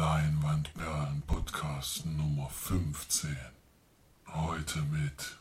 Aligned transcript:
Leinwandperlen 0.00 1.22
Podcast 1.26 2.06
Nummer 2.06 2.48
15. 2.48 3.36
Heute 4.28 4.80
mit 4.84 5.36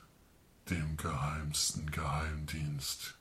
dem 0.70 0.98
geheimsten 0.98 1.90
Geheimdienst. 1.90 3.16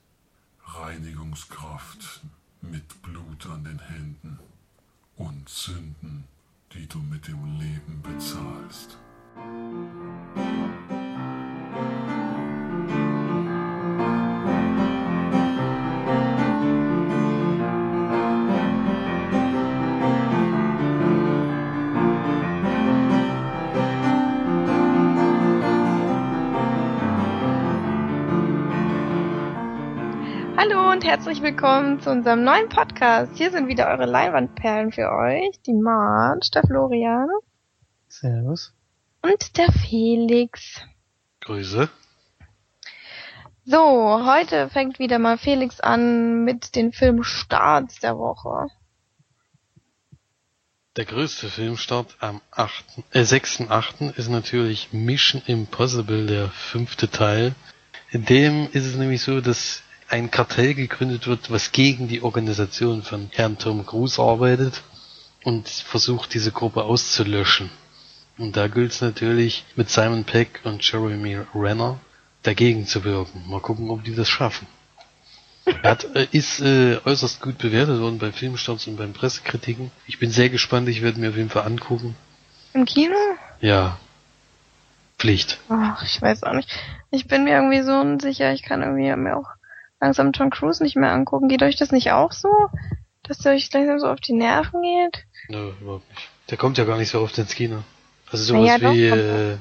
Reinigungskraft 0.65 2.19
mit 2.59 3.01
Blut 3.03 3.45
an 3.45 3.63
den 3.63 3.79
Händen 3.79 4.37
und 5.15 5.47
Sünden, 5.47 6.25
die 6.73 6.87
du 6.87 6.97
mit 6.97 7.29
dem 7.29 7.57
Leben 7.57 8.01
bezahlst. 8.01 8.97
Hallo 11.73 12.38
und 30.99 31.05
herzlich 31.05 31.41
willkommen 31.41 32.01
zu 32.01 32.09
unserem 32.09 32.43
neuen 32.43 32.67
Podcast. 32.67 33.31
Hier 33.37 33.51
sind 33.51 33.69
wieder 33.69 33.87
eure 33.87 34.05
Leinwandperlen 34.05 34.91
für 34.91 35.09
euch. 35.09 35.57
Die 35.65 35.73
Marge, 35.73 36.49
der 36.53 36.63
Florian 36.63 37.29
Servus. 38.09 38.73
und 39.21 39.57
der 39.57 39.71
Felix. 39.71 40.81
Grüße. 41.39 41.87
So, 43.63 44.25
heute 44.25 44.67
fängt 44.67 44.99
wieder 44.99 45.19
mal 45.19 45.37
Felix 45.37 45.79
an 45.79 46.43
mit 46.43 46.75
den 46.75 46.91
Filmstarts 46.91 47.99
der 47.99 48.17
Woche. 48.17 48.67
Der 50.97 51.05
größte 51.05 51.47
Filmstart 51.47 52.17
am 52.19 52.41
8., 52.51 52.83
äh, 53.13 53.21
6.8. 53.21 54.17
ist 54.17 54.27
natürlich 54.27 54.91
Mission 54.91 55.41
Impossible, 55.45 56.25
der 56.25 56.49
fünfte 56.49 57.09
Teil. 57.09 57.55
In 58.11 58.25
dem 58.25 58.67
ist 58.73 58.85
es 58.85 58.95
nämlich 58.97 59.21
so, 59.21 59.39
dass 59.39 59.83
ein 60.09 60.31
Kartell 60.31 60.73
gegründet 60.73 61.27
wird, 61.27 61.51
was 61.51 61.71
gegen 61.71 62.07
die 62.07 62.21
Organisation 62.21 63.03
von 63.03 63.29
Herrn 63.33 63.57
Tom 63.57 63.85
Cruise 63.85 64.21
arbeitet 64.21 64.81
und 65.43 65.69
versucht, 65.69 66.33
diese 66.33 66.51
Gruppe 66.51 66.83
auszulöschen. 66.83 67.69
Und 68.37 68.55
da 68.55 68.67
gilt 68.67 68.91
es 68.91 69.01
natürlich, 69.01 69.65
mit 69.75 69.89
Simon 69.89 70.23
Peck 70.23 70.61
und 70.63 70.83
Jeremy 70.83 71.39
Renner 71.53 71.99
dagegen 72.43 72.87
zu 72.87 73.03
wirken. 73.03 73.43
Mal 73.47 73.59
gucken, 73.59 73.89
ob 73.89 74.03
die 74.03 74.15
das 74.15 74.29
schaffen. 74.29 74.67
Er 75.65 75.91
hat, 75.91 76.15
äh, 76.15 76.27
ist 76.31 76.61
äh, 76.61 76.97
äußerst 77.05 77.41
gut 77.41 77.57
bewertet 77.57 77.99
worden 77.99 78.17
bei 78.17 78.31
Filmstarts 78.31 78.87
und 78.87 78.97
beim 78.97 79.13
Pressekritiken. 79.13 79.91
Ich 80.07 80.17
bin 80.17 80.31
sehr 80.31 80.49
gespannt, 80.49 80.89
ich 80.89 81.01
werde 81.01 81.19
mir 81.19 81.29
auf 81.29 81.35
jeden 81.35 81.49
Fall 81.49 81.65
angucken. 81.65 82.15
Im 82.73 82.85
Kino? 82.85 83.15
Ja. 83.61 83.99
Pflicht. 85.17 85.59
Ach, 85.69 86.01
ich 86.03 86.21
weiß 86.21 86.43
auch 86.43 86.53
nicht. 86.53 86.69
Ich 87.11 87.27
bin 87.27 87.43
mir 87.43 87.55
irgendwie 87.55 87.81
so 87.81 87.91
unsicher. 87.91 88.53
Ich 88.53 88.63
kann 88.63 88.81
irgendwie 88.81 89.13
mir 89.15 89.35
auch 89.35 89.58
langsam 90.01 90.33
Tom 90.33 90.49
Cruise 90.49 90.81
nicht 90.83 90.95
mehr 90.95 91.11
angucken. 91.11 91.47
Geht 91.49 91.63
euch 91.63 91.75
das 91.75 91.91
nicht 91.91 92.11
auch 92.11 92.31
so? 92.31 92.49
Dass 93.23 93.39
der 93.39 93.53
euch 93.53 93.71
langsam 93.73 93.99
so 93.99 94.07
auf 94.07 94.19
die 94.19 94.33
Nerven 94.33 94.81
geht? 94.81 95.25
Nö, 95.49 95.71
überhaupt 95.81 96.09
nicht. 96.09 96.29
Der 96.49 96.57
kommt 96.57 96.77
ja 96.77 96.85
gar 96.85 96.97
nicht 96.97 97.09
so 97.09 97.19
oft 97.21 97.37
ins 97.37 97.53
Kino. 97.53 97.83
Also 98.31 98.43
sowas 98.43 98.81
ja, 98.81 98.93
wie, 98.93 99.05
äh, 99.05 99.53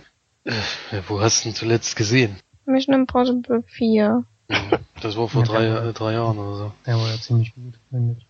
äh, 0.45 1.03
wo 1.09 1.21
hast 1.21 1.45
du 1.45 1.49
ihn 1.51 1.55
zuletzt 1.55 1.97
gesehen? 1.97 2.37
Mission 2.67 2.95
Impossible 2.95 3.63
4. 3.67 4.25
Mhm. 4.49 4.57
Das 5.01 5.17
war 5.17 5.29
vor 5.29 5.45
Ja, 5.45 5.53
drei, 5.53 5.69
man. 5.69 5.89
äh, 5.89 5.93
drei 5.93 6.13
Jahren 6.13 6.39
oder 6.39 6.57
so. 6.57 6.73
Der 6.87 6.97
war 6.97 7.09
ja 7.09 7.17
ziemlich 7.21 7.55
gut. 7.55 7.75
finde 7.91 8.17
ich. 8.19 8.27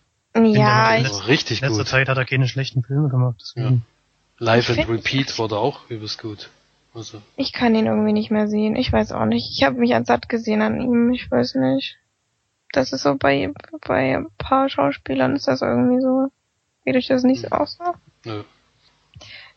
Ja, 0.56 0.96
ich, 0.96 1.10
war 1.10 1.26
richtig 1.26 1.62
In 1.62 1.68
letzter 1.68 1.82
gut. 1.82 1.88
Zeit 1.88 2.08
hat 2.08 2.16
er 2.16 2.24
keine 2.24 2.46
schlechten 2.46 2.82
Filme 2.84 3.08
gemacht, 3.08 3.36
deswegen. 3.40 3.84
Live 4.38 4.70
and 4.70 4.88
Repeat 4.88 5.36
war 5.38 5.48
da 5.48 5.56
auch 5.56 5.88
übelst 5.90 6.20
gut. 6.20 6.50
Also, 6.94 7.20
ich 7.36 7.52
kann 7.52 7.74
ihn 7.74 7.86
irgendwie 7.86 8.12
nicht 8.12 8.30
mehr 8.30 8.48
sehen. 8.48 8.76
Ich 8.76 8.92
weiß 8.92 9.12
auch 9.12 9.26
nicht. 9.26 9.50
Ich 9.52 9.62
habe 9.62 9.78
mich 9.78 9.94
an 9.94 10.04
satt 10.04 10.28
gesehen 10.28 10.62
an 10.62 10.80
ihm. 10.80 11.12
Ich 11.12 11.30
weiß 11.30 11.54
nicht. 11.56 11.96
Das 12.72 12.92
ist 12.92 13.02
so 13.02 13.14
bei, 13.14 13.52
bei 13.86 14.16
ein 14.16 14.28
paar 14.36 14.68
Schauspielern 14.68 15.36
ist 15.36 15.48
das 15.48 15.62
irgendwie 15.62 16.00
so. 16.00 16.30
Geht 16.84 16.96
euch 16.96 17.06
das 17.06 17.22
nicht 17.22 17.42
so 17.42 17.48
auch 17.50 17.66
so? 17.66 17.84
nö. 18.24 18.42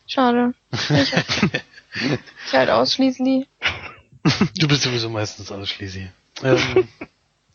Schade. 0.07 0.53
Ich, 0.71 1.13
ich 2.47 2.53
halt 2.53 2.69
ausschließlich. 2.69 3.47
Du 4.57 4.67
bist 4.67 4.83
sowieso 4.83 5.09
meistens 5.09 5.51
ausschließlich. 5.51 6.09
Ähm, 6.43 6.87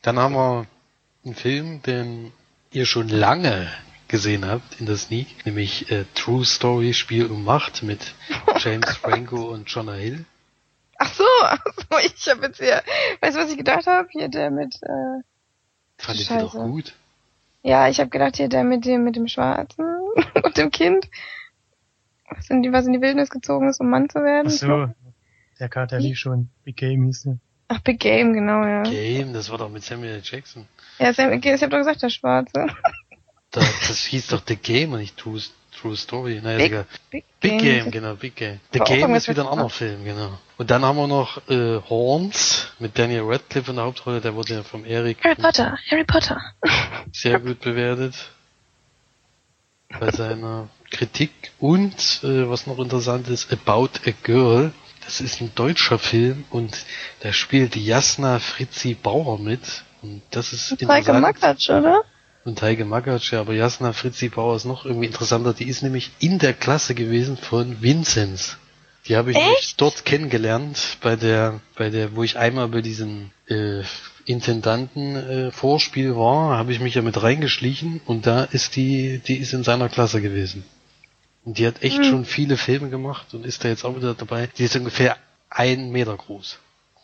dann 0.03 0.19
haben 0.19 0.35
wir 0.35 0.67
einen 1.25 1.35
Film, 1.35 1.83
den 1.83 2.33
ihr 2.71 2.87
schon 2.87 3.09
lange 3.09 3.71
gesehen 4.09 4.47
habt 4.47 4.81
in 4.81 4.87
der 4.87 4.97
Sneak, 4.97 5.45
nämlich 5.45 5.91
äh, 5.91 6.05
True 6.15 6.45
Story 6.45 6.95
Spiel 6.95 7.27
um 7.27 7.45
Macht 7.45 7.83
mit 7.83 8.15
James 8.59 8.97
Franco 8.97 9.49
und 9.53 9.69
Jonah 9.69 9.95
Hill. 9.95 10.25
Ach 10.99 11.13
so, 11.13 11.25
ach 11.43 11.63
so, 11.65 11.99
ich 11.99 12.29
habe 12.29 12.47
jetzt 12.47 12.59
hier, 12.59 12.83
weißt 13.21 13.37
du, 13.37 13.41
was 13.41 13.51
ich 13.51 13.59
gedacht 13.59 13.87
habe? 13.87 14.09
Hier 14.11 14.29
der 14.29 14.51
mit, 14.51 14.77
äh, 14.83 15.23
Fandet 15.99 16.31
ihr 16.31 16.39
doch 16.39 16.55
gut. 16.55 16.95
ja, 17.63 17.89
ich 17.89 17.99
habe 18.01 18.11
gedacht 18.11 18.37
hier 18.37 18.49
der 18.49 18.65
mit 18.65 18.85
dem 18.85 19.05
mit 19.05 19.17
dem 19.17 19.29
Schwarzen 19.29 19.85
und 20.43 20.57
dem 20.57 20.71
Kind, 20.71 21.09
was 22.31 22.51
in 22.51 22.63
die 22.63 22.73
was 22.73 22.87
in 22.87 22.93
die 22.93 23.01
Wildnis 23.01 23.31
gezogen 23.31 23.69
ist, 23.69 23.81
um 23.81 23.91
Mann 23.91 24.09
zu 24.09 24.21
werden. 24.23 24.49
Ach 24.49 24.53
so. 24.53 24.89
Der 25.59 25.69
Kat, 25.71 25.91
der 25.91 26.01
lief 26.01 26.19
schon. 26.19 26.51
Big 26.65 26.77
Game 26.77 27.05
hieß 27.05 27.23
der. 27.23 27.39
Ach, 27.69 27.81
Big 27.81 27.99
Game, 27.99 28.33
genau, 28.33 28.63
ja. 28.65 28.83
Game, 28.83 29.33
das 29.33 29.51
war 29.51 29.59
doch 29.59 29.71
mit 29.71 29.83
Samuel. 29.83 30.21
Jackson. 30.23 30.69
Ja, 30.99 31.13
Sam, 31.13 31.33
ich 31.33 31.45
habe 31.45 31.69
doch 31.69 31.79
gesagt, 31.79 32.03
der 32.03 32.11
Schwarze. 32.11 32.67
Da, 33.57 33.63
das 33.89 34.05
hieß 34.05 34.27
doch 34.29 34.43
The 34.47 34.57
Game 34.57 34.93
und 34.93 34.99
nicht 35.01 35.17
True, 35.17 35.41
True 35.81 35.97
Story. 35.97 36.41
Naja, 36.43 36.59
Big- 36.59 36.67
egal. 36.67 36.87
Big, 37.11 37.25
Big 37.41 37.59
Game, 37.59 37.91
genau, 37.91 38.15
Big 38.15 38.37
Game. 38.37 38.61
The 38.75 38.83
auch 38.83 38.85
Game 38.85 39.15
ist 39.15 39.29
wieder 39.29 39.43
ein 39.45 39.49
anderer 39.49 39.71
Film, 39.71 40.05
genau. 40.05 40.39
Und 40.59 40.71
dann 40.71 40.85
haben 40.85 40.97
wir 40.97 41.07
noch 41.07 41.39
äh, 41.49 41.81
Horns 41.89 42.69
mit 42.79 42.99
Daniel 42.99 43.23
Radcliffe 43.25 43.71
in 43.71 43.77
der 43.77 43.87
Hauptrolle, 43.87 44.21
der 44.21 44.35
wurde 44.35 44.55
ja 44.55 44.63
vom 44.63 44.85
Eric 44.85 45.25
Harry 45.25 45.37
Potter, 45.37 45.79
Harry 45.91 46.05
Potter. 46.05 46.39
sehr 47.13 47.41
gut 47.41 47.61
bewertet 47.61 48.15
bei 49.99 50.11
seiner 50.11 50.69
Kritik. 50.91 51.31
Und 51.59 51.95
äh, 52.23 52.49
was 52.51 52.67
noch 52.67 52.79
interessant 52.79 53.29
ist, 53.29 53.51
About 53.53 53.91
a 54.07 54.11
Girl. 54.23 54.73
Das 55.05 55.21
ist 55.21 55.41
ein 55.41 55.53
deutscher 55.55 55.99
Film 56.01 56.45
und 56.51 56.77
da 57.21 57.33
spielt 57.33 57.77
Jasna 57.77 58.39
Fritzi 58.41 58.95
Bauer 58.95 59.39
mit. 59.39 59.85
Und 60.03 60.21
das 60.33 60.53
ist 60.53 60.73
Heike 60.73 60.81
interessant. 60.83 61.21
Makatsch, 61.23 61.71
oder? 61.71 62.03
Und 62.47 62.63
Heike 62.63 62.85
Makatsch, 62.85 63.33
ja, 63.33 63.41
aber 63.41 63.55
Jasna 63.55 63.93
Fritzi 63.93 64.29
Bauer 64.29 64.55
ist 64.55 64.67
noch 64.67 64.87
irgendwie 64.87 65.07
interessanter. 65.07 65.53
Die 65.53 65.67
ist 65.69 65.83
nämlich 65.83 66.13
in 66.21 66.39
der 66.39 66.53
Klasse 66.53 66.95
gewesen 66.95 67.37
von 67.37 67.83
Vinzenz. 67.83 68.57
Die 69.09 69.17
habe 69.17 69.33
ich 69.33 69.37
Echt? 69.37 69.81
dort 69.81 70.05
kennengelernt, 70.05 70.99
bei 71.01 71.17
der, 71.17 71.61
bei 71.77 71.91
der, 71.91 72.15
wo 72.15 72.23
ich 72.23 72.39
einmal 72.39 72.69
bei 72.69 72.83
diesem 72.83 73.31
äh, 73.49 73.83
Intendanten 74.27 75.17
äh, 75.17 75.51
Vorspiel 75.51 76.15
war, 76.15 76.57
habe 76.57 76.71
ich 76.73 76.79
mich 76.79 76.95
ja 76.95 77.03
mit 77.03 77.21
reingeschlichen 77.21 78.01
und 78.07 78.27
da 78.29 78.45
ist 78.45 78.77
die, 78.77 79.19
die 79.27 79.39
ist 79.39 79.53
in 79.53 79.65
seiner 79.65 79.89
Klasse 79.89 80.23
gewesen. 80.23 80.65
Und 81.45 81.59
die 81.59 81.67
hat 81.67 81.83
echt 81.83 81.99
Hm. 81.99 82.05
schon 82.05 82.25
viele 82.25 82.57
Filme 82.57 82.91
gemacht 82.91 83.35
und 83.35 83.45
ist 83.45 83.65
da 83.65 83.69
jetzt 83.69 83.85
auch 83.85 83.97
wieder 83.97 84.15
dabei. 84.15 84.49
Die 84.57 84.65
ist 84.65 84.77
ungefähr 84.77 85.17
ein 85.51 85.91
Meter 85.91 86.17
groß. 86.17 86.59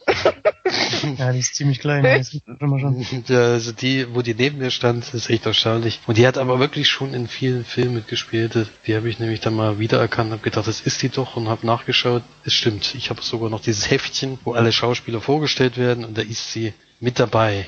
Ja, 1.18 1.32
die 1.32 1.40
ist 1.40 1.54
ziemlich 1.54 1.80
klein. 1.80 2.04
Ja, 2.04 2.12
also 2.12 3.72
die, 3.72 4.14
wo 4.14 4.22
die 4.22 4.34
neben 4.34 4.58
mir 4.58 4.70
stand, 4.70 5.12
ist 5.14 5.30
echt 5.30 5.46
erstaunlich. 5.46 6.00
Und 6.06 6.16
die 6.16 6.26
hat 6.26 6.38
aber 6.38 6.58
wirklich 6.60 6.88
schon 6.88 7.14
in 7.14 7.26
vielen 7.26 7.64
Filmen 7.64 7.94
mitgespielt. 7.94 8.70
Die 8.86 8.96
habe 8.96 9.08
ich 9.08 9.18
nämlich 9.18 9.40
dann 9.40 9.54
mal 9.54 9.78
wiedererkannt, 9.78 10.30
habe 10.30 10.42
gedacht, 10.42 10.66
das 10.66 10.80
ist 10.80 11.02
die 11.02 11.08
doch 11.08 11.36
und 11.36 11.48
habe 11.48 11.66
nachgeschaut. 11.66 12.22
Es 12.44 12.54
stimmt. 12.54 12.94
Ich 12.94 13.10
habe 13.10 13.22
sogar 13.22 13.50
noch 13.50 13.60
dieses 13.60 13.90
Heftchen, 13.90 14.38
wo 14.44 14.52
alle 14.52 14.72
Schauspieler 14.72 15.20
vorgestellt 15.20 15.76
werden 15.76 16.04
und 16.04 16.16
da 16.16 16.22
ist 16.22 16.52
sie 16.52 16.72
mit 17.00 17.18
dabei. 17.18 17.66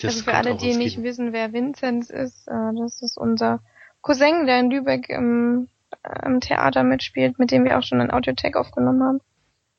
Das 0.00 0.16
also 0.16 0.24
für 0.24 0.34
alle, 0.34 0.56
die 0.56 0.76
nicht 0.76 0.96
Kino. 0.96 1.06
wissen, 1.06 1.32
wer 1.32 1.52
Vinzenz 1.52 2.10
ist, 2.10 2.46
äh, 2.48 2.74
das 2.78 3.00
ist 3.00 3.16
unser 3.16 3.60
Cousin, 4.02 4.46
der 4.46 4.60
in 4.60 4.70
Lübeck 4.70 5.08
im, 5.08 5.68
äh, 6.02 6.26
im 6.26 6.40
Theater 6.40 6.82
mitspielt, 6.82 7.38
mit 7.38 7.50
dem 7.50 7.64
wir 7.64 7.78
auch 7.78 7.82
schon 7.82 8.00
ein 8.00 8.10
Audiotech 8.10 8.54
aufgenommen 8.56 9.02
haben. 9.02 9.20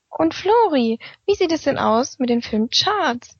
Und 0.08 0.34
Flori, 0.34 0.98
wie 1.26 1.34
sieht 1.34 1.52
es 1.52 1.62
denn 1.62 1.78
aus 1.78 2.18
mit 2.18 2.30
den 2.30 2.42
Filmcharts? 2.42 3.36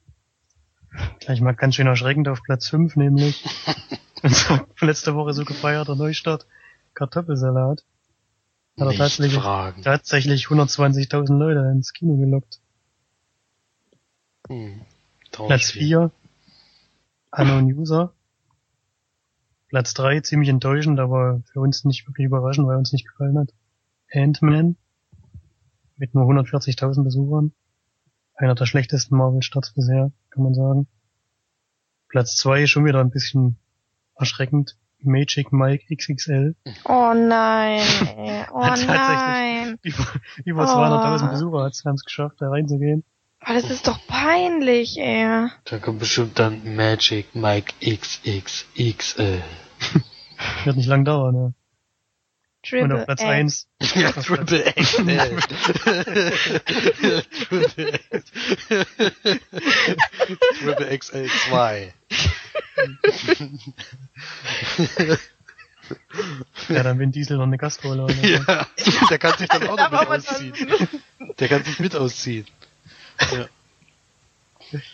Gleich 1.20 1.40
mal 1.40 1.54
ganz 1.54 1.74
schön 1.74 1.86
erschreckend 1.86 2.28
auf 2.28 2.42
Platz 2.42 2.68
5 2.68 2.96
nämlich. 2.96 3.44
Letzte 4.80 5.14
Woche 5.14 5.32
so 5.32 5.44
gefeierter 5.44 5.94
Neustart. 5.94 6.46
Kartoffelsalat. 6.94 7.84
Hat 8.78 8.86
er 8.86 8.96
tatsächlich, 8.96 9.34
fragen. 9.34 9.82
tatsächlich 9.82 10.46
120.000 10.46 11.36
Leute 11.36 11.60
ins 11.72 11.92
Kino 11.92 12.16
gelockt. 12.16 12.60
Hm. 14.48 14.82
Platz 15.32 15.70
viel. 15.70 15.82
4. 15.82 16.10
Unknown 17.32 17.72
User. 17.72 18.12
Platz 19.68 19.94
3, 19.94 20.20
ziemlich 20.20 20.48
enttäuschend, 20.48 20.98
aber 20.98 21.42
für 21.52 21.60
uns 21.60 21.84
nicht 21.84 22.06
wirklich 22.08 22.26
überraschend, 22.26 22.66
weil 22.66 22.76
uns 22.76 22.92
nicht 22.92 23.06
gefallen 23.06 23.38
hat. 23.38 23.52
Ant-Man. 24.12 24.76
Mit 25.98 26.14
nur 26.14 26.24
140.000 26.24 27.02
Besuchern. 27.04 27.52
Einer 28.34 28.54
der 28.54 28.66
schlechtesten 28.66 29.16
Marvel-Starts 29.16 29.72
bisher, 29.74 30.12
kann 30.30 30.44
man 30.44 30.54
sagen. 30.54 30.86
Platz 32.08 32.36
2 32.36 32.66
schon 32.66 32.84
wieder 32.84 33.00
ein 33.00 33.10
bisschen 33.10 33.58
erschreckend. 34.14 34.76
Magic 35.00 35.52
Mike 35.52 35.94
XXL. 35.94 36.56
Oh 36.84 37.12
nein, 37.14 37.82
ey. 38.16 38.44
Oh 38.52 38.60
Hat 38.64 38.70
tatsächlich- 38.70 38.88
nein. 38.88 39.78
Über, 39.82 40.06
über 40.44 40.62
Oh. 40.64 40.66
200.000 40.66 41.30
Besucher 41.30 41.62
hat's 41.64 41.84
haben's 41.84 42.04
geschafft, 42.04 42.36
da 42.40 42.48
reinzugehen. 42.48 43.04
Oh, 43.42 43.52
das 43.52 43.70
ist 43.70 43.86
doch 43.86 44.04
peinlich, 44.08 44.98
ey. 44.98 45.48
Da 45.64 45.78
kommt 45.78 46.00
bestimmt 46.00 46.38
dann 46.40 46.74
Magic 46.74 47.34
Mike 47.36 47.74
XXXL. 47.80 49.40
Wird 50.64 50.76
nicht 50.76 50.88
lang 50.88 51.04
dauern, 51.04 51.34
ja. 51.36 51.52
Und 52.60 52.70
Triple 52.70 52.98
auf 52.98 53.04
Platz 53.06 53.20
X. 53.20 53.28
1 53.28 53.68
Ja, 53.94 54.12
Triple 54.12 54.72
XL. 54.74 55.36
Triple 60.58 60.98
XL 60.98 61.28
2. 61.48 61.94
ja, 66.68 66.82
dann 66.82 66.98
Vin 66.98 67.12
Diesel 67.12 67.36
noch 67.36 67.44
eine 67.44 67.58
Gastrolle. 67.58 68.02
Oder 68.04 68.14
so. 68.14 68.26
Ja, 68.26 68.66
der 69.08 69.18
kann 69.18 69.38
sich 69.38 69.48
dann 69.48 69.68
auch 69.68 69.76
noch 69.76 69.90
mit 69.90 70.08
ausziehen. 70.08 70.54
Der 71.38 71.48
kann 71.48 71.64
sich 71.64 71.78
mit 71.78 71.94
ausziehen. 71.96 72.46
Ja. 73.32 73.46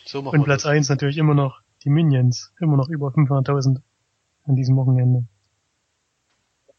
So 0.05 0.23
machen 0.23 0.39
Und 0.39 0.45
Platz 0.45 0.63
das. 0.63 0.71
1 0.71 0.89
natürlich 0.91 1.19
immer 1.19 1.35
noch 1.35 1.61
die 1.83 1.91
Minions. 1.91 2.53
Immer 2.61 2.77
noch 2.77 2.89
über 2.89 3.09
500.000 3.09 3.81
an 4.47 4.57
diesem 4.57 4.77
Wochenende. 4.77 5.27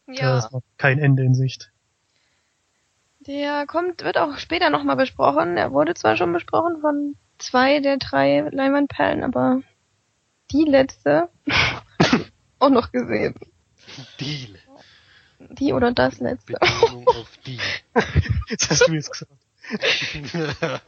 Da 0.06 0.12
Ja, 0.12 0.38
ist 0.38 0.52
noch 0.52 0.62
kein 0.78 0.98
Ende 0.98 1.24
in 1.24 1.34
Sicht. 1.34 1.70
der 3.20 3.66
kommt, 3.66 4.04
wird 4.04 4.18
auch 4.18 4.38
später 4.38 4.70
nochmal 4.70 4.96
besprochen. 4.96 5.56
Er 5.56 5.72
wurde 5.72 5.94
zwar 5.94 6.16
schon 6.16 6.32
besprochen 6.32 6.80
von 6.80 7.16
zwei 7.38 7.80
der 7.80 7.96
drei 7.98 8.40
Leinwandperlen, 8.50 9.24
aber 9.24 9.62
die 10.52 10.64
letzte 10.64 11.28
auch 12.60 12.70
noch 12.70 12.92
gesehen. 12.92 13.34
Deal. 14.20 14.56
Die 15.38 15.72
oder 15.72 15.92
das 15.92 16.18
letzte. 16.20 16.54
Betonung 16.54 17.06
auf 17.08 17.28
die. 17.44 17.58
Jetzt 18.48 18.70
hast 18.70 18.86
du 18.88 18.92
jetzt 18.94 19.10
gesagt. 19.10 19.32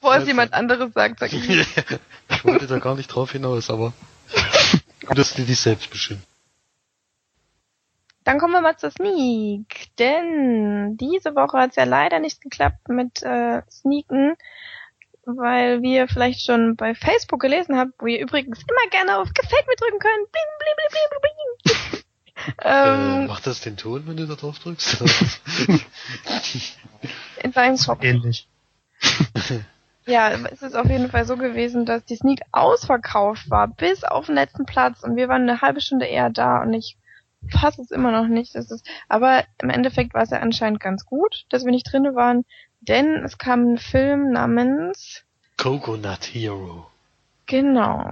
Bevor 0.00 0.16
es 0.16 0.26
jemand 0.26 0.54
anderes 0.54 0.94
sagt, 0.94 1.18
sag 1.20 1.30
ich. 1.34 1.46
ich 1.50 2.44
wollte 2.44 2.66
da 2.66 2.78
gar 2.78 2.94
nicht 2.94 3.08
drauf 3.08 3.32
hinaus, 3.32 3.68
aber 3.68 3.92
gut, 5.06 5.18
dass 5.18 5.34
du 5.34 5.42
dich 5.42 5.60
selbst 5.60 5.90
bestimmt. 5.90 6.22
Dann 8.30 8.38
kommen 8.38 8.52
wir 8.52 8.60
mal 8.60 8.76
zur 8.76 8.92
Sneak, 8.92 9.88
denn 9.98 10.96
diese 10.96 11.34
Woche 11.34 11.58
hat 11.58 11.70
es 11.70 11.76
ja 11.76 11.82
leider 11.82 12.20
nicht 12.20 12.40
geklappt 12.40 12.88
mit 12.88 13.24
äh, 13.24 13.62
Sneaken, 13.68 14.36
weil 15.24 15.82
wir 15.82 16.06
vielleicht 16.06 16.46
schon 16.46 16.76
bei 16.76 16.94
Facebook 16.94 17.40
gelesen 17.40 17.76
habt, 17.76 17.90
wo 17.98 18.06
ihr 18.06 18.20
übrigens 18.20 18.60
immer 18.60 18.88
gerne 18.92 19.18
auf 19.18 19.34
Gefällt 19.34 19.66
mir 19.66 19.74
drücken 19.74 19.98
könnt. 19.98 20.30
Bling, 20.30 20.44
bling, 20.60 20.76
bling, 20.76 20.90
bling, 20.92 21.08
bling, 21.10 21.32
bling. 21.64 22.02
äh, 22.62 23.22
ähm, 23.22 23.26
macht 23.26 23.48
das 23.48 23.62
den 23.62 23.76
Ton, 23.76 24.04
wenn 24.06 24.16
du 24.16 24.28
da 24.28 24.36
drauf 24.36 24.60
drückst? 24.60 25.02
in 27.42 27.50
deinem 27.50 27.78
Kopf. 27.78 28.04
Ähnlich. 28.04 28.46
Ja, 30.06 30.30
es 30.30 30.62
ist 30.62 30.76
auf 30.76 30.88
jeden 30.88 31.10
Fall 31.10 31.24
so 31.24 31.36
gewesen, 31.36 31.84
dass 31.84 32.04
die 32.04 32.14
Sneak 32.14 32.42
ausverkauft 32.52 33.50
war, 33.50 33.66
bis 33.66 34.04
auf 34.04 34.26
den 34.26 34.36
letzten 34.36 34.66
Platz 34.66 35.02
und 35.02 35.16
wir 35.16 35.28
waren 35.28 35.42
eine 35.42 35.60
halbe 35.62 35.80
Stunde 35.80 36.06
eher 36.06 36.30
da 36.30 36.62
und 36.62 36.74
ich 36.74 36.96
fasse 37.48 37.82
es 37.82 37.90
immer 37.90 38.12
noch 38.12 38.28
nicht. 38.28 38.54
Das 38.54 38.70
ist, 38.70 38.86
aber 39.08 39.44
im 39.62 39.70
Endeffekt 39.70 40.14
war 40.14 40.22
es 40.22 40.30
ja 40.30 40.38
anscheinend 40.38 40.80
ganz 40.80 41.04
gut, 41.04 41.46
dass 41.50 41.64
wir 41.64 41.72
nicht 41.72 41.90
drinne 41.90 42.14
waren, 42.14 42.44
denn 42.80 43.24
es 43.24 43.38
kam 43.38 43.72
ein 43.72 43.78
Film 43.78 44.32
namens 44.32 45.24
Coconut 45.56 46.24
Hero. 46.32 46.86
Genau. 47.46 48.10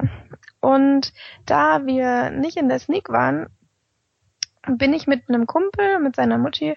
Und 0.60 1.12
da 1.46 1.86
wir 1.86 2.30
nicht 2.30 2.56
in 2.56 2.68
der 2.68 2.78
Sneak 2.78 3.08
waren, 3.08 3.46
bin 4.66 4.92
ich 4.92 5.06
mit 5.06 5.28
einem 5.28 5.46
Kumpel, 5.46 6.00
mit 6.00 6.16
seiner 6.16 6.38
Mutti, 6.38 6.76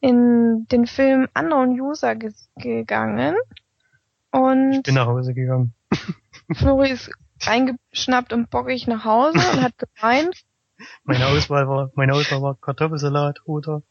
in 0.00 0.66
den 0.72 0.86
Film 0.86 1.28
Unknown 1.38 1.78
User 1.80 2.16
ge 2.16 2.32
gegangen. 2.56 3.36
Ich 4.32 4.38
Und 4.40 4.82
bin 4.82 4.94
nach 4.94 5.06
Hause 5.06 5.34
gegangen. 5.34 5.74
Flori 6.52 6.90
ist 6.90 7.10
reingeschnappt 7.42 8.32
und 8.32 8.50
bockig 8.50 8.86
nach 8.86 9.04
Hause 9.04 9.38
und 9.38 9.62
hat 9.62 9.74
geweint. 9.78 10.34
Meine 11.04 11.26
Auswahl 11.26 11.68
war, 11.68 11.90
meine 11.94 12.14
Auswahl 12.14 12.42
war 12.42 12.56
Kartoffelsalat 12.60 13.40
oder 13.44 13.82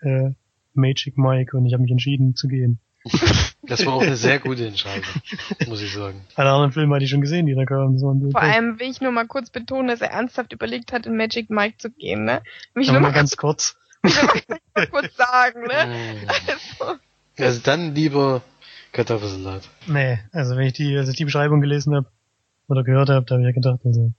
äh, 0.00 0.30
Magic 0.74 1.16
Mike 1.16 1.56
und 1.56 1.66
ich 1.66 1.72
habe 1.72 1.82
mich 1.82 1.92
entschieden 1.92 2.34
zu 2.34 2.48
gehen. 2.48 2.78
Das 3.68 3.84
war 3.84 3.94
auch 3.94 4.02
eine 4.02 4.14
sehr 4.16 4.38
gute 4.38 4.64
Entscheidung, 4.64 5.10
muss 5.66 5.82
ich 5.82 5.92
sagen. 5.92 6.20
Alle 6.36 6.50
anderen 6.50 6.70
Filme 6.70 6.94
hatte 6.94 7.04
ich 7.04 7.10
schon 7.10 7.20
gesehen, 7.20 7.46
die 7.46 7.54
da 7.56 7.64
kamen. 7.64 7.98
So 7.98 8.06
Vor 8.30 8.30
toll. 8.30 8.40
allem 8.40 8.78
will 8.78 8.88
ich 8.88 9.00
nur 9.00 9.10
mal 9.10 9.26
kurz 9.26 9.50
betonen, 9.50 9.88
dass 9.88 10.00
er 10.00 10.12
ernsthaft 10.12 10.52
überlegt 10.52 10.92
hat, 10.92 11.04
in 11.04 11.16
Magic 11.16 11.50
Mike 11.50 11.78
zu 11.78 11.90
gehen, 11.90 12.24
ne? 12.24 12.42
Will 12.74 12.84
ich 12.84 12.90
Aber 12.90 13.00
nur 13.00 13.08
mal 13.08 13.12
mal 13.12 13.14
ganz 13.14 13.36
kurz. 13.36 13.76
kurz 14.04 15.16
sagen, 15.16 15.62
ne? 15.62 15.86
Mm. 15.86 16.28
Also, 16.28 17.00
Also 17.38 17.60
dann 17.64 17.92
lieber 17.94 18.42
Kartoffelsalat. 18.92 19.68
Nee, 19.88 20.20
also 20.30 20.56
wenn 20.56 20.66
ich 20.68 20.74
die, 20.74 20.96
als 20.96 21.08
ich 21.08 21.16
die 21.16 21.24
Beschreibung 21.24 21.60
gelesen 21.60 21.94
habe 21.94 22.06
oder 22.68 22.84
gehört 22.84 23.08
habe, 23.08 23.26
da 23.26 23.34
habe 23.34 23.42
ich 23.42 23.48
ja 23.48 23.52
gedacht, 23.52 23.80
also 23.84 24.12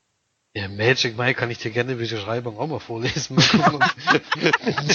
Ja, 0.54 0.68
Magic 0.68 1.18
Mike 1.18 1.40
kann 1.40 1.52
ich 1.52 1.60
dir 1.60 1.72
gerne 1.72 1.96
die 1.96 2.00
Beschreibung 2.00 2.58
auch 2.58 2.68
mal 2.68 2.80
vorlesen. 2.80 3.36
Mal 3.36 3.44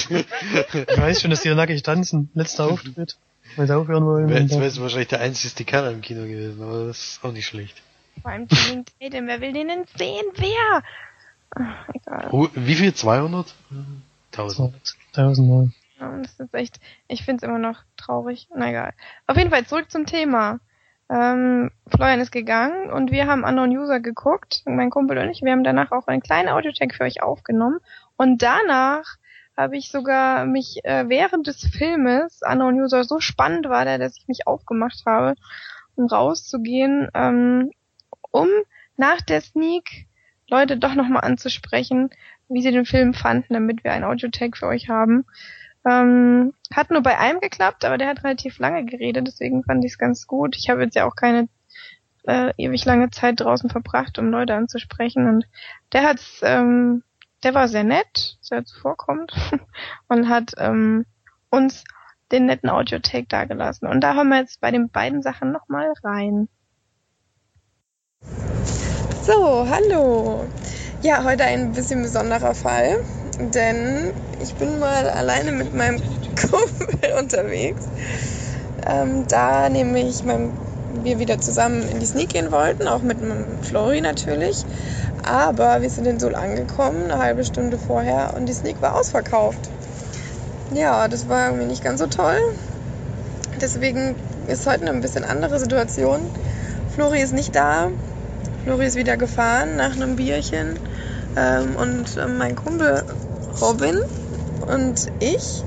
ich 0.08 0.98
weiß 0.98 1.20
schon, 1.20 1.30
dass 1.30 1.42
die 1.42 1.54
nackig 1.54 1.82
tanzen. 1.82 2.30
Letzter 2.34 2.66
Auftritt, 2.66 3.16
weil 3.56 3.66
sie 3.68 3.76
aufhören 3.76 4.04
wollen. 4.04 4.24
und 4.24 4.32
Jetzt 4.32 4.76
du 4.76 4.82
wahrscheinlich 4.82 5.08
der 5.08 5.20
einzige 5.20 5.64
Kerl 5.64 5.92
im 5.92 6.00
Kino 6.00 6.22
gewesen, 6.22 6.60
aber 6.62 6.86
das 6.86 6.98
ist 6.98 7.24
auch 7.24 7.32
nicht 7.32 7.46
schlecht. 7.46 7.80
vor 8.22 8.30
allem 8.32 8.48
Channing 8.48 8.84
Tatum, 9.00 9.26
wer 9.28 9.40
will 9.40 9.52
den 9.52 9.68
denn 9.68 9.84
sehen? 9.96 10.24
Wer? 10.34 10.82
Ach, 11.54 11.88
egal. 11.94 12.28
Oh, 12.32 12.48
wie 12.54 12.74
viel? 12.74 12.92
200? 12.92 13.54
1000. 14.32 14.74
1000 15.14 15.48
Mal. 15.48 15.70
Ja, 16.00 16.18
das 16.22 16.40
ist 16.40 16.54
echt, 16.54 16.80
ich 17.06 17.22
find's 17.24 17.44
immer 17.44 17.58
noch 17.58 17.78
traurig. 17.96 18.48
Na 18.56 18.70
egal. 18.70 18.94
Auf 19.28 19.36
jeden 19.36 19.50
Fall 19.50 19.64
zurück 19.66 19.90
zum 19.92 20.06
Thema. 20.06 20.58
Ähm, 21.12 21.70
Florian 21.88 22.20
ist 22.20 22.32
gegangen 22.32 22.90
und 22.90 23.10
wir 23.10 23.26
haben 23.26 23.44
Unknown 23.44 23.76
User 23.76 24.00
geguckt, 24.00 24.62
mein 24.64 24.88
Kumpel 24.88 25.18
und 25.18 25.28
ich. 25.28 25.42
Wir 25.42 25.52
haben 25.52 25.64
danach 25.64 25.92
auch 25.92 26.06
einen 26.06 26.22
kleinen 26.22 26.48
Audiocheck 26.48 26.94
für 26.94 27.04
euch 27.04 27.22
aufgenommen. 27.22 27.80
Und 28.16 28.40
danach 28.40 29.04
habe 29.54 29.76
ich 29.76 29.90
sogar 29.90 30.46
mich 30.46 30.82
äh, 30.84 31.10
während 31.10 31.46
des 31.46 31.66
Filmes, 31.66 32.40
Unknown 32.48 32.80
User, 32.80 33.04
so 33.04 33.20
spannend 33.20 33.68
war 33.68 33.84
der, 33.84 33.98
dass 33.98 34.16
ich 34.16 34.26
mich 34.26 34.46
aufgemacht 34.46 35.02
habe, 35.04 35.34
um 35.96 36.06
rauszugehen, 36.06 37.08
ähm, 37.12 37.72
um 38.30 38.48
nach 38.96 39.20
der 39.20 39.42
Sneak 39.42 40.06
Leute 40.48 40.78
doch 40.78 40.94
nochmal 40.94 41.24
anzusprechen, 41.24 42.08
wie 42.48 42.62
sie 42.62 42.72
den 42.72 42.86
Film 42.86 43.12
fanden, 43.12 43.52
damit 43.52 43.84
wir 43.84 43.92
einen 43.92 44.04
Audiotag 44.04 44.56
für 44.56 44.66
euch 44.66 44.88
haben. 44.88 45.26
Ähm, 45.84 46.54
hat 46.74 46.90
nur 46.90 47.02
bei 47.02 47.18
einem 47.18 47.40
geklappt, 47.40 47.84
aber 47.84 47.98
der 47.98 48.08
hat 48.08 48.24
relativ 48.24 48.58
lange 48.58 48.84
geredet, 48.84 49.26
deswegen 49.26 49.64
fand 49.64 49.84
ich 49.84 49.92
es 49.92 49.98
ganz 49.98 50.26
gut. 50.26 50.56
Ich 50.56 50.70
habe 50.70 50.82
jetzt 50.82 50.96
ja 50.96 51.06
auch 51.06 51.16
keine 51.16 51.48
äh, 52.24 52.52
ewig 52.56 52.84
lange 52.84 53.10
Zeit 53.10 53.40
draußen 53.40 53.70
verbracht, 53.70 54.18
um 54.18 54.30
Leute 54.30 54.54
anzusprechen 54.54 55.28
und 55.28 55.46
der 55.92 56.04
hat's, 56.04 56.40
ähm, 56.42 57.02
der 57.42 57.54
war 57.54 57.68
sehr 57.68 57.84
nett, 57.84 58.38
sehr 58.40 58.64
zuvorkommend 58.64 59.32
und 60.08 60.28
hat 60.28 60.52
ähm, 60.58 61.04
uns 61.50 61.84
den 62.30 62.46
netten 62.46 62.70
Audiotake 62.70 63.26
dagelassen. 63.26 63.86
Und 63.86 64.00
da 64.00 64.14
haben 64.14 64.30
wir 64.30 64.38
jetzt 64.38 64.60
bei 64.60 64.70
den 64.70 64.88
beiden 64.88 65.22
Sachen 65.22 65.52
nochmal 65.52 65.92
rein. 66.02 66.48
So, 69.22 69.68
hallo. 69.68 70.48
Ja, 71.02 71.24
heute 71.24 71.44
ein 71.44 71.72
bisschen 71.72 72.02
besonderer 72.02 72.54
Fall, 72.54 72.96
denn 73.38 74.12
ich 74.40 74.54
bin 74.54 74.78
mal 74.78 75.08
alleine 75.10 75.52
mit 75.52 75.74
meinem 75.74 76.00
Kumpel 76.36 77.12
unterwegs. 77.18 77.84
Ähm, 78.86 79.26
da 79.28 79.68
nämlich 79.68 80.24
mein, 80.24 80.52
wir 81.02 81.18
wieder 81.18 81.38
zusammen 81.38 81.88
in 81.88 82.00
die 82.00 82.06
Sneak 82.06 82.30
gehen 82.30 82.50
wollten, 82.50 82.88
auch 82.88 83.02
mit 83.02 83.18
Flori 83.62 84.00
natürlich. 84.00 84.64
Aber 85.24 85.82
wir 85.82 85.90
sind 85.90 86.06
in 86.06 86.18
Seoul 86.18 86.34
angekommen, 86.34 87.04
eine 87.04 87.18
halbe 87.18 87.44
Stunde 87.44 87.78
vorher, 87.78 88.34
und 88.36 88.46
die 88.46 88.52
Sneak 88.52 88.82
war 88.82 88.94
ausverkauft. 88.94 89.70
Ja, 90.74 91.06
das 91.06 91.28
war 91.28 91.46
irgendwie 91.46 91.66
nicht 91.66 91.84
ganz 91.84 92.00
so 92.00 92.06
toll. 92.06 92.38
Deswegen 93.60 94.16
ist 94.48 94.66
heute 94.66 94.82
eine 94.82 94.90
ein 94.90 95.00
bisschen 95.00 95.24
andere 95.24 95.60
Situation. 95.60 96.20
Flori 96.94 97.20
ist 97.20 97.32
nicht 97.32 97.54
da, 97.54 97.88
Flori 98.64 98.86
ist 98.86 98.96
wieder 98.96 99.16
gefahren 99.16 99.76
nach 99.76 99.92
einem 99.92 100.16
Bierchen 100.16 100.78
ähm, 101.36 101.76
und 101.76 102.16
äh, 102.16 102.26
mein 102.26 102.56
Kumpel 102.56 103.02
Robin 103.60 103.98
und 104.66 105.10
ich 105.20 105.64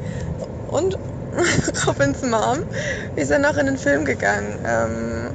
und 0.75 0.97
Robins 1.87 2.21
Mom, 2.21 2.59
wir 3.15 3.25
sind 3.25 3.41
noch 3.41 3.57
in 3.57 3.65
den 3.65 3.77
Film 3.77 4.05
gegangen. 4.05 4.59
Ähm, 4.65 5.31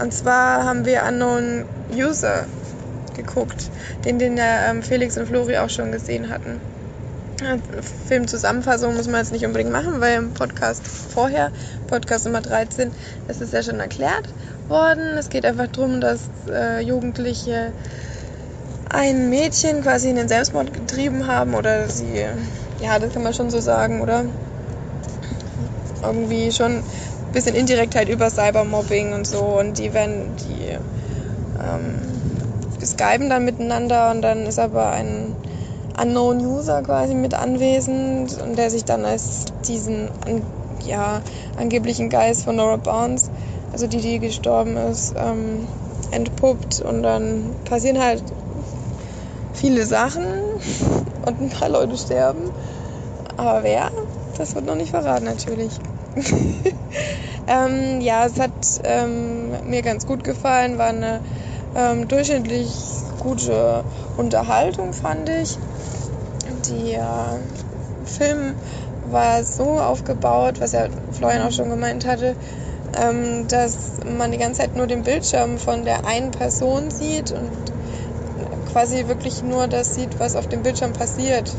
und 0.00 0.12
zwar 0.12 0.64
haben 0.64 0.84
wir 0.84 1.04
Unknown 1.08 1.64
User 1.92 2.44
geguckt, 3.14 3.70
den, 4.04 4.18
den 4.18 4.36
ja, 4.36 4.70
ähm, 4.70 4.82
Felix 4.82 5.16
und 5.16 5.26
Flori 5.26 5.56
auch 5.58 5.70
schon 5.70 5.92
gesehen 5.92 6.30
hatten. 6.30 6.60
Filmzusammenfassung 8.08 8.96
muss 8.96 9.08
man 9.08 9.16
jetzt 9.16 9.32
nicht 9.32 9.44
unbedingt 9.44 9.70
machen, 9.70 10.00
weil 10.00 10.16
im 10.16 10.32
Podcast 10.32 10.86
vorher, 10.86 11.50
Podcast 11.86 12.24
Nummer 12.24 12.40
13, 12.40 12.92
ist 13.28 13.42
es 13.42 13.52
ja 13.52 13.62
schon 13.62 13.78
erklärt 13.80 14.28
worden. 14.68 15.18
Es 15.18 15.28
geht 15.28 15.44
einfach 15.44 15.66
darum, 15.66 16.00
dass 16.00 16.20
äh, 16.50 16.80
Jugendliche 16.80 17.72
ein 18.88 19.28
Mädchen 19.28 19.82
quasi 19.82 20.08
in 20.08 20.16
den 20.16 20.28
Selbstmord 20.28 20.72
getrieben 20.72 21.26
haben 21.26 21.54
oder 21.54 21.88
sie, 21.88 22.24
ja, 22.80 22.98
das 22.98 23.12
kann 23.12 23.22
man 23.22 23.34
schon 23.34 23.50
so 23.50 23.60
sagen, 23.60 24.00
oder? 24.00 24.24
Irgendwie 26.06 26.52
schon 26.52 26.78
ein 26.78 26.84
bisschen 27.32 27.54
indirekt 27.54 27.94
halt 27.94 28.08
über 28.08 28.30
Cybermobbing 28.30 29.12
und 29.12 29.26
so 29.26 29.58
und 29.58 29.78
die 29.78 29.92
werden, 29.92 30.36
die 30.36 30.76
ähm, 31.62 32.22
skypen 32.84 33.30
dann 33.30 33.44
miteinander 33.44 34.10
und 34.10 34.22
dann 34.22 34.46
ist 34.46 34.58
aber 34.58 34.90
ein 34.90 35.36
Unknown 36.00 36.38
User 36.44 36.82
quasi 36.82 37.14
mit 37.14 37.34
anwesend 37.34 38.38
und 38.40 38.56
der 38.56 38.70
sich 38.70 38.84
dann 38.84 39.04
als 39.04 39.44
diesen 39.66 40.10
ja, 40.84 41.22
angeblichen 41.56 42.10
Geist 42.10 42.44
von 42.44 42.56
Nora 42.56 42.76
Barnes, 42.76 43.30
also 43.72 43.86
die, 43.86 44.00
die 44.00 44.18
gestorben 44.18 44.76
ist, 44.76 45.14
ähm, 45.16 45.68
entpuppt 46.10 46.80
und 46.80 47.02
dann 47.02 47.56
passieren 47.64 48.02
halt 48.02 48.22
viele 49.54 49.86
Sachen 49.86 50.24
und 51.26 51.40
ein 51.40 51.50
paar 51.50 51.68
Leute 51.68 51.96
sterben. 51.96 52.50
Aber 53.36 53.62
wer? 53.62 53.90
Das 54.36 54.54
wird 54.54 54.66
noch 54.66 54.76
nicht 54.76 54.90
verraten 54.90 55.24
natürlich. 55.24 55.78
ähm, 57.46 58.00
ja, 58.00 58.26
es 58.26 58.38
hat 58.38 58.52
ähm, 58.84 59.50
mir 59.64 59.82
ganz 59.82 60.06
gut 60.06 60.24
gefallen, 60.24 60.78
war 60.78 60.88
eine 60.88 61.22
ähm, 61.74 62.08
durchschnittlich 62.08 62.74
gute 63.18 63.84
Unterhaltung, 64.16 64.92
fand 64.92 65.28
ich. 65.28 65.58
Der 66.68 67.38
Film 68.04 68.56
war 69.02 69.44
so 69.44 69.80
aufgebaut, 69.80 70.60
was 70.60 70.72
ja 70.72 70.88
Florian 71.12 71.42
auch 71.42 71.52
schon 71.52 71.68
gemeint 71.68 72.06
hatte, 72.06 72.36
ähm, 72.96 73.46
dass 73.48 73.98
man 74.06 74.32
die 74.32 74.38
ganze 74.38 74.62
Zeit 74.62 74.74
nur 74.74 74.86
den 74.86 75.02
Bildschirm 75.02 75.58
von 75.58 75.84
der 75.84 76.06
einen 76.06 76.30
Person 76.30 76.90
sieht 76.90 77.32
und 77.32 77.52
quasi 78.64 79.06
wirklich 79.06 79.42
nur 79.42 79.68
das 79.68 79.94
sieht, 79.94 80.18
was 80.18 80.34
auf 80.34 80.46
dem 80.46 80.62
Bildschirm 80.62 80.92
passiert 80.92 81.52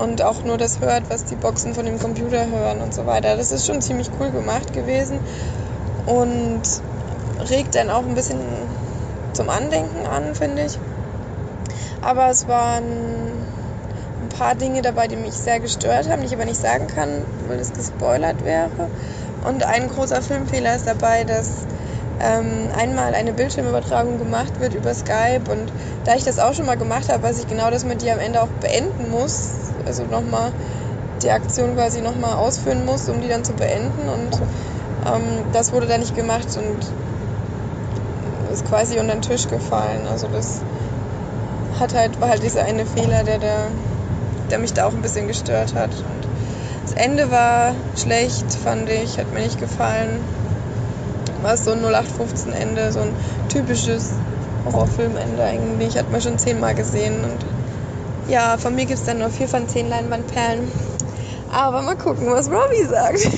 und 0.00 0.22
auch 0.22 0.44
nur 0.44 0.56
das 0.56 0.80
hört, 0.80 1.10
was 1.10 1.24
die 1.24 1.36
Boxen 1.36 1.74
von 1.74 1.84
dem 1.84 1.98
Computer 1.98 2.46
hören 2.48 2.80
und 2.80 2.94
so 2.94 3.06
weiter. 3.06 3.36
Das 3.36 3.52
ist 3.52 3.66
schon 3.66 3.82
ziemlich 3.82 4.10
cool 4.18 4.30
gemacht 4.30 4.72
gewesen 4.72 5.20
und 6.06 6.62
regt 7.50 7.74
dann 7.74 7.90
auch 7.90 8.02
ein 8.02 8.14
bisschen 8.14 8.40
zum 9.32 9.48
Andenken 9.50 10.06
an, 10.06 10.34
finde 10.34 10.64
ich. 10.64 10.78
Aber 12.02 12.30
es 12.30 12.48
waren 12.48 12.82
ein 14.22 14.28
paar 14.38 14.54
Dinge 14.54 14.82
dabei, 14.82 15.06
die 15.06 15.16
mich 15.16 15.34
sehr 15.34 15.60
gestört 15.60 16.08
haben, 16.08 16.20
die 16.20 16.26
ich 16.26 16.34
aber 16.34 16.46
nicht 16.46 16.60
sagen 16.60 16.86
kann, 16.86 17.24
weil 17.46 17.58
es 17.58 17.72
gespoilert 17.72 18.44
wäre. 18.44 18.70
Und 19.46 19.62
ein 19.64 19.88
großer 19.88 20.22
Filmfehler 20.22 20.76
ist 20.76 20.86
dabei, 20.86 21.24
dass 21.24 21.66
ähm, 22.22 22.68
einmal 22.76 23.14
eine 23.14 23.32
Bildschirmübertragung 23.32 24.18
gemacht 24.18 24.60
wird 24.60 24.74
über 24.74 24.94
Skype 24.94 25.50
und 25.50 25.72
da 26.04 26.14
ich 26.14 26.24
das 26.24 26.38
auch 26.38 26.54
schon 26.54 26.66
mal 26.66 26.76
gemacht 26.76 27.08
habe, 27.08 27.22
weiß 27.22 27.38
ich 27.38 27.48
genau, 27.48 27.70
dass 27.70 27.84
man 27.84 27.98
die 27.98 28.10
am 28.10 28.18
Ende 28.18 28.42
auch 28.42 28.48
beenden 28.60 29.10
muss, 29.10 29.69
also 29.86 30.04
nochmal 30.04 30.52
die 31.22 31.30
Aktion 31.30 31.74
quasi 31.74 32.00
nochmal 32.00 32.36
ausführen 32.36 32.84
muss, 32.86 33.08
um 33.08 33.20
die 33.20 33.28
dann 33.28 33.44
zu 33.44 33.52
beenden 33.52 34.08
und 34.08 34.34
ähm, 35.06 35.44
das 35.52 35.72
wurde 35.72 35.86
da 35.86 35.98
nicht 35.98 36.16
gemacht 36.16 36.48
und 36.56 36.78
ist 38.52 38.66
quasi 38.68 38.98
unter 38.98 39.14
den 39.14 39.22
Tisch 39.22 39.46
gefallen. 39.48 40.06
Also 40.10 40.28
das 40.28 40.60
hat 41.78 41.94
halt, 41.94 42.20
war 42.20 42.28
halt 42.28 42.42
dieser 42.42 42.64
eine 42.64 42.84
Fehler, 42.84 43.24
der, 43.24 43.38
der, 43.38 43.68
der 44.50 44.58
mich 44.58 44.72
da 44.72 44.86
auch 44.86 44.92
ein 44.92 45.02
bisschen 45.02 45.28
gestört 45.28 45.74
hat. 45.74 45.90
Und 45.90 46.28
das 46.84 46.92
Ende 46.94 47.30
war 47.30 47.74
schlecht, 47.96 48.52
fand 48.52 48.88
ich, 48.90 49.18
hat 49.18 49.32
mir 49.32 49.40
nicht 49.40 49.60
gefallen. 49.60 50.20
War 51.42 51.56
so 51.56 51.70
ein 51.70 51.82
0815 51.82 52.52
Ende, 52.52 52.92
so 52.92 53.00
ein 53.00 53.14
typisches 53.48 54.10
Horrorfilmende 54.66 55.42
eigentlich. 55.42 55.96
Hat 55.96 56.10
man 56.10 56.20
schon 56.20 56.38
zehnmal 56.38 56.74
gesehen. 56.74 57.24
Und 57.24 57.59
ja, 58.30 58.56
von 58.58 58.74
mir 58.74 58.86
gibt 58.86 58.98
es 58.98 59.04
dann 59.04 59.18
nur 59.18 59.30
vier 59.30 59.46
von 59.48 59.68
zehn 59.68 59.88
Leinwandperlen. 59.88 60.68
Aber 61.52 61.82
mal 61.82 61.96
gucken, 61.96 62.30
was 62.30 62.48
Robbie 62.48 62.84
sagt. 62.88 63.24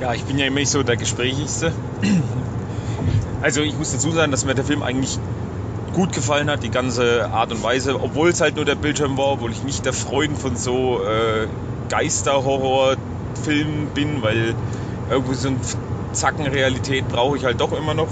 ja, 0.00 0.14
ich 0.14 0.24
bin 0.24 0.38
ja 0.38 0.46
immer 0.46 0.60
nicht 0.60 0.70
so 0.70 0.82
der 0.82 0.96
Gesprächigste. 0.96 1.74
Also 3.42 3.60
ich 3.60 3.76
muss 3.76 3.92
dazu 3.92 4.12
sagen, 4.12 4.32
dass 4.32 4.46
mir 4.46 4.54
der 4.54 4.64
Film 4.64 4.82
eigentlich 4.82 5.18
gut 5.92 6.12
gefallen 6.12 6.48
hat, 6.50 6.62
die 6.62 6.70
ganze 6.70 7.28
Art 7.30 7.52
und 7.52 7.62
Weise, 7.62 8.00
obwohl 8.00 8.30
es 8.30 8.40
halt 8.40 8.56
nur 8.56 8.64
der 8.64 8.76
Bildschirm 8.76 9.18
war, 9.18 9.32
obwohl 9.32 9.52
ich 9.52 9.62
nicht 9.62 9.84
der 9.84 9.92
Freund 9.92 10.38
von 10.38 10.56
so 10.56 11.02
äh, 11.02 11.46
Geisterhorror-Filmen 11.88 13.88
bin, 13.94 14.22
weil 14.22 14.54
irgendwie 15.10 15.34
so 15.34 15.48
ein 15.48 15.60
Zacken 16.12 16.46
Realität 16.46 17.06
brauche 17.08 17.36
ich 17.36 17.44
halt 17.44 17.60
doch 17.60 17.72
immer 17.72 17.92
noch. 17.94 18.08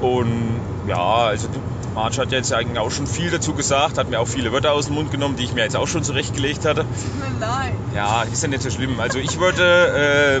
Und 0.00 0.60
ja, 0.86 1.26
also 1.26 1.48
Marge 1.94 2.18
hat 2.18 2.32
jetzt 2.32 2.52
eigentlich 2.52 2.78
auch 2.78 2.90
schon 2.90 3.06
viel 3.06 3.30
dazu 3.30 3.52
gesagt, 3.52 3.98
hat 3.98 4.08
mir 4.08 4.18
auch 4.20 4.28
viele 4.28 4.52
Wörter 4.52 4.72
aus 4.72 4.86
dem 4.86 4.94
Mund 4.94 5.10
genommen, 5.10 5.36
die 5.36 5.44
ich 5.44 5.54
mir 5.54 5.62
jetzt 5.62 5.76
auch 5.76 5.88
schon 5.88 6.02
zurechtgelegt 6.02 6.64
hatte. 6.64 6.82
Tut 6.82 7.18
mir 7.18 7.38
leid. 7.38 7.72
Ja, 7.94 8.22
ist 8.22 8.42
ja 8.42 8.48
nicht 8.48 8.62
so 8.62 8.70
schlimm. 8.70 8.98
Also 8.98 9.18
ich 9.18 9.38
würde 9.38 10.40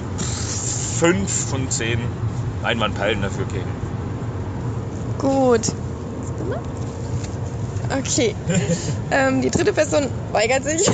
fünf 0.98 1.50
von 1.50 1.70
zehn 1.70 2.00
Einwandperlen 2.62 3.22
dafür 3.22 3.44
geben. 3.46 3.70
Gut. 5.18 5.72
Okay. 7.98 8.34
ähm, 9.10 9.42
die 9.42 9.50
dritte 9.50 9.72
Person 9.72 10.08
weigert 10.32 10.64
sich. 10.64 10.88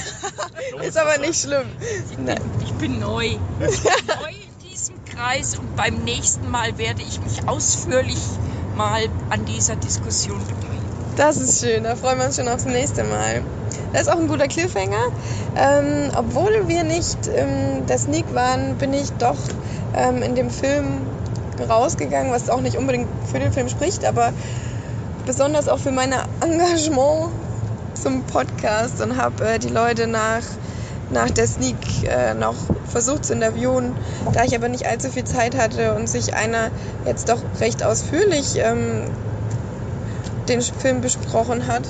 ist 0.83 0.99
aber 0.99 1.19
nicht 1.19 1.41
schlimm. 1.41 1.69
Ich 2.11 2.17
bin, 2.17 2.35
ich 2.65 2.73
bin 2.75 2.99
neu. 2.99 3.27
Ich 3.27 3.39
bin 3.61 4.07
neu 4.07 4.31
in 4.31 4.69
diesem 4.69 5.05
Kreis 5.05 5.57
und 5.57 5.77
beim 5.77 6.03
nächsten 6.05 6.51
Mal 6.51 6.77
werde 6.79 7.03
ich 7.03 7.21
mich 7.21 7.47
ausführlich 7.47 8.19
mal 8.79 9.09
an 9.29 9.45
dieser 9.45 9.75
Diskussion 9.77 10.39
beteiligen. 10.39 10.87
Das 11.17 11.37
ist 11.37 11.61
schön, 11.61 11.83
da 11.83 11.97
freuen 11.97 12.19
wir 12.19 12.27
uns 12.27 12.37
schon 12.37 12.47
aufs 12.47 12.65
nächste 12.65 13.03
Mal. 13.03 13.43
Das 13.93 14.03
ist 14.03 14.09
auch 14.09 14.19
ein 14.19 14.29
guter 14.29 14.47
Cliffhanger. 14.47 15.11
Ähm, 15.57 16.13
obwohl 16.17 16.69
wir 16.69 16.85
nicht 16.85 17.19
ähm, 17.35 17.87
der 17.87 17.99
Sneak 17.99 18.33
waren, 18.35 18.77
bin 18.77 18.93
ich 18.93 19.11
doch 19.15 19.37
ähm, 19.97 20.23
in 20.23 20.37
dem 20.37 20.49
Film 20.49 21.01
rausgegangen, 21.69 22.33
was 22.33 22.49
auch 22.49 22.61
nicht 22.61 22.77
unbedingt 22.77 23.09
für 23.27 23.41
den 23.41 23.53
Film 23.53 23.69
spricht, 23.69 24.05
aber 24.05 24.33
besonders 25.27 25.67
auch 25.67 25.81
für 25.81 25.91
mein 25.91 26.15
Engagement 26.41 27.33
zum 27.95 28.23
Podcast 28.23 29.03
und 29.03 29.17
habe 29.21 29.45
äh, 29.45 29.59
die 29.59 29.71
Leute 29.71 30.07
nach, 30.07 30.43
nach 31.11 31.31
der 31.31 31.47
Sneak 31.47 31.77
äh, 32.05 32.35
noch 32.35 32.57
versucht 32.91 33.25
zu 33.25 33.33
interviewen. 33.33 33.95
Da 34.33 34.45
ich 34.45 34.55
aber 34.55 34.69
nicht 34.69 34.87
allzu 34.87 35.11
viel 35.11 35.25
Zeit 35.25 35.57
hatte 35.57 35.95
und 35.95 36.09
sich 36.09 36.35
einer 36.35 36.71
jetzt 37.07 37.29
doch 37.29 37.41
recht 37.61 37.83
ausführlich 37.83 38.57
ähm, 38.57 39.05
den 40.49 40.61
Film 40.63 41.01
besprochen 41.01 41.67
hat, 41.67 41.83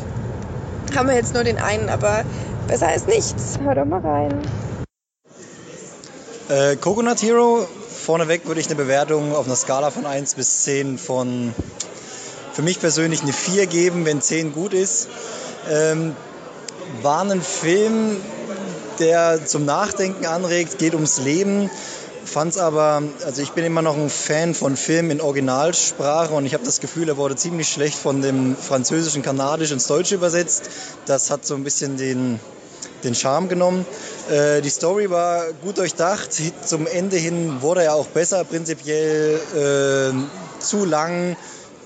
haben 0.97 1.09
wir 1.09 1.15
jetzt 1.15 1.35
nur 1.35 1.45
den 1.45 1.59
einen, 1.59 1.89
aber 1.89 2.25
besser 2.67 2.89
als 2.89 3.07
nichts. 3.07 3.59
Hör 3.63 3.75
doch 3.75 3.85
mal 3.85 4.01
rein. 4.01 4.43
Äh, 6.49 6.77
Coconut 6.77 7.21
Hero, 7.23 7.67
vorneweg 7.89 8.47
würde 8.47 8.61
ich 8.61 8.67
eine 8.67 8.77
Bewertung 8.77 9.35
auf 9.35 9.47
einer 9.47 9.57
Skala 9.57 9.91
von 9.91 10.07
1 10.07 10.35
bis 10.35 10.65
10 10.65 10.99
von 10.99 11.53
für 12.53 12.63
mich 12.63 12.81
persönlich 12.81 13.23
eine 13.23 13.33
4 13.33 13.67
geben, 13.67 14.05
wenn 14.05 14.21
10 14.21 14.53
gut 14.53 14.73
ist. 14.73 15.09
Ähm, 15.71 16.17
war 17.03 17.21
ein 17.23 17.43
Film, 17.43 18.17
der 18.99 19.45
zum 19.47 19.65
Nachdenken 19.65 20.27
anregt, 20.27 20.79
geht 20.79 20.95
ums 20.95 21.21
Leben. 21.21 21.71
Fand's 22.25 22.59
aber, 22.59 23.03
also 23.25 23.41
ich 23.41 23.53
bin 23.53 23.65
immer 23.65 23.81
noch 23.81 23.97
ein 23.97 24.11
Fan 24.11 24.55
von 24.55 24.77
Filmen 24.77 25.11
in 25.11 25.21
Originalsprache 25.21 26.35
und 26.35 26.45
ich 26.45 26.53
habe 26.53 26.65
das 26.65 26.81
Gefühl, 26.81 27.09
er 27.09 27.17
wurde 27.17 27.37
ziemlich 27.37 27.69
schlecht 27.69 27.97
von 27.97 28.21
dem 28.21 28.55
französischen 28.55 29.23
Kanadisch 29.23 29.73
ins 29.73 29.87
Deutsche 29.87 30.15
übersetzt. 30.15 30.69
Das 31.07 31.31
hat 31.31 31.47
so 31.47 31.55
ein 31.55 31.65
bisschen 31.65 31.97
den, 31.97 32.39
den 33.03 33.15
Charme 33.15 33.49
genommen. 33.49 33.87
Äh, 34.31 34.61
die 34.61 34.69
Story 34.69 35.09
war 35.09 35.53
gut 35.65 35.79
durchdacht. 35.79 36.31
Zum 36.65 36.87
Ende 36.87 37.17
hin 37.17 37.63
wurde 37.63 37.85
er 37.85 37.95
auch 37.95 38.09
besser, 38.09 38.45
prinzipiell 38.45 39.41
äh, 39.57 40.63
zu 40.63 40.85
lang, 40.85 41.35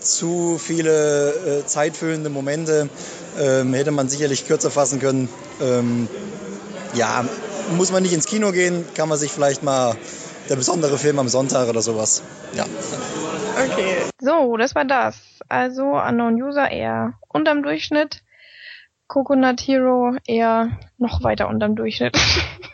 zu 0.00 0.59
viele 0.59 1.61
äh, 1.61 1.66
zeitfüllende 1.66 2.31
Momente. 2.31 2.88
Ähm, 3.40 3.73
hätte 3.75 3.92
man 3.92 4.09
sicherlich 4.09 4.47
kürzer 4.47 4.71
fassen 4.71 4.99
können. 4.99 5.28
Ähm, 5.61 6.09
ja, 6.94 7.25
muss 7.76 7.92
man 7.92 8.02
nicht 8.02 8.12
ins 8.12 8.26
Kino 8.26 8.52
gehen, 8.52 8.84
kann 8.94 9.08
man 9.08 9.18
sich 9.18 9.30
vielleicht 9.30 9.62
mal 9.62 9.96
der 10.49 10.56
besondere 10.56 10.99
Film 10.99 11.18
am 11.18 11.28
Sonntag 11.28 11.68
oder 11.68 11.82
sowas. 11.82 12.22
Ja. 12.54 12.64
Okay. 13.64 13.96
So, 14.20 14.56
das 14.56 14.75
war 14.75 14.84
das. 14.84 15.40
Also 15.49 15.84
Unknown 15.84 16.42
User 16.42 16.70
eher 16.70 17.14
unterm 17.28 17.62
Durchschnitt. 17.62 18.22
Coconut 19.06 19.61
Hero 19.61 20.16
eher 20.26 20.78
noch 20.99 21.22
weiter 21.22 21.49
unterm 21.49 21.76
Durchschnitt. 21.76 22.18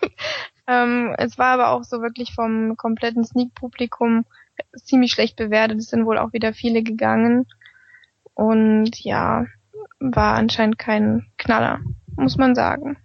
ähm, 0.67 1.15
es 1.19 1.37
war 1.39 1.53
aber 1.55 1.71
auch 1.71 1.85
so 1.85 2.01
wirklich 2.01 2.35
vom 2.35 2.77
kompletten 2.77 3.25
Sneak-Publikum 3.25 4.25
ziemlich 4.77 5.13
schlecht 5.13 5.37
bewertet. 5.37 5.79
Es 5.79 5.91
sind 5.91 6.07
wohl 6.07 6.19
auch 6.19 6.33
wieder 6.33 6.53
viele 6.53 6.83
gegangen. 6.83 7.47
Und 8.35 9.01
ja, 9.01 9.47
war 9.99 10.35
anscheinend 10.35 10.79
kein 10.79 11.27
Knaller, 11.39 11.81
muss 12.17 12.37
man 12.37 12.55
sagen. 12.55 12.97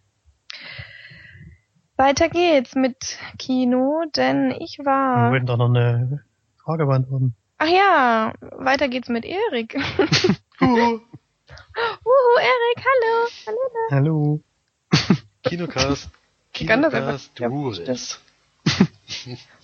Weiter 1.95 2.27
geht's 2.27 2.75
mit 2.75 3.17
Kino, 3.37 4.03
denn 4.15 4.51
ich 4.51 4.79
war. 4.79 5.27
Wir 5.27 5.31
wollten 5.33 5.45
doch 5.45 5.57
noch 5.57 5.69
eine 5.69 6.23
Frage 6.63 6.85
beantworten. 6.87 7.35
Ach 7.59 7.67
ja, 7.67 8.33
weiter 8.57 8.87
geht's 8.87 9.09
mit 9.09 9.25
Erik. 9.25 9.75
Erik, 12.39 12.81
hallo. 12.85 13.27
Hallo. 13.45 13.59
Hallo. 13.91 14.41
Kinocast. 15.43 16.09
Kinocast 16.53 17.39
Rules. 17.41 18.19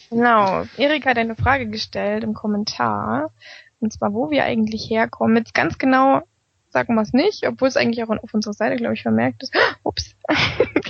Genau. 0.10 0.66
Erik 0.78 1.06
hat 1.06 1.20
eine 1.20 1.36
Frage 1.36 1.68
gestellt 1.68 2.24
im 2.24 2.34
Kommentar. 2.34 3.32
Und 3.80 3.94
zwar, 3.94 4.12
wo 4.12 4.32
wir 4.32 4.44
eigentlich 4.44 4.90
herkommen. 4.90 5.38
Jetzt 5.38 5.54
ganz 5.54 5.78
genau 5.78 6.24
sagen 6.72 6.96
wir 6.96 7.02
es 7.02 7.14
nicht, 7.14 7.48
obwohl 7.48 7.68
es 7.68 7.78
eigentlich 7.78 8.04
auch 8.04 8.10
auf 8.10 8.34
unserer 8.34 8.54
Seite, 8.54 8.76
glaube 8.78 8.96
ich, 8.96 9.04
vermerkt 9.04 9.44
ist. 9.44 9.54
Ups. 9.84 10.16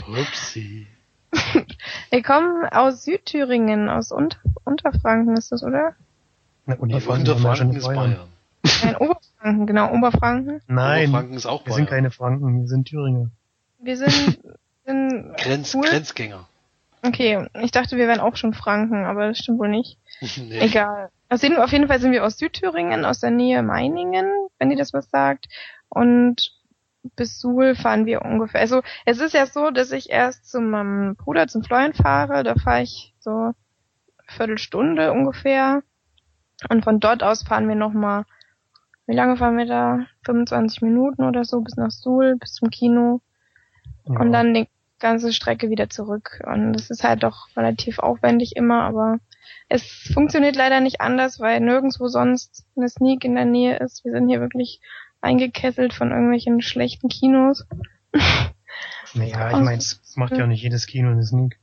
Upsi. 0.07 0.87
Wir 2.09 2.23
kommen 2.23 2.65
aus 2.69 3.03
Südthüringen, 3.03 3.89
aus 3.89 4.11
Unter 4.11 4.37
Unterfranken 4.63 5.37
ist 5.37 5.51
das, 5.51 5.63
oder? 5.63 5.95
Na, 6.65 6.75
Also 6.79 6.99
Franken 6.99 7.29
haben 7.29 7.43
ja 7.43 7.55
schon 7.55 7.67
Unterfranken 7.69 7.77
ist 7.77 7.85
Bayern. 7.85 7.95
Bayern. 7.95 8.27
Nein, 8.83 8.95
Oberfranken, 8.97 9.67
genau, 9.67 9.93
Oberfranken. 9.93 10.61
Nein, 10.67 11.09
Oberfranken 11.09 11.37
ist 11.37 11.45
auch 11.45 11.65
wir 11.65 11.73
sind 11.73 11.85
Bayern. 11.85 11.95
keine 11.95 12.11
Franken, 12.11 12.61
wir 12.61 12.67
sind 12.67 12.87
Thüringer. 12.87 13.29
Wir 13.79 13.97
sind, 13.97 14.11
sind 14.85 15.37
Grenz, 15.37 15.73
cool. 15.75 15.85
Grenzgänger. 15.85 16.47
Okay, 17.01 17.47
ich 17.61 17.71
dachte, 17.71 17.95
wir 17.97 18.07
wären 18.07 18.19
auch 18.19 18.35
schon 18.35 18.53
Franken, 18.53 19.05
aber 19.05 19.27
das 19.27 19.39
stimmt 19.39 19.59
wohl 19.59 19.69
nicht. 19.69 19.97
nee. 20.37 20.59
Egal. 20.59 21.09
Auf 21.29 21.43
jeden, 21.43 21.57
auf 21.57 21.71
jeden 21.71 21.87
Fall 21.87 21.99
sind 22.01 22.11
wir 22.11 22.25
aus 22.25 22.37
Südthüringen, 22.37 23.05
aus 23.05 23.19
der 23.19 23.31
Nähe 23.31 23.61
Meiningen, 23.63 24.29
wenn 24.57 24.71
ihr 24.71 24.77
das 24.77 24.93
was 24.93 25.09
sagt. 25.09 25.47
Und 25.87 26.51
bis 27.15 27.39
Suhl 27.39 27.75
fahren 27.75 28.05
wir 28.05 28.23
ungefähr. 28.23 28.61
Also 28.61 28.81
es 29.05 29.19
ist 29.19 29.33
ja 29.33 29.45
so, 29.45 29.71
dass 29.71 29.91
ich 29.91 30.09
erst 30.09 30.49
zu 30.49 30.59
meinem 30.59 31.15
Bruder 31.15 31.47
zum 31.47 31.63
Florian 31.63 31.93
fahre. 31.93 32.43
Da 32.43 32.55
fahre 32.55 32.83
ich 32.83 33.15
so 33.19 33.29
eine 33.29 33.55
Viertelstunde 34.27 35.11
ungefähr. 35.11 35.83
Und 36.69 36.83
von 36.83 36.99
dort 36.99 37.23
aus 37.23 37.43
fahren 37.43 37.67
wir 37.69 37.75
nochmal, 37.75 38.25
wie 39.07 39.15
lange 39.15 39.37
fahren 39.37 39.57
wir 39.57 39.65
da? 39.65 40.05
25 40.25 40.81
Minuten 40.81 41.23
oder 41.23 41.45
so 41.45 41.61
bis 41.61 41.77
nach 41.77 41.91
Suhl, 41.91 42.35
bis 42.37 42.53
zum 42.53 42.69
Kino. 42.69 43.21
Ja. 44.05 44.19
Und 44.19 44.31
dann 44.31 44.53
die 44.53 44.67
ganze 44.99 45.31
Strecke 45.31 45.69
wieder 45.69 45.89
zurück. 45.89 46.41
Und 46.45 46.73
das 46.73 46.89
ist 46.89 47.03
halt 47.03 47.23
doch 47.23 47.47
relativ 47.55 47.99
aufwendig 47.99 48.55
immer, 48.55 48.83
aber 48.83 49.19
es 49.69 49.83
funktioniert 50.13 50.55
leider 50.55 50.81
nicht 50.81 50.99
anders, 50.99 51.39
weil 51.39 51.59
nirgendwo 51.61 52.07
sonst 52.07 52.65
eine 52.75 52.89
Sneak 52.89 53.23
in 53.23 53.35
der 53.35 53.45
Nähe 53.45 53.77
ist. 53.77 54.03
Wir 54.03 54.11
sind 54.11 54.27
hier 54.27 54.41
wirklich 54.41 54.81
eingekesselt 55.21 55.93
von 55.93 56.11
irgendwelchen 56.11 56.61
schlechten 56.61 57.09
Kinos. 57.09 57.65
Naja, 59.13 59.51
ich 59.51 59.59
meine, 59.59 59.77
es 59.77 60.01
macht 60.15 60.37
ja 60.37 60.43
auch 60.43 60.47
nicht 60.47 60.61
jedes 60.61 60.85
Kino 60.85 61.09
eine 61.11 61.23
Sneak. 61.23 61.57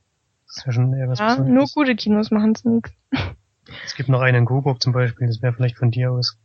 Das 0.47 0.59
ist 0.59 0.67
ja 0.67 0.73
schon 0.73 0.93
eher 0.95 1.09
was 1.09 1.19
Ja, 1.19 1.29
Besonderes. 1.37 1.55
nur 1.55 1.67
gute 1.75 1.97
Kinos 1.97 2.31
machen 2.31 2.55
Sneaks. 2.55 2.91
Es 3.85 3.95
gibt 3.95 4.09
noch 4.09 4.21
einen 4.21 4.39
in 4.39 4.45
Coburg 4.47 4.81
zum 4.83 4.93
Beispiel, 4.93 5.27
das 5.27 5.43
wäre 5.43 5.53
vielleicht 5.53 5.77
von 5.77 5.91
dir 5.91 6.13
aus 6.13 6.39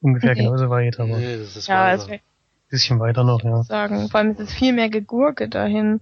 ungefähr 0.00 0.32
Okay. 0.32 0.44
genauso 0.44 0.70
weit, 0.70 0.98
aber 0.98 1.14
ein 1.16 1.20
Nee, 1.20 1.36
das 1.38 1.56
ist 1.56 1.68
Ja, 1.68 1.84
weiter. 1.92 2.08
will 2.08 2.14
ich 2.16 2.22
bisschen 2.70 3.00
weiter 3.00 3.24
noch, 3.24 3.42
ja. 3.42 3.62
sagen. 3.64 4.08
Vor 4.08 4.20
allem 4.20 4.30
ist 4.32 4.40
es 4.40 4.52
viel 4.52 4.72
mehr 4.72 4.88
Gegurke 4.88 5.48
dahin. 5.48 6.00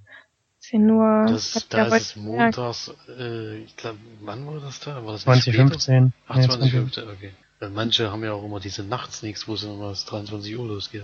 Ist 0.60 0.72
ja 0.72 0.78
nur, 0.78 1.26
Das, 1.28 1.66
da 1.70 1.78
ja 1.78 1.84
ist 1.86 1.92
es 1.94 2.16
montags, 2.16 2.92
äh, 3.18 3.58
ich 3.58 3.76
glaube, 3.76 3.98
wann 4.22 4.46
war 4.46 4.60
das 4.60 4.80
da? 4.80 4.96
War 5.04 5.12
das 5.12 5.26
nicht 5.26 5.42
später? 5.42 5.68
2015. 5.78 6.12
Ach, 6.26 6.36
Nee, 6.36 6.42
2015, 6.46 7.04
okay. 7.08 7.32
Manche 7.60 8.12
haben 8.12 8.22
ja 8.22 8.32
auch 8.32 8.44
immer 8.44 8.60
diese 8.60 8.84
Nachtsneaks, 8.84 9.48
wo 9.48 9.54
es 9.54 9.64
immer 9.64 9.90
bis 9.90 10.04
23 10.04 10.56
Uhr 10.56 10.66
losgeht. 10.66 11.02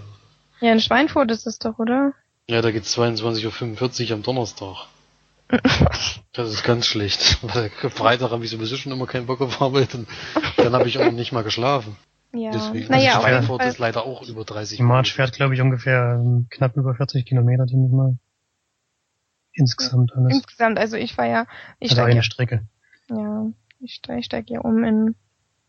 Ja, 0.61 0.73
in 0.73 0.81
Schweinfurt 0.81 1.31
ist 1.31 1.47
es 1.47 1.59
doch, 1.59 1.79
oder? 1.79 2.13
Ja, 2.49 2.63
da 2.63 2.71
geht's 2.71 2.97
22.45 2.97 4.09
Uhr 4.09 4.15
am 4.15 4.23
Donnerstag. 4.23 4.87
Das 6.37 6.51
ist 6.51 6.65
ganz 6.65 6.87
schlecht. 6.87 7.39
Weil 7.55 7.71
Freitag 7.71 8.33
habe 8.33 8.45
ich 8.45 8.51
sowieso 8.51 8.77
schon 8.77 8.91
immer 8.91 9.07
keinen 9.07 9.27
Bock 9.27 9.41
auf 9.41 9.63
Arbeit 9.63 9.95
und 9.95 10.09
dann 10.57 10.73
habe 10.73 10.89
ich 10.89 10.99
auch 10.99 11.13
nicht 11.13 11.31
mal 11.31 11.45
geschlafen. 11.45 11.97
Ja. 12.33 12.51
Deswegen. 12.51 12.91
naja, 12.91 13.15
also 13.15 13.29
Schweinfurt 13.29 13.65
ist 13.65 13.79
leider 13.79 14.05
auch 14.05 14.27
über 14.27 14.45
30 14.45 14.79
Die 14.79 14.83
March 14.83 15.13
fährt, 15.13 15.33
glaube 15.33 15.55
ich, 15.55 15.61
ungefähr 15.61 16.19
ähm, 16.21 16.49
knapp 16.51 16.77
über 16.77 16.97
40 16.97 17.25
Kilometer, 17.25 17.67
denke 17.67 17.87
ich 17.87 17.93
mal. 17.93 18.19
Insgesamt 19.53 20.13
alles. 20.17 20.35
Insgesamt, 20.35 20.79
also 20.79 20.97
ich 20.97 21.17
war 21.17 21.27
ja, 21.27 21.47
ich 21.79 21.91
Also 21.91 22.03
steige 22.03 22.11
eine 22.11 22.23
Strecke. 22.25 22.67
Ja, 23.09 23.47
ich 23.79 23.95
steige 23.95 24.19
ich 24.19 24.27
steig 24.27 24.51
ja 24.51 24.61
um 24.61 24.83
in, 24.83 25.15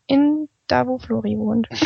in 0.08 0.48
da, 0.66 0.86
wo 0.86 0.98
Flori 0.98 1.36
wohnt. 1.38 1.68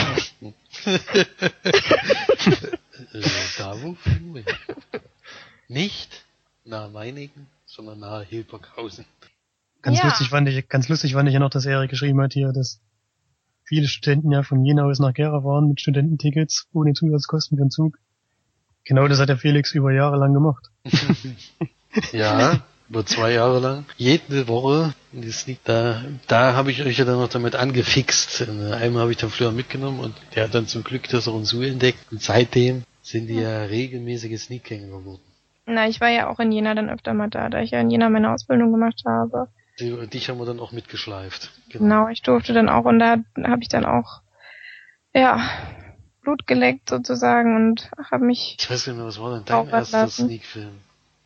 Da 3.59 3.81
wo 3.83 3.95
Flori? 3.95 4.45
Nicht 5.69 6.25
nahe 6.65 6.89
Meiningen, 6.91 7.47
sondern 7.67 8.01
nahe 8.01 8.25
Hilberghausen. 8.25 9.05
Ganz 9.83 9.99
Ja. 9.99 10.05
lustig 10.07 10.29
fand 10.29 10.49
ich, 10.49 10.69
ganz 10.69 10.89
lustig 10.89 11.15
fand 11.15 11.29
ich 11.29 11.35
ja 11.35 11.41
noch, 11.41 11.51
dass 11.51 11.65
Erik 11.67 11.91
geschrieben 11.91 12.21
hat 12.21 12.33
hier, 12.35 12.53
dass 12.53 12.81
viele 13.65 13.89
Studenten 13.89 14.31
ja 14.33 14.43
von 14.43 14.65
Jena 14.65 14.85
aus 14.85 14.99
nach 14.99 15.15
Gera 15.15 15.41
fahren 15.43 15.69
mit 15.69 15.81
Studententickets 15.81 16.69
ohne 16.73 16.93
Zusatzkosten 16.93 17.57
für 17.57 17.65
den 17.65 17.71
Zug. 17.71 17.99
Genau 18.85 19.09
das 19.09 19.19
hat 19.21 19.29
der 19.29 19.39
Felix 19.39 19.73
über 19.75 19.93
Jahre 19.93 20.17
lang 20.19 20.35
gemacht. 20.35 20.67
Ja, 22.13 22.63
über 22.91 23.07
zwei 23.07 23.33
Jahre 23.33 23.61
lang. 23.61 23.87
Jede 23.97 24.49
Woche 24.49 24.93
die 25.13 25.31
Sneak, 25.31 25.59
da, 25.65 26.03
da 26.27 26.55
habe 26.55 26.71
ich 26.71 26.83
euch 26.83 26.99
ja 26.99 27.05
dann 27.05 27.19
noch 27.19 27.29
damit 27.29 27.55
angefixt. 27.55 28.43
Und 28.49 28.73
Einmal 28.73 29.03
habe 29.03 29.13
ich 29.13 29.19
dann 29.19 29.31
Fleur 29.31 29.53
mitgenommen 29.53 30.01
und 30.01 30.15
der 30.35 30.45
hat 30.45 30.55
dann 30.55 30.67
zum 30.67 30.85
Glück 30.85 31.09
das 31.09 31.29
auch 31.29 31.37
in 31.37 31.45
Su 31.45 31.63
entdeckt. 31.63 31.99
Und 32.11 32.21
seitdem 32.21 32.83
sind 33.03 33.29
die 33.29 33.41
ja 33.41 33.63
regelmäßige 33.65 34.41
Sneakgänger 34.41 34.89
geworden. 34.89 35.23
Na, 35.67 35.89
ich 35.89 36.01
war 36.01 36.09
ja 36.09 36.29
auch 36.29 36.41
in 36.41 36.51
Jena 36.51 36.75
dann 36.75 36.91
öfter 36.91 37.15
mal 37.15 37.29
da, 37.29 37.49
da 37.49 37.61
ich 37.61 37.71
ja 37.71 37.81
in 37.81 37.91
Jena 37.91 38.09
meine 38.11 38.33
Ausbildung 38.33 38.73
gemacht 38.73 39.03
habe. 39.07 39.49
Dich 39.79 40.29
haben 40.29 40.39
wir 40.39 40.47
dann 40.47 40.61
auch 40.61 40.73
mitgeschleift. 40.73 41.53
Genau, 41.71 42.09
ich 42.09 42.23
durfte 42.23 42.53
dann 42.53 42.69
auch 42.69 42.85
und 42.85 42.99
da 42.99 43.19
habe 43.43 43.63
ich 43.63 43.69
dann 43.69 43.87
auch, 43.87 44.21
ja, 45.15 45.41
Blut 46.23 46.47
geleckt 46.47 46.91
sozusagen 46.91 47.57
und 47.57 47.91
habe 48.11 48.25
mich, 48.25 48.57
Ich 48.61 48.71
weiß 48.71 48.89
nicht 48.89 48.97
mehr, 48.97 49.07
was 49.07 49.19
war 49.21 49.37
denn 49.37 49.45
dein 49.47 49.69
erster. 49.69 50.09
Sneak-Film? 50.09 50.73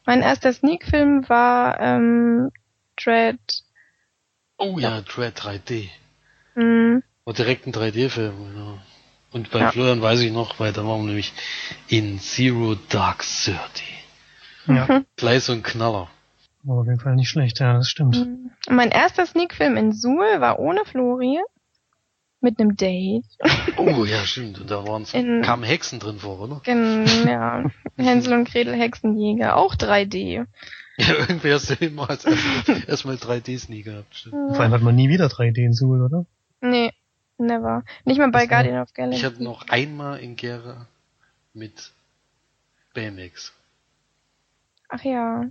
Mein 0.06 0.22
erster 0.22 0.52
Sneak-Film 0.52 1.28
war, 1.28 1.80
ähm, 1.80 2.50
Dread, 2.96 3.38
Oh 4.56 4.78
ja, 4.78 5.00
Dread 5.00 5.36
3D. 5.40 5.88
mh, 6.54 7.00
War 7.24 7.34
direkt 7.34 7.66
ein 7.66 7.72
3D-Film, 7.72 8.34
genau. 8.52 8.78
Und 9.32 9.50
bei 9.50 9.60
Ja. 9.60 9.72
Florian 9.72 10.00
weiß 10.00 10.20
ich 10.20 10.30
noch, 10.32 10.60
weil 10.60 10.72
da 10.72 10.86
waren 10.86 11.00
wir 11.00 11.06
nämlich 11.08 11.32
in 11.88 12.20
Zero 12.20 12.76
Dark 12.88 13.24
Thirty. 13.24 13.84
Ja, 14.66 15.02
Gleich 15.16 15.42
so 15.44 15.52
ein 15.52 15.62
Knaller. 15.64 16.08
war 16.62 16.78
auf 16.78 16.86
jeden 16.86 17.00
Fall 17.00 17.16
nicht 17.16 17.28
schlecht, 17.28 17.58
ja, 17.60 17.74
das 17.74 17.88
stimmt. 17.88 18.16
Und 18.16 18.50
mein 18.68 18.90
erster 18.92 19.26
Sneak-Film 19.26 19.76
in 19.76 19.92
Suhl 19.92 20.40
war 20.40 20.58
ohne 20.60 20.84
Flori, 20.84 21.40
mit 22.44 22.61
einem 22.61 22.76
Date. 22.76 23.24
Oh 23.76 24.04
ja, 24.04 24.24
stimmt. 24.24 24.61
Und 24.61 24.70
da 24.70 24.87
waren's, 24.87 25.12
In- 25.14 25.42
kamen 25.42 25.64
Hexen 25.64 25.98
drin 25.98 26.18
vor, 26.18 26.40
oder? 26.40 26.61
Gen, 26.62 27.04
ja, 27.26 27.64
Hänsel 27.96 28.35
und 28.35 28.48
Gretel 28.48 28.74
Hexenjäger, 28.74 29.57
auch 29.57 29.74
3D. 29.74 30.46
Ja, 30.96 31.07
irgendwie 31.28 31.52
hast 31.52 31.70
du 31.70 31.74
immer 31.85 32.09
als 32.09 32.24
erstmal 32.87 33.16
3D-Sneak 33.16 33.85
gehabt. 33.85 34.14
Stimmt. 34.14 34.54
Vor 34.54 34.61
allem 34.61 34.72
hat 34.72 34.83
man 34.83 34.94
nie 34.94 35.09
wieder 35.09 35.26
3D 35.26 35.59
in 35.64 35.72
Suhl, 35.72 36.00
oder? 36.02 36.24
Nee, 36.61 36.92
never. 37.37 37.83
Nicht 38.04 38.18
mal 38.18 38.30
bei 38.30 38.42
Das 38.42 38.50
war- 38.50 38.62
Guardian 38.62 38.80
of 38.83 38.94
Galaxy. 38.94 39.18
Ich 39.18 39.24
hatte 39.24 39.42
noch 39.42 39.66
einmal 39.68 40.20
in 40.20 40.37
Gera 40.37 40.87
mit 41.52 41.90
BMX. 42.94 43.52
Ach 44.88 45.02
ja. 45.02 45.46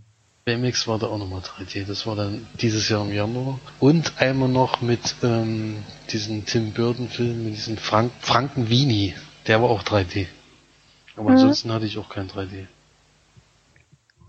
BMX 0.45 0.87
war 0.87 0.99
da 0.99 1.07
auch 1.07 1.17
nochmal 1.17 1.39
3D. 1.41 1.85
Das 1.85 2.05
war 2.05 2.15
dann 2.15 2.45
dieses 2.59 2.89
Jahr 2.89 3.05
im 3.05 3.13
Januar. 3.13 3.59
Und 3.79 4.19
einmal 4.21 4.49
noch 4.49 4.81
mit 4.81 5.15
ähm, 5.23 5.83
diesem 6.11 6.45
Tim 6.45 6.73
Burton-Film, 6.73 7.45
mit 7.45 7.53
diesem 7.55 7.77
Frank 7.77 8.11
Frankenweenie. 8.19 9.15
Der 9.47 9.61
war 9.61 9.69
auch 9.69 9.83
3D. 9.83 10.27
Aber 11.15 11.23
Mhm. 11.29 11.35
ansonsten 11.35 11.71
hatte 11.71 11.85
ich 11.85 11.97
auch 11.97 12.09
kein 12.09 12.27
3D. 12.29 12.67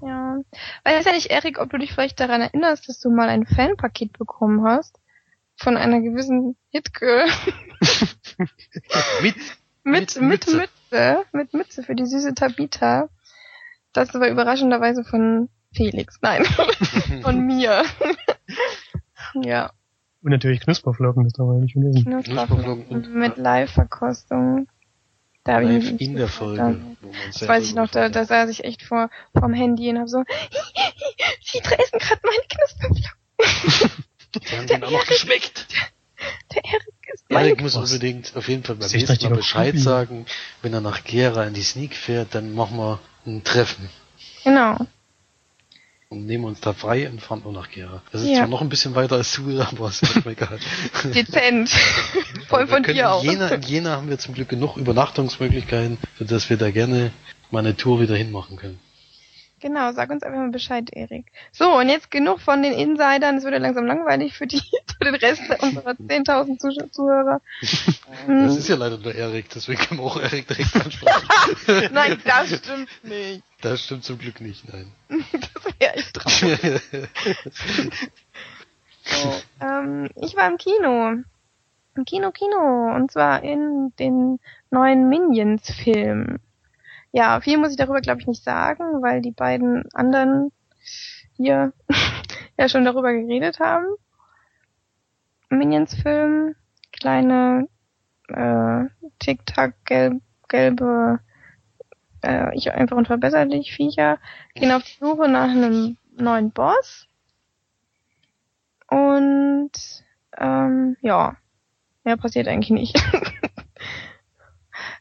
Ja. 0.02 0.36
Weiß 0.84 1.04
ja 1.04 1.12
nicht, 1.12 1.30
Erik, 1.30 1.58
ob 1.58 1.70
du 1.70 1.78
dich 1.78 1.92
vielleicht 1.92 2.20
daran 2.20 2.42
erinnerst, 2.42 2.88
dass 2.88 3.00
du 3.00 3.10
mal 3.10 3.28
ein 3.28 3.46
Fanpaket 3.46 4.16
bekommen 4.18 4.64
hast 4.64 5.00
von 5.56 5.76
einer 5.76 6.00
gewissen 6.00 6.56
Hitgirl 6.70 7.26
Mit 9.22 9.36
mit, 9.84 10.16
Mit 10.20 10.20
mit. 10.20 10.46
Mütze, 10.90 11.24
mit 11.32 11.54
Mütze 11.54 11.82
für 11.82 11.94
die 11.94 12.06
süße 12.06 12.34
Tabita. 12.34 13.08
Das 13.92 14.12
war 14.14 14.28
überraschenderweise 14.28 15.04
von 15.04 15.48
Felix, 15.74 16.18
nein, 16.22 16.44
von 17.22 17.40
mir. 17.40 17.84
ja, 19.42 19.70
Und 20.22 20.30
natürlich 20.30 20.60
Knusperflocken, 20.60 21.24
das 21.24 21.32
darf 21.32 21.46
man 21.46 21.60
nicht 21.60 21.72
vergessen. 21.72 22.04
Knusperflocken 22.04 22.86
und 22.86 23.14
mit 23.14 23.36
Live-Verkostung. 23.36 24.68
Da 25.44 25.54
habe 25.54 25.64
ich 25.64 25.70
live 25.84 25.92
mich 25.92 26.00
in 26.00 26.16
der. 26.16 26.28
Folge. 26.28 26.80
wo 27.02 27.08
man 27.08 27.16
Das 27.26 27.46
weiß 27.46 27.66
ich 27.66 27.74
noch, 27.74 27.90
da, 27.90 28.08
da 28.08 28.24
saß 28.24 28.48
ich 28.48 28.64
echt 28.64 28.82
vor 28.82 29.10
vom 29.38 29.52
Handy 29.52 29.90
und 29.90 29.98
hab 29.98 30.08
so, 30.08 30.22
sie 31.42 31.58
essen 31.58 31.98
gerade 31.98 32.20
meine 32.22 32.44
Knusperflocken. 32.48 34.04
Die 34.34 34.56
haben 34.56 34.66
den 34.66 34.84
auch 34.84 34.90
noch 34.90 35.06
geschmeckt. 35.06 35.66
Der 36.54 36.64
Erik 36.64 37.12
ist 37.12 37.24
meine 37.28 37.48
Erik 37.48 37.60
muss 37.60 37.76
unbedingt 37.76 38.34
auf 38.36 38.48
jeden 38.48 38.64
Fall 38.64 38.76
beim 38.76 38.90
nächsten 38.90 39.28
Mal 39.28 39.36
Bescheid 39.36 39.78
sagen. 39.78 40.26
Wenn 40.62 40.72
er 40.72 40.80
nach 40.80 41.04
Gera 41.04 41.44
in 41.44 41.54
die 41.54 41.62
Sneak 41.62 41.94
fährt, 41.94 42.34
dann 42.34 42.54
machen 42.54 42.78
wir 42.78 43.00
ein 43.26 43.44
Treffen. 43.44 43.90
Genau. 44.44 44.78
Und 46.14 46.26
nehmen 46.26 46.44
uns 46.44 46.60
da 46.60 46.72
frei 46.72 47.08
und 47.08 47.20
fahren 47.20 47.42
auch 47.44 47.52
nach 47.52 47.70
Gera. 47.70 48.02
Das 48.12 48.22
ist 48.22 48.28
Ja. 48.30 48.38
zwar 48.38 48.48
noch 48.48 48.60
ein 48.62 48.68
bisschen 48.68 48.94
weiter 48.94 49.16
als 49.16 49.32
du, 49.34 49.60
aber 49.60 49.88
ist 49.88 50.24
mir 50.24 50.32
egal. 50.32 50.58
Dezent. 51.14 51.70
Voll 52.48 52.66
von 52.66 52.82
dir 52.82 53.10
auch. 53.12 53.22
In 53.22 53.30
Jena, 53.32 53.48
in 53.48 53.62
Jena 53.62 53.90
haben 53.96 54.08
wir 54.08 54.18
zum 54.18 54.34
Glück 54.34 54.48
genug 54.48 54.76
Übernachtungsmöglichkeiten, 54.76 55.98
sodass 56.18 56.48
wir 56.50 56.56
da 56.56 56.70
gerne 56.70 57.10
mal 57.50 57.60
eine 57.60 57.76
Tour 57.76 58.00
wieder 58.00 58.16
hinmachen 58.16 58.56
können. 58.56 58.78
Genau, 59.60 59.92
sag 59.92 60.10
uns 60.10 60.22
einfach 60.22 60.38
mal 60.40 60.50
Bescheid, 60.50 60.90
Erik. 60.92 61.24
So, 61.50 61.78
und 61.78 61.88
jetzt 61.88 62.10
genug 62.10 62.40
von 62.42 62.62
den 62.62 62.74
Insidern. 62.74 63.38
Es 63.38 63.44
wird 63.44 63.54
ja 63.54 63.60
langsam 63.60 63.86
langweilig 63.86 64.34
für 64.34 64.46
die, 64.46 64.60
für 64.98 65.04
den 65.04 65.14
Rest 65.14 65.40
unserer 65.60 65.92
10.000 65.92 66.58
Zuh- 66.58 66.90
Zuhörer. 66.90 67.40
Das 68.28 68.56
ist 68.58 68.68
ja 68.68 68.76
leider 68.76 68.98
nur 68.98 69.14
Erik, 69.14 69.48
deswegen 69.54 69.80
können 69.80 70.00
wir 70.00 70.04
auch 70.04 70.20
Erik 70.20 70.46
direkt 70.48 70.74
ansprechen. 70.76 71.90
Nein, 71.94 72.18
das 72.26 72.48
stimmt 72.58 72.88
nicht. 73.04 73.42
Das 73.64 73.82
stimmt 73.82 74.04
zum 74.04 74.18
Glück 74.18 74.42
nicht, 74.42 74.70
nein. 74.70 74.92
Das 75.32 75.80
wäre 75.80 75.94
echt 75.94 76.14
traurig. 76.14 76.82
Ähm, 79.58 80.10
ich 80.16 80.36
war 80.36 80.48
im 80.48 80.58
Kino. 80.58 81.22
Im 81.96 82.04
Kino, 82.04 82.30
Kino. 82.30 82.94
Und 82.94 83.10
zwar 83.10 83.42
in 83.42 83.94
den 83.98 84.38
neuen 84.70 85.08
Minions-Film. 85.08 86.40
Ja, 87.10 87.40
viel 87.40 87.56
muss 87.56 87.70
ich 87.70 87.78
darüber, 87.78 88.02
glaube 88.02 88.20
ich, 88.20 88.26
nicht 88.26 88.44
sagen, 88.44 89.00
weil 89.00 89.22
die 89.22 89.30
beiden 89.30 89.90
anderen 89.94 90.52
hier 91.32 91.72
ja 92.58 92.68
schon 92.68 92.84
darüber 92.84 93.14
geredet 93.14 93.60
haben. 93.60 93.86
Minions-Film, 95.48 96.54
kleine 96.92 97.68
äh, 98.28 98.84
Tic-Tac, 99.20 99.86
gelb, 99.86 100.20
gelbe, 100.48 101.20
äh, 102.24 102.54
ich 102.54 102.72
einfach 102.72 102.96
unverbesserlich 102.96 103.72
Viecher, 103.72 104.18
gehen 104.54 104.72
auf 104.72 104.82
die 104.82 104.98
Suche 104.98 105.28
nach 105.28 105.50
einem 105.50 105.96
neuen 106.16 106.50
Boss. 106.50 107.06
Und 108.88 109.72
ähm, 110.38 110.96
ja, 111.00 111.36
mehr 112.04 112.16
passiert 112.16 112.48
eigentlich 112.48 112.70
nicht. 112.70 112.96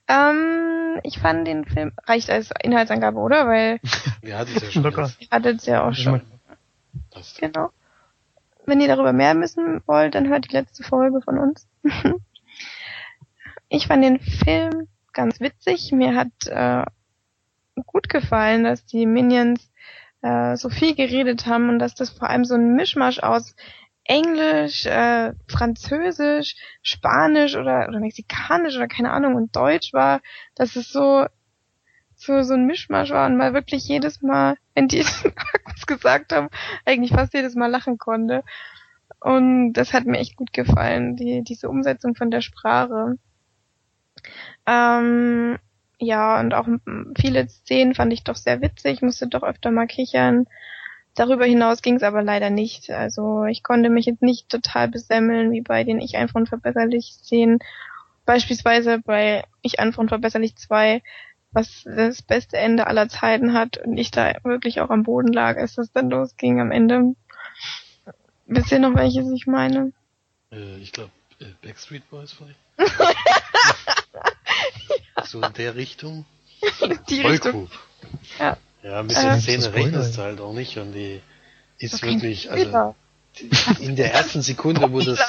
ähm, 0.07 0.99
ich 1.03 1.19
fand 1.19 1.47
den 1.47 1.65
Film 1.65 1.91
reicht 2.05 2.29
als 2.29 2.51
Inhaltsangabe, 2.61 3.19
oder? 3.19 3.47
Weil 3.47 3.79
Wir 4.21 4.37
hatten 4.37 4.51
es 4.55 4.63
ja 4.63 4.71
schon. 4.71 4.83
Ihr 4.83 5.27
hattet 5.31 5.59
es 5.59 5.65
ja 5.65 5.87
auch 5.87 5.93
schon. 5.93 6.21
Passt. 7.11 7.39
Genau. 7.39 7.71
Wenn 8.65 8.79
ihr 8.79 8.87
darüber 8.87 9.13
mehr 9.13 9.37
wissen 9.39 9.81
wollt, 9.85 10.15
dann 10.15 10.29
hört 10.29 10.49
die 10.49 10.55
letzte 10.55 10.83
Folge 10.83 11.21
von 11.21 11.37
uns. 11.37 11.67
ich 13.69 13.87
fand 13.87 14.03
den 14.03 14.19
Film 14.19 14.87
ganz 15.11 15.39
witzig. 15.39 15.91
Mir 15.91 16.15
hat 16.15 16.47
äh, 16.47 16.85
gut 17.85 18.09
gefallen, 18.09 18.63
dass 18.63 18.85
die 18.85 19.05
Minions 19.05 19.71
äh, 20.21 20.55
so 20.55 20.69
viel 20.69 20.95
geredet 20.95 21.45
haben 21.45 21.69
und 21.69 21.79
dass 21.79 21.95
das 21.95 22.09
vor 22.11 22.29
allem 22.29 22.45
so 22.45 22.55
ein 22.55 22.75
Mischmasch 22.75 23.19
aus 23.19 23.55
Englisch, 24.05 24.85
äh, 24.85 25.33
Französisch, 25.47 26.55
Spanisch 26.81 27.55
oder, 27.55 27.87
oder 27.87 27.99
Mexikanisch 27.99 28.75
oder 28.75 28.87
keine 28.87 29.11
Ahnung 29.11 29.35
und 29.35 29.55
Deutsch 29.55 29.93
war, 29.93 30.21
dass 30.55 30.75
es 30.75 30.91
so 30.91 31.25
so 32.15 32.41
so 32.43 32.53
ein 32.53 32.65
Mischmasch 32.65 33.11
war 33.11 33.25
und 33.27 33.37
mal 33.37 33.53
wirklich 33.53 33.87
jedes 33.87 34.21
Mal, 34.21 34.57
wenn 34.75 34.87
die 34.87 35.03
was 35.65 35.85
gesagt 35.85 36.33
haben, 36.33 36.49
eigentlich 36.85 37.11
fast 37.11 37.33
jedes 37.33 37.55
Mal 37.55 37.67
lachen 37.67 37.97
konnte. 37.97 38.43
Und 39.19 39.73
das 39.73 39.93
hat 39.93 40.05
mir 40.05 40.19
echt 40.19 40.35
gut 40.35 40.53
gefallen, 40.53 41.15
die, 41.15 41.43
diese 41.43 41.69
Umsetzung 41.69 42.15
von 42.15 42.29
der 42.29 42.41
Sprache. 42.41 43.17
Ähm, 44.65 45.57
ja, 46.03 46.39
und 46.39 46.53
auch 46.53 46.67
viele 47.17 47.47
Szenen 47.49 47.95
fand 47.95 48.13
ich 48.13 48.23
doch 48.23 48.35
sehr 48.35 48.61
witzig, 48.61 49.01
musste 49.01 49.27
doch 49.27 49.43
öfter 49.43 49.71
mal 49.71 49.87
kichern. 49.87 50.47
Darüber 51.15 51.45
hinaus 51.45 51.81
ging 51.81 51.95
es 51.95 52.03
aber 52.03 52.23
leider 52.23 52.49
nicht. 52.49 52.89
Also 52.89 53.45
ich 53.45 53.61
konnte 53.61 53.89
mich 53.89 54.05
jetzt 54.05 54.21
nicht 54.21 54.49
total 54.49 54.87
besemmeln, 54.87 55.51
wie 55.51 55.61
bei 55.61 55.83
den 55.83 56.01
Ich 56.01 56.17
einfach 56.17 56.35
unverbesserlich 56.35 57.13
Szenen. 57.13 57.59
Beispielsweise 58.25 58.99
bei 58.99 59.43
Ich 59.61 59.79
einfach 59.79 59.99
unverbesserlich 59.99 60.55
2, 60.55 61.01
was 61.51 61.83
das 61.83 62.23
beste 62.23 62.57
Ende 62.57 62.87
aller 62.87 63.09
Zeiten 63.09 63.53
hat 63.53 63.77
und 63.77 63.97
ich 63.97 64.09
da 64.09 64.33
wirklich 64.43 64.81
auch 64.81 64.89
am 64.89 65.03
Boden 65.03 65.31
lag, 65.31 65.57
als 65.57 65.75
das 65.75 65.91
dann 65.91 66.09
losging 66.09 66.59
am 66.59 66.71
Ende. 66.71 67.15
Wisst 68.47 68.71
ihr 68.71 68.79
noch, 68.79 68.95
welches 68.95 69.31
ich 69.31 69.45
meine? 69.45 69.93
Äh, 70.51 70.77
ich 70.77 70.91
glaube, 70.91 71.11
äh, 71.39 71.45
Backstreet 71.61 72.09
Boys 72.09 72.33
vielleicht. 72.33 72.57
So 75.25 75.41
in 75.41 75.53
der 75.53 75.75
Richtung. 75.75 76.25
Die 77.09 77.21
Voll 77.21 77.31
Richtung. 77.31 77.53
cool. 77.53 77.67
Ja. 78.39 78.57
Ja, 78.83 78.99
ein 78.99 79.07
bisschen 79.07 79.31
Äh, 79.31 79.39
Szene 79.41 79.73
rechnest 79.73 80.17
du 80.17 80.21
halt 80.21 80.41
auch 80.41 80.53
nicht 80.53 80.77
und 80.77 80.91
die 80.93 81.21
ist 81.79 82.01
kein 82.01 82.21
wirklich, 82.21 82.51
also 82.51 82.95
die- 83.39 83.83
in 83.85 83.95
der 83.95 84.13
ersten 84.13 84.41
Sekunde, 84.41 84.91
wo 84.91 84.99
das, 84.99 85.19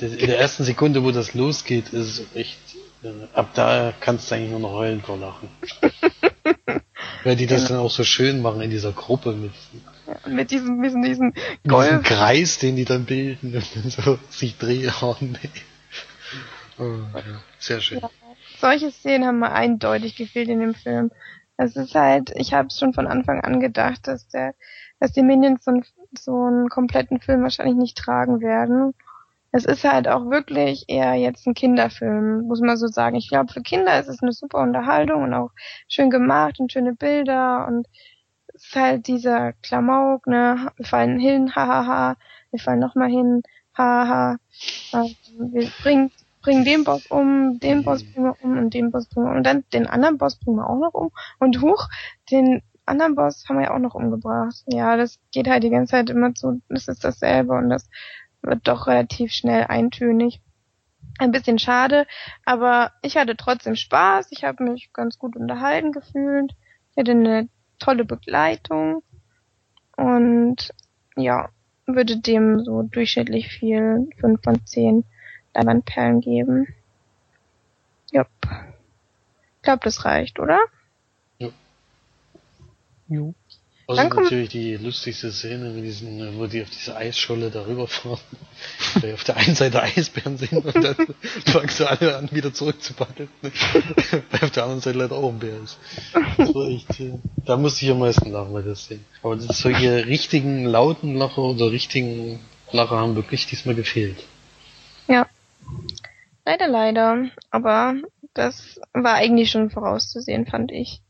das 0.00 0.12
in 0.12 0.26
der 0.26 0.38
ersten 0.38 0.64
Sekunde, 0.64 1.02
wo 1.04 1.10
das 1.10 1.34
losgeht, 1.34 1.90
ist 1.90 2.18
es 2.18 2.22
echt, 2.34 2.58
äh, 3.02 3.08
ab 3.34 3.50
da 3.54 3.92
kannst 4.00 4.30
du 4.30 4.34
eigentlich 4.34 4.50
nur 4.50 4.60
noch 4.60 4.72
heulen 4.72 5.02
vor 5.02 5.18
Lachen. 5.18 5.48
Weil 7.24 7.36
die 7.36 7.46
das 7.46 7.66
dann 7.66 7.76
auch 7.78 7.90
so 7.90 8.02
schön 8.04 8.42
machen 8.42 8.60
in 8.62 8.70
dieser 8.70 8.92
Gruppe 8.92 9.32
mit 9.32 9.52
Und 10.24 10.34
mit 10.34 10.50
diesem, 10.50 10.78
mit 10.78 10.90
diesem 10.92 11.02
diesem 11.02 11.32
Golf. 11.68 12.02
Kreis, 12.02 12.58
den 12.58 12.74
die 12.76 12.84
dann 12.84 13.04
bilden 13.04 13.54
und 13.54 13.64
dann 13.76 13.90
so 14.04 14.18
sich 14.30 14.56
drehen. 14.58 14.92
Oh, 15.02 15.14
nee. 15.20 15.38
oh, 16.78 16.82
ja. 17.14 17.22
Sehr 17.58 17.80
schön. 17.80 18.00
Solche 18.62 18.92
Szenen 18.92 19.26
haben 19.26 19.40
mir 19.40 19.50
eindeutig 19.50 20.14
gefehlt 20.14 20.48
in 20.48 20.60
dem 20.60 20.74
Film. 20.74 21.10
Es 21.56 21.74
ist 21.74 21.96
halt, 21.96 22.30
ich 22.36 22.54
habe 22.54 22.68
es 22.68 22.78
schon 22.78 22.94
von 22.94 23.08
Anfang 23.08 23.40
an 23.40 23.58
gedacht, 23.58 24.06
dass 24.06 24.28
der, 24.28 24.54
dass 25.00 25.10
die 25.10 25.24
Minions 25.24 25.64
so, 25.64 25.80
so 26.16 26.44
einen 26.44 26.68
kompletten 26.68 27.18
Film 27.18 27.42
wahrscheinlich 27.42 27.74
nicht 27.74 27.98
tragen 27.98 28.40
werden. 28.40 28.94
Es 29.50 29.64
ist 29.64 29.82
halt 29.82 30.06
auch 30.06 30.30
wirklich 30.30 30.84
eher 30.86 31.14
jetzt 31.14 31.44
ein 31.44 31.54
Kinderfilm, 31.54 32.42
muss 32.42 32.60
man 32.60 32.76
so 32.76 32.86
sagen. 32.86 33.16
Ich 33.16 33.28
glaube, 33.28 33.52
für 33.52 33.62
Kinder 33.62 33.98
ist 33.98 34.06
es 34.06 34.22
eine 34.22 34.30
super 34.30 34.58
Unterhaltung 34.58 35.24
und 35.24 35.34
auch 35.34 35.50
schön 35.88 36.08
gemacht 36.08 36.60
und 36.60 36.70
schöne 36.70 36.94
Bilder 36.94 37.66
und 37.66 37.88
es 38.54 38.66
ist 38.66 38.76
halt 38.76 39.08
dieser 39.08 39.54
Klamauk, 39.54 40.28
ne, 40.28 40.70
wir 40.76 40.86
fallen 40.86 41.18
hin, 41.18 41.56
hahaha, 41.56 42.14
wir 42.52 42.60
fallen 42.60 42.78
nochmal 42.78 43.10
hin, 43.10 43.42
hahaha, 43.76 44.36
ähm, 44.92 45.16
wir 45.52 45.68
bringen, 45.82 46.12
bringen 46.42 46.64
den 46.64 46.84
Boss 46.84 47.06
um, 47.06 47.58
den 47.60 47.84
Boss 47.84 48.04
bringen 48.04 48.26
wir 48.26 48.36
um 48.42 48.58
und 48.58 48.74
den 48.74 48.90
Boss 48.90 49.08
bringen 49.08 49.26
wir 49.26 49.30
um 49.30 49.38
und 49.38 49.44
dann 49.44 49.64
den 49.72 49.86
anderen 49.86 50.18
Boss 50.18 50.36
bringen 50.36 50.56
wir 50.56 50.68
auch 50.68 50.78
noch 50.78 50.94
um 50.94 51.10
und 51.38 51.62
huch, 51.62 51.88
den 52.30 52.62
anderen 52.84 53.14
Boss 53.14 53.44
haben 53.48 53.58
wir 53.58 53.66
ja 53.66 53.74
auch 53.74 53.78
noch 53.78 53.94
umgebracht. 53.94 54.62
Ja, 54.66 54.96
das 54.96 55.18
geht 55.32 55.48
halt 55.48 55.62
die 55.62 55.70
ganze 55.70 55.92
Zeit 55.92 56.10
immer 56.10 56.32
so, 56.34 56.60
das 56.68 56.88
ist 56.88 57.04
dasselbe 57.04 57.54
und 57.54 57.70
das 57.70 57.88
wird 58.42 58.66
doch 58.66 58.86
relativ 58.86 59.32
schnell 59.32 59.64
eintönig. 59.64 60.40
Ein 61.18 61.30
bisschen 61.30 61.58
schade, 61.58 62.06
aber 62.44 62.92
ich 63.02 63.16
hatte 63.16 63.36
trotzdem 63.36 63.76
Spaß. 63.76 64.28
Ich 64.30 64.44
habe 64.44 64.64
mich 64.64 64.92
ganz 64.92 65.18
gut 65.18 65.36
unterhalten 65.36 65.92
gefühlt. 65.92 66.52
Ich 66.90 66.96
hatte 66.96 67.12
eine 67.12 67.48
tolle 67.78 68.04
Begleitung 68.04 69.02
und 69.96 70.72
ja, 71.16 71.50
würde 71.86 72.18
dem 72.18 72.64
so 72.64 72.82
durchschnittlich 72.82 73.48
viel 73.48 74.08
5 74.20 74.42
von 74.42 74.64
10 74.64 75.04
Leinwandperlen 75.54 76.20
geben. 76.20 76.66
Jupp. 78.10 78.28
Ich 78.42 79.62
glaube, 79.62 79.80
das 79.84 80.04
reicht, 80.04 80.38
oder? 80.40 80.58
Jo. 83.08 83.34
Außer 83.86 84.00
Dann 84.02 84.10
kommt- 84.10 84.24
natürlich 84.24 84.48
die 84.50 84.76
lustigste 84.76 85.32
Szene, 85.32 85.68
mit 85.70 85.84
diesen, 85.84 86.38
wo 86.38 86.46
die 86.46 86.62
auf 86.62 86.70
diese 86.70 86.96
Eisscholle 86.96 87.50
darüber 87.50 87.86
fahren. 87.88 88.20
Weil 89.00 89.12
auf 89.14 89.24
der 89.24 89.36
einen 89.36 89.54
Seite 89.56 89.82
Eisbären 89.82 90.38
sind 90.38 90.52
und 90.52 90.74
dann 90.76 90.94
fangen 91.46 91.68
sie 91.68 91.86
alle 91.86 92.16
an, 92.16 92.30
wieder 92.32 92.54
zurückzupaddeln. 92.54 93.28
Weil 93.42 94.40
auf 94.40 94.50
der 94.52 94.62
anderen 94.62 94.80
Seite 94.80 94.98
leider 94.98 95.16
auch 95.16 95.28
ein 95.30 95.38
Bär 95.40 95.60
ist. 95.62 95.78
Das 96.38 96.54
war 96.54 96.68
echt, 96.68 97.00
äh, 97.00 97.12
da 97.44 97.56
musste 97.56 97.84
ich 97.84 97.90
am 97.90 97.98
meisten 97.98 98.30
lachen 98.30 98.52
bei 98.52 98.62
der 98.62 98.76
Szene. 98.76 99.00
Aber 99.22 99.36
das, 99.36 99.58
solche 99.58 100.06
richtigen 100.06 100.64
lauten 100.64 101.16
Lacher 101.16 101.42
oder 101.42 101.70
richtigen 101.70 102.38
Lacher 102.70 102.96
haben 102.96 103.16
wirklich 103.16 103.46
diesmal 103.46 103.74
gefehlt. 103.74 104.16
Leider, 106.44 106.68
leider. 106.68 107.28
Aber 107.50 107.94
das 108.34 108.80
war 108.92 109.14
eigentlich 109.14 109.50
schon 109.50 109.70
vorauszusehen, 109.70 110.46
fand 110.46 110.72
ich. 110.72 111.02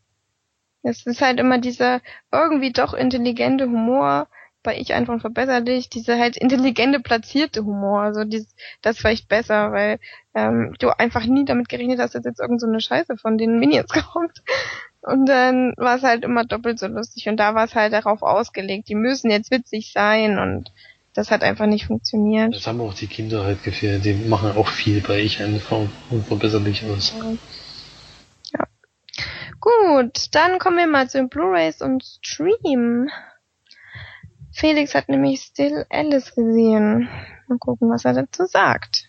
Es 0.82 1.06
ist 1.06 1.22
halt 1.22 1.38
immer 1.38 1.58
dieser 1.58 2.00
irgendwie 2.32 2.72
doch 2.72 2.92
intelligente 2.92 3.66
Humor, 3.66 4.28
bei 4.62 4.78
ich 4.78 4.94
einfach 4.94 5.20
verbesserlich, 5.20 5.88
dieser 5.88 6.18
halt 6.18 6.36
intelligente 6.36 7.00
platzierte 7.00 7.64
Humor. 7.64 8.00
Also 8.02 8.24
dieses, 8.24 8.54
das 8.80 9.04
echt 9.04 9.28
besser, 9.28 9.72
weil 9.72 9.98
ähm, 10.34 10.74
du 10.78 10.88
einfach 10.96 11.24
nie 11.24 11.44
damit 11.44 11.68
gerechnet 11.68 11.98
hast, 11.98 12.14
dass 12.14 12.24
jetzt 12.24 12.40
irgend 12.40 12.60
so 12.60 12.66
eine 12.66 12.80
Scheiße 12.80 13.16
von 13.16 13.38
den 13.38 13.58
Minions 13.58 13.90
kommt. 14.12 14.42
Und 15.00 15.26
dann 15.26 15.74
war 15.76 15.96
es 15.96 16.02
halt 16.02 16.24
immer 16.24 16.44
doppelt 16.44 16.78
so 16.78 16.86
lustig. 16.86 17.28
Und 17.28 17.38
da 17.38 17.54
war 17.54 17.64
es 17.64 17.74
halt 17.74 17.92
darauf 17.92 18.22
ausgelegt, 18.22 18.88
die 18.88 18.94
müssen 18.94 19.30
jetzt 19.30 19.50
witzig 19.50 19.92
sein 19.92 20.38
und 20.38 20.72
das 21.14 21.30
hat 21.30 21.42
einfach 21.42 21.66
nicht 21.66 21.86
funktioniert. 21.86 22.54
Das 22.54 22.66
haben 22.66 22.80
auch 22.80 22.94
die 22.94 23.06
Kinder 23.06 23.44
halt 23.44 23.62
gefehlt. 23.62 24.04
Die 24.04 24.14
machen 24.14 24.56
auch 24.56 24.68
viel 24.68 25.00
bei 25.00 25.20
ich 25.20 25.42
einfach 25.42 25.80
unverbesserlich 26.10 26.84
aus. 26.84 27.14
Gut, 29.60 30.34
dann 30.34 30.58
kommen 30.58 30.78
wir 30.78 30.88
mal 30.88 31.08
zu 31.08 31.18
den 31.18 31.28
Blu-rays 31.28 31.82
und 31.82 32.02
Stream. 32.02 33.08
Felix 34.52 34.94
hat 34.94 35.08
nämlich 35.08 35.40
Still 35.40 35.86
Alice 35.88 36.34
gesehen. 36.34 37.08
Mal 37.46 37.58
gucken, 37.58 37.88
was 37.88 38.04
er 38.04 38.14
dazu 38.14 38.44
sagt. 38.46 39.04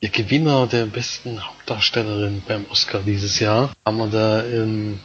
Der 0.00 0.08
Gewinner 0.08 0.66
der 0.66 0.86
besten 0.86 1.46
Hauptdarstellerin 1.46 2.42
beim 2.48 2.64
Oscar 2.70 3.00
dieses 3.00 3.38
Jahr 3.38 3.70
haben 3.84 3.98
wir 3.98 4.06
da 4.06 4.44
ähm, 4.44 4.98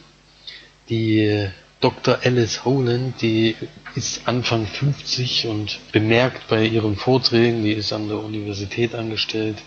die 0.88 1.50
Dr. 1.82 2.20
Alice 2.24 2.64
Holand, 2.64 3.22
die 3.22 3.58
ist 3.96 4.28
Anfang 4.28 4.68
50 4.68 5.48
und 5.48 5.80
bemerkt 5.92 6.50
bei 6.50 6.66
ihren 6.66 6.98
Vorträgen, 6.98 7.64
die 7.64 7.72
ist 7.72 7.94
an 7.94 8.10
der 8.10 8.20
Universität 8.20 8.94
angestellt, 8.94 9.58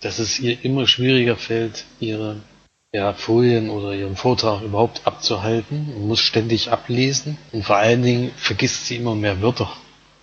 dass 0.00 0.18
es 0.18 0.38
ihr 0.38 0.62
immer 0.62 0.86
schwieriger 0.86 1.36
fällt, 1.36 1.84
ihre 1.98 2.42
ja, 2.92 3.14
Folien 3.14 3.70
oder 3.70 3.94
ihren 3.94 4.16
Vortrag 4.16 4.62
überhaupt 4.62 5.06
abzuhalten 5.06 5.92
und 5.94 6.06
muss 6.06 6.20
ständig 6.20 6.70
ablesen 6.70 7.38
und 7.52 7.64
vor 7.64 7.76
allen 7.76 8.02
Dingen 8.02 8.30
vergisst 8.36 8.86
sie 8.86 8.96
immer 8.96 9.14
mehr 9.14 9.40
Wörter. 9.40 9.72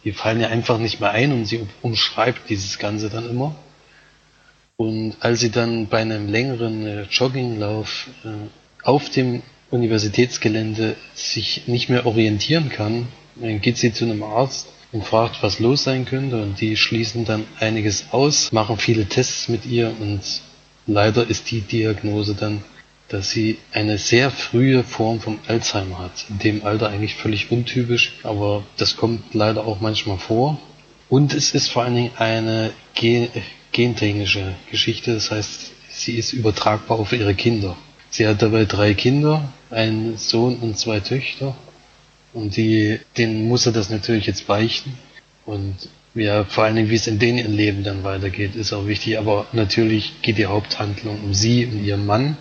Die 0.03 0.11
fallen 0.11 0.41
ja 0.41 0.49
einfach 0.49 0.77
nicht 0.77 0.99
mehr 0.99 1.11
ein 1.11 1.31
und 1.31 1.45
sie 1.45 1.65
umschreibt 1.81 2.49
dieses 2.49 2.77
Ganze 2.77 3.09
dann 3.09 3.29
immer. 3.29 3.55
Und 4.75 5.15
als 5.21 5.39
sie 5.39 5.51
dann 5.51 5.87
bei 5.87 6.01
einem 6.01 6.27
längeren 6.27 6.85
äh, 6.85 7.01
Jogginglauf 7.03 8.09
äh, 8.25 8.29
auf 8.83 9.09
dem 9.09 9.43
Universitätsgelände 9.71 10.95
sich 11.13 11.67
nicht 11.67 11.89
mehr 11.89 12.05
orientieren 12.05 12.69
kann, 12.69 13.07
dann 13.35 13.61
geht 13.61 13.77
sie 13.77 13.93
zu 13.93 14.05
einem 14.05 14.23
Arzt 14.23 14.67
und 14.91 15.03
fragt, 15.03 15.41
was 15.41 15.59
los 15.59 15.83
sein 15.83 16.05
könnte 16.05 16.41
und 16.41 16.61
die 16.61 16.77
schließen 16.77 17.25
dann 17.25 17.45
einiges 17.59 18.05
aus, 18.11 18.51
machen 18.51 18.77
viele 18.77 19.05
Tests 19.05 19.49
mit 19.49 19.65
ihr 19.65 19.93
und 19.99 20.21
leider 20.85 21.27
ist 21.27 21.49
die 21.51 21.61
Diagnose 21.61 22.35
dann, 22.35 22.63
dass 23.09 23.31
sie 23.31 23.57
eine 23.71 23.97
sehr 23.97 24.31
frühe 24.31 24.83
Form 24.83 25.19
vom 25.19 25.39
Alzheimer 25.47 25.99
hat. 25.99 26.25
In 26.29 26.39
dem 26.39 26.65
Alter 26.65 26.89
eigentlich 26.89 27.15
völlig 27.15 27.51
untypisch, 27.51 28.13
aber 28.23 28.63
das 28.77 28.95
kommt 28.95 29.33
leider 29.33 29.65
auch 29.65 29.81
manchmal 29.81 30.17
vor. 30.17 30.59
Und 31.09 31.33
es 31.33 31.53
ist 31.53 31.67
vor 31.69 31.83
allen 31.83 31.95
Dingen 31.95 32.11
eine 32.17 32.71
Gen 32.95 33.29
gentechnische 33.71 34.53
Geschichte, 34.69 35.15
das 35.15 35.31
heißt, 35.31 35.71
sie 35.89 36.13
ist 36.13 36.31
übertragbar 36.33 36.99
auf 36.99 37.11
ihre 37.11 37.33
Kinder. 37.33 37.75
Sie 38.11 38.27
hat 38.27 38.41
dabei 38.43 38.65
drei 38.65 38.93
Kinder, 38.93 39.51
einen 39.71 40.17
Sohn 40.17 40.57
und 40.57 40.77
zwei 40.77 40.99
Töchter. 40.99 41.55
Und 42.33 42.57
die, 42.57 42.99
denen 43.17 43.47
muss 43.47 43.65
er 43.65 43.71
das 43.71 43.89
natürlich 43.89 44.25
jetzt 44.25 44.47
beichten. 44.47 44.97
Und 45.45 45.75
ja, 46.15 46.43
vor 46.45 46.63
allen 46.63 46.75
Dingen, 46.75 46.89
wie 46.89 46.95
es 46.95 47.07
in 47.07 47.19
denen 47.19 47.37
ihrem 47.37 47.55
Leben 47.55 47.83
dann 47.83 48.03
weitergeht, 48.03 48.55
ist 48.55 48.73
auch 48.73 48.87
wichtig. 48.87 49.17
Aber 49.17 49.47
natürlich 49.51 50.21
geht 50.21 50.37
die 50.37 50.45
Haupthandlung 50.45 51.23
um 51.23 51.33
sie 51.33 51.65
und 51.65 51.83
ihren 51.83 52.05
Mann, 52.05 52.37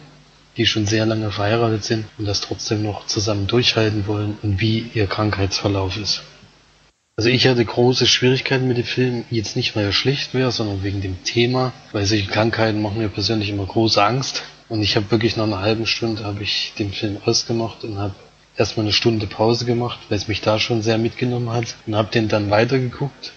die 0.56 0.66
schon 0.66 0.86
sehr 0.86 1.06
lange 1.06 1.30
verheiratet 1.30 1.84
sind 1.84 2.04
und 2.18 2.26
das 2.26 2.40
trotzdem 2.40 2.82
noch 2.82 3.06
zusammen 3.06 3.46
durchhalten 3.46 4.06
wollen 4.06 4.36
und 4.42 4.60
wie 4.60 4.90
ihr 4.94 5.06
Krankheitsverlauf 5.06 5.96
ist. 5.96 6.22
Also 7.16 7.28
ich 7.28 7.46
hatte 7.46 7.64
große 7.64 8.06
Schwierigkeiten 8.06 8.68
mit 8.68 8.78
dem 8.78 8.84
Film, 8.84 9.24
jetzt 9.30 9.54
nicht 9.54 9.76
weil 9.76 9.84
er 9.84 9.92
schlecht 9.92 10.32
wäre, 10.32 10.50
sondern 10.50 10.82
wegen 10.82 11.02
dem 11.02 11.22
Thema, 11.24 11.72
weil 11.92 12.06
solche 12.06 12.26
Krankheiten 12.26 12.80
machen 12.80 12.98
mir 12.98 13.08
persönlich 13.08 13.50
immer 13.50 13.66
große 13.66 14.02
Angst. 14.02 14.42
Und 14.68 14.82
ich 14.82 14.96
habe 14.96 15.10
wirklich 15.10 15.36
nach 15.36 15.44
einer 15.44 15.60
halben 15.60 15.86
Stunde 15.86 16.24
habe 16.24 16.42
ich 16.42 16.72
den 16.78 16.92
Film 16.92 17.18
ausgemacht 17.24 17.84
und 17.84 17.98
habe 17.98 18.14
erstmal 18.56 18.86
eine 18.86 18.92
Stunde 18.92 19.26
Pause 19.26 19.64
gemacht, 19.64 19.98
weil 20.08 20.18
es 20.18 20.28
mich 20.28 20.40
da 20.40 20.58
schon 20.58 20.82
sehr 20.82 20.98
mitgenommen 20.98 21.50
hat 21.50 21.76
und 21.86 21.96
habe 21.96 22.10
den 22.10 22.28
dann 22.28 22.50
weitergeguckt. 22.50 23.32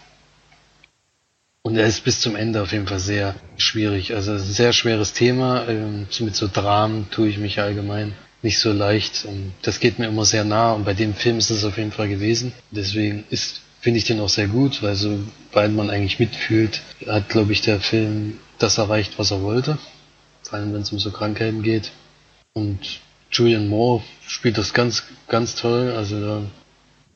Und 1.64 1.78
er 1.78 1.88
ist 1.88 2.04
bis 2.04 2.22
zum 2.22 2.36
Ende 2.36 2.62
auf 2.62 2.72
jeden 2.72 2.88
Fall 2.88 3.00
sehr 3.00 3.36
schwierig. 3.58 4.14
Also 4.14 4.34
ein 4.34 4.40
sehr 4.40 4.72
schweres 4.72 5.14
Thema. 5.14 5.68
Ähm, 5.68 6.08
mit 6.20 6.36
so 6.36 6.48
Dramen 6.48 7.10
tue 7.10 7.28
ich 7.28 7.40
mich 7.40 7.60
allgemein 7.60 8.14
nicht 8.44 8.60
so 8.60 8.72
leicht. 8.72 9.26
Und 9.26 9.54
das 9.64 9.80
geht 9.80 9.98
mir 9.98 10.08
immer 10.08 10.26
sehr 10.26 10.44
nah 10.44 10.74
und 10.74 10.86
bei 10.86 10.94
dem 10.94 11.16
Film 11.16 11.40
ist 11.40 11.50
es 11.50 11.66
auf 11.66 11.78
jeden 11.78 11.92
Fall 11.92 12.08
gewesen. 12.08 12.54
Deswegen 12.72 13.24
ist 13.32 13.62
finde 13.86 14.00
ich 14.00 14.06
den 14.06 14.20
auch 14.20 14.30
sehr 14.30 14.48
gut, 14.48 14.82
weil 14.82 14.96
so, 14.96 15.20
weil 15.52 15.70
man 15.70 15.92
eigentlich 15.92 16.20
mitfühlt, 16.20 16.82
hat, 17.06 17.30
glaube 17.30 17.52
ich, 17.52 17.62
der 17.62 17.80
Film 17.80 18.40
das 18.58 18.80
erreicht, 18.80 19.20
was 19.20 19.30
er 19.30 19.44
wollte. 19.44 19.78
Vor 20.42 20.58
allem, 20.58 20.74
wenn 20.74 20.82
es 20.82 20.92
um 20.92 20.98
so 20.98 21.12
Krankheiten 21.12 21.62
geht. 21.62 21.92
Und 22.54 22.80
Julian 23.38 23.68
Moore 23.68 24.04
spielt 24.28 24.58
das 24.58 24.74
ganz, 24.74 25.04
ganz 25.28 25.56
toll. 25.56 25.94
Also 25.96 26.44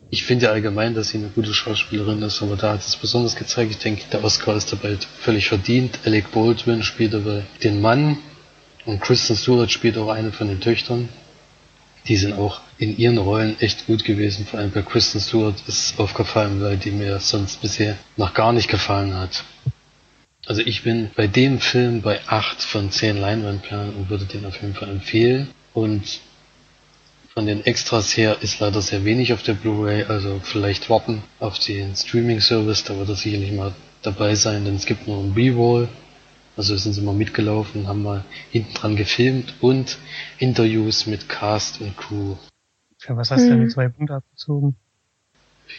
ich 0.09 0.23
finde 0.23 0.45
ja 0.45 0.51
allgemein, 0.51 0.95
dass 0.95 1.09
sie 1.09 1.17
eine 1.17 1.29
gute 1.29 1.53
Schauspielerin 1.53 2.21
ist, 2.21 2.41
aber 2.41 2.55
da 2.55 2.73
hat 2.73 2.81
es 2.81 2.95
besonders 2.95 3.35
gezeigt. 3.35 3.71
Ich 3.71 3.77
denke, 3.77 4.03
der 4.11 4.23
Oscar 4.23 4.55
ist 4.55 4.71
dabei 4.71 4.97
völlig 5.19 5.47
verdient. 5.47 5.99
Alec 6.05 6.31
Baldwin 6.31 6.83
spielt 6.83 7.13
dabei 7.13 7.43
den 7.63 7.81
Mann 7.81 8.17
und 8.85 9.01
Kristen 9.01 9.35
Stewart 9.35 9.71
spielt 9.71 9.97
auch 9.97 10.09
eine 10.09 10.31
von 10.31 10.47
den 10.47 10.59
Töchtern 10.59 11.09
die 12.07 12.17
sind 12.17 12.33
auch 12.33 12.61
in 12.77 12.97
ihren 12.97 13.17
Rollen 13.17 13.59
echt 13.59 13.85
gut 13.85 14.03
gewesen. 14.03 14.45
Vor 14.45 14.59
allem 14.59 14.71
bei 14.71 14.81
Kristen 14.81 15.19
Stewart 15.19 15.55
ist 15.67 15.99
aufgefallen, 15.99 16.61
weil 16.61 16.77
die 16.77 16.91
mir 16.91 17.19
sonst 17.19 17.61
bisher 17.61 17.97
noch 18.17 18.33
gar 18.33 18.53
nicht 18.53 18.67
gefallen 18.67 19.13
hat. 19.13 19.43
Also 20.47 20.61
ich 20.61 20.83
bin 20.83 21.11
bei 21.15 21.27
dem 21.27 21.59
Film 21.59 22.01
bei 22.01 22.19
8 22.25 22.61
von 22.61 22.91
10 22.91 23.17
Leinwandperlen 23.17 23.93
und 23.93 24.09
würde 24.09 24.25
den 24.25 24.45
auf 24.45 24.59
jeden 24.61 24.73
Fall 24.73 24.89
empfehlen. 24.89 25.49
Und 25.73 26.21
von 27.33 27.45
den 27.45 27.65
Extras 27.65 28.17
her 28.17 28.37
ist 28.41 28.59
leider 28.59 28.81
sehr 28.81 29.05
wenig 29.05 29.33
auf 29.33 29.43
der 29.43 29.53
Blu-ray, 29.53 30.03
also 30.03 30.39
vielleicht 30.43 30.89
warten 30.89 31.23
auf 31.39 31.59
den 31.59 31.95
Streaming-Service, 31.95 32.83
da 32.83 32.97
wird 32.97 33.09
er 33.09 33.15
sicherlich 33.15 33.51
mal 33.51 33.73
dabei 34.01 34.35
sein, 34.35 34.65
denn 34.65 34.75
es 34.75 34.85
gibt 34.85 35.07
nur 35.07 35.23
ein 35.23 35.33
B-Roll 35.33 35.87
also 36.59 36.75
sind 36.75 36.91
sie 36.91 37.01
mal 37.01 37.15
mitgelaufen, 37.15 37.87
haben 37.87 38.03
mal 38.03 38.25
hinten 38.51 38.73
dran 38.73 38.97
gefilmt 38.97 39.53
und 39.61 39.97
Interviews 40.39 41.05
mit 41.05 41.29
Cast 41.29 41.79
und 41.79 41.95
Crew. 41.95 42.35
Für 42.97 43.15
was 43.15 43.31
hast 43.31 43.45
du 43.45 43.49
denn 43.51 43.61
die 43.61 43.69
zwei 43.69 43.87
Punkte 43.87 44.15
abgezogen? 44.15 44.75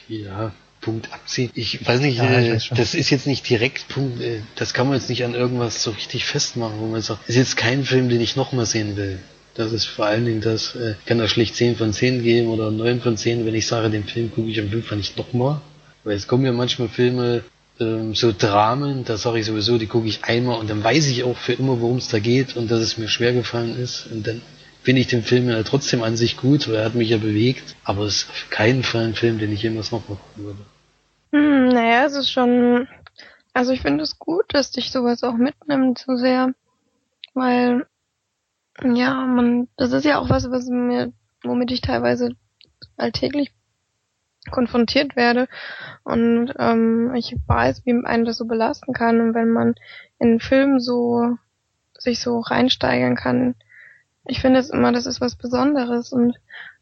Ja, 0.09 0.55
Punkt 0.81 1.13
abziehen. 1.13 1.51
Ich 1.53 1.87
weiß 1.87 2.01
nicht, 2.01 2.17
Ja, 2.17 2.25
äh, 2.25 2.57
ich 2.57 2.71
weiß 2.71 2.79
das 2.79 2.95
ist 2.95 3.11
jetzt 3.11 3.27
nicht 3.27 3.47
direkt 3.47 3.89
Punkt, 3.89 4.23
äh, 4.23 4.41
das 4.55 4.73
kann 4.73 4.89
man 4.89 4.97
jetzt 4.97 5.11
nicht 5.11 5.23
an 5.23 5.35
irgendwas 5.35 5.83
so 5.83 5.91
richtig 5.91 6.25
festmachen, 6.25 6.81
wo 6.81 6.87
man 6.87 7.03
sagt, 7.03 7.29
ist 7.29 7.37
jetzt 7.37 7.59
kein 7.59 7.85
Film, 7.85 8.09
den 8.09 8.23
ich 8.23 8.37
nochmal 8.37 8.65
sehen 8.65 8.97
will. 8.97 9.19
Das 9.61 9.73
ist 9.73 9.85
vor 9.85 10.07
allen 10.07 10.25
Dingen 10.25 10.41
das, 10.41 10.75
äh, 10.75 10.95
kann 11.05 11.19
da 11.19 11.29
schlicht 11.29 11.55
10 11.55 11.77
von 11.77 11.93
10 11.93 12.23
geben 12.23 12.49
oder 12.49 12.71
9 12.71 13.01
von 13.01 13.17
10, 13.17 13.45
wenn 13.45 13.55
ich 13.55 13.67
sage, 13.67 13.91
den 13.91 14.05
Film 14.05 14.33
gucke 14.33 14.49
ich 14.49 14.59
am 14.59 14.69
Film 14.69 14.85
nicht 14.97 15.19
nochmal. 15.19 15.61
Weil 16.03 16.17
es 16.17 16.27
kommen 16.27 16.47
ja 16.47 16.53
manchmal 16.53 16.89
Filme, 16.89 17.43
ähm, 17.79 18.15
so 18.15 18.33
Dramen, 18.37 19.05
da 19.05 19.19
sage 19.19 19.39
ich 19.39 19.47
sowieso, 19.47 19.77
die 19.77 19.87
gucke 19.87 20.09
ich 20.09 20.25
einmal 20.25 20.59
und 20.59 20.71
dann 20.71 20.83
weiß 20.83 21.09
ich 21.09 21.25
auch 21.25 21.37
für 21.37 21.53
immer, 21.53 21.81
worum 21.81 21.99
es 21.99 22.09
da 22.09 22.19
geht 22.19 22.57
und 22.57 22.71
dass 22.71 22.81
es 22.81 22.97
mir 22.97 23.09
schwer 23.09 23.35
gefallen 23.35 23.79
ist. 23.79 24.07
Und 24.11 24.27
dann 24.27 24.41
finde 24.83 25.03
ich 25.03 25.09
den 25.09 25.23
Film 25.23 25.49
ja 25.51 25.63
trotzdem 25.63 26.03
an 26.03 26.17
sich 26.17 26.39
gut, 26.39 26.67
weil 26.69 26.77
er 26.77 26.85
hat 26.87 26.95
mich 26.95 27.11
ja 27.11 27.19
bewegt. 27.19 27.77
Aber 27.85 28.05
es 28.05 28.23
ist 28.23 28.31
auf 28.31 28.51
keinen 28.51 28.83
Fall 28.83 29.05
ein 29.05 29.15
Film, 29.15 29.39
den 29.39 29.53
ich 29.53 29.63
jemals 29.63 29.93
nochmal 29.93 30.17
gucken 30.17 30.45
würde. 30.45 30.61
Hm, 31.33 31.69
naja, 31.69 32.07
es 32.07 32.15
ist 32.15 32.31
schon, 32.31 32.89
also 33.53 33.73
ich 33.73 33.83
finde 33.83 34.05
es 34.05 34.19
gut, 34.19 34.47
dass 34.49 34.71
dich 34.71 34.91
sowas 34.91 35.23
auch 35.23 35.35
mitnimmt 35.35 35.99
so 35.99 36.17
sehr, 36.17 36.55
weil, 37.35 37.87
ja, 38.85 39.27
man, 39.27 39.69
das 39.77 39.93
ist 39.93 40.05
ja 40.05 40.19
auch 40.19 40.29
was, 40.29 40.51
was 40.51 40.67
mir, 40.67 41.13
womit 41.43 41.71
ich 41.71 41.81
teilweise 41.81 42.31
alltäglich 42.97 43.53
konfrontiert 44.51 45.17
werde. 45.17 45.49
Und 46.05 46.53
ähm, 46.59 47.15
ich 47.15 47.37
weiß, 47.47 47.85
wie 47.85 47.93
einen 48.05 48.25
das 48.25 48.39
so 48.39 48.47
belasten 48.47 48.93
kann. 48.93 49.21
Und 49.21 49.35
wenn 49.35 49.51
man 49.51 49.75
in 50.19 50.31
einen 50.31 50.41
Film 50.41 50.81
so 50.81 51.37
sich 51.99 52.21
so 52.21 52.41
reinsteigern 52.41 53.17
kann, 53.17 53.55
ich 54.25 54.41
finde 54.41 54.61
es 54.61 54.71
immer, 54.71 54.93
das 54.93 55.07
ist 55.07 55.21
was 55.21 55.37
Besonderes. 55.37 56.13
Und 56.13 56.39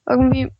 irgendwie 0.09 0.51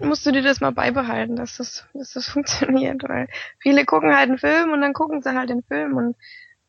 musst 0.00 0.26
du 0.26 0.32
dir 0.32 0.42
das 0.42 0.60
mal 0.60 0.72
beibehalten, 0.72 1.36
dass 1.36 1.56
das, 1.56 1.86
dass 1.94 2.12
das 2.12 2.26
funktioniert, 2.28 3.02
weil 3.08 3.28
viele 3.58 3.84
gucken 3.84 4.14
halt 4.14 4.28
einen 4.28 4.38
Film 4.38 4.72
und 4.72 4.80
dann 4.80 4.92
gucken 4.92 5.22
sie 5.22 5.34
halt 5.34 5.50
den 5.50 5.62
Film. 5.62 5.96
Und 5.96 6.16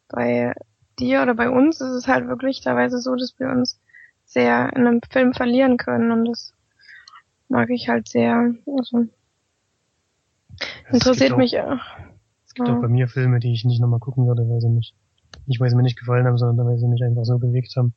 bei 0.07 0.53
dir 0.99 1.21
oder 1.21 1.33
bei 1.33 1.49
uns 1.49 1.81
ist 1.81 1.89
es 1.89 2.07
halt 2.07 2.27
wirklich 2.27 2.61
teilweise 2.61 2.99
so, 2.99 3.15
dass 3.15 3.37
wir 3.39 3.49
uns 3.49 3.79
sehr 4.25 4.71
in 4.75 4.87
einem 4.87 5.01
Film 5.09 5.33
verlieren 5.33 5.77
können 5.77 6.11
und 6.11 6.25
das 6.25 6.53
mag 7.49 7.69
ich 7.69 7.87
halt 7.89 8.07
sehr. 8.09 8.53
Also, 8.65 9.05
Es 10.87 10.93
interessiert 10.93 11.33
auch- 11.33 11.37
mich 11.37 11.59
auch. 11.59 11.79
Es 12.45 12.53
gibt 12.53 12.69
auch 12.69 12.81
bei 12.81 12.87
mir 12.87 13.07
Filme, 13.07 13.39
die 13.39 13.53
ich 13.53 13.65
nicht 13.65 13.81
nochmal 13.81 13.99
gucken 13.99 14.27
würde, 14.27 14.47
weil 14.49 14.61
sie 14.61 14.69
mich, 14.69 14.93
nicht 15.45 15.59
weil 15.59 15.69
sie 15.69 15.75
mir 15.75 15.83
nicht 15.83 15.99
gefallen 15.99 16.25
haben, 16.25 16.37
sondern 16.37 16.65
weil 16.67 16.77
sie 16.77 16.87
mich 16.87 17.03
einfach 17.03 17.25
so 17.25 17.37
bewegt 17.37 17.75
haben, 17.75 17.93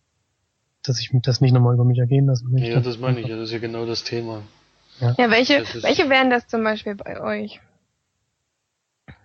dass 0.83 1.01
ich 1.01 1.11
das 1.23 1.41
nicht 1.41 1.53
nochmal 1.53 1.75
über 1.75 1.85
mich 1.85 1.99
ergehen 1.99 2.27
lassen 2.27 2.51
möchte. 2.51 2.71
Ja, 2.71 2.81
das 2.81 2.99
meine 2.99 3.21
ich, 3.21 3.27
ja, 3.27 3.37
das 3.37 3.47
ist 3.47 3.53
ja 3.53 3.59
genau 3.59 3.87
das 3.87 4.05
Thema. 4.05 4.43
Ja, 5.01 5.31
welche, 5.31 5.61
Das 5.61 5.75
ist- 5.77 5.85
welche 5.85 6.09
wären 6.11 6.29
das 6.31 6.49
zum 6.49 6.65
Beispiel 6.65 6.97
bei 6.97 7.21
euch? 7.21 7.61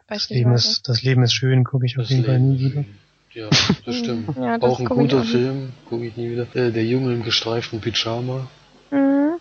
Das 0.08 0.30
Leben 0.30 0.54
ist, 0.54 0.88
das 0.88 1.02
Leben 1.02 1.24
ist 1.24 1.34
schön, 1.34 1.64
gucke 1.64 1.86
ich 1.88 1.98
auf 1.98 2.04
Das 2.04 2.12
jeden 2.12 2.26
Fall 2.26 2.40
nie 2.40 2.60
wieder. 2.60 2.82
Leben. 2.82 3.00
Ja, 3.34 3.50
das 3.86 3.96
stimmt. 3.98 4.36
Ja, 4.38 4.58
das 4.58 4.70
auch 4.70 4.80
ein 4.80 4.86
guter. 4.86 5.24
Film, 5.24 5.74
gucke 5.90 6.06
ich 6.06 6.16
nie 6.16 6.32
wieder. 6.32 6.44
Äh, 6.56 6.72
der 6.72 6.86
Junge 6.86 7.14
im 7.14 7.24
gestreiften 7.24 7.82
Pyjama. 7.82 8.48
Mhm. 8.92 9.40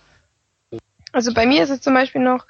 Also 1.12 1.34
bei 1.34 1.46
mir 1.46 1.62
ist 1.62 1.70
es 1.70 1.80
zum 1.82 1.94
Beispiel 1.94 2.22
noch 2.22 2.46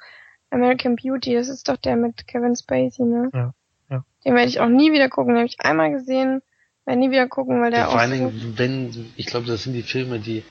American 0.49 0.95
Beauty, 0.95 1.33
das 1.33 1.49
ist 1.49 1.67
doch 1.67 1.77
der 1.77 1.97
mit 1.97 2.27
Kevin 2.27 2.55
Spacey, 2.55 3.03
ne? 3.03 3.29
Ja, 3.33 3.53
ja. 3.89 4.05
Den 4.23 4.35
werde 4.35 4.47
ich 4.47 4.59
auch 4.59 4.69
nie 4.69 4.93
wieder 4.93 5.09
gucken, 5.09 5.33
den 5.33 5.39
habe 5.39 5.47
ich 5.47 5.59
einmal 5.59 5.91
gesehen, 5.91 6.41
werde 6.85 6.99
nie 6.99 7.11
wieder 7.11 7.27
gucken, 7.27 7.61
weil 7.61 7.71
der 7.71 7.81
Ja, 7.81 7.87
auch 7.87 7.91
vor 7.91 7.99
allen 8.01 8.11
so, 8.11 8.29
Dingen, 8.29 8.53
wenn, 8.57 9.13
ich 9.17 9.25
glaube, 9.25 9.47
das 9.47 9.63
sind 9.63 9.73
die 9.73 9.83
Filme, 9.83 10.19
die 10.19 10.43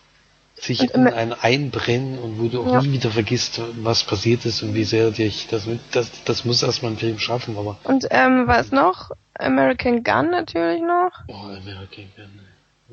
sich 0.64 0.80
Und 0.80 0.90
in 0.94 1.06
einen 1.08 1.32
einbrennen 1.32 2.18
und 2.18 2.38
wo 2.38 2.48
du 2.48 2.62
auch 2.62 2.72
Ja. 2.72 2.80
nie 2.82 2.92
wieder 2.92 3.10
vergisst, 3.10 3.60
was 3.82 4.04
passiert 4.04 4.44
ist 4.46 4.62
und 4.62 4.74
wie 4.74 4.84
sehr 4.84 5.10
dich 5.10 5.48
das 5.48 5.66
mit, 5.66 5.80
das, 5.92 6.10
das 6.24 6.44
muss 6.44 6.62
erstmal 6.62 6.92
ein 6.92 6.98
Film 6.98 7.18
schaffen, 7.18 7.56
aber 7.58 7.78
Und 7.84 8.06
ähm, 8.10 8.46
was 8.46 8.70
noch? 8.70 9.10
American 9.34 10.04
Gun 10.04 10.30
natürlich 10.30 10.82
noch. 10.82 11.10
oh, 11.28 11.32
American 11.32 12.04
Gun. 12.16 12.40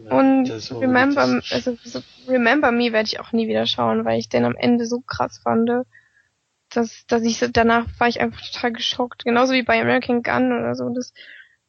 Ja, 0.06 0.18
Und 0.18 0.50
Remember, 0.82 1.22
also 1.52 1.78
so 1.84 2.02
Remember 2.28 2.72
Me 2.72 2.92
werde 2.92 3.08
ich 3.08 3.20
auch 3.20 3.32
nie 3.34 3.48
wieder 3.48 3.66
schauen, 3.68 4.06
weil 4.06 4.20
ich 4.20 4.30
den 4.30 4.46
am 4.46 4.56
Ende 4.56 4.86
so 4.86 5.02
krass 5.02 5.40
fand, 5.44 5.70
dass, 6.70 7.06
dass 7.08 7.22
ich 7.24 7.38
so- 7.38 7.48
danach 7.52 7.86
war 8.00 8.08
ich 8.08 8.22
einfach 8.22 8.42
total 8.42 8.72
geschockt. 8.72 9.26
Genauso 9.26 9.54
wie 9.54 9.64
bei 9.64 9.80
American 9.82 10.24
Gun 10.24 10.52
oder 10.54 10.76
so. 10.76 10.90
Das, 10.90 11.14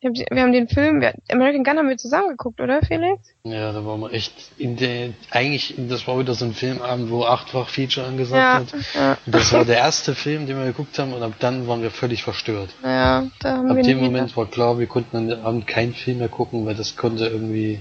wir 0.00 0.08
haben, 0.10 0.14
wir 0.30 0.42
haben 0.42 0.52
den 0.52 0.68
Film, 0.68 1.00
wir, 1.00 1.14
American 1.30 1.62
Gun 1.64 1.78
haben 1.78 1.88
wir 1.88 1.96
zusammen 1.98 2.30
geguckt, 2.30 2.60
oder 2.60 2.80
Felix? 2.82 3.20
Ja, 3.44 3.72
da 3.72 3.84
waren 3.84 4.00
wir 4.00 4.12
echt 4.12 4.32
in 4.58 4.76
der, 4.76 5.10
eigentlich, 5.30 5.74
das 5.88 6.06
war 6.06 6.18
wieder 6.18 6.34
so 6.34 6.44
ein 6.46 6.54
Filmabend, 6.54 7.10
wo 7.10 7.24
achtfach 7.24 7.68
Feature 7.68 8.06
angesagt 8.06 8.72
Ja, 8.72 8.78
hat. 8.78 8.84
ja, 8.94 9.18
das 9.26 9.52
war 9.52 9.64
der 9.64 9.76
erste 9.76 10.14
Film, 10.14 10.46
den 10.46 10.56
wir 10.58 10.64
geguckt 10.66 10.98
haben 10.98 11.12
und 11.12 11.22
ab 11.22 11.32
dann 11.40 11.66
waren 11.68 11.82
wir 11.82 11.90
völlig 11.90 12.22
verstört. 12.22 12.70
ja, 12.82 13.24
da 13.40 13.56
haben 13.58 13.70
Ab 13.70 13.76
wir 13.76 13.82
dem 13.82 13.98
Moment 14.00 14.36
war 14.36 14.46
klar, 14.46 14.78
wir 14.78 14.86
konnten 14.86 15.16
an 15.16 15.28
dem 15.28 15.44
Abend 15.44 15.66
keinen 15.66 15.92
Film 15.94 16.18
mehr 16.18 16.28
gucken, 16.28 16.64
weil 16.66 16.74
das 16.74 16.96
konnte 16.96 17.26
irgendwie, 17.26 17.80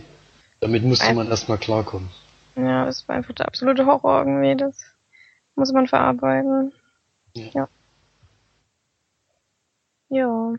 damit 0.60 0.84
musste 0.84 1.08
Ein- 1.08 1.16
man 1.16 1.30
erstmal 1.30 1.58
klarkommen. 1.58 2.10
wieder. 2.56 2.68
Ja, 2.70 2.86
das 2.86 3.08
war 3.08 3.16
einfach 3.16 3.34
der 3.36 3.48
absolute 3.48 3.86
Horror 3.86 4.20
irgendwie, 4.26 4.56
das 4.58 4.76
muss 5.56 5.72
man 5.72 5.88
verarbeiten. 5.88 6.74
Ja. 7.34 7.46
Ja. 7.54 7.68
Ja. 10.10 10.54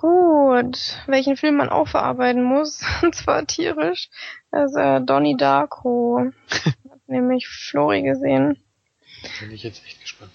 Gut, 0.00 0.96
welchen 1.08 1.36
Film 1.36 1.56
man 1.56 1.68
auch 1.68 1.86
verarbeiten 1.86 2.42
muss, 2.42 2.82
und 3.02 3.14
zwar 3.14 3.46
tierisch, 3.46 4.08
ist 4.50 4.74
äh, 4.74 5.02
Donnie 5.02 5.36
Darko. 5.36 6.30
Hat 6.50 7.00
nämlich 7.06 7.46
Flori 7.46 8.00
gesehen. 8.00 8.56
Bin 9.40 9.50
ich 9.50 9.62
jetzt 9.62 9.84
echt 9.84 10.00
gespannt. 10.00 10.32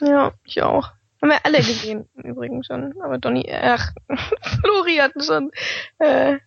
Ja, 0.00 0.32
ich 0.44 0.62
auch. 0.62 0.92
Haben 1.20 1.28
wir 1.32 1.44
alle 1.44 1.58
gesehen, 1.58 2.08
im 2.14 2.30
Übrigen 2.30 2.64
schon. 2.64 2.94
Aber 3.02 3.18
Donnie, 3.18 3.46
ach, 3.52 3.92
Flori 4.40 4.96
hatten 4.96 5.20
schon 5.20 5.50
äh, 5.98 6.38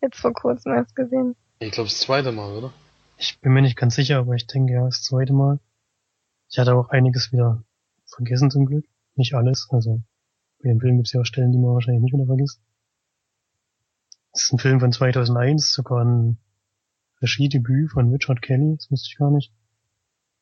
jetzt 0.00 0.20
vor 0.20 0.32
kurzem 0.32 0.74
erst 0.74 0.94
gesehen. 0.94 1.34
Ich 1.58 1.72
glaube, 1.72 1.88
das 1.88 1.98
zweite 1.98 2.30
Mal, 2.30 2.52
oder? 2.52 2.72
Ich 3.16 3.40
bin 3.40 3.52
mir 3.52 3.62
nicht 3.62 3.76
ganz 3.76 3.96
sicher, 3.96 4.18
aber 4.18 4.34
ich 4.34 4.46
denke 4.46 4.72
ja 4.72 4.84
das 4.84 5.02
zweite 5.02 5.32
Mal. 5.32 5.58
Ich 6.48 6.60
hatte 6.60 6.76
auch 6.76 6.90
einiges 6.90 7.32
wieder 7.32 7.64
vergessen 8.06 8.52
zum 8.52 8.66
Glück. 8.66 8.84
Nicht 9.16 9.34
alles, 9.34 9.66
also 9.72 10.00
bei 10.62 10.68
dem 10.68 10.80
Film 10.80 10.96
gibt 10.96 11.08
es 11.08 11.12
ja 11.12 11.20
auch 11.20 11.26
Stellen, 11.26 11.52
die 11.52 11.58
man 11.58 11.74
wahrscheinlich 11.74 12.02
nicht 12.02 12.14
wieder 12.14 12.26
vergisst. 12.26 12.60
Das 14.32 14.44
ist 14.44 14.52
ein 14.52 14.58
Film 14.58 14.80
von 14.80 14.92
2001, 14.92 15.72
sogar 15.72 16.04
ein 16.04 16.38
Regiedebüt 17.20 17.90
von 17.90 18.10
Richard 18.10 18.42
Kelly, 18.42 18.76
das 18.76 18.90
wusste 18.90 19.08
ich 19.10 19.18
gar 19.18 19.30
nicht. 19.30 19.52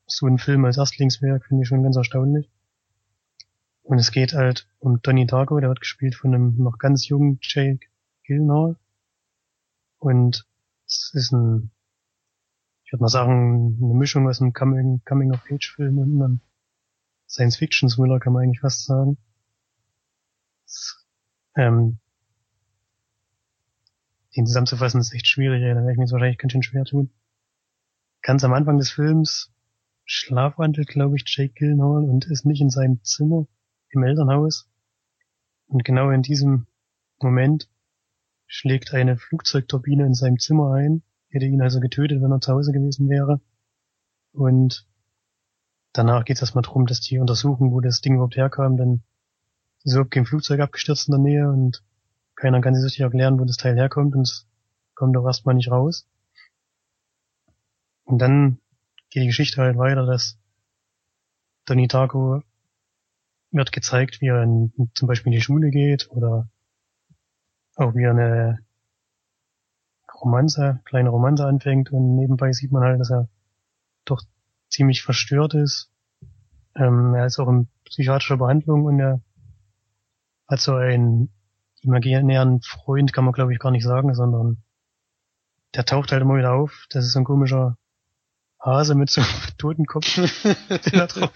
So 0.06 0.26
ein 0.26 0.38
Film 0.38 0.64
als 0.64 0.78
Erstlingswerk 0.78 1.46
finde 1.46 1.62
ich 1.62 1.68
schon 1.68 1.82
ganz 1.82 1.96
erstaunlich. 1.96 2.50
Und 3.82 3.98
es 3.98 4.10
geht 4.10 4.34
halt 4.34 4.68
um 4.78 5.00
Donnie 5.02 5.26
Darko, 5.26 5.58
der 5.60 5.68
wird 5.68 5.80
gespielt 5.80 6.14
von 6.14 6.34
einem 6.34 6.56
noch 6.56 6.78
ganz 6.78 7.08
jungen 7.08 7.38
Jake 7.40 7.86
Gyllenhaal. 8.24 8.76
Und 9.98 10.46
es 10.86 11.10
ist 11.14 11.32
ein 11.32 11.70
ich 12.86 12.92
würde 12.92 13.02
mal 13.02 13.08
sagen, 13.08 13.78
eine 13.82 13.94
Mischung 13.94 14.28
aus 14.28 14.40
einem 14.40 14.52
Coming- 14.52 15.00
Coming-of-Age-Film 15.04 15.98
und 15.98 16.22
einem 16.22 16.40
Science-Fiction-Thriller, 17.28 18.20
kann 18.20 18.32
man 18.32 18.44
eigentlich 18.44 18.60
fast 18.60 18.84
sagen. 18.84 19.18
Ähm, 21.56 21.98
den 24.36 24.46
zusammenzufassen 24.46 25.00
ist 25.00 25.14
echt 25.14 25.26
schwierig, 25.26 25.62
ey. 25.62 25.70
da 25.70 25.76
werde 25.76 25.92
ich 25.92 25.96
mir 25.96 26.04
jetzt 26.04 26.12
wahrscheinlich 26.12 26.38
ganz 26.38 26.52
schön 26.52 26.62
schwer 26.62 26.84
tun. 26.84 27.10
Ganz 28.22 28.44
am 28.44 28.52
Anfang 28.52 28.78
des 28.78 28.90
Films 28.90 29.52
schlafwandelt, 30.04 30.88
glaube 30.88 31.16
ich, 31.16 31.24
Jake 31.26 31.54
Gyllenhaal 31.54 32.04
und 32.04 32.26
ist 32.26 32.44
nicht 32.44 32.60
in 32.60 32.70
seinem 32.70 33.02
Zimmer 33.02 33.46
im 33.90 34.02
Elternhaus. 34.02 34.68
Und 35.68 35.84
genau 35.84 36.10
in 36.10 36.22
diesem 36.22 36.66
Moment 37.20 37.68
schlägt 38.46 38.94
eine 38.94 39.16
Flugzeugturbine 39.16 40.06
in 40.06 40.14
seinem 40.14 40.38
Zimmer 40.38 40.74
ein, 40.74 41.02
hätte 41.30 41.46
ihn 41.46 41.62
also 41.62 41.80
getötet, 41.80 42.22
wenn 42.22 42.30
er 42.30 42.40
zu 42.40 42.52
Hause 42.52 42.72
gewesen 42.72 43.08
wäre. 43.08 43.40
Und 44.32 44.86
danach 45.92 46.24
geht 46.24 46.36
es 46.36 46.42
erstmal 46.42 46.62
darum, 46.62 46.86
dass 46.86 47.00
die 47.00 47.18
untersuchen, 47.18 47.72
wo 47.72 47.80
das 47.80 48.00
Ding 48.00 48.14
überhaupt 48.14 48.36
herkam, 48.36 48.76
denn 48.76 49.02
ist 49.86 49.92
überhaupt 49.92 50.10
kein 50.10 50.26
Flugzeug 50.26 50.60
abgestürzt 50.60 51.08
in 51.08 51.12
der 51.12 51.20
Nähe 51.20 51.48
und 51.48 51.82
keiner 52.34 52.60
kann 52.60 52.74
sich 52.74 52.84
richtig 52.84 53.00
erklären, 53.02 53.38
wo 53.38 53.44
das 53.44 53.56
Teil 53.56 53.76
herkommt 53.76 54.14
und 54.14 54.22
es 54.22 54.46
kommt 54.94 55.16
auch 55.16 55.24
erstmal 55.24 55.54
nicht 55.54 55.70
raus. 55.70 56.08
Und 58.04 58.18
dann 58.18 58.58
geht 59.10 59.22
die 59.22 59.28
Geschichte 59.28 59.62
halt 59.62 59.78
weiter, 59.78 60.04
dass 60.04 60.38
Donnie 61.66 61.88
Darko 61.88 62.42
wird 63.52 63.72
gezeigt, 63.72 64.20
wie 64.20 64.26
er 64.26 64.42
in, 64.42 64.72
zum 64.94 65.08
Beispiel 65.08 65.32
in 65.32 65.38
die 65.38 65.42
Schule 65.42 65.70
geht 65.70 66.10
oder 66.10 66.48
auch 67.76 67.94
wie 67.94 68.02
er 68.02 68.10
eine 68.10 68.58
Romanze, 70.12 70.80
kleine 70.84 71.10
Romanze 71.10 71.46
anfängt 71.46 71.92
und 71.92 72.16
nebenbei 72.16 72.52
sieht 72.52 72.72
man 72.72 72.82
halt, 72.82 73.00
dass 73.00 73.10
er 73.10 73.28
doch 74.04 74.22
ziemlich 74.68 75.02
verstört 75.02 75.54
ist. 75.54 75.90
Ähm, 76.74 77.14
er 77.14 77.26
ist 77.26 77.38
auch 77.38 77.48
in 77.48 77.68
psychiatrischer 77.84 78.36
Behandlung 78.36 78.84
und 78.84 78.98
er 78.98 79.20
hat 80.48 80.60
so 80.60 80.74
einen 80.74 81.30
imaginären 81.82 82.60
Freund, 82.62 83.12
kann 83.12 83.24
man 83.24 83.32
glaube 83.32 83.52
ich 83.52 83.58
gar 83.58 83.70
nicht 83.70 83.84
sagen, 83.84 84.14
sondern 84.14 84.58
der 85.74 85.84
taucht 85.84 86.12
halt 86.12 86.22
immer 86.22 86.36
wieder 86.36 86.52
auf. 86.52 86.86
Das 86.90 87.04
ist 87.04 87.12
so 87.12 87.20
ein 87.20 87.24
komischer 87.24 87.76
Hase 88.60 88.94
mit 88.94 89.10
so 89.10 89.20
einem 89.20 89.30
Totenkopf. 89.58 90.14
den 90.14 90.94
er 90.94 91.06
drauf. 91.06 91.30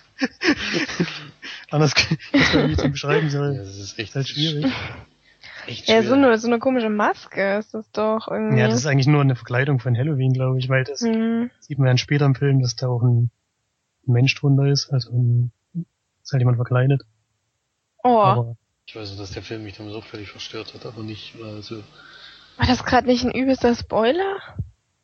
Anders 1.70 1.94
kann 1.94 2.18
ich 2.32 2.52
das 2.52 2.66
nicht 2.66 2.92
beschreiben 2.92 3.26
Ja, 3.26 3.30
soll. 3.30 3.56
das 3.56 3.76
ist 3.76 3.98
echt 3.98 4.10
Ist 4.10 4.16
halt 4.16 4.28
schwierig. 4.28 4.66
Echt 5.66 5.88
Ja, 5.88 6.02
so 6.02 6.14
eine, 6.14 6.36
so 6.38 6.48
eine 6.48 6.58
komische 6.58 6.88
Maske 6.88 7.58
ist 7.58 7.74
das 7.74 7.90
doch 7.92 8.28
irgendwie. 8.28 8.58
Ja, 8.58 8.66
das 8.66 8.78
ist 8.78 8.86
eigentlich 8.86 9.06
nur 9.06 9.20
eine 9.20 9.36
Verkleidung 9.36 9.78
von 9.78 9.96
Halloween, 9.96 10.32
glaube 10.32 10.58
ich, 10.58 10.68
weil 10.68 10.84
das 10.84 11.00
hm. 11.00 11.50
sieht 11.60 11.78
man 11.78 11.86
dann 11.86 11.98
später 11.98 12.24
im 12.24 12.34
Film, 12.34 12.60
dass 12.60 12.76
da 12.76 12.88
auch 12.88 13.02
ein 13.02 13.30
Mensch 14.06 14.34
drunter 14.34 14.66
ist, 14.66 14.90
also 14.90 15.12
ein, 15.12 15.52
ist 16.22 16.32
halt 16.32 16.40
jemand 16.40 16.56
verkleidet. 16.56 17.02
Oh, 18.02 18.18
Aber 18.18 18.56
Ich 18.90 18.96
weiß 18.96 19.10
nur, 19.10 19.18
dass 19.18 19.30
der 19.30 19.44
Film 19.44 19.62
mich 19.62 19.76
dann 19.76 19.88
so 19.88 20.00
völlig 20.00 20.30
verstört 20.32 20.74
hat, 20.74 20.84
aber 20.84 21.04
nicht, 21.04 21.36
also, 21.40 21.76
war 22.56 22.66
das 22.66 22.82
gerade 22.84 23.06
nicht 23.06 23.22
ein 23.24 23.30
übelster 23.30 23.72
Spoiler? 23.76 24.36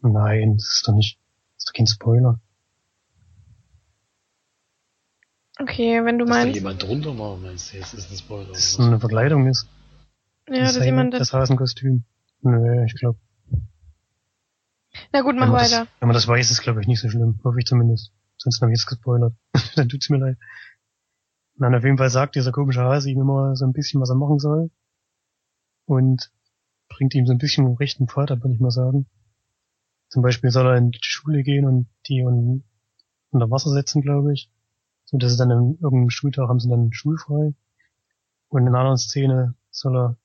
nein, 0.01 0.57
das 0.57 0.67
ist 0.67 0.89
doch 0.89 0.93
nicht, 0.93 1.21
das 1.55 1.59
ist 1.63 1.69
doch 1.69 1.73
kein 1.73 1.87
Spoiler. 1.87 2.41
Okay, 5.61 6.05
wenn 6.05 6.19
du 6.19 6.25
dass 6.25 6.35
da 6.37 6.43
meinst. 6.43 6.57
jemand 6.57 6.83
drunter 6.83 7.17
war, 7.17 7.37
meinst 7.37 7.73
du, 7.73 7.77
jetzt 7.77 7.95
ist 7.95 8.11
ein 8.11 8.17
Spoiler. 8.17 8.49
Das 8.49 8.59
ist 8.59 8.75
oder 8.75 8.83
was? 8.83 8.89
eine 8.89 8.99
Verkleidung 8.99 9.47
ist. 9.47 9.69
Ja, 10.49 10.55
das 10.63 10.69
dass 10.71 10.77
ist 10.79 10.85
jemand 10.85 11.15
das 11.15 11.21
das. 11.21 11.33
Hasenkostüm. 11.33 12.03
Nö, 12.43 12.85
ich 12.87 12.95
glaube. 12.97 13.21
Na 15.13 15.21
gut, 15.21 15.37
mach 15.37 15.53
weiter. 15.53 15.85
das- 15.85 15.89
wenn 16.01 16.09
man 16.09 16.15
das 16.15 16.27
weiß, 16.27 16.51
ist 16.51 16.61
glaube 16.63 16.81
ich 16.81 16.89
nicht 16.89 17.01
so 17.01 17.09
schlimm. 17.09 17.39
Hoffe 17.45 17.61
ich 17.61 17.67
zumindest. 17.67 18.11
Sonst 18.37 18.61
habe 18.61 18.73
ich 18.73 18.79
jetzt 18.81 18.87
gespoilert. 18.87 19.33
dann 19.77 19.89
tut's 19.89 20.11
mir 20.11 20.19
leid. 20.19 20.39
Nein, 21.59 21.75
auf 21.75 21.85
jeden 21.85 21.97
Fall 21.97 22.11
sagt 22.11 22.35
dieser 22.35 22.53
komische 22.53 22.83
Hase 22.83 23.11
ihm 23.11 23.21
immer 23.21 23.57
so 23.57 23.65
ein 23.65 23.73
bisschen, 23.73 24.01
was 24.01 24.11
er 24.11 24.17
machen 24.17 24.39
soll. 24.39 24.71
Und 25.87 26.31
bringt 26.89 27.15
ihm 27.15 27.27
so 27.27 27.33
ein 27.33 27.39
bisschen 27.39 27.75
rechten 27.77 28.09
ab, 28.09 28.29
würde 28.43 28.55
ich 28.55 28.61
mal 28.61 28.71
sagen. 28.71 29.07
Zum 30.09 30.23
Beispiel 30.23 30.51
soll 30.51 30.67
er 30.67 30.77
in 30.77 30.91
die 30.91 30.99
Schule 31.03 31.43
gehen 31.43 31.67
und 31.67 31.89
die 32.09 32.23
un 32.23 32.65
unter 33.31 33.51
Wasser 33.51 33.71
setzen, 33.71 34.03
glaube 34.03 34.33
ich. 34.35 34.51
So 35.05 35.19
dass 35.19 35.33
sie 35.33 35.39
dann 35.39 35.51
in 35.51 35.79
irgendeinem 35.81 36.11
Schultag 36.11 36.49
haben 36.49 36.61
sie 36.61 36.69
dann 36.69 36.93
schulfrei. 36.93 37.55
Und 38.49 38.63
in 38.63 38.69
einer 38.69 38.79
anderen 38.79 38.99
Szene 38.99 39.55
soll 39.71 39.97
er 39.97 40.17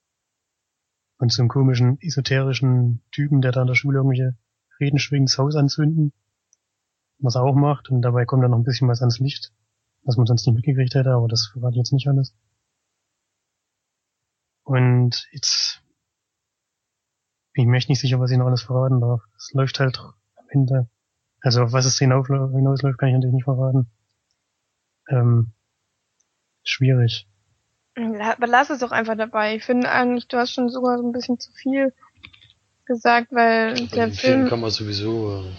von 1.17 1.29
so 1.29 1.41
einem 1.41 1.49
komischen, 1.49 1.99
esoterischen 2.01 3.01
Typen, 3.11 3.41
der 3.41 3.51
da 3.51 3.61
in 3.61 3.67
der 3.67 3.75
Schule 3.75 3.99
irgendwelche 3.99 4.35
Reden 4.79 4.99
schwingt, 4.99 5.29
das 5.29 5.37
Haus 5.37 5.55
anzünden. 5.55 6.13
Was 7.19 7.35
er 7.35 7.43
auch 7.43 7.55
macht. 7.55 7.89
Und 7.89 8.01
dabei 8.01 8.25
kommt 8.25 8.43
dann 8.43 8.51
noch 8.51 8.57
ein 8.57 8.63
bisschen 8.63 8.87
was 8.87 9.01
ans 9.01 9.19
Licht, 9.19 9.53
was 10.03 10.17
man 10.17 10.25
sonst 10.25 10.45
nicht 10.45 10.55
mitgekriegt 10.55 10.95
hätte, 10.95 11.11
aber 11.11 11.27
das 11.27 11.47
verrate 11.47 11.73
ich 11.73 11.77
jetzt 11.77 11.93
nicht 11.93 12.07
alles. 12.07 12.33
Und 14.63 15.27
jetzt 15.31 15.81
bin 17.53 17.63
ich 17.63 17.67
mir 17.67 17.77
echt 17.77 17.89
nicht 17.89 17.99
sicher, 17.99 18.19
was 18.19 18.31
ich 18.31 18.37
noch 18.37 18.47
alles 18.47 18.63
verraten 18.63 19.01
darf. 19.01 19.21
Es 19.35 19.51
läuft 19.53 19.79
halt 19.79 19.99
am 19.99 20.45
Ende. 20.49 20.89
Also 21.41 21.63
auf 21.63 21.73
was 21.73 21.85
es 21.85 21.97
hinausläuft, 21.97 22.97
kann 22.97 23.09
ich 23.09 23.15
natürlich 23.15 23.33
nicht 23.33 23.43
verraten. 23.43 23.89
Ähm, 25.09 25.51
schwierig. 26.63 27.27
Aber 27.95 28.47
lass 28.47 28.69
es 28.69 28.79
doch 28.79 28.91
einfach 28.91 29.17
dabei. 29.17 29.55
Ich 29.55 29.65
finde 29.65 29.89
eigentlich, 29.91 30.27
du 30.27 30.37
hast 30.37 30.53
schon 30.53 30.69
sogar 30.69 30.97
so 30.97 31.05
ein 31.05 31.11
bisschen 31.11 31.39
zu 31.39 31.51
viel 31.51 31.93
gesagt, 32.85 33.31
weil 33.31 33.87
der 33.87 34.11
Film 34.11 34.13
Film. 34.13 34.49
kann 34.49 34.61
man 34.61 34.69
sowieso, 34.69 35.41
äh, 35.41 35.51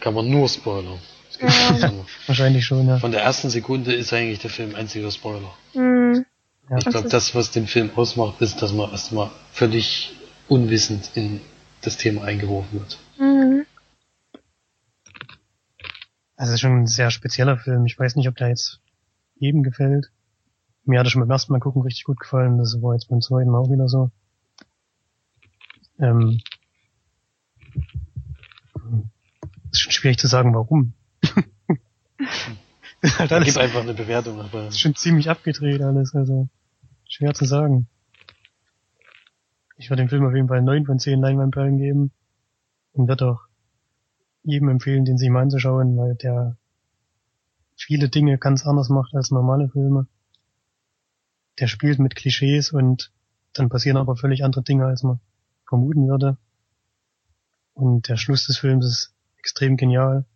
kann 0.00 0.14
man 0.14 0.28
nur 0.28 0.48
spoilern. 0.48 0.98
Ja. 1.40 1.92
Wahrscheinlich 2.26 2.64
schon, 2.66 2.86
ja. 2.86 2.98
Von 2.98 3.12
der 3.12 3.22
ersten 3.22 3.50
Sekunde 3.50 3.92
ist 3.94 4.12
eigentlich 4.12 4.40
der 4.40 4.50
Film 4.50 4.74
einziger 4.74 5.10
Spoiler. 5.10 5.52
Hm, 5.72 6.24
Ja. 6.68 6.78
Ich 6.78 6.84
glaube, 6.86 7.08
das, 7.08 7.34
was 7.34 7.50
den 7.50 7.66
Film 7.66 7.90
ausmacht, 7.96 8.40
ist, 8.40 8.60
dass 8.62 8.72
man 8.72 8.90
erstmal 8.90 9.30
völlig 9.52 10.12
unwissend 10.48 11.10
in 11.14 11.40
das 11.82 11.96
Thema 11.96 12.24
eingeworfen 12.24 12.78
wird. 12.80 12.98
hm. 13.16 13.64
Also 16.36 16.50
es 16.52 16.54
ist 16.54 16.60
schon 16.60 16.80
ein 16.82 16.86
sehr 16.86 17.10
spezieller 17.10 17.58
Film. 17.58 17.84
Ich 17.84 17.98
weiß 17.98 18.16
nicht, 18.16 18.26
ob 18.28 18.36
der 18.36 18.48
jetzt 18.48 18.80
jedem 19.36 19.62
gefällt. 19.62 20.10
Mir 20.84 20.98
hat 20.98 21.06
er 21.06 21.10
schon 21.10 21.20
beim 21.20 21.30
ersten 21.30 21.52
Mal 21.52 21.58
gucken 21.60 21.82
richtig 21.82 22.04
gut 22.04 22.18
gefallen. 22.18 22.56
Das 22.56 22.80
war 22.80 22.94
jetzt 22.94 23.08
beim 23.10 23.20
zweiten 23.20 23.50
Mal 23.50 23.58
auch 23.58 23.70
wieder 23.70 23.88
so. 23.88 24.10
Ähm, 25.98 26.40
ist 29.70 29.80
schon 29.82 29.92
schwierig 29.92 30.18
zu 30.18 30.28
sagen, 30.28 30.54
warum. 30.54 30.94
Ist 33.00 33.20
Da 33.20 33.36
alles, 33.36 33.54
gib 33.54 33.56
einfach 33.56 33.80
eine 33.80 33.94
Bewertung, 33.94 34.40
aber 34.40 34.68
ist 34.68 34.80
schon 34.80 34.94
ziemlich 34.94 35.30
abgedreht 35.30 35.82
alles, 35.82 36.14
also 36.14 36.48
schwer 37.08 37.34
zu 37.34 37.44
sagen. 37.44 37.88
Ich 39.76 39.88
würde 39.88 40.02
dem 40.02 40.08
Film 40.08 40.26
auf 40.26 40.34
jeden 40.34 40.48
Fall 40.48 40.62
9 40.62 40.84
von 40.84 40.98
10 40.98 41.20
Leinwandperlen 41.20 41.78
geben 41.78 42.12
und 42.92 43.08
würde 43.08 43.30
auch 43.30 43.40
jedem 44.42 44.68
empfehlen, 44.68 45.04
den 45.04 45.18
sich 45.18 45.30
mal 45.30 45.42
anzuschauen, 45.42 45.96
weil 45.96 46.14
der 46.16 46.56
viele 47.76 48.08
Dinge 48.08 48.38
ganz 48.38 48.66
anders 48.66 48.90
macht 48.90 49.14
als 49.14 49.30
normale 49.30 49.68
Filme. 49.70 50.06
Der 51.58 51.66
spielt 51.66 51.98
mit 51.98 52.14
Klischees 52.14 52.72
und 52.72 53.12
dann 53.54 53.68
passieren 53.68 53.96
aber 53.96 54.16
völlig 54.16 54.44
andere 54.44 54.62
Dinge, 54.62 54.86
als 54.86 55.02
man 55.02 55.20
vermuten 55.66 56.08
würde. 56.08 56.36
Und 57.72 58.08
der 58.08 58.16
Schluss 58.16 58.46
des 58.46 58.58
Films 58.58 58.84
ist 58.84 59.14
extrem 59.38 59.76
genial. 59.76 60.26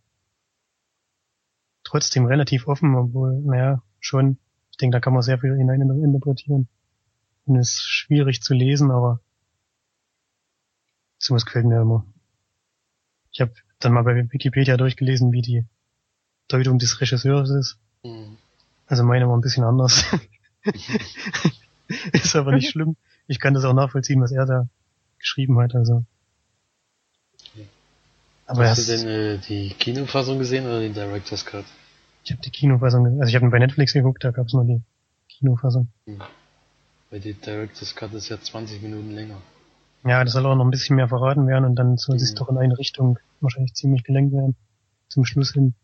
Trotzdem 1.84 2.26
relativ 2.26 2.66
offen, 2.66 2.94
obwohl, 2.94 3.40
naja, 3.40 3.82
schon, 4.00 4.38
ich 4.70 4.78
denke, 4.78 4.96
da 4.96 5.00
kann 5.00 5.12
man 5.12 5.22
sehr 5.22 5.38
viel 5.38 5.56
hinein 5.56 5.80
interpretieren. 5.80 6.68
Und 7.46 7.56
ist 7.56 7.82
schwierig 7.82 8.42
zu 8.42 8.54
lesen, 8.54 8.90
aber 8.90 9.20
sowas 11.18 11.44
gefällt 11.44 11.66
mir 11.66 11.80
immer. 11.80 12.06
Ich 13.30 13.40
habe 13.40 13.52
dann 13.78 13.92
mal 13.92 14.04
bei 14.04 14.30
Wikipedia 14.32 14.76
durchgelesen, 14.76 15.32
wie 15.32 15.42
die 15.42 15.66
Deutung 16.48 16.78
des 16.78 17.00
Regisseurs 17.00 17.50
ist. 17.50 17.78
hm. 18.02 18.38
Also 18.86 19.02
meine 19.04 19.26
war 19.28 19.36
ein 19.36 19.40
bisschen 19.40 19.64
anders. 19.64 20.04
ist 22.12 22.36
aber 22.36 22.52
nicht 22.52 22.70
schlimm. 22.70 22.96
Ich 23.26 23.40
kann 23.40 23.54
das 23.54 23.64
auch 23.64 23.72
nachvollziehen, 23.72 24.20
was 24.20 24.32
er 24.32 24.46
da 24.46 24.68
geschrieben 25.18 25.58
hat, 25.58 25.74
also. 25.74 26.04
Aber 28.46 28.68
hast 28.68 28.88
du 28.88 28.96
denn 28.96 29.08
äh, 29.08 29.38
die 29.38 29.70
Kinofassung 29.78 30.38
gesehen 30.38 30.66
oder 30.66 30.80
den 30.80 30.94
Director's 30.94 31.44
Cut? 31.46 31.64
ich 32.24 32.30
habe 32.32 32.40
die 32.40 32.50
Kinofassung, 32.50 33.06
also 33.20 33.28
ich 33.28 33.34
habe 33.34 33.44
ihn 33.44 33.50
bei 33.50 33.58
Netflix 33.58 33.92
geguckt, 33.92 34.24
da 34.24 34.30
gab's 34.30 34.54
nur 34.54 34.64
die 34.64 34.80
Kinofassung. 35.28 35.88
Weil 37.10 37.20
die 37.20 37.34
Director's 37.34 37.94
Cut 37.94 38.12
ist 38.14 38.28
ja 38.30 38.40
20 38.40 38.80
Minuten 38.82 39.10
länger. 39.14 39.36
Ja, 40.06 40.22
das 40.24 40.32
soll 40.34 40.44
auch 40.46 40.54
noch 40.54 40.64
ein 40.64 40.70
bisschen 40.70 40.96
mehr 40.96 41.08
verraten 41.08 41.46
werden 41.46 41.64
und 41.64 41.76
dann 41.76 41.96
soll 41.96 42.16
Mhm. 42.16 42.22
es 42.22 42.34
doch 42.34 42.48
in 42.48 42.58
eine 42.58 42.78
Richtung 42.78 43.18
wahrscheinlich 43.40 43.74
ziemlich 43.74 44.04
gelenkt 44.04 44.32
werden. 44.34 44.56
Zum 45.08 45.24
Schluss 45.24 45.52
hin. 45.52 45.74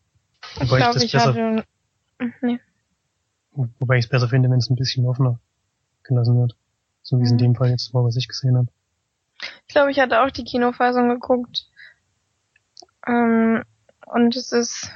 Ich 0.55 0.61
Wobei 0.61 0.79
ich 0.79 0.83
glaube, 0.83 0.95
das 0.95 1.05
ich, 1.05 1.13
besser, 1.13 1.35
hatte. 1.35 1.65
Nee. 2.43 2.59
wobei 3.53 3.97
ich 3.99 4.05
es 4.05 4.11
besser 4.11 4.29
finde, 4.29 4.51
wenn 4.51 4.59
es 4.59 4.69
ein 4.71 4.77
bisschen 4.77 5.07
offener 5.07 5.41
gelassen 6.03 6.39
wird. 6.39 6.57
So 7.03 7.19
wie 7.19 7.23
es 7.25 7.31
in 7.31 7.37
Mhm. 7.37 7.41
dem 7.41 7.55
Fall 7.55 7.71
jetzt 7.71 7.93
war, 7.95 8.05
was 8.05 8.17
ich 8.17 8.29
gesehen 8.29 8.57
habe. 8.57 8.69
Ich 9.67 9.75
glaube, 9.75 9.91
ich 9.91 9.99
hatte 10.01 10.21
auch 10.23 10.31
die 10.31 10.45
Kinofassung 10.45 11.09
geguckt. 11.09 11.67
Ähm, 13.11 13.63
und 14.07 14.37
es 14.37 14.53
ist 14.53 14.91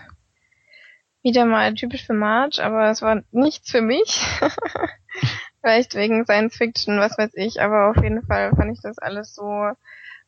wieder 1.23 1.45
mal 1.47 1.75
typisch 1.75 2.07
für 2.07 2.15
March, 2.15 2.63
aber 2.63 2.91
es 2.91 3.03
war 3.03 3.23
nichts 3.33 3.71
für 3.71 3.81
mich. 3.81 4.21
Vielleicht 5.61 5.95
wegen 5.95 6.25
Science 6.25 6.57
Fiction, 6.57 7.01
was 7.01 7.17
weiß 7.19 7.33
ich, 7.35 7.61
aber 7.61 7.91
auf 7.91 7.97
jeden 8.03 8.23
Fall 8.27 8.53
fand 8.55 8.73
ich 8.73 8.83
das 8.83 8.99
alles 8.99 9.35
so 9.35 9.71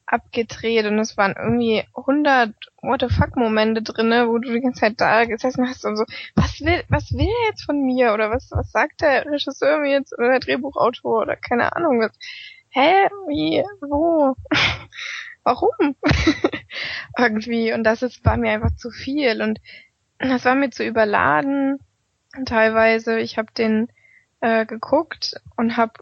abgedreht 0.06 0.86
und 0.86 0.98
es 0.98 1.16
waren 1.16 1.34
irgendwie 1.36 1.84
100 1.94 2.54
what 2.80 3.00
the 3.00 3.08
fuck 3.08 3.36
Momente 3.36 3.82
drinne, 3.82 4.28
wo 4.28 4.38
du 4.38 4.52
die 4.52 4.60
ganze 4.60 4.80
Zeit 4.80 5.00
da 5.00 5.24
gesessen 5.24 5.68
hast 5.68 5.84
und 5.84 5.96
so, 5.96 6.04
was 6.36 6.60
will, 6.60 6.82
was 6.88 7.12
will 7.12 7.26
er 7.26 7.50
jetzt 7.50 7.64
von 7.64 7.84
mir 7.84 8.14
oder 8.14 8.30
was, 8.30 8.48
was 8.52 8.70
sagt 8.70 9.00
der 9.00 9.26
Regisseur 9.26 9.78
mir 9.78 9.90
jetzt 9.90 10.16
oder 10.16 10.30
der 10.30 10.40
Drehbuchautor 10.40 11.22
oder 11.22 11.36
keine 11.36 11.74
Ahnung 11.74 12.00
was. 12.00 12.12
Hä? 12.70 13.08
Wie? 13.28 13.64
Wo? 13.80 14.36
Warum? 15.44 15.96
Irgendwie. 17.18 17.72
Und 17.72 17.84
das 17.84 18.02
ist, 18.02 18.24
war 18.24 18.36
mir 18.36 18.50
einfach 18.50 18.74
zu 18.76 18.90
viel 18.90 19.42
und 19.42 19.58
das 20.18 20.44
war 20.44 20.54
mir 20.54 20.70
zu 20.70 20.84
überladen. 20.84 21.78
Teilweise, 22.44 23.18
ich 23.18 23.38
habe 23.38 23.52
den 23.56 23.88
äh, 24.40 24.66
geguckt 24.66 25.40
und 25.56 25.76
habe 25.76 25.92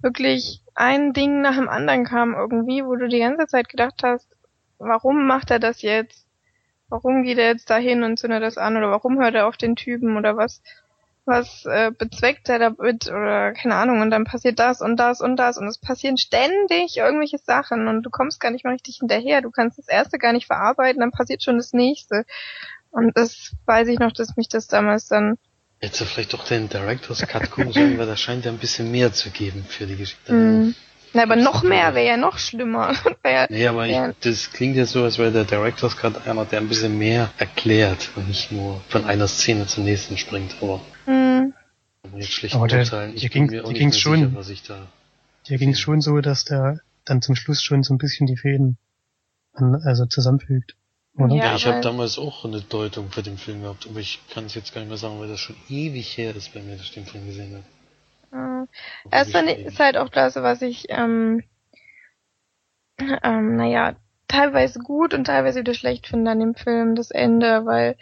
wirklich 0.00 0.62
ein 0.74 1.12
Ding 1.12 1.40
nach 1.40 1.56
dem 1.56 1.68
anderen 1.68 2.04
kam 2.04 2.34
irgendwie, 2.34 2.84
wo 2.84 2.96
du 2.96 3.08
die 3.08 3.20
ganze 3.20 3.46
Zeit 3.46 3.68
gedacht 3.68 4.02
hast, 4.02 4.28
warum 4.78 5.26
macht 5.26 5.50
er 5.50 5.58
das 5.58 5.82
jetzt? 5.82 6.26
Warum 6.88 7.24
geht 7.24 7.38
er 7.38 7.48
jetzt 7.48 7.70
dahin 7.70 8.02
und 8.02 8.18
zündet 8.18 8.42
das 8.42 8.58
an 8.58 8.76
oder 8.76 8.90
warum 8.90 9.18
hört 9.18 9.34
er 9.34 9.48
auf 9.48 9.56
den 9.56 9.74
Typen 9.74 10.16
oder 10.16 10.36
was? 10.36 10.62
Was 11.26 11.64
äh, 11.66 11.90
bezweckt 11.90 12.48
er 12.48 12.58
damit 12.60 13.08
oder 13.08 13.52
keine 13.52 13.74
Ahnung 13.74 14.00
und 14.00 14.10
dann 14.10 14.24
passiert 14.24 14.58
das 14.60 14.80
und 14.80 14.96
das 14.96 15.20
und 15.20 15.36
das 15.36 15.58
und 15.58 15.66
es 15.66 15.78
passieren 15.78 16.16
ständig 16.16 16.96
irgendwelche 16.96 17.38
Sachen 17.38 17.88
und 17.88 18.04
du 18.04 18.10
kommst 18.10 18.38
gar 18.40 18.52
nicht 18.52 18.64
mal 18.64 18.72
richtig 18.72 18.98
hinterher. 19.00 19.42
Du 19.42 19.50
kannst 19.50 19.76
das 19.78 19.88
erste 19.88 20.18
gar 20.18 20.32
nicht 20.32 20.46
verarbeiten, 20.46 21.00
dann 21.00 21.10
passiert 21.10 21.42
schon 21.42 21.56
das 21.56 21.72
nächste. 21.72 22.24
Und 22.90 23.16
das 23.16 23.52
weiß 23.66 23.88
ich 23.88 23.98
noch, 23.98 24.12
dass 24.12 24.36
mich 24.36 24.48
das 24.48 24.68
damals 24.68 25.08
dann 25.08 25.36
du 25.80 26.04
vielleicht 26.04 26.32
doch 26.32 26.44
den 26.44 26.68
Director's 26.68 27.26
Cut 27.26 27.50
gucken 27.50 27.72
sollen, 27.72 27.98
weil 27.98 28.06
da 28.06 28.16
scheint 28.16 28.44
ja 28.44 28.50
ein 28.50 28.58
bisschen 28.58 28.90
mehr 28.90 29.12
zu 29.12 29.30
geben 29.30 29.64
für 29.68 29.86
die 29.86 29.96
Geschichte. 29.96 30.32
mh, 30.32 30.72
na, 31.12 31.22
aber 31.22 31.36
noch 31.36 31.62
mehr 31.62 31.94
wäre 31.94 32.06
ja 32.06 32.16
noch 32.16 32.38
schlimmer. 32.38 32.94
Wär, 33.22 33.46
Nee, 33.48 33.66
aber 33.66 33.86
ich, 33.86 33.96
das 34.20 34.52
klingt 34.52 34.76
ja 34.76 34.84
so, 34.84 35.04
als 35.04 35.18
wäre 35.18 35.32
der 35.32 35.44
Director's 35.44 35.96
Cut 35.96 36.26
einer, 36.26 36.44
der 36.44 36.60
ein 36.60 36.68
bisschen 36.68 36.98
mehr 36.98 37.30
erklärt 37.38 38.10
und 38.16 38.28
nicht 38.28 38.52
nur 38.52 38.82
von 38.88 39.04
einer 39.04 39.28
Szene 39.28 39.66
zur 39.66 39.84
nächsten 39.84 40.18
springt. 40.18 40.56
Aber 40.60 40.80
mh, 41.06 41.52
kann 42.02 42.10
man 42.12 42.20
jetzt 42.20 42.32
schlecht 42.32 42.54
Aber 42.54 42.68
der- 42.68 42.84
hier 42.84 43.28
ging- 43.28 43.48
ging's 43.48 43.94
mehr 43.94 43.98
schon. 43.98 44.42
sicher. 44.42 44.86
Hier 45.44 45.58
ging 45.58 45.70
es 45.70 45.80
schon 45.80 46.00
so, 46.00 46.20
dass 46.20 46.44
der 46.44 46.80
dann 47.04 47.22
zum 47.22 47.36
Schluss 47.36 47.62
schon 47.62 47.82
so 47.82 47.94
ein 47.94 47.98
bisschen 47.98 48.26
die 48.26 48.36
Fäden 48.36 48.78
an, 49.52 49.76
also 49.84 50.06
zusammenfügt. 50.06 50.76
Oder? 51.16 51.34
Ja, 51.34 51.44
Ja, 51.46 51.56
ich 51.56 51.66
habe 51.66 51.80
damals 51.80 52.18
auch 52.18 52.44
eine 52.44 52.60
Deutung 52.60 53.10
für 53.10 53.22
den 53.22 53.38
Film 53.38 53.62
gehabt, 53.62 53.86
aber 53.88 54.00
ich 54.00 54.20
kann 54.30 54.44
es 54.46 54.54
jetzt 54.54 54.74
gar 54.74 54.80
nicht 54.82 54.88
mehr 54.88 54.98
sagen, 54.98 55.18
weil 55.18 55.28
das 55.28 55.40
schon 55.40 55.56
ewig 55.68 56.16
her 56.18 56.34
ist 56.36 56.52
bei 56.52 56.60
mir, 56.60 56.72
dass 56.76 56.86
ich 56.86 56.92
den 56.92 57.06
Film 57.06 57.26
gesehen 57.26 57.54
habe. 57.54 58.68
es 59.10 59.30
fand 59.30 59.48
ich- 59.48 59.58
ist 59.64 59.78
halt 59.78 59.96
auch 59.96 60.08
das, 60.10 60.34
was 60.36 60.60
ich, 60.62 60.86
ähm, 60.90 61.42
ähm, 62.98 63.56
naja, 63.56 63.96
teilweise 64.28 64.80
gut 64.80 65.14
und 65.14 65.24
teilweise 65.24 65.60
wieder 65.60 65.74
schlecht 65.74 66.06
finde 66.06 66.30
an 66.32 66.40
dem 66.40 66.54
Film, 66.54 66.94
das 66.96 67.10
Ende, 67.10 67.64
weil 67.64 67.96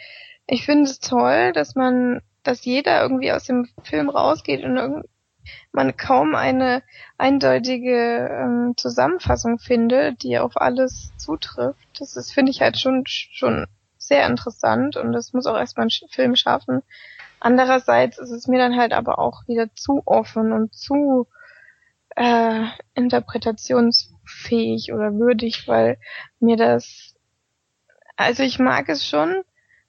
ich 0.47 0.65
finde 0.65 0.89
es 0.89 0.99
toll, 0.99 1.53
dass 1.53 1.75
man, 1.75 2.21
dass 2.47 2.65
jeder 2.65 3.01
irgendwie 3.01 3.31
aus 3.31 3.45
dem 3.45 3.69
Film 3.83 4.09
rausgeht 4.09 4.63
und 4.63 5.03
man 5.71 5.97
kaum 5.97 6.35
eine 6.35 6.83
eindeutige 7.17 8.29
ähm, 8.31 8.73
Zusammenfassung 8.77 9.59
findet, 9.59 10.23
die 10.23 10.39
auf 10.39 10.59
alles 10.59 11.11
zutrifft. 11.17 11.87
Das 11.99 12.15
ist, 12.15 12.31
finde 12.31 12.51
ich 12.51 12.61
halt 12.61 12.77
schon, 12.77 13.03
schon 13.05 13.67
sehr 13.97 14.27
interessant 14.27 14.97
und 14.97 15.11
das 15.11 15.33
muss 15.33 15.45
auch 15.45 15.57
erstmal 15.57 15.87
ein 15.87 16.09
Film 16.09 16.35
schaffen. 16.35 16.81
Andererseits 17.39 18.17
ist 18.17 18.31
es 18.31 18.47
mir 18.47 18.59
dann 18.59 18.77
halt 18.77 18.93
aber 18.93 19.19
auch 19.19 19.47
wieder 19.47 19.73
zu 19.75 20.01
offen 20.05 20.51
und 20.51 20.73
zu 20.73 21.27
äh, 22.15 22.65
interpretationsfähig 22.93 24.93
oder 24.93 25.13
würdig, 25.13 25.67
weil 25.67 25.97
mir 26.39 26.57
das, 26.57 27.15
also 28.15 28.43
ich 28.43 28.59
mag 28.59 28.89
es 28.89 29.05
schon, 29.05 29.43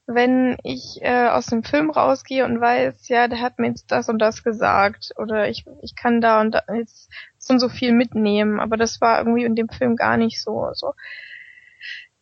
wenn 0.06 0.56
ich 0.62 0.98
äh, 1.02 1.28
aus 1.28 1.46
dem 1.46 1.64
Film 1.64 1.90
rausgehe 1.90 2.44
und 2.44 2.60
weiß, 2.60 3.08
ja, 3.08 3.26
der 3.28 3.40
hat 3.40 3.58
mir 3.58 3.68
jetzt 3.68 3.90
das 3.90 4.08
und 4.08 4.18
das 4.20 4.44
gesagt 4.44 5.12
oder 5.16 5.48
ich, 5.48 5.64
ich 5.82 5.96
kann 5.96 6.20
da 6.20 6.40
und 6.40 6.52
da 6.52 6.62
jetzt 6.74 7.10
so 7.38 7.54
und 7.54 7.60
so 7.60 7.68
viel 7.68 7.92
mitnehmen, 7.92 8.60
aber 8.60 8.76
das 8.76 9.00
war 9.00 9.18
irgendwie 9.18 9.44
in 9.44 9.56
dem 9.56 9.68
Film 9.68 9.96
gar 9.96 10.16
nicht 10.16 10.40
so. 10.40 10.60
Also 10.60 10.94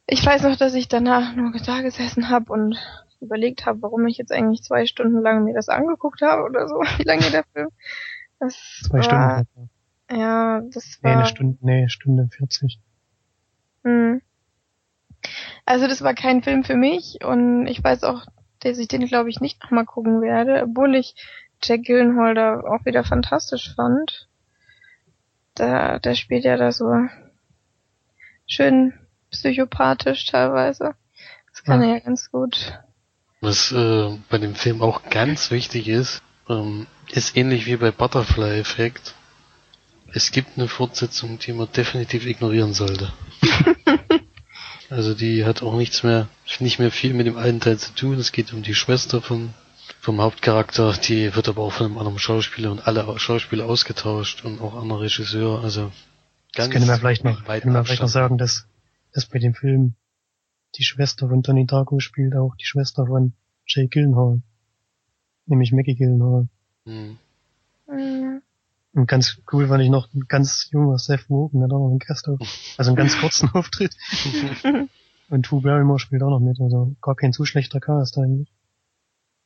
ich 0.06 0.24
weiß 0.24 0.42
noch, 0.42 0.56
dass 0.56 0.74
ich 0.74 0.88
danach 0.88 1.34
nur 1.34 1.52
da 1.64 1.82
gesessen 1.82 2.28
habe 2.30 2.52
und 2.52 2.76
überlegt 3.20 3.64
habe, 3.66 3.82
warum 3.82 4.06
ich 4.06 4.18
jetzt 4.18 4.32
eigentlich 4.32 4.62
zwei 4.62 4.86
Stunden 4.86 5.20
lang 5.22 5.44
mir 5.44 5.54
das 5.54 5.68
angeguckt 5.68 6.20
habe 6.22 6.42
oder 6.44 6.68
so, 6.68 6.76
wie 6.98 7.04
lange 7.04 7.30
der 7.30 7.44
Film. 7.52 7.68
Das 8.38 8.54
Zwei 8.86 8.98
war, 8.98 9.44
Stunden. 9.44 9.70
ja, 10.10 10.60
das 10.72 10.98
Nee, 11.02 11.08
war. 11.10 11.16
eine 11.16 11.26
Stunde, 11.26 11.58
nee, 11.62 11.88
Stunde 11.88 12.28
40. 12.36 12.80
Hm. 13.84 14.20
Also 15.66 15.86
das 15.86 16.02
war 16.02 16.14
kein 16.14 16.42
Film 16.42 16.64
für 16.64 16.76
mich 16.76 17.18
und 17.24 17.66
ich 17.66 17.82
weiß 17.82 18.04
auch, 18.04 18.26
dass 18.60 18.78
ich 18.78 18.88
den 18.88 19.06
glaube 19.06 19.30
ich 19.30 19.40
nicht 19.40 19.62
nochmal 19.62 19.84
gucken 19.84 20.20
werde, 20.20 20.62
obwohl 20.62 20.94
ich 20.94 21.14
Jack 21.62 21.84
Gyllenhaal 21.84 22.34
da 22.34 22.60
auch 22.60 22.84
wieder 22.84 23.04
fantastisch 23.04 23.74
fand. 23.74 24.28
Da, 25.54 25.98
der 25.98 26.14
spielt 26.14 26.44
ja 26.44 26.56
da 26.56 26.72
so 26.72 26.92
schön 28.46 28.92
psychopathisch 29.30 30.26
teilweise. 30.26 30.94
Das 31.50 31.64
kann 31.64 31.80
Ja. 31.82 31.88
er 31.88 31.94
ja 31.94 32.00
ganz 32.00 32.30
gut. 32.30 32.78
Was 33.40 33.72
äh, 33.72 34.18
bei 34.30 34.38
dem 34.38 34.54
Film 34.54 34.82
auch 34.82 35.02
ganz 35.10 35.50
wichtig 35.50 35.88
ist, 35.88 36.22
ähm, 36.48 36.86
ist 37.10 37.36
ähnlich 37.36 37.66
wie 37.66 37.76
bei 37.76 37.90
Butterfly 37.90 38.58
Effect. 38.58 39.14
Es 40.12 40.30
gibt 40.32 40.56
eine 40.56 40.68
Fortsetzung, 40.68 41.38
die 41.38 41.52
man 41.52 41.70
definitiv 41.72 42.26
ignorieren 42.26 42.72
sollte. 42.72 43.12
Also 44.94 45.12
die 45.12 45.44
hat 45.44 45.62
auch 45.62 45.76
nichts 45.76 46.04
mehr, 46.04 46.28
nicht 46.60 46.78
mehr 46.78 46.92
viel 46.92 47.14
mit 47.14 47.26
dem 47.26 47.36
alten 47.36 47.58
Teil 47.58 47.78
zu 47.78 47.92
tun. 47.94 48.16
Es 48.18 48.30
geht 48.30 48.52
um 48.52 48.62
die 48.62 48.74
Schwester 48.74 49.20
von, 49.20 49.52
vom 50.00 50.20
Hauptcharakter, 50.20 50.92
die 50.92 51.34
wird 51.34 51.48
aber 51.48 51.62
auch 51.62 51.72
von 51.72 51.86
einem 51.86 51.98
anderen 51.98 52.20
Schauspieler 52.20 52.70
und 52.70 52.86
alle 52.86 53.18
Schauspieler 53.18 53.66
ausgetauscht 53.66 54.44
und 54.44 54.60
auch 54.60 54.80
anderer 54.80 55.00
Regisseur. 55.00 55.64
Also 55.64 55.90
Das 56.54 56.70
können 56.70 56.86
wir 56.86 56.96
vielleicht 56.96 57.24
noch, 57.24 57.48
weit 57.48 57.62
können 57.62 57.74
wir 57.74 57.84
vielleicht 57.84 58.02
noch 58.02 58.08
sagen, 58.08 58.38
dass, 58.38 58.68
dass 59.12 59.26
bei 59.26 59.40
dem 59.40 59.54
Film 59.54 59.94
die 60.76 60.84
Schwester 60.84 61.28
von 61.28 61.42
Donnie 61.42 61.66
Darko 61.66 61.98
spielt 61.98 62.36
auch 62.36 62.54
die 62.54 62.64
Schwester 62.64 63.06
von 63.06 63.32
Jay 63.66 63.88
Gyllenhaal. 63.88 64.42
Nämlich 65.46 65.72
Maggie 65.72 65.96
Gyllenhaal. 65.96 66.46
Hm. 66.86 67.18
Und 68.94 69.06
ganz 69.08 69.40
cool 69.52 69.66
fand 69.66 69.82
ich 69.82 69.90
noch 69.90 70.12
ein 70.14 70.26
ganz 70.28 70.68
junger 70.70 70.98
Seth 70.98 71.28
Rogen, 71.28 71.58
der 71.58 71.64
hat 71.64 71.72
auch 71.72 71.80
noch 71.80 71.90
einen 71.90 71.98
Gast 71.98 72.28
auf, 72.28 72.38
also 72.78 72.90
einen 72.90 72.96
ganz 72.96 73.18
kurzen 73.18 73.50
Auftritt. 73.52 73.96
Und 75.30 75.50
Drew 75.50 75.60
Barrymore 75.60 75.98
spielt 75.98 76.22
auch 76.22 76.30
noch 76.30 76.40
mit, 76.40 76.60
also 76.60 76.94
gar 77.02 77.16
kein 77.16 77.32
zu 77.32 77.44
schlechter 77.44 77.80
Cast 77.80 78.18
eigentlich. 78.18 78.48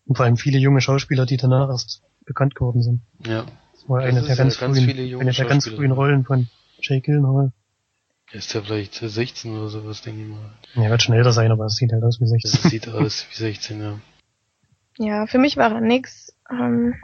Und 0.05 0.17
vor 0.17 0.27
allem 0.27 0.37
viele 0.37 0.59
junge 0.59 0.83
Schauspieler, 0.83 1.25
die 1.25 1.39
danach 1.39 1.69
erst 1.71 2.03
bekannt 2.27 2.55
geworden 2.55 2.83
sind. 2.83 3.01
Ja. 3.27 3.47
Das 3.73 3.89
war 3.89 4.01
Das 4.01 4.11
eine 4.11 4.21
der 4.21 4.29
ja 4.31 4.35
ganz, 4.35 4.59
ganz 4.59 4.77
frühen, 4.77 4.89
viele 4.89 5.05
junge 5.05 5.23
eine 5.23 5.33
der 5.33 5.47
ganz 5.47 5.67
frühen 5.67 5.93
Rollen 5.93 6.25
von 6.25 6.49
Jay 6.81 7.01
Gyllenhaal. 7.01 7.53
Er 8.31 8.39
ist 8.39 8.53
ja 8.53 8.61
vielleicht 8.61 8.95
16 8.97 9.57
oder 9.57 9.69
sowas, 9.71 10.03
denke 10.03 10.23
ich 10.23 10.29
mal. 10.29 10.53
Er 10.75 10.91
wird 10.91 11.03
schon 11.03 11.15
älter 11.15 11.33
sein, 11.33 11.51
aber 11.51 11.65
es 11.65 11.77
sieht 11.77 11.93
halt 11.93 12.03
aus 12.05 12.21
wie 12.21 12.25
Das 12.25 12.53
16. 12.53 12.71
sieht 12.71 12.89
aus 12.89 13.27
wie 13.31 13.37
16, 13.37 13.81
ja. 13.81 13.99
Ja, 14.99 15.27
für 15.27 15.39
mich 15.39 15.57
war 15.57 15.73
er 15.73 15.81
nix. 15.81 16.35
Ähm, 16.51 16.95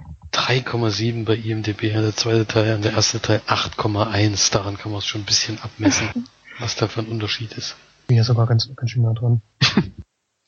3,7 0.45 1.25
bei 1.25 1.37
IMDb, 1.37 1.91
der 1.91 2.15
zweite 2.15 2.47
Teil 2.47 2.75
und 2.75 2.85
der 2.85 2.93
erste 2.93 3.19
Teil 3.19 3.41
8,1. 3.47 4.53
Daran 4.53 4.77
kann 4.77 4.93
man 4.93 4.99
es 4.99 5.07
schon 5.07 5.23
ein 5.23 5.25
bisschen 5.25 5.59
abmessen, 5.63 6.29
was 6.59 6.77
da 6.77 6.87
für 6.87 7.01
ein 7.01 7.07
Unterschied 7.07 7.53
ist. 7.53 7.77
Bin 8.09 8.19
ja 8.19 8.25
sogar 8.25 8.47
ganz, 8.47 8.69
ganz 8.77 8.91
schön 8.91 9.05
nah 9.05 9.15
dran. 9.15 9.41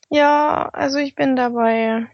ja, 0.09 0.69
also 0.69 0.99
ich 0.99 1.15
bin 1.15 1.35
dabei. 1.35 2.05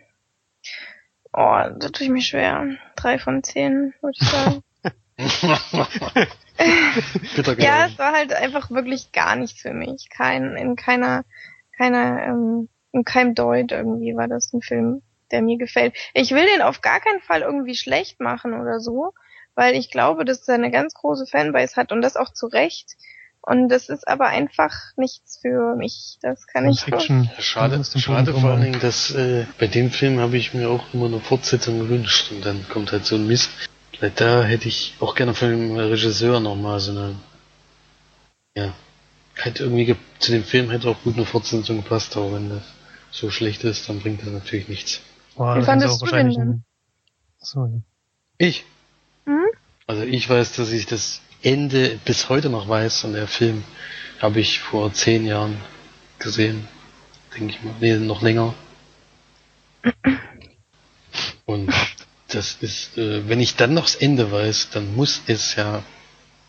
Oh, 1.33 1.59
da 1.77 1.89
tue 1.89 2.05
ich 2.05 2.09
mich 2.09 2.27
schwer. 2.27 2.77
Drei 2.95 3.19
von 3.19 3.43
zehn, 3.43 3.93
würde 4.01 4.17
ich 4.17 4.29
sagen. 4.29 4.63
Ja, 7.57 7.87
es 7.87 7.97
war 7.97 8.13
halt 8.13 8.31
einfach 8.31 8.69
wirklich 8.69 9.11
gar 9.11 9.35
nichts 9.35 9.59
für 9.59 9.73
mich. 9.73 10.07
Kein, 10.09 10.55
in 10.55 10.75
keiner, 10.75 11.23
keiner, 11.75 12.23
ähm, 12.27 12.69
in 12.91 13.03
keinem 13.03 13.33
Deut 13.33 13.71
irgendwie 13.71 14.15
war 14.15 14.27
das 14.27 14.53
ein 14.53 14.61
Film, 14.61 15.01
der 15.33 15.41
mir 15.41 15.57
gefällt. 15.57 15.93
Ich 16.13 16.31
will 16.31 16.45
den 16.45 16.61
auf 16.61 16.81
gar 16.81 17.01
keinen 17.01 17.19
Fall 17.19 17.41
irgendwie 17.41 17.75
schlecht 17.75 18.21
machen 18.21 18.53
oder 18.53 18.79
so, 18.79 19.13
weil 19.55 19.75
ich 19.75 19.91
glaube, 19.91 20.23
dass 20.23 20.47
er 20.47 20.55
eine 20.55 20.71
ganz 20.71 20.93
große 20.93 21.27
Fanbase 21.27 21.75
hat 21.75 21.91
und 21.91 22.01
das 22.01 22.15
auch 22.15 22.31
zu 22.31 22.47
Recht. 22.47 22.91
Und 23.45 23.67
das 23.67 23.89
ist 23.89 24.07
aber 24.07 24.27
einfach 24.27 24.73
nichts 24.95 25.39
für 25.41 25.75
mich. 25.75 26.17
Das 26.21 26.47
kann 26.47 26.69
ich. 26.69 26.79
Fiction. 26.79 27.29
Schade, 27.39 27.75
dem 27.75 27.83
schade 27.83 28.31
Boden 28.31 28.41
vor 28.41 28.51
allen. 28.51 28.61
Dingen, 28.61 28.79
dass 28.79 29.11
äh, 29.11 29.45
bei 29.59 29.67
dem 29.67 29.91
Film 29.91 30.19
habe 30.19 30.37
ich 30.37 30.53
mir 30.53 30.69
auch 30.69 30.93
immer 30.93 31.07
eine 31.07 31.19
Fortsetzung 31.19 31.79
gewünscht 31.79 32.31
und 32.31 32.45
dann 32.45 32.65
kommt 32.69 32.93
halt 32.93 33.05
so 33.05 33.15
ein 33.15 33.27
Mist. 33.27 33.51
Da 34.15 34.43
hätte 34.43 34.69
ich 34.69 34.95
auch 35.01 35.13
gerne 35.13 35.33
von 35.33 35.49
dem 35.49 35.75
Regisseur 35.75 36.39
nochmal 36.39 36.79
so 36.79 36.91
eine, 36.91 37.15
ja, 38.55 38.73
halt 39.37 39.59
irgendwie 39.59 39.85
ge 39.85 39.95
zu 40.19 40.31
dem 40.31 40.43
Film 40.43 40.69
hätte 40.69 40.89
auch 40.89 41.01
gut 41.03 41.15
eine 41.15 41.25
Fortsetzung 41.25 41.77
gepasst, 41.77 42.15
aber 42.15 42.33
wenn 42.33 42.49
das 42.49 42.63
so 43.11 43.29
schlecht 43.29 43.63
ist, 43.65 43.89
dann 43.89 43.99
bringt 43.99 44.21
das 44.21 44.29
natürlich 44.29 44.69
nichts. 44.69 45.01
Boah, 45.35 45.57
Wie 45.57 45.63
fandest 45.63 46.01
du 46.01 46.05
denn? 46.05 46.63
ja. 47.41 47.69
Ich? 48.37 48.65
Hm? 49.25 49.45
Also 49.87 50.03
ich 50.03 50.29
weiß, 50.29 50.53
dass 50.55 50.71
ich 50.71 50.85
das 50.85 51.21
Ende 51.41 51.99
bis 52.05 52.29
heute 52.29 52.49
noch 52.49 52.67
weiß 52.67 53.03
und 53.03 53.13
der 53.13 53.27
Film 53.27 53.63
habe 54.21 54.39
ich 54.39 54.59
vor 54.59 54.93
zehn 54.93 55.25
Jahren 55.25 55.57
gesehen. 56.19 56.67
Denke 57.35 57.53
ich 57.53 57.63
mal. 57.63 57.73
Nee, 57.79 57.97
noch 57.97 58.21
länger. 58.21 58.53
Und 61.45 61.73
das 62.29 62.57
ist, 62.61 62.97
äh, 62.97 63.27
wenn 63.27 63.39
ich 63.39 63.55
dann 63.55 63.73
noch 63.73 63.83
das 63.83 63.95
Ende 63.95 64.31
weiß, 64.31 64.69
dann 64.71 64.95
muss 64.95 65.21
es 65.27 65.55
ja 65.55 65.83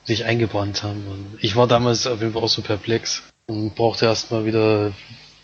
sich 0.05 0.24
eingebrannt 0.24 0.82
haben. 0.82 1.07
Und 1.09 1.39
ich 1.41 1.57
war 1.57 1.66
damals 1.66 2.07
auf 2.07 2.20
jeden 2.20 2.32
Fall 2.32 2.43
auch 2.43 2.49
so 2.49 2.62
perplex 2.62 3.22
und 3.47 3.74
brauchte 3.74 4.07
erstmal 4.07 4.45
wieder. 4.45 4.93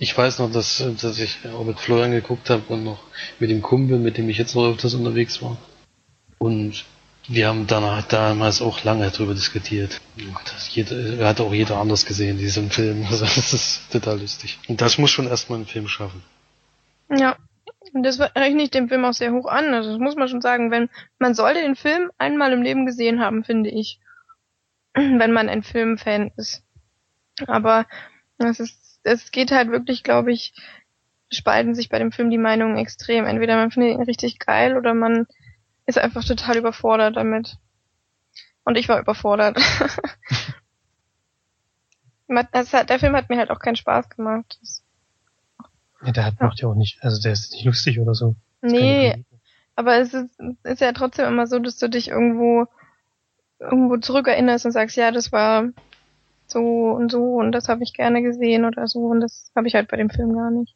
Ich 0.01 0.16
weiß 0.16 0.38
noch, 0.38 0.51
dass, 0.51 0.82
dass 1.01 1.18
ich 1.18 1.38
auch 1.53 1.62
mit 1.62 1.78
Florian 1.78 2.11
geguckt 2.12 2.48
habe 2.48 2.62
und 2.68 2.84
noch 2.84 3.01
mit 3.38 3.51
dem 3.51 3.61
Kumpel, 3.61 3.98
mit 3.98 4.16
dem 4.16 4.30
ich 4.30 4.38
jetzt 4.38 4.57
noch 4.57 4.66
öfters 4.66 4.94
unterwegs 4.94 5.42
war. 5.42 5.59
Und 6.38 6.86
wir 7.28 7.48
haben 7.48 7.66
danach 7.66 8.09
damals 8.09 8.62
auch 8.62 8.82
lange 8.82 9.11
darüber 9.11 9.34
diskutiert. 9.34 10.01
Und 10.16 10.34
Das 10.46 10.74
jeder, 10.74 11.28
hat 11.28 11.42
auch 11.42 11.53
jeder 11.53 11.76
anders 11.76 12.07
gesehen, 12.07 12.38
diesen 12.38 12.70
Film. 12.70 13.05
Also 13.11 13.26
das 13.26 13.53
ist 13.53 13.92
total 13.92 14.18
lustig. 14.18 14.59
Und 14.68 14.80
das 14.80 14.96
muss 14.96 15.11
schon 15.11 15.28
erstmal 15.28 15.59
ein 15.59 15.66
Film 15.66 15.86
schaffen. 15.86 16.22
Ja. 17.14 17.36
Und 17.92 18.03
das 18.03 18.18
rechne 18.18 18.62
ich 18.62 18.70
dem 18.70 18.88
Film 18.88 19.05
auch 19.05 19.12
sehr 19.12 19.32
hoch 19.32 19.46
an. 19.46 19.74
Also 19.74 19.90
das 19.90 20.01
muss 20.01 20.16
man 20.16 20.28
schon 20.28 20.40
sagen, 20.40 20.70
wenn 20.70 20.88
man 21.18 21.34
sollte 21.34 21.61
den 21.61 21.76
Film 21.76 22.11
einmal 22.16 22.55
im 22.55 22.62
Leben 22.62 22.86
gesehen 22.86 23.20
haben, 23.20 23.44
finde 23.44 23.68
ich. 23.68 24.01
Wenn 24.94 25.32
man 25.32 25.48
ein 25.48 25.62
Filmfan 25.62 26.32
ist. 26.36 26.64
Aber 27.46 27.86
es 28.38 28.59
ist, 28.61 28.80
es 29.12 29.30
geht 29.30 29.50
halt 29.50 29.70
wirklich, 29.70 30.02
glaube 30.02 30.32
ich, 30.32 30.54
spalten 31.30 31.74
sich 31.74 31.88
bei 31.88 31.98
dem 31.98 32.12
Film 32.12 32.30
die 32.30 32.38
Meinungen 32.38 32.76
extrem. 32.76 33.26
Entweder 33.26 33.56
man 33.56 33.70
findet 33.70 33.94
ihn 33.94 34.02
richtig 34.02 34.38
geil 34.38 34.76
oder 34.76 34.94
man 34.94 35.26
ist 35.86 35.98
einfach 35.98 36.24
total 36.24 36.56
überfordert 36.56 37.16
damit. 37.16 37.56
Und 38.64 38.76
ich 38.76 38.88
war 38.88 39.00
überfordert. 39.00 39.58
Der 42.28 42.98
Film 43.00 43.16
hat 43.16 43.28
mir 43.28 43.38
halt 43.38 43.50
auch 43.50 43.58
keinen 43.58 43.74
Spaß 43.74 44.08
gemacht. 44.11 44.61
Ja, 46.04 46.12
der 46.12 46.24
hat, 46.24 46.40
macht 46.40 46.61
ja 46.61 46.68
auch 46.68 46.76
nicht, 46.76 47.02
also 47.02 47.20
der 47.20 47.32
ist 47.32 47.52
nicht 47.52 47.64
lustig 47.64 47.98
oder 47.98 48.14
so. 48.14 48.36
Das 48.61 48.70
nee, 48.70 49.24
Aber 49.74 49.98
es 49.98 50.14
ist, 50.14 50.38
ist 50.62 50.80
ja 50.80 50.92
trotzdem 50.92 51.26
immer 51.26 51.48
so, 51.48 51.58
dass 51.58 51.76
du 51.76 51.88
dich 51.88 52.08
irgendwo 52.08 52.68
irgendwo 53.58 53.96
zurückerinnerst 53.96 54.64
und 54.64 54.72
sagst, 54.72 54.96
ja, 54.96 55.11
das 55.11 55.32
war 55.32 55.64
so 56.51 56.90
und 56.90 57.11
so 57.11 57.36
und 57.36 57.53
das 57.53 57.68
habe 57.68 57.82
ich 57.82 57.92
gerne 57.92 58.22
gesehen 58.22 58.64
oder 58.64 58.86
so 58.86 59.01
und 59.01 59.20
das 59.20 59.51
habe 59.57 59.68
ich 59.68 59.74
halt 59.74 59.88
bei 59.88 59.96
dem 59.96 60.11
Film 60.11 60.34
gar 60.34 60.51
nicht. 60.51 60.74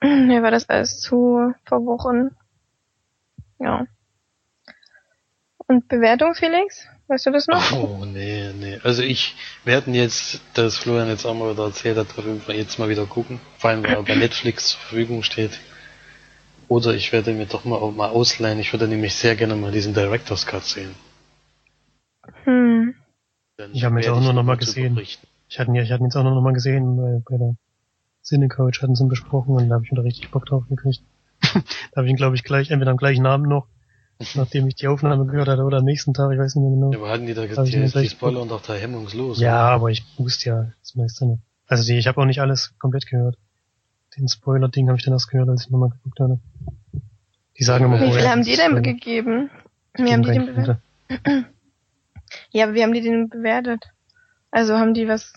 Mir 0.02 0.42
war 0.42 0.50
das 0.50 0.68
alles 0.68 1.00
zu 1.00 1.54
verworren. 1.64 2.36
Ja. 3.58 3.86
Und 5.66 5.88
Bewertung, 5.88 6.34
Felix? 6.34 6.86
Weißt 7.08 7.26
du 7.26 7.30
das 7.30 7.46
noch? 7.46 7.72
Oh, 7.72 8.04
nee, 8.04 8.52
nee. 8.58 8.78
Also 8.82 9.02
ich, 9.02 9.34
wir 9.64 9.76
hatten 9.76 9.94
jetzt, 9.94 10.40
das 10.54 10.76
Florian 10.76 11.08
jetzt 11.08 11.24
auch 11.24 11.34
mal 11.34 11.52
wieder 11.52 11.64
erzählt 11.64 11.96
hat, 11.96 12.06
auf 12.16 12.24
jeden 12.24 12.40
Fall 12.40 12.54
jetzt 12.54 12.78
mal 12.78 12.88
wieder 12.88 13.06
gucken. 13.06 13.40
Vor 13.58 13.70
allem, 13.70 13.82
weil 13.82 13.94
er 13.94 14.02
bei 14.02 14.14
Netflix 14.16 14.68
zur 14.68 14.80
Verfügung 14.80 15.22
steht. 15.22 15.58
Oder 16.68 16.94
ich 16.94 17.12
werde 17.12 17.32
mir 17.32 17.46
doch 17.46 17.64
mal, 17.64 17.76
auch 17.76 17.92
mal 17.92 18.08
ausleihen. 18.08 18.60
Ich 18.60 18.72
würde 18.72 18.88
nämlich 18.88 19.14
sehr 19.14 19.36
gerne 19.36 19.56
mal 19.56 19.72
diesen 19.72 19.94
Director's 19.94 20.46
Cut 20.46 20.64
sehen. 20.64 20.94
Hm. 22.44 22.57
Ich 23.72 23.84
habe 23.84 23.96
ihn 23.96 24.02
jetzt 24.02 24.10
auch 24.10 24.20
nur 24.20 24.32
noch 24.32 24.44
mal 24.44 24.56
dazu 24.56 24.66
gesehen. 24.66 24.98
Ich 25.48 25.58
hatte 25.58 25.70
ihn, 25.70 25.74
ja- 25.74 25.82
ich 25.82 25.90
hatte 25.90 26.02
ihn 26.02 26.06
jetzt 26.06 26.16
auch 26.16 26.22
noch 26.24 26.40
mal 26.40 26.52
gesehen, 26.52 26.96
weil 26.98 27.22
bei 27.28 27.36
der 27.38 27.56
Cinecoach 28.22 28.82
hatten 28.82 28.94
sie 28.94 29.04
ihn 29.04 29.08
besprochen 29.08 29.54
und 29.56 29.68
da 29.68 29.74
habe 29.76 29.84
ich 29.84 29.90
wieder 29.90 30.04
richtig 30.04 30.30
Bock 30.30 30.46
drauf 30.46 30.64
gekriegt. 30.68 31.02
da 31.42 31.60
habe 31.96 32.06
ich 32.06 32.10
ihn, 32.10 32.16
glaube 32.16 32.36
ich, 32.36 32.44
gleich, 32.44 32.70
entweder 32.70 32.90
am 32.90 32.96
gleichen 32.96 33.26
Abend 33.26 33.48
noch, 33.48 33.66
nachdem 34.34 34.66
ich 34.68 34.74
die 34.76 34.86
Aufnahme 34.88 35.26
gehört 35.26 35.48
hatte, 35.48 35.62
oder 35.62 35.78
am 35.78 35.84
nächsten 35.84 36.14
Tag, 36.14 36.32
ich 36.32 36.38
weiß 36.38 36.54
nicht 36.54 36.62
mehr 36.64 36.72
genau. 36.72 36.92
Ja, 36.92 36.98
aber 36.98 37.10
hatten 37.10 37.26
die 37.26 37.34
da 37.34 37.42
Hab 37.42 37.64
mir 37.64 37.88
die, 37.88 38.08
Spoiler 38.08 38.42
und 38.42 38.52
auch 38.52 38.62
da 38.62 38.74
hemmungslos. 38.74 39.40
Ja, 39.40 39.68
aber 39.68 39.90
ich 39.90 40.04
wusste 40.18 40.50
ja 40.50 40.72
das 40.80 40.94
meiste 40.94 41.26
nicht. 41.26 41.42
Also 41.66 41.84
die, 41.84 41.98
ich 41.98 42.06
habe 42.06 42.20
auch 42.20 42.26
nicht 42.26 42.40
alles 42.40 42.74
komplett 42.78 43.06
gehört. 43.06 43.36
Den 44.16 44.28
Spoiler-Ding 44.28 44.88
habe 44.88 44.98
ich 44.98 45.04
dann 45.04 45.14
erst 45.14 45.28
gehört, 45.30 45.48
als 45.48 45.64
ich 45.64 45.70
nochmal 45.70 45.90
geguckt 45.90 46.18
hatte. 46.20 46.38
Die 47.58 47.64
sagen 47.64 47.84
immer 47.84 48.00
Wie 48.00 48.12
viel 48.12 48.28
haben 48.28 48.42
die 48.42 48.56
denn 48.56 48.82
gegeben? 48.82 49.50
Wie 49.94 50.12
haben 50.12 50.22
die 50.22 50.30
gebe 50.30 50.46
den 50.46 50.54
keine 50.54 50.78
bewertet? 51.10 51.48
Ja, 52.50 52.64
aber 52.64 52.74
wie 52.74 52.82
haben 52.82 52.92
die 52.92 53.00
den 53.02 53.28
bewertet? 53.28 53.84
Also 54.50 54.76
haben 54.78 54.94
die 54.94 55.08
was, 55.08 55.32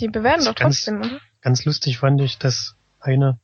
die 0.00 0.08
bewerten 0.08 0.44
doch 0.44 0.54
ganz- 0.54 0.84
trotzdem, 0.84 1.00
oder? 1.00 1.20
Ganz 1.40 1.64
lustig 1.64 1.98
fand 1.98 2.20
ich, 2.20 2.38
dass 2.38 2.76
einer 3.00 3.38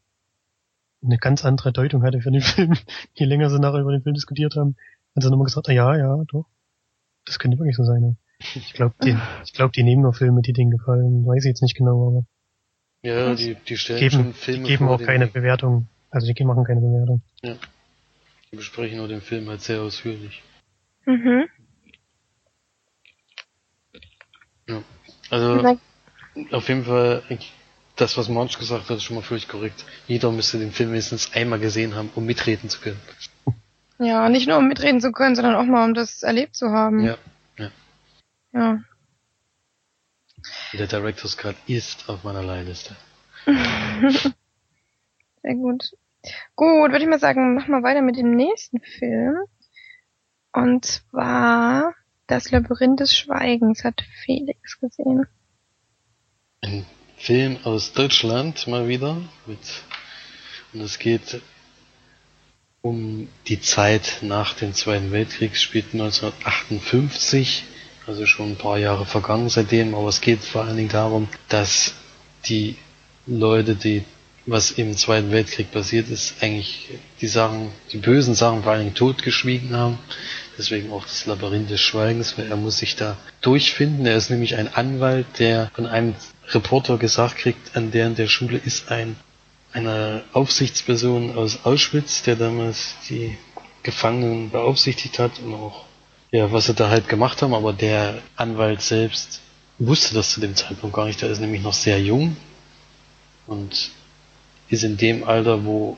eine 1.02 1.18
ganz 1.18 1.44
andere 1.44 1.72
Deutung 1.72 2.02
hatte 2.02 2.20
für 2.20 2.30
den 2.30 2.40
Film. 2.42 2.74
Je 3.14 3.26
länger 3.26 3.50
sie 3.50 3.58
nachher 3.58 3.80
über 3.80 3.92
den 3.92 4.02
Film 4.02 4.14
diskutiert 4.14 4.56
haben, 4.56 4.76
hat 5.16 5.22
sie 5.22 5.30
nochmal 5.30 5.46
gesagt, 5.46 5.68
ah, 5.68 5.72
ja, 5.72 5.96
ja, 5.96 6.22
doch. 6.28 6.46
Das 7.24 7.38
könnte 7.38 7.58
wirklich 7.58 7.76
so 7.76 7.84
sein. 7.84 8.02
Ja. 8.02 8.14
Ich 8.54 8.72
glaube, 8.72 8.94
die, 9.02 9.16
ich 9.44 9.52
glaub, 9.52 9.72
die 9.72 9.82
nehmen 9.82 10.02
nur 10.02 10.14
Filme, 10.14 10.42
die 10.42 10.52
denen 10.52 10.70
gefallen. 10.70 11.26
Weiß 11.26 11.44
ich 11.44 11.48
jetzt 11.48 11.62
nicht 11.62 11.76
genau, 11.76 12.08
aber 12.08 12.26
Ja, 13.02 13.34
die, 13.34 13.54
die 13.56 13.76
stellen 13.76 13.98
geben, 14.00 14.10
schon 14.12 14.26
die 14.28 14.32
Filme 14.38 14.66
geben 14.66 14.86
vor, 14.86 14.94
auch 14.94 14.98
die- 14.98 15.04
keine 15.04 15.26
Bewertung. 15.26 15.88
Also 16.10 16.32
die 16.32 16.44
machen 16.44 16.64
keine 16.64 16.80
Bewertung. 16.80 17.22
Die 18.50 18.56
besprechen 18.56 18.96
nur 18.98 19.08
den 19.08 19.20
Film 19.20 19.48
halt 19.48 19.60
sehr 19.60 19.82
ausführlich. 19.82 20.42
Mhm. 21.04 21.46
Also, 25.30 25.62
Na, 25.62 25.76
auf 26.52 26.68
jeden 26.68 26.84
Fall, 26.84 27.22
das, 27.96 28.16
was 28.16 28.28
Monch 28.28 28.58
gesagt 28.58 28.88
hat, 28.88 28.96
ist 28.96 29.04
schon 29.04 29.16
mal 29.16 29.22
völlig 29.22 29.48
korrekt. 29.48 29.84
Jeder 30.06 30.30
müsste 30.30 30.58
den 30.58 30.72
Film 30.72 30.90
mindestens 30.90 31.32
einmal 31.34 31.58
gesehen 31.58 31.94
haben, 31.94 32.10
um 32.14 32.24
mitreden 32.24 32.68
zu 32.68 32.80
können. 32.80 33.00
Ja, 33.98 34.28
nicht 34.28 34.46
nur 34.46 34.58
um 34.58 34.68
mitreden 34.68 35.00
zu 35.00 35.10
können, 35.10 35.34
sondern 35.34 35.56
auch 35.56 35.64
mal 35.64 35.84
um 35.84 35.94
das 35.94 36.22
erlebt 36.22 36.54
zu 36.54 36.70
haben. 36.70 37.04
Ja, 37.04 37.16
ja. 37.56 37.70
Ja. 38.52 38.78
Der 40.72 40.86
Director's 40.86 41.36
Cut 41.36 41.56
ist 41.66 42.08
auf 42.08 42.22
meiner 42.22 42.42
Leihliste. 42.42 42.94
Sehr 45.42 45.54
gut. 45.54 45.90
Gut, 46.54 46.92
würde 46.92 47.02
ich 47.02 47.08
mal 47.08 47.18
sagen, 47.18 47.54
machen 47.54 47.72
wir 47.72 47.82
weiter 47.82 48.02
mit 48.02 48.16
dem 48.16 48.30
nächsten 48.32 48.80
Film. 48.80 49.36
Und 50.52 50.84
zwar 50.84 51.94
Das 52.28 52.50
Labyrinth 52.50 53.00
des 53.00 53.16
Schweigens 53.16 53.84
hat 53.84 54.04
Felix 54.24 54.78
gesehen. 54.78 55.26
Ein 56.60 56.84
Film 57.16 57.56
aus 57.64 57.94
Deutschland 57.94 58.66
mal 58.66 58.86
wieder 58.86 59.16
mit 59.46 59.58
und 60.74 60.82
es 60.82 60.98
geht 60.98 61.40
um 62.82 63.28
die 63.46 63.60
Zeit 63.60 64.18
nach 64.20 64.52
dem 64.52 64.74
Zweiten 64.74 65.10
Weltkrieg, 65.10 65.56
spielt 65.56 65.94
1958, 65.94 67.64
also 68.06 68.26
schon 68.26 68.52
ein 68.52 68.56
paar 68.56 68.76
Jahre 68.76 69.06
vergangen 69.06 69.48
seitdem, 69.48 69.94
aber 69.94 70.08
es 70.08 70.20
geht 70.20 70.44
vor 70.44 70.64
allen 70.64 70.76
Dingen 70.76 70.90
darum, 70.90 71.28
dass 71.48 71.94
die 72.44 72.76
Leute, 73.26 73.74
die 73.74 74.04
was 74.44 74.70
im 74.70 74.96
Zweiten 74.98 75.30
Weltkrieg 75.30 75.70
passiert 75.70 76.10
ist, 76.10 76.42
eigentlich 76.42 76.90
die 77.22 77.26
Sachen, 77.26 77.72
die 77.90 77.98
bösen 77.98 78.34
Sachen 78.34 78.62
vor 78.62 78.72
allen 78.72 78.84
Dingen 78.84 78.94
totgeschwiegen 78.94 79.74
haben. 79.74 79.98
Deswegen 80.58 80.92
auch 80.92 81.04
das 81.04 81.24
Labyrinth 81.26 81.70
des 81.70 81.80
Schweigens, 81.80 82.36
weil 82.36 82.50
er 82.50 82.56
muss 82.56 82.78
sich 82.78 82.96
da 82.96 83.16
durchfinden. 83.40 84.04
Er 84.04 84.16
ist 84.16 84.30
nämlich 84.30 84.56
ein 84.56 84.74
Anwalt, 84.74 85.26
der 85.38 85.70
von 85.74 85.86
einem 85.86 86.14
Reporter 86.48 86.98
gesagt 86.98 87.36
kriegt, 87.38 87.76
an 87.76 87.92
der 87.92 88.08
in 88.08 88.16
der 88.16 88.28
Schule 88.28 88.58
ist 88.58 88.90
ein 88.90 89.16
eine 89.72 90.24
Aufsichtsperson 90.32 91.36
aus 91.36 91.64
Auschwitz, 91.64 92.22
der 92.22 92.36
damals 92.36 92.94
die 93.08 93.36
Gefangenen 93.82 94.50
beaufsichtigt 94.50 95.18
hat 95.18 95.38
und 95.40 95.54
auch 95.54 95.84
ja, 96.30 96.52
was 96.52 96.66
sie 96.66 96.74
da 96.74 96.90
halt 96.90 97.08
gemacht 97.08 97.40
haben, 97.40 97.54
aber 97.54 97.72
der 97.72 98.20
Anwalt 98.36 98.82
selbst 98.82 99.40
wusste 99.78 100.14
das 100.14 100.32
zu 100.32 100.40
dem 100.40 100.54
Zeitpunkt 100.54 100.94
gar 100.94 101.06
nicht. 101.06 101.22
Der 101.22 101.30
ist 101.30 101.40
nämlich 101.40 101.62
noch 101.62 101.72
sehr 101.72 102.00
jung 102.00 102.36
und 103.46 103.90
ist 104.68 104.84
in 104.84 104.98
dem 104.98 105.24
Alter, 105.24 105.64
wo, 105.64 105.96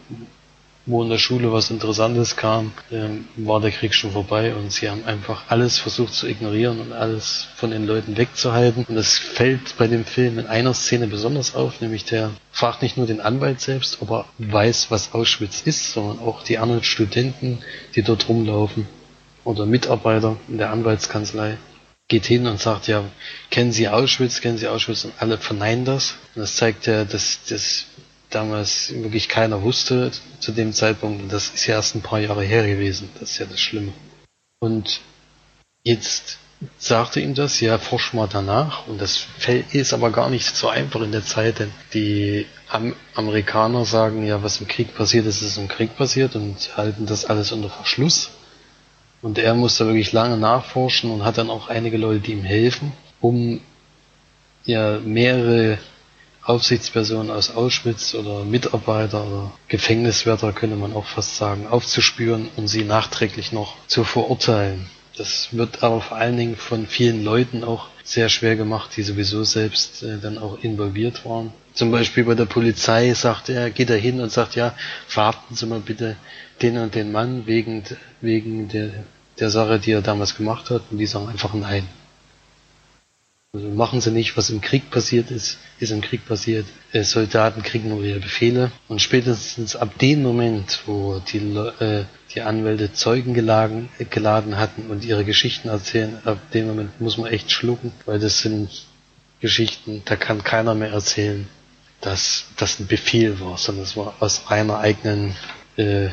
wo 0.91 1.03
in 1.03 1.09
der 1.09 1.19
Schule 1.19 1.53
was 1.53 1.71
Interessantes 1.71 2.37
kam, 2.37 2.73
ähm, 2.91 3.29
war 3.37 3.61
der 3.61 3.71
Krieg 3.71 3.95
schon 3.95 4.13
vorbei 4.13 4.55
und 4.55 4.73
sie 4.73 4.89
haben 4.91 5.05
einfach 5.05 5.45
alles 5.49 5.79
versucht 5.79 6.13
zu 6.13 6.27
ignorieren 6.27 6.81
und 6.81 6.93
alles 6.93 7.49
von 7.57 7.71
den 7.71 7.87
Leuten 7.87 8.17
wegzuhalten. 8.17 8.85
Und 8.89 8.97
es 8.97 9.19
fällt 9.19 9.77
bei 9.79 9.87
dem 9.87 10.05
Film 10.05 10.39
in 10.39 10.47
einer 10.47 10.75
Szene 10.75 11.07
besonders 11.07 11.55
auf, 11.55 11.81
nämlich 11.81 12.05
der 12.05 12.31
fragt 12.53 12.83
nicht 12.83 12.97
nur 12.97 13.07
den 13.07 13.21
Anwalt 13.21 13.61
selbst, 13.61 14.03
ob 14.03 14.11
er 14.11 14.25
weiß, 14.39 14.91
was 14.91 15.15
Auschwitz 15.15 15.63
ist, 15.63 15.93
sondern 15.93 16.19
auch 16.19 16.43
die 16.43 16.59
anderen 16.59 16.83
Studenten, 16.83 17.59
die 17.95 18.03
dort 18.03 18.29
rumlaufen 18.29 18.87
oder 19.45 19.67
Mitarbeiter 19.67 20.37
in 20.49 20.59
der 20.59 20.71
Anwaltskanzlei 20.71 21.57
geht 22.09 22.27
hin 22.27 22.47
und 22.47 22.61
sagt, 22.61 22.89
ja, 22.89 23.05
kennen 23.51 23.73
Sie 23.73 23.89
Auschwitz, 23.89 24.41
kennen 24.41 24.59
Sie 24.59 24.67
Auschwitz 24.67 25.05
und 25.05 25.15
alle 25.19 25.39
verneinen 25.39 25.85
das. 25.85 26.17
Und 26.35 26.43
das 26.43 26.57
zeigt 26.57 26.87
ja, 26.87 27.05
dass 27.05 27.39
das 27.49 27.87
damals 28.31 28.93
wirklich 28.95 29.29
keiner 29.29 29.63
wusste 29.63 30.11
zu 30.39 30.53
dem 30.53 30.73
Zeitpunkt. 30.73 31.33
Das 31.33 31.49
ist 31.49 31.67
ja 31.67 31.77
erst 31.77 31.95
ein 31.95 32.03
paar 32.03 32.21
Jahre 32.21 32.43
her 32.43 32.67
gewesen. 32.67 33.11
Das 33.19 33.33
ist 33.33 33.39
ja 33.39 33.47
das 33.47 33.61
Schlimme. 33.61 33.93
Und 34.61 35.01
jetzt 35.83 36.39
sagte 36.79 37.21
ihm 37.21 37.35
das, 37.35 37.61
ja, 37.61 37.79
forsch 37.79 38.13
mal 38.13 38.29
danach. 38.31 38.87
Und 38.87 39.01
das 39.01 39.27
ist 39.73 39.93
aber 39.93 40.11
gar 40.11 40.31
nicht 40.31 40.55
so 40.55 40.69
einfach 40.69 41.01
in 41.01 41.13
der 41.13 41.25
Zeit, 41.25 41.59
denn 41.59 41.73
die 41.95 42.47
Am 42.69 42.95
Amerikaner 43.15 43.85
sagen 43.85 44.27
ja, 44.27 44.43
was 44.43 44.61
im 44.61 44.69
Krieg 44.69 44.95
passiert 44.95 45.27
ist, 45.27 45.43
ist 45.43 45.57
im 45.57 45.69
Krieg 45.69 45.97
passiert 45.97 46.37
und 46.37 46.77
halten 46.77 47.07
das 47.07 47.25
alles 47.25 47.53
unter 47.53 47.71
Verschluss. 47.71 48.31
Und 49.23 49.39
er 49.39 49.55
musste 49.55 49.87
wirklich 49.87 50.13
lange 50.13 50.37
nachforschen 50.37 51.11
und 51.11 51.25
hat 51.25 51.39
dann 51.39 51.51
auch 51.51 51.69
einige 51.69 51.99
Leute, 51.99 52.21
die 52.21 52.33
ihm 52.33 52.45
helfen, 52.45 52.93
um 53.21 53.61
ja 54.65 54.99
mehrere 55.01 55.79
Aufsichtspersonen 56.43 57.31
aus 57.31 57.55
Auschwitz 57.55 58.15
oder 58.15 58.45
Mitarbeiter 58.45 59.27
oder 59.27 59.53
Gefängniswärter, 59.69 60.53
könnte 60.53 60.77
man 60.77 60.95
auch 60.95 61.07
fast 61.07 61.37
sagen, 61.37 61.67
aufzuspüren 61.69 62.49
und 62.57 62.69
sie 62.69 62.85
nachträglich 62.85 63.53
noch 63.53 63.77
zu 63.87 64.05
verurteilen. 64.05 64.87
Das 65.17 65.49
wird 65.53 65.83
aber 65.83 66.01
vor 66.01 66.17
allen 66.17 66.37
Dingen 66.37 66.57
von 66.57 66.87
vielen 66.87 67.25
Leuten 67.25 67.63
auch 67.63 67.89
sehr 68.05 68.29
schwer 68.29 68.57
gemacht, 68.57 68.91
die 68.97 69.03
sowieso 69.03 69.45
selbst 69.45 70.03
äh, 70.03 70.19
dann 70.19 70.39
auch 70.39 70.59
involviert 70.63 71.25
waren. 71.27 71.53
Zum 71.75 71.91
Beispiel 71.91 72.25
bei 72.25 72.35
der 72.35 72.47
Polizei 72.47 73.13
sagt 73.15 73.49
er, 73.49 73.71
geht 73.71 73.91
er 73.91 73.99
hin 73.99 74.21
und 74.21 74.33
sagt, 74.33 74.57
ja, 74.57 74.75
verhaften 75.07 75.55
Sie 75.55 75.67
mal 75.67 75.81
bitte 75.81 76.17
den 76.63 76.79
und 76.79 76.95
den 76.95 77.13
Mann 77.13 77.47
wegen, 77.47 77.85
wegen 78.21 78.69
der, 78.69 78.91
der 79.39 79.51
Sache, 79.51 79.79
die 79.79 79.93
er 79.93 80.03
damals 80.03 80.37
gemacht 80.37 80.71
hat. 80.71 80.83
Und 80.91 80.99
die 80.99 81.07
sagen 81.07 81.29
einfach 81.29 81.55
nein. 81.55 81.87
Also 83.53 83.69
machen 83.69 84.01
sie 84.01 84.13
nicht, 84.13 84.37
was 84.37 84.49
im 84.51 84.61
Krieg 84.61 84.91
passiert 84.91 85.33
ist, 85.33 85.59
ist 85.81 85.91
im 85.91 86.03
Krieg 86.03 86.25
passiert. 86.25 86.67
Äh, 86.93 87.03
Soldaten 87.03 87.65
kriegen 87.65 87.89
nur 87.89 88.05
ihre 88.05 88.21
Befehle. 88.21 88.71
Und 88.87 89.03
spätestens 89.03 89.75
ab 89.75 89.99
dem 89.99 90.23
Moment, 90.23 90.83
wo 90.87 91.19
die, 91.19 91.39
äh, 91.39 92.05
die 92.33 92.43
Anwälte 92.43 92.93
Zeugen 92.93 93.35
geladen, 93.35 93.89
äh, 93.99 94.05
geladen 94.05 94.57
hatten 94.57 94.89
und 94.89 95.05
ihre 95.05 95.25
Geschichten 95.25 95.69
erzählen, 95.69 96.21
ab 96.25 96.39
dem 96.53 96.69
Moment 96.69 97.01
muss 97.01 97.19
man 97.19 97.33
echt 97.33 97.51
schlucken, 97.51 97.93
weil 98.07 98.21
das 98.21 98.39
sind 98.39 98.87
Geschichten, 99.41 100.03
da 100.05 100.15
kann 100.15 100.45
keiner 100.45 100.77
mehr 100.77 100.93
erzählen, 100.93 101.49
dass 102.03 102.45
das 102.57 102.79
ein 102.79 102.87
Befehl 102.87 103.41
war, 103.41 103.59
sondern 103.59 103.83
es 103.83 103.97
war 103.97 104.15
aus 104.21 104.47
einer 104.47 104.79
eigenen 104.79 105.35
äh, 105.77 106.11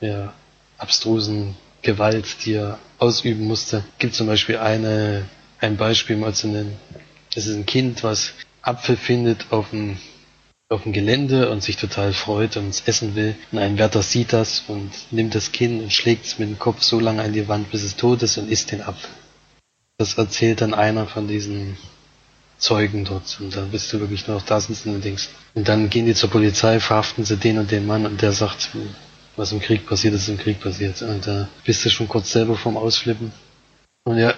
ja, 0.00 0.32
abstrusen 0.78 1.54
Gewalt, 1.82 2.44
die 2.44 2.54
er 2.54 2.80
ausüben 2.98 3.44
musste. 3.44 3.84
Gibt 4.00 4.14
zum 4.14 4.26
Beispiel 4.26 4.56
eine 4.56 5.26
ein 5.60 5.76
Beispiel 5.76 6.16
mal 6.16 6.34
zu 6.34 6.48
nennen. 6.48 6.76
Es 7.34 7.46
ist 7.46 7.56
ein 7.56 7.66
Kind, 7.66 8.02
was 8.02 8.32
Apfel 8.62 8.96
findet 8.96 9.46
auf 9.50 9.70
dem, 9.70 9.98
auf 10.68 10.82
dem 10.82 10.92
Gelände 10.92 11.50
und 11.50 11.62
sich 11.62 11.76
total 11.76 12.12
freut 12.12 12.56
und 12.56 12.68
es 12.68 12.82
essen 12.86 13.14
will. 13.14 13.36
Und 13.52 13.58
ein 13.58 13.78
Wärter 13.78 14.02
sieht 14.02 14.32
das 14.32 14.64
und 14.68 14.90
nimmt 15.10 15.34
das 15.34 15.52
Kind 15.52 15.82
und 15.82 15.92
schlägt 15.92 16.26
es 16.26 16.38
mit 16.38 16.48
dem 16.48 16.58
Kopf 16.58 16.82
so 16.82 16.98
lange 16.98 17.22
an 17.22 17.32
die 17.32 17.48
Wand, 17.48 17.70
bis 17.70 17.82
es 17.82 17.96
tot 17.96 18.22
ist 18.22 18.38
und 18.38 18.50
isst 18.50 18.72
den 18.72 18.82
Apfel. 18.82 19.10
Das 19.98 20.14
erzählt 20.14 20.60
dann 20.60 20.74
einer 20.74 21.06
von 21.06 21.28
diesen 21.28 21.76
Zeugen 22.58 23.04
dort. 23.04 23.38
Und 23.40 23.54
da 23.54 23.62
bist 23.62 23.92
du 23.92 24.00
wirklich 24.00 24.26
nur 24.26 24.36
noch 24.36 24.44
da 24.44 24.60
sitzen 24.60 24.94
und 24.94 25.04
denkst. 25.04 25.28
Und 25.54 25.68
dann 25.68 25.90
gehen 25.90 26.06
die 26.06 26.14
zur 26.14 26.30
Polizei, 26.30 26.80
verhaften 26.80 27.24
sie 27.24 27.36
den 27.36 27.58
und 27.58 27.70
den 27.70 27.86
Mann 27.86 28.06
und 28.06 28.22
der 28.22 28.32
sagt, 28.32 28.70
was 29.36 29.52
im 29.52 29.60
Krieg 29.60 29.86
passiert 29.86 30.14
ist, 30.14 30.28
im 30.28 30.38
Krieg 30.38 30.60
passiert. 30.60 31.00
Und 31.02 31.26
da 31.26 31.48
bist 31.64 31.84
du 31.84 31.90
schon 31.90 32.08
kurz 32.08 32.32
selber 32.32 32.56
vorm 32.56 32.76
Ausflippen. 32.76 33.32
Und 34.04 34.18
ja, 34.18 34.34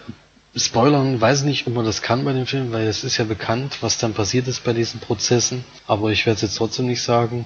Spoilern, 0.59 1.21
weiß 1.21 1.43
nicht, 1.45 1.67
ob 1.67 1.75
man 1.75 1.85
das 1.85 2.03
kann 2.03 2.25
bei 2.25 2.33
dem 2.33 2.47
Film, 2.47 2.73
weil 2.73 2.87
es 2.87 3.05
ist 3.05 3.17
ja 3.19 3.25
bekannt, 3.25 3.79
was 3.81 3.99
dann 3.99 4.15
passiert 4.15 4.49
ist 4.49 4.65
bei 4.65 4.73
diesen 4.73 5.01
Prozessen. 5.01 5.65
Aber 5.87 6.11
ich 6.11 6.27
werde 6.27 6.37
es 6.37 6.43
jetzt 6.43 6.57
trotzdem 6.57 6.87
nicht 6.87 7.03
sagen. 7.03 7.45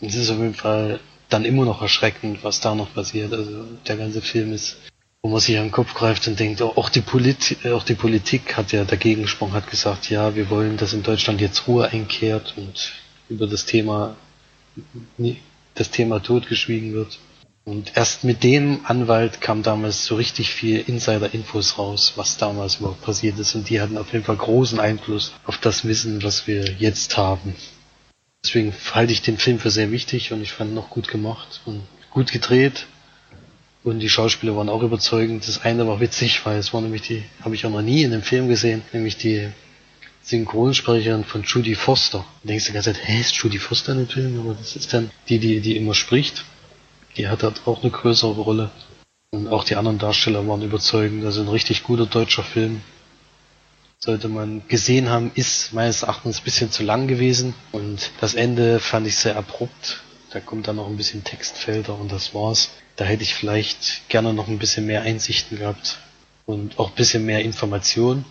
Es 0.00 0.14
ist 0.14 0.30
auf 0.30 0.38
jeden 0.38 0.54
Fall 0.54 1.00
dann 1.28 1.44
immer 1.44 1.64
noch 1.64 1.80
erschreckend, 1.80 2.42
was 2.42 2.60
da 2.60 2.74
noch 2.74 2.92
passiert. 2.94 3.32
Also 3.32 3.64
der 3.86 3.96
ganze 3.96 4.20
Film 4.20 4.52
ist, 4.52 4.76
wo 5.22 5.30
man 5.30 5.40
sich 5.40 5.56
an 5.56 5.66
den 5.66 5.72
Kopf 5.72 5.94
greift 5.94 6.26
und 6.28 6.38
denkt, 6.38 6.60
auch 6.60 6.88
die, 6.88 7.00
Polit 7.00 7.56
auch 7.66 7.84
die 7.84 7.94
Politik 7.94 8.56
hat 8.56 8.72
ja 8.72 8.84
dagegen 8.84 9.22
gesprochen, 9.22 9.52
hat 9.52 9.70
gesagt, 9.70 10.10
ja, 10.10 10.34
wir 10.34 10.50
wollen, 10.50 10.76
dass 10.76 10.92
in 10.92 11.02
Deutschland 11.02 11.40
jetzt 11.40 11.66
Ruhe 11.66 11.88
einkehrt 11.88 12.54
und 12.56 12.92
über 13.28 13.46
das 13.46 13.64
Thema, 13.64 14.16
das 15.74 15.90
Thema 15.90 16.20
totgeschwiegen 16.20 16.92
wird. 16.92 17.18
Und 17.64 17.96
erst 17.96 18.24
mit 18.24 18.42
dem 18.42 18.80
Anwalt 18.84 19.40
kam 19.40 19.62
damals 19.62 20.06
so 20.06 20.16
richtig 20.16 20.50
viel 20.50 20.80
Insider-Infos 20.80 21.78
raus, 21.78 22.14
was 22.16 22.36
damals 22.36 22.76
überhaupt 22.76 23.02
passiert 23.02 23.38
ist. 23.38 23.54
Und 23.54 23.68
die 23.68 23.80
hatten 23.80 23.98
auf 23.98 24.12
jeden 24.12 24.24
Fall 24.24 24.36
großen 24.36 24.80
Einfluss 24.80 25.32
auf 25.44 25.58
das 25.58 25.84
Wissen, 25.84 26.22
was 26.22 26.46
wir 26.46 26.64
jetzt 26.78 27.16
haben. 27.16 27.54
Deswegen 28.42 28.72
halte 28.94 29.12
ich 29.12 29.20
den 29.22 29.36
Film 29.36 29.58
für 29.58 29.70
sehr 29.70 29.90
wichtig 29.92 30.32
und 30.32 30.40
ich 30.40 30.52
fand 30.52 30.70
ihn 30.70 30.74
noch 30.74 30.88
gut 30.88 31.08
gemacht 31.08 31.60
und 31.66 31.82
gut 32.10 32.32
gedreht. 32.32 32.86
Und 33.84 34.00
die 34.00 34.08
Schauspieler 34.08 34.56
waren 34.56 34.68
auch 34.68 34.82
überzeugend. 34.82 35.46
Das 35.46 35.62
eine 35.62 35.86
war 35.86 36.00
witzig, 36.00 36.44
weil 36.44 36.58
es 36.58 36.72
war 36.72 36.80
nämlich 36.80 37.02
die, 37.02 37.22
habe 37.42 37.54
ich 37.54 37.64
auch 37.66 37.70
noch 37.70 37.82
nie 37.82 38.02
in 38.02 38.12
einem 38.12 38.22
Film 38.22 38.48
gesehen, 38.48 38.82
nämlich 38.92 39.16
die 39.16 39.48
Synchronsprecherin 40.22 41.24
von 41.24 41.44
Judy 41.44 41.74
Foster. 41.74 42.24
Da 42.42 42.48
denkst 42.48 42.64
du 42.64 42.70
die 42.70 42.74
ganze 42.74 42.92
Zeit, 42.92 43.06
hä, 43.06 43.20
ist 43.20 43.36
Judy 43.36 43.58
Foster 43.58 43.92
in 43.92 43.98
dem 43.98 44.08
Film? 44.08 44.40
Aber 44.40 44.54
das 44.54 44.76
ist 44.76 44.92
dann 44.92 45.10
die, 45.28 45.38
die, 45.38 45.60
die 45.60 45.76
immer 45.76 45.94
spricht. 45.94 46.44
Die 47.16 47.28
hat 47.28 47.42
halt 47.42 47.62
auch 47.66 47.82
eine 47.82 47.90
größere 47.90 48.40
Rolle. 48.40 48.70
Und 49.32 49.48
auch 49.48 49.64
die 49.64 49.76
anderen 49.76 49.98
Darsteller 49.98 50.46
waren 50.46 50.62
überzeugend. 50.62 51.24
Also 51.24 51.42
ein 51.42 51.48
richtig 51.48 51.82
guter 51.82 52.06
deutscher 52.06 52.42
Film. 52.42 52.82
Sollte 53.98 54.28
man 54.28 54.66
gesehen 54.66 55.10
haben, 55.10 55.30
ist 55.34 55.72
meines 55.72 56.02
Erachtens 56.02 56.38
ein 56.38 56.44
bisschen 56.44 56.70
zu 56.70 56.82
lang 56.82 57.06
gewesen. 57.06 57.54
Und 57.72 58.10
das 58.20 58.34
Ende 58.34 58.80
fand 58.80 59.06
ich 59.06 59.16
sehr 59.16 59.36
abrupt. 59.36 60.02
Da 60.30 60.40
kommt 60.40 60.68
dann 60.68 60.76
noch 60.76 60.86
ein 60.86 60.96
bisschen 60.96 61.24
Textfelder 61.24 61.98
und 61.98 62.10
das 62.10 62.34
war's. 62.34 62.70
Da 62.96 63.04
hätte 63.04 63.22
ich 63.22 63.34
vielleicht 63.34 64.08
gerne 64.08 64.32
noch 64.32 64.48
ein 64.48 64.58
bisschen 64.58 64.86
mehr 64.86 65.02
Einsichten 65.02 65.58
gehabt. 65.58 65.98
Und 66.46 66.78
auch 66.78 66.88
ein 66.90 66.94
bisschen 66.94 67.24
mehr 67.24 67.42
Information. 67.42 68.24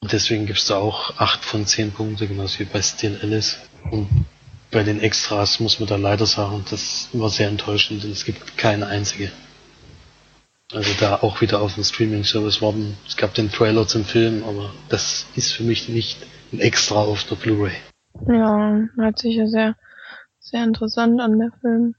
Und 0.00 0.12
deswegen 0.12 0.46
gibst 0.46 0.70
du 0.70 0.74
auch 0.74 1.18
acht 1.18 1.44
von 1.44 1.66
zehn 1.66 1.92
Punkte, 1.92 2.26
genauso 2.26 2.58
wie 2.60 2.64
bei 2.64 2.82
Still 2.82 3.18
Alice. 3.22 3.58
Und 3.90 4.08
bei 4.76 4.82
den 4.82 5.00
Extras 5.00 5.58
muss 5.58 5.80
man 5.80 5.88
da 5.88 5.96
leider 5.96 6.26
sagen, 6.26 6.62
das 6.68 7.08
war 7.14 7.30
sehr 7.30 7.48
enttäuschend, 7.48 8.04
denn 8.04 8.12
es 8.12 8.26
gibt 8.26 8.58
keine 8.58 8.86
einzige. 8.86 9.30
Also 10.70 10.92
da 11.00 11.14
auch 11.22 11.40
wieder 11.40 11.62
auf 11.62 11.76
den 11.76 11.84
Streaming-Service 11.84 12.60
warten. 12.60 12.98
Es 13.08 13.16
gab 13.16 13.32
den 13.32 13.50
Trailer 13.50 13.86
zum 13.86 14.04
Film, 14.04 14.44
aber 14.44 14.74
das 14.90 15.28
ist 15.34 15.52
für 15.52 15.62
mich 15.62 15.88
nicht 15.88 16.26
ein 16.52 16.60
Extra 16.60 16.96
auf 16.96 17.24
der 17.24 17.36
Blu-ray. 17.36 17.72
Ja, 18.28 18.82
hört 18.96 19.18
sich 19.18 19.36
ja 19.36 19.46
sehr, 19.46 19.76
sehr 20.40 20.62
interessant 20.62 21.22
an, 21.22 21.38
der 21.38 21.52
Film. 21.62 21.94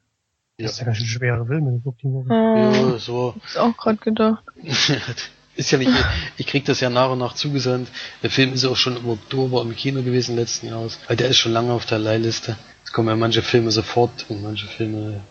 Das 0.60 0.74
ist 0.74 0.80
ja 0.80 0.86
ganz 0.86 0.98
schön 0.98 1.08
schwere 1.08 1.48
Film, 1.48 1.66
wenn 1.66 1.74
du 1.78 1.82
guckst 1.82 2.04
die 2.04 2.14
Woche. 2.14 2.28
Ja, 2.30 2.90
Ja, 2.92 3.00
so. 3.00 3.34
ist 3.44 3.58
auch 3.58 3.76
gerade 3.76 3.98
gedacht. 3.98 4.44
ist 5.58 5.72
ja 5.72 5.78
nicht, 5.80 5.92
ich 6.38 6.48
krieg 6.48 6.66
das 6.66 6.80
ja 6.80 6.90
nach 6.90 7.10
und 7.10 7.20
nach 7.20 7.34
zugesandt. 7.34 7.90
Der 8.24 8.30
Film 8.30 8.54
ist 8.54 8.64
auch 8.66 8.78
schon 8.78 8.96
im 8.96 9.10
Oktober 9.10 9.62
im 9.64 9.76
Kino 9.76 10.04
gewesen 10.04 10.36
letzten 10.36 10.68
Jahres. 10.68 11.00
Weil 11.08 11.18
der 11.18 11.30
ist 11.30 11.38
schon 11.38 11.52
lange 11.52 11.74
auf 11.74 11.86
der 11.86 12.00
Leihliste. 12.00 12.56
Es 12.86 12.92
kommen 12.92 13.10
ja 13.10 13.16
manche 13.16 13.42
Filme 13.42 13.72
sofort 13.72 14.26
und 14.30 14.44
manche 14.44 14.68
Filme 14.68 15.22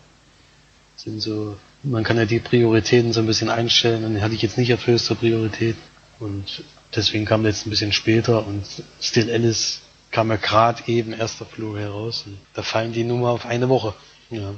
sind 0.97 1.21
so, 1.21 1.57
man 1.83 2.03
kann 2.03 2.17
ja 2.17 2.25
die 2.25 2.39
Prioritäten 2.39 3.13
so 3.13 3.21
ein 3.21 3.25
bisschen 3.25 3.49
einstellen 3.49 4.03
und 4.03 4.15
die 4.15 4.21
hatte 4.21 4.35
ich 4.35 4.41
jetzt 4.41 4.57
nicht 4.57 4.73
auf 4.73 4.85
höchster 4.85 5.15
Priorität. 5.15 5.77
Und 6.19 6.63
deswegen 6.95 7.25
kam 7.25 7.43
der 7.43 7.51
jetzt 7.51 7.65
ein 7.65 7.69
bisschen 7.69 7.93
später 7.93 8.45
und 8.45 8.65
Still 8.99 9.31
Alice 9.31 9.81
kam 10.11 10.29
ja 10.29 10.37
gerade 10.37 10.83
eben 10.87 11.13
erst 11.13 11.41
auf 11.41 11.49
Blu-ray 11.49 11.85
raus. 11.85 12.23
Und 12.25 12.37
da 12.53 12.63
fallen 12.63 12.91
die 12.91 13.03
nur 13.03 13.19
mal 13.19 13.31
auf 13.31 13.45
eine 13.45 13.69
Woche. 13.69 13.93
Ja. 14.29 14.53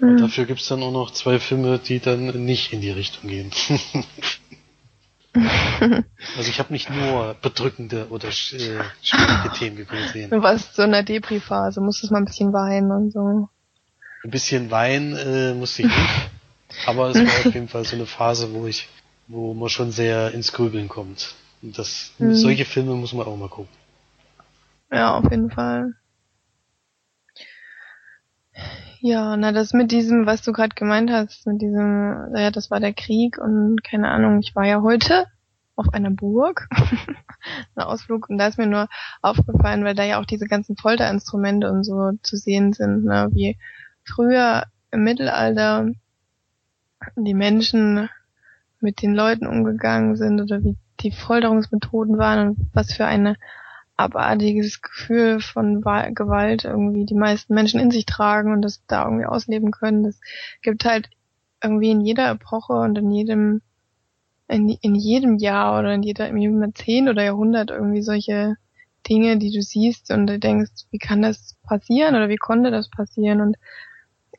Und 0.00 0.20
dafür 0.20 0.44
gibt's 0.46 0.68
dann 0.68 0.82
auch 0.82 0.92
noch 0.92 1.10
zwei 1.12 1.38
Filme, 1.38 1.78
die 1.78 2.00
dann 2.00 2.44
nicht 2.44 2.72
in 2.72 2.80
die 2.80 2.90
Richtung 2.90 3.28
gehen. 3.28 3.50
also 6.36 6.48
ich 6.50 6.58
habe 6.58 6.72
nicht 6.72 6.90
nur 6.90 7.34
bedrückende 7.42 8.08
oder 8.10 8.28
äh, 8.28 8.32
schwierige 8.32 9.52
Themen 9.58 9.86
gesehen. 9.86 10.30
Du 10.30 10.42
warst 10.42 10.74
so 10.74 10.82
in 10.82 10.92
der 10.92 11.02
Depri-Phase, 11.02 11.80
musstest 11.80 12.12
mal 12.12 12.18
ein 12.18 12.24
bisschen 12.24 12.52
weinen 12.52 12.90
und 12.90 13.12
so. 13.12 13.48
Ein 14.24 14.30
bisschen 14.30 14.70
Wein 14.70 15.14
äh, 15.16 15.54
musste 15.54 15.82
ich 15.82 15.88
nicht, 15.88 16.30
aber 16.86 17.10
es 17.10 17.16
war 17.18 17.24
auf 17.24 17.44
jeden 17.54 17.68
Fall 17.68 17.84
so 17.84 17.96
eine 17.96 18.06
Phase, 18.06 18.52
wo 18.52 18.66
ich, 18.66 18.88
wo 19.26 19.54
man 19.54 19.68
schon 19.68 19.92
sehr 19.92 20.32
ins 20.32 20.52
Grübeln 20.52 20.88
kommt. 20.88 21.34
Und 21.62 21.78
das, 21.78 22.12
Mhm. 22.18 22.34
solche 22.34 22.64
Filme 22.64 22.94
muss 22.94 23.12
man 23.12 23.26
auch 23.26 23.36
mal 23.36 23.48
gucken. 23.48 23.72
Ja, 24.90 25.16
auf 25.16 25.30
jeden 25.30 25.50
Fall. 25.50 25.94
Ja, 29.00 29.36
na 29.36 29.52
das 29.52 29.72
mit 29.72 29.92
diesem, 29.92 30.26
was 30.26 30.42
du 30.42 30.52
gerade 30.52 30.74
gemeint 30.74 31.10
hast, 31.10 31.46
mit 31.46 31.62
diesem, 31.62 32.34
ja, 32.34 32.50
das 32.50 32.70
war 32.70 32.80
der 32.80 32.92
Krieg 32.92 33.38
und 33.38 33.84
keine 33.84 34.08
Ahnung, 34.08 34.40
ich 34.40 34.56
war 34.56 34.66
ja 34.66 34.82
heute 34.82 35.26
auf 35.76 35.94
einer 35.94 36.10
Burg, 36.10 36.68
ein 37.76 37.82
Ausflug. 37.82 38.28
Und 38.28 38.38
da 38.38 38.48
ist 38.48 38.58
mir 38.58 38.66
nur 38.66 38.88
aufgefallen, 39.22 39.84
weil 39.84 39.94
da 39.94 40.02
ja 40.02 40.20
auch 40.20 40.24
diese 40.24 40.46
ganzen 40.46 40.76
Folterinstrumente 40.76 41.70
und 41.70 41.84
so 41.84 42.12
zu 42.22 42.36
sehen 42.36 42.72
sind, 42.72 43.04
ne, 43.04 43.28
wie 43.32 43.56
früher 44.04 44.64
im 44.90 45.04
Mittelalter 45.04 45.86
die 47.14 47.34
Menschen 47.34 48.08
mit 48.80 49.02
den 49.02 49.14
Leuten 49.14 49.46
umgegangen 49.46 50.16
sind 50.16 50.40
oder 50.40 50.62
wie 50.64 50.76
die 51.00 51.12
Folterungsmethoden 51.12 52.18
waren 52.18 52.48
und 52.48 52.70
was 52.72 52.92
für 52.92 53.06
eine 53.06 53.36
abartiges 53.98 54.82
Gefühl 54.82 55.40
von 55.40 55.84
Wa- 55.84 56.10
Gewalt 56.10 56.64
irgendwie 56.64 57.06
die 57.06 57.14
meisten 57.16 57.54
Menschen 57.54 57.80
in 57.80 57.92
sich 57.92 58.06
tragen 58.06 58.52
und 58.54 58.62
das 58.62 58.84
da 58.88 59.04
irgendwie 59.04 59.26
ausleben 59.26 59.72
können. 59.72 60.04
Das 60.04 60.20
gibt 60.62 60.86
halt 60.86 61.10
irgendwie 61.62 61.90
in 61.90 62.02
jeder 62.02 62.30
Epoche 62.30 62.74
und 62.74 62.98
in 62.98 63.10
jedem 63.12 63.62
in, 64.48 64.70
in 64.82 64.94
jedem 64.94 65.38
Jahr 65.38 65.78
oder 65.80 65.94
in 65.94 66.02
jeder 66.02 66.28
in 66.28 66.38
jedem 66.38 66.62
Jahrzehnt 66.62 67.08
oder 67.08 67.24
Jahrhundert 67.24 67.70
irgendwie 67.70 68.02
solche 68.02 68.56
Dinge, 69.08 69.38
die 69.38 69.52
du 69.52 69.62
siehst 69.62 70.10
und 70.10 70.26
du 70.26 70.38
denkst, 70.38 70.86
wie 70.90 70.98
kann 70.98 71.22
das 71.22 71.56
passieren 71.66 72.14
oder 72.14 72.28
wie 72.28 72.36
konnte 72.36 72.70
das 72.70 72.90
passieren 72.90 73.40
und 73.40 73.56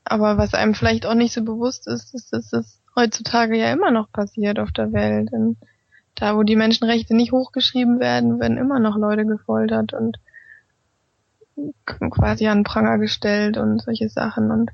aber 0.06 0.38
was 0.38 0.54
einem 0.54 0.76
vielleicht 0.76 1.06
auch 1.06 1.14
nicht 1.16 1.34
so 1.34 1.44
bewusst 1.44 1.88
ist, 1.88 2.14
ist, 2.16 2.34
dass 2.34 2.50
das 2.50 2.82
heutzutage 2.96 3.58
ja 3.58 3.72
immer 3.74 3.92
noch 3.92 4.12
passiert 4.12 4.60
auf 4.60 4.72
der 4.72 4.92
Welt. 4.94 5.32
Und 5.32 5.58
da, 6.22 6.36
wo 6.36 6.44
die 6.44 6.56
Menschenrechte 6.56 7.16
nicht 7.16 7.32
hochgeschrieben 7.32 8.00
werden, 8.00 8.40
werden 8.40 8.58
immer 8.58 8.80
noch 8.80 8.98
Leute 8.98 9.26
gefoltert 9.26 9.94
und 9.94 10.20
quasi 12.12 12.48
an 12.48 12.64
Pranger 12.64 12.98
gestellt 13.00 13.58
und 13.58 13.82
solche 13.82 14.10
Sachen. 14.10 14.52
Und 14.52 14.72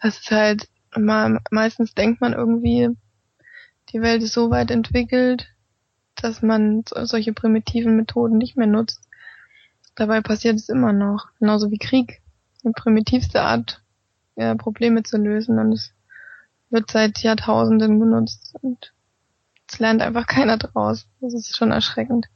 das 0.00 0.18
ist 0.18 0.30
halt 0.30 0.68
meistens 0.98 1.94
denkt 1.94 2.20
man 2.20 2.32
irgendwie, 2.32 2.90
die 3.90 4.00
Welt 4.00 4.22
ist 4.22 4.32
so 4.32 4.50
weit 4.50 4.70
entwickelt, 4.70 5.48
dass 6.14 6.42
man 6.42 6.84
so- 6.88 7.04
solche 7.04 7.32
primitiven 7.32 7.96
Methoden 7.96 8.38
nicht 8.38 8.56
mehr 8.56 8.66
nutzt. 8.66 9.00
Dabei 9.94 10.20
passiert 10.20 10.56
es 10.56 10.68
immer 10.68 10.92
noch. 10.92 11.28
Genauso 11.38 11.70
wie 11.70 11.78
Krieg. 11.78 12.20
Die 12.64 12.70
primitivste 12.70 13.42
Art, 13.42 13.82
ja, 14.34 14.54
Probleme 14.54 15.02
zu 15.02 15.18
lösen. 15.18 15.58
Und 15.58 15.72
es 15.72 15.92
wird 16.70 16.90
seit 16.90 17.22
Jahrtausenden 17.22 17.98
benutzt. 17.98 18.54
Und 18.60 18.92
es 19.68 19.78
lernt 19.78 20.02
einfach 20.02 20.26
keiner 20.26 20.58
draus. 20.58 21.06
Das 21.20 21.34
ist 21.34 21.56
schon 21.56 21.72
erschreckend. 21.72 22.26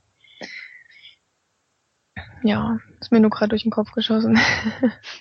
Ja, 2.43 2.79
ist 3.01 3.13
mir 3.13 3.21
nur 3.21 3.31
gerade 3.31 3.51
durch 3.51 3.63
den 3.63 3.71
Kopf 3.71 3.93
geschossen. 3.93 4.39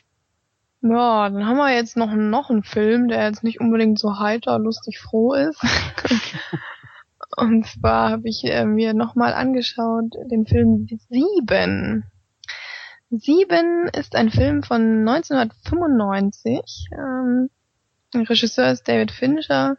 ja, 0.82 1.30
dann 1.30 1.46
haben 1.46 1.58
wir 1.58 1.74
jetzt 1.74 1.98
noch, 1.98 2.14
noch 2.14 2.50
einen 2.50 2.64
Film, 2.64 3.10
der 3.10 3.26
jetzt 3.26 3.44
nicht 3.44 3.60
unbedingt 3.60 4.00
so 4.00 4.20
heiter, 4.20 4.58
lustig, 4.60 5.00
froh 5.00 5.34
ist. 5.34 5.62
Und 7.38 7.66
zwar 7.68 8.12
habe 8.12 8.28
ich 8.28 8.44
äh, 8.46 8.66
mir 8.66 8.94
nochmal 8.94 9.34
angeschaut 9.34 10.14
den 10.32 10.46
Film 10.46 10.88
Sieben. 11.10 12.06
Sieben 13.12 13.88
ist 13.90 14.16
ein 14.16 14.30
Film 14.30 14.64
von 14.64 15.08
1995. 15.08 16.90
Ähm, 16.92 17.50
Regisseur 18.14 18.72
ist 18.72 18.88
David 18.88 19.12
Fincher. 19.12 19.78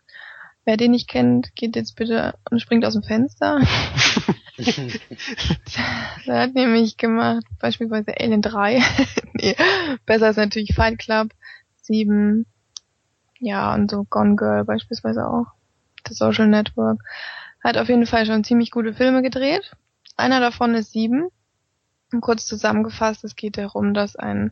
Wer 0.64 0.76
den 0.76 0.90
nicht 0.90 1.08
kennt, 1.08 1.54
geht 1.56 1.76
jetzt 1.76 1.96
bitte 1.96 2.34
und 2.50 2.60
springt 2.60 2.84
aus 2.84 2.94
dem 2.94 3.02
Fenster. 3.02 3.60
Der 6.26 6.40
hat 6.40 6.54
nämlich 6.54 6.96
gemacht, 6.96 7.44
beispielsweise 7.58 8.14
Alien 8.18 8.42
3. 8.42 8.82
nee, 9.34 9.56
besser 10.06 10.30
ist 10.30 10.36
natürlich 10.36 10.74
Fight 10.74 10.98
Club 10.98 11.28
7. 11.82 12.46
Ja, 13.38 13.74
und 13.74 13.90
so 13.90 14.04
Gone 14.04 14.36
Girl 14.36 14.64
beispielsweise 14.64 15.26
auch. 15.26 15.46
The 16.06 16.14
Social 16.14 16.48
Network. 16.48 17.00
Hat 17.62 17.76
auf 17.76 17.88
jeden 17.88 18.06
Fall 18.06 18.26
schon 18.26 18.44
ziemlich 18.44 18.70
gute 18.70 18.94
Filme 18.94 19.22
gedreht. 19.22 19.72
Einer 20.16 20.40
davon 20.40 20.74
ist 20.74 20.92
7. 20.92 21.28
Und 22.12 22.20
kurz 22.20 22.46
zusammengefasst, 22.46 23.24
es 23.24 23.36
geht 23.36 23.56
darum, 23.56 23.94
dass 23.94 24.16
ein 24.16 24.50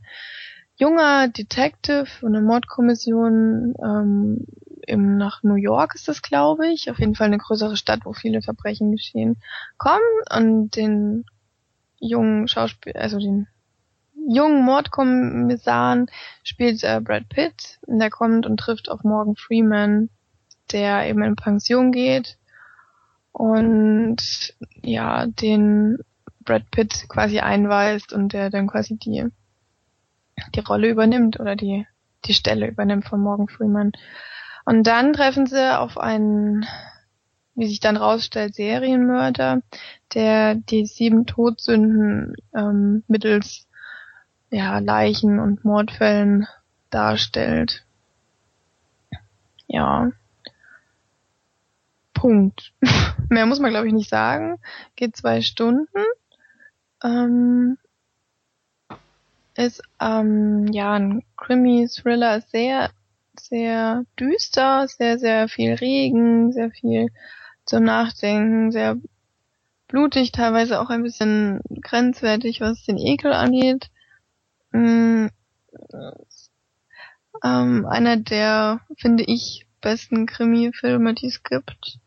junger 0.76 1.28
Detective 1.28 2.06
von 2.06 2.34
einer 2.34 2.44
Mordkommission 2.44 3.74
ähm, 3.82 4.46
im, 4.88 5.16
nach 5.16 5.42
New 5.42 5.54
York 5.54 5.94
ist 5.94 6.08
das, 6.08 6.22
glaube 6.22 6.68
ich, 6.68 6.90
auf 6.90 6.98
jeden 6.98 7.14
Fall 7.14 7.28
eine 7.28 7.38
größere 7.38 7.76
Stadt, 7.76 8.00
wo 8.04 8.12
viele 8.12 8.42
Verbrechen 8.42 8.90
geschehen, 8.92 9.40
kommt 9.76 10.00
und 10.34 10.76
den 10.76 11.24
jungen 12.00 12.48
Schauspiel, 12.48 12.94
also 12.94 13.18
den 13.18 13.48
jungen 14.28 14.64
Mordkommissaren 14.64 16.06
spielt 16.42 16.82
äh, 16.84 17.00
Brad 17.00 17.28
Pitt. 17.28 17.78
Und 17.86 17.98
der 17.98 18.10
kommt 18.10 18.46
und 18.46 18.58
trifft 18.58 18.90
auf 18.90 19.04
Morgan 19.04 19.36
Freeman, 19.36 20.10
der 20.70 21.08
eben 21.08 21.22
in 21.22 21.36
Pension 21.36 21.92
geht 21.92 22.36
und 23.32 24.54
ja, 24.82 25.26
den 25.26 25.98
Brad 26.40 26.70
Pitt 26.70 27.06
quasi 27.08 27.38
einweist 27.40 28.12
und 28.12 28.32
der 28.32 28.50
dann 28.50 28.66
quasi 28.66 28.96
die 28.96 29.26
die 30.54 30.60
Rolle 30.60 30.88
übernimmt 30.88 31.40
oder 31.40 31.56
die 31.56 31.86
die 32.24 32.34
Stelle 32.34 32.68
übernimmt 32.68 33.06
von 33.06 33.20
Morgan 33.20 33.48
Freeman. 33.48 33.92
Und 34.68 34.82
dann 34.86 35.14
treffen 35.14 35.46
sie 35.46 35.78
auf 35.78 35.96
einen, 35.96 36.66
wie 37.54 37.66
sich 37.66 37.80
dann 37.80 37.96
rausstellt, 37.96 38.54
Serienmörder, 38.54 39.62
der 40.12 40.56
die 40.56 40.84
sieben 40.84 41.24
Todsünden 41.24 42.34
ähm, 42.54 43.02
mittels 43.08 43.66
ja, 44.50 44.78
Leichen 44.78 45.38
und 45.38 45.64
Mordfällen 45.64 46.48
darstellt. 46.90 47.86
Ja. 49.68 50.12
Punkt. 52.12 52.74
Mehr 53.30 53.46
muss 53.46 53.60
man, 53.60 53.70
glaube 53.70 53.86
ich, 53.86 53.94
nicht 53.94 54.10
sagen. 54.10 54.58
Geht 54.96 55.16
zwei 55.16 55.40
Stunden. 55.40 56.04
Ähm, 57.02 57.78
ist 59.56 59.82
ähm, 59.98 60.66
ja 60.66 60.92
ein 60.92 61.24
Krimi-Thriller, 61.38 62.42
sehr, 62.42 62.90
sehr 63.40 64.04
düster, 64.18 64.86
sehr, 64.88 65.18
sehr 65.18 65.48
viel 65.48 65.74
Regen, 65.74 66.52
sehr 66.52 66.70
viel 66.70 67.08
zum 67.64 67.84
Nachdenken, 67.84 68.72
sehr 68.72 68.96
blutig, 69.88 70.32
teilweise 70.32 70.80
auch 70.80 70.90
ein 70.90 71.02
bisschen 71.02 71.60
grenzwertig, 71.80 72.60
was 72.60 72.84
den 72.84 72.98
Ekel 72.98 73.32
angeht. 73.32 73.90
Mm, 74.72 75.26
ähm, 77.42 77.86
einer 77.86 78.16
der, 78.16 78.80
finde 78.96 79.24
ich, 79.24 79.66
besten 79.80 80.26
Krimi-Filme, 80.26 81.14
die 81.14 81.26
es 81.26 81.42
gibt. 81.42 81.98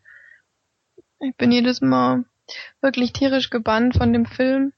Ich 1.20 1.36
bin 1.36 1.52
jedes 1.52 1.82
Mal 1.82 2.26
wirklich 2.82 3.14
tierisch 3.14 3.50
gebannt 3.50 3.96
von 3.96 4.14
dem 4.14 4.26
Film. 4.26 4.74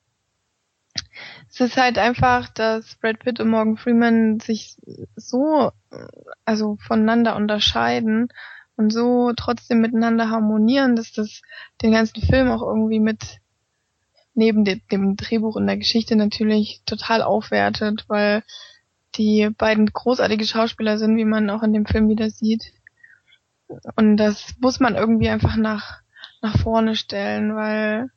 Es 1.53 1.59
ist 1.61 1.77
halt 1.77 1.99
einfach, 1.99 2.49
dass 2.49 2.95
Brad 2.95 3.19
Pitt 3.19 3.39
und 3.39 3.49
Morgan 3.49 3.77
Freeman 3.77 4.39
sich 4.39 4.77
so, 5.15 5.71
also 6.45 6.77
voneinander 6.77 7.35
unterscheiden 7.35 8.29
und 8.75 8.91
so 8.91 9.33
trotzdem 9.35 9.79
miteinander 9.79 10.31
harmonieren, 10.31 10.95
dass 10.95 11.11
das 11.11 11.43
den 11.83 11.91
ganzen 11.91 12.23
Film 12.23 12.49
auch 12.49 12.63
irgendwie 12.63 12.99
mit 12.99 13.37
neben 14.33 14.65
de 14.65 14.81
dem 14.91 15.15
Drehbuch 15.15 15.55
und 15.55 15.67
der 15.67 15.77
Geschichte 15.77 16.15
natürlich 16.15 16.81
total 16.87 17.21
aufwertet, 17.21 18.05
weil 18.07 18.41
die 19.13 19.51
beiden 19.55 19.85
großartige 19.85 20.45
Schauspieler 20.45 20.97
sind, 20.97 21.17
wie 21.17 21.25
man 21.25 21.51
auch 21.51 21.61
in 21.61 21.71
dem 21.71 21.85
Film 21.85 22.09
wieder 22.09 22.31
sieht. 22.31 22.73
Und 23.95 24.17
das 24.17 24.55
muss 24.59 24.79
man 24.79 24.95
irgendwie 24.95 25.29
einfach 25.29 25.55
nach, 25.55 26.01
nach 26.41 26.57
vorne 26.57 26.95
stellen, 26.95 27.55
weil, 27.55 28.09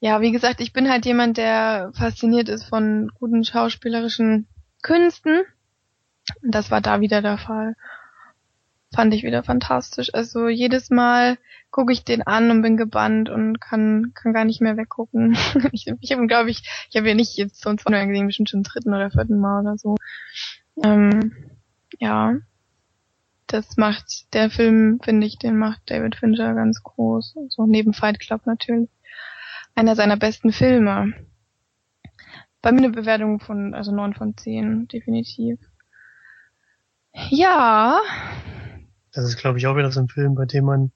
ja, 0.00 0.20
wie 0.20 0.32
gesagt, 0.32 0.60
ich 0.60 0.72
bin 0.72 0.90
halt 0.90 1.06
jemand, 1.06 1.36
der 1.36 1.92
fasziniert 1.94 2.48
ist 2.48 2.64
von 2.64 3.10
guten 3.14 3.44
schauspielerischen 3.44 4.48
Künsten. 4.82 5.42
Und 6.42 6.54
das 6.54 6.70
war 6.70 6.80
da 6.80 7.00
wieder 7.00 7.22
der 7.22 7.38
Fall 7.38 7.74
fand 8.94 9.14
ich 9.14 9.22
wieder 9.22 9.42
fantastisch. 9.42 10.12
Also 10.14 10.48
jedes 10.48 10.90
Mal 10.90 11.38
gucke 11.70 11.92
ich 11.92 12.04
den 12.04 12.22
an 12.22 12.50
und 12.50 12.62
bin 12.62 12.76
gebannt 12.76 13.28
und 13.28 13.60
kann 13.60 14.12
kann 14.14 14.32
gar 14.32 14.44
nicht 14.44 14.60
mehr 14.60 14.76
weggucken. 14.76 15.36
ich 15.72 15.86
ich 16.00 16.12
habe, 16.12 16.26
glaube 16.26 16.50
ich, 16.50 16.62
ich 16.90 16.96
habe 16.96 17.08
ja 17.08 17.14
nicht 17.14 17.36
jetzt 17.36 17.60
sonst 17.60 17.82
von 17.82 17.92
gesehen, 17.92 18.26
bestimmt 18.26 18.50
schon 18.50 18.62
dritten 18.62 18.92
oder 18.92 19.10
vierten 19.10 19.38
Mal 19.38 19.60
oder 19.60 19.78
so. 19.78 19.96
Ähm, 20.82 21.34
ja, 21.98 22.34
das 23.46 23.76
macht 23.76 24.32
der 24.34 24.50
Film, 24.50 25.00
finde 25.02 25.26
ich, 25.26 25.38
den 25.38 25.56
macht 25.56 25.82
David 25.86 26.16
Fincher 26.16 26.54
ganz 26.54 26.82
groß. 26.82 27.36
So 27.48 27.66
neben 27.66 27.92
Fight 27.92 28.18
Club 28.18 28.46
natürlich. 28.46 28.88
Einer 29.74 29.96
seiner 29.96 30.16
besten 30.16 30.52
Filme. 30.52 31.14
Bei 32.62 32.72
mir 32.72 32.78
eine 32.78 32.90
Bewertung 32.90 33.40
von, 33.40 33.74
also 33.74 33.92
neun 33.92 34.14
von 34.14 34.36
zehn, 34.36 34.86
definitiv. 34.88 35.58
Ja, 37.30 38.00
das 39.12 39.24
ist, 39.24 39.38
glaube 39.38 39.58
ich, 39.58 39.66
auch 39.66 39.76
wieder 39.76 39.90
so 39.90 40.00
ein 40.00 40.08
Film, 40.08 40.34
bei 40.34 40.44
dem 40.44 40.64
man 40.64 40.92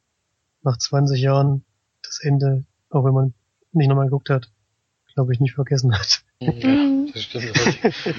nach 0.62 0.76
20 0.76 1.20
Jahren 1.20 1.64
das 2.02 2.20
Ende, 2.22 2.64
auch 2.90 3.04
wenn 3.04 3.14
man 3.14 3.34
nicht 3.72 3.88
nochmal 3.88 4.06
geguckt 4.06 4.30
hat, 4.30 4.50
glaube 5.14 5.32
ich, 5.32 5.40
nicht 5.40 5.54
vergessen 5.54 5.96
hat. 5.98 6.22
Ja, 6.40 6.52
das 7.12 7.22
stimmt. 7.22 7.52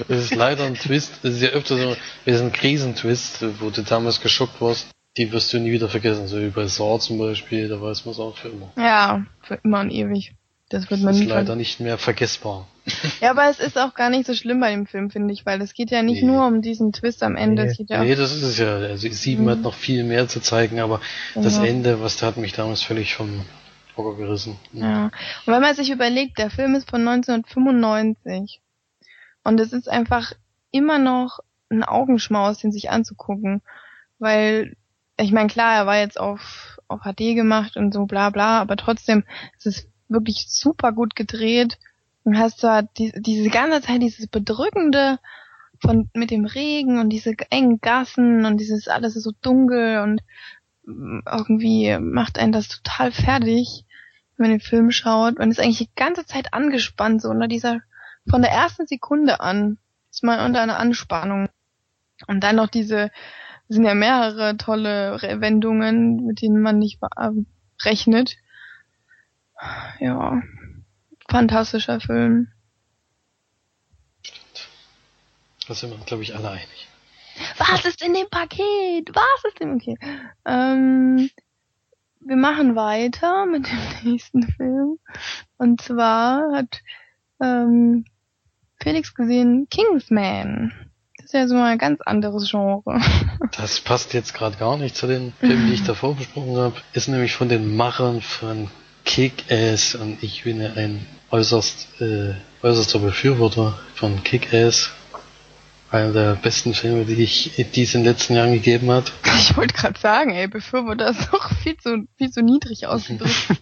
Das 0.08 0.18
ist 0.18 0.34
leider 0.34 0.64
ein 0.64 0.74
Twist. 0.74 1.20
Das 1.22 1.34
ist 1.34 1.42
ja 1.42 1.50
öfter 1.50 1.76
so, 1.76 1.96
das 2.24 2.34
ist 2.36 2.42
ein 2.42 2.52
Krisentwist, 2.52 3.44
wo 3.60 3.70
du 3.70 3.82
damals 3.82 4.20
geschockt 4.20 4.60
warst. 4.60 4.88
Die 5.16 5.32
wirst 5.32 5.52
du 5.52 5.58
nie 5.58 5.72
wieder 5.72 5.88
vergessen. 5.88 6.26
So 6.26 6.40
wie 6.40 6.50
bei 6.50 6.66
Saw 6.66 6.98
zum 6.98 7.18
Beispiel, 7.18 7.68
da 7.68 7.80
weiß 7.80 8.04
man 8.04 8.12
es 8.12 8.18
auch 8.18 8.36
für 8.36 8.48
immer. 8.48 8.72
Ja, 8.76 9.24
für 9.42 9.54
immer 9.62 9.80
und 9.80 9.90
ewig. 9.90 10.34
Das 10.68 10.90
wird 10.90 11.00
man 11.00 11.12
das 11.14 11.20
ist 11.22 11.28
leider 11.28 11.54
nicht 11.54 11.80
mehr 11.80 11.96
vergessbar. 11.98 12.66
Ja, 13.20 13.30
aber 13.30 13.48
es 13.48 13.58
ist 13.60 13.78
auch 13.78 13.94
gar 13.94 14.10
nicht 14.10 14.26
so 14.26 14.34
schlimm 14.34 14.60
bei 14.60 14.70
dem 14.70 14.86
Film, 14.86 15.10
finde 15.10 15.32
ich, 15.34 15.44
weil 15.46 15.60
es 15.60 15.74
geht 15.74 15.90
ja 15.90 16.02
nicht 16.02 16.22
Nee. 16.22 16.28
nur 16.28 16.46
um 16.46 16.62
diesen 16.62 16.92
Twist 16.92 17.22
am 17.22 17.34
Ende. 17.36 17.64
Nee. 17.64 17.70
Es 17.70 17.76
geht 17.78 17.90
ja 17.90 18.02
Nee, 18.02 18.14
das 18.14 18.34
ist 18.34 18.42
es 18.42 18.58
ja. 18.58 18.76
Also 18.76 19.08
sieben 19.10 19.44
Mhm. 19.44 19.50
hat 19.50 19.60
noch 19.62 19.74
viel 19.74 20.04
mehr 20.04 20.28
zu 20.28 20.40
zeigen, 20.40 20.78
aber 20.80 21.00
das 21.34 21.54
Genau. 21.56 21.66
Ende, 21.66 22.00
was 22.00 22.16
da 22.16 22.26
hat 22.26 22.36
mich 22.36 22.52
damals 22.52 22.82
völlig 22.82 23.14
vom 23.14 23.44
Hocker 23.96 24.16
gerissen. 24.16 24.56
Ja. 24.72 25.04
Und 25.46 25.52
wenn 25.52 25.62
man 25.62 25.74
sich 25.74 25.90
überlegt, 25.90 26.38
der 26.38 26.50
Film 26.50 26.74
ist 26.74 26.88
von 26.90 27.00
1995 27.06 28.60
und 29.44 29.60
es 29.60 29.72
ist 29.72 29.88
einfach 29.88 30.32
immer 30.70 30.98
noch 30.98 31.40
ein 31.70 31.82
Augenschmaus, 31.82 32.58
den 32.58 32.72
sich 32.72 32.90
anzugucken, 32.90 33.62
weil 34.18 34.76
ich 35.18 35.32
meine, 35.32 35.48
klar, 35.48 35.74
er 35.74 35.86
war 35.86 35.98
jetzt 35.98 36.20
auf 36.20 36.78
auf 36.88 37.00
HD 37.02 37.34
gemacht 37.34 37.76
und 37.76 37.92
so 37.92 38.06
bla 38.06 38.30
bla, 38.30 38.60
aber 38.60 38.76
trotzdem 38.76 39.24
es 39.58 39.66
ist 39.66 39.88
wirklich 40.08 40.46
super 40.48 40.92
gut 40.92 41.16
gedreht 41.16 41.78
und 42.24 42.38
hast 42.38 42.62
da 42.62 42.82
die, 42.82 43.12
diese 43.16 43.50
ganze 43.50 43.80
Zeit 43.82 44.02
dieses 44.02 44.26
bedrückende 44.26 45.18
von 45.80 46.08
mit 46.14 46.30
dem 46.30 46.46
Regen 46.46 46.98
und 46.98 47.10
diese 47.10 47.34
engen 47.50 47.80
Gassen 47.80 48.46
und 48.46 48.58
dieses 48.58 48.88
alles 48.88 49.16
ist 49.16 49.24
so 49.24 49.32
dunkel 49.42 50.00
und 50.00 50.22
mm, 50.84 51.20
irgendwie 51.30 51.98
macht 51.98 52.38
einen 52.38 52.52
das 52.52 52.68
total 52.68 53.12
fertig 53.12 53.86
wenn 54.36 54.50
man 54.50 54.58
den 54.58 54.64
Film 54.64 54.90
schaut, 54.90 55.38
man 55.38 55.50
ist 55.50 55.60
eigentlich 55.60 55.78
die 55.78 55.90
ganze 55.94 56.26
Zeit 56.26 56.52
angespannt, 56.52 57.22
so 57.22 57.30
unter 57.30 57.48
dieser, 57.48 57.80
von 58.28 58.42
der 58.42 58.50
ersten 58.50 58.86
Sekunde 58.86 59.40
an 59.40 59.78
ist 60.10 60.22
man 60.22 60.40
unter 60.40 60.60
einer 60.60 60.78
Anspannung. 60.78 61.48
Und 62.26 62.42
dann 62.42 62.56
noch 62.56 62.68
diese, 62.68 63.10
es 63.68 63.76
sind 63.76 63.84
ja 63.84 63.94
mehrere 63.94 64.56
tolle 64.56 65.18
Wendungen, 65.40 66.26
mit 66.26 66.42
denen 66.42 66.60
man 66.60 66.78
nicht 66.78 66.98
äh, 67.02 67.30
rechnet. 67.82 68.36
Ja, 70.00 70.42
fantastischer 71.28 72.00
Film. 72.00 72.48
Da 75.66 75.74
sind 75.74 75.90
wir, 75.90 75.98
glaube 76.04 76.22
ich, 76.22 76.34
alle 76.34 76.50
einig. 76.50 76.88
Was 77.58 77.84
ist 77.84 78.02
in 78.02 78.14
dem 78.14 78.28
Paket? 78.30 79.10
Was 79.12 79.44
ist 79.44 79.60
in 79.60 79.78
dem 79.78 79.78
Paket? 79.78 79.98
Ähm, 80.44 81.30
wir 82.20 82.36
machen 82.36 82.76
weiter 82.76 83.46
mit 83.46 83.66
dem 83.66 83.78
nächsten 84.12 84.42
Film. 84.42 84.98
Und 85.56 85.80
zwar 85.80 86.52
hat 86.52 86.80
ähm, 87.42 88.04
Felix 88.80 89.14
gesehen 89.14 89.68
Kingsman. 89.70 90.72
Das 91.16 91.26
ist 91.26 91.34
ja 91.34 91.48
so 91.48 91.56
ein 91.56 91.78
ganz 91.78 92.00
anderes 92.02 92.50
Genre. 92.50 92.82
Das 93.56 93.80
passt 93.80 94.12
jetzt 94.12 94.34
gerade 94.34 94.56
gar 94.56 94.76
nicht 94.76 94.96
zu 94.96 95.06
den 95.06 95.32
Filmen, 95.40 95.66
die 95.66 95.74
ich 95.74 95.84
davor 95.84 96.14
besprochen 96.14 96.56
habe. 96.56 96.76
Ist 96.92 97.08
nämlich 97.08 97.34
von 97.34 97.48
den 97.48 97.76
Machern 97.76 98.20
von 98.20 98.70
Kick-Ass 99.06 99.94
und 99.94 100.22
ich 100.22 100.44
bin 100.44 100.60
ja 100.60 100.74
ein 100.74 101.06
äußerst, 101.30 102.00
äh, 102.00 102.34
äußerster 102.62 102.98
Befürworter 102.98 103.78
von 103.94 104.22
Kick-Ass. 104.22 104.90
Einer 105.90 106.12
der 106.12 106.34
besten 106.34 106.74
Filme, 106.74 107.04
die 107.04 107.22
ich 107.22 107.52
die 107.72 107.84
es 107.84 107.94
in 107.94 108.02
den 108.02 108.12
letzten 108.12 108.34
Jahren 108.34 108.52
gegeben 108.52 108.90
hat. 108.90 109.12
Ich 109.38 109.56
wollte 109.56 109.74
gerade 109.74 109.98
sagen, 109.98 110.34
ey, 110.34 110.48
Befürworter 110.48 111.10
ist 111.10 111.28
doch 111.32 111.50
viel 111.62 111.76
zu, 111.76 112.08
viel 112.18 112.30
zu 112.30 112.42
niedrig 112.42 112.86
ausgedrückt. 112.86 113.32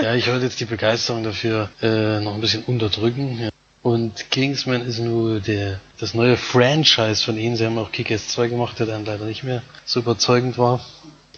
Ja, 0.00 0.14
ich 0.14 0.28
wollte 0.28 0.44
jetzt 0.44 0.60
die 0.60 0.66
Begeisterung 0.66 1.24
dafür 1.24 1.70
äh, 1.82 2.20
noch 2.20 2.34
ein 2.34 2.40
bisschen 2.40 2.62
unterdrücken. 2.64 3.40
Ja. 3.40 3.48
Und 3.82 4.30
Kingsman 4.30 4.82
ist 4.82 5.00
nur 5.00 5.40
der 5.40 5.80
das 5.98 6.14
neue 6.14 6.36
Franchise 6.36 7.24
von 7.24 7.36
ihnen. 7.38 7.56
Sie 7.56 7.64
haben 7.64 7.78
auch 7.78 7.90
Kick-Ass 7.90 8.28
2 8.28 8.48
gemacht, 8.48 8.78
der 8.78 8.86
dann 8.86 9.04
leider 9.04 9.24
nicht 9.24 9.42
mehr 9.42 9.62
so 9.86 10.00
überzeugend 10.00 10.58
war. 10.58 10.84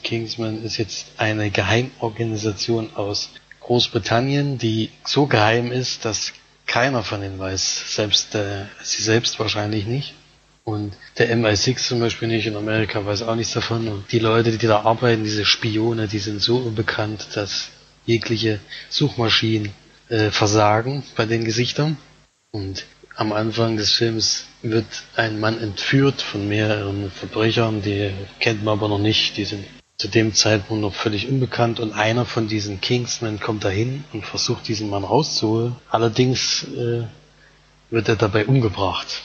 Kingsman 0.03 0.63
ist 0.65 0.77
jetzt 0.77 1.07
eine 1.17 1.51
Geheimorganisation 1.51 2.91
aus 2.95 3.31
Großbritannien, 3.61 4.59
die 4.59 4.91
so 5.05 5.27
geheim 5.27 5.71
ist, 5.71 6.05
dass 6.05 6.33
keiner 6.67 7.03
von 7.03 7.23
ihnen 7.23 7.39
weiß, 7.39 7.95
selbst 7.95 8.35
äh, 8.35 8.65
sie 8.83 9.03
selbst 9.03 9.39
wahrscheinlich 9.39 9.87
nicht. 9.87 10.15
Und 10.65 10.93
der 11.19 11.37
MI6 11.37 11.89
zum 11.89 12.01
Beispiel 12.01 12.29
nicht, 12.29 12.47
in 12.47 12.57
Amerika 12.57 13.05
weiß 13.05 13.23
auch 13.23 13.35
nichts 13.35 13.55
davon. 13.55 13.89
Und 13.89 14.13
die 14.13 14.19
Leute, 14.19 14.57
die 14.57 14.67
da 14.67 14.83
arbeiten, 14.83 15.25
diese 15.25 15.45
Spione, 15.45 16.07
die 16.07 16.19
sind 16.19 16.41
so 16.41 16.59
unbekannt, 16.59 17.29
dass 17.35 17.71
jegliche 18.07 18.61
Suchmaschinen 18.89 19.73
äh, 20.09 20.31
versagen 20.31 21.03
bei 21.17 21.27
den 21.27 21.45
Gesichtern. 21.45 21.97
Und 22.53 22.85
am 23.17 23.33
Anfang 23.33 23.77
des 23.77 23.93
Films 23.93 24.47
wird 24.63 24.87
ein 25.17 25.41
Mann 25.41 25.61
entführt 25.61 26.23
von 26.23 26.49
mehreren 26.49 27.11
Verbrechern, 27.11 27.83
die 27.83 28.13
kennt 28.39 28.63
man 28.63 28.79
aber 28.79 28.89
noch 28.89 28.99
nicht, 28.99 29.37
die 29.37 29.45
sind 29.45 29.65
zu 30.01 30.09
dem 30.09 30.33
Zeitpunkt 30.33 30.81
noch 30.81 30.95
völlig 30.95 31.29
unbekannt 31.29 31.79
und 31.79 31.93
einer 31.93 32.25
von 32.25 32.49
diesen 32.49 32.81
Kingsmen 32.81 33.39
kommt 33.39 33.65
dahin 33.65 34.03
und 34.15 34.25
versucht 34.25 34.67
diesen 34.67 34.89
Mann 34.89 35.05
rauszuholen. 35.05 35.77
Allerdings 35.91 36.63
äh, 36.75 37.03
wird 37.91 38.09
er 38.09 38.17
dabei 38.17 38.47
umgebracht. 38.47 39.21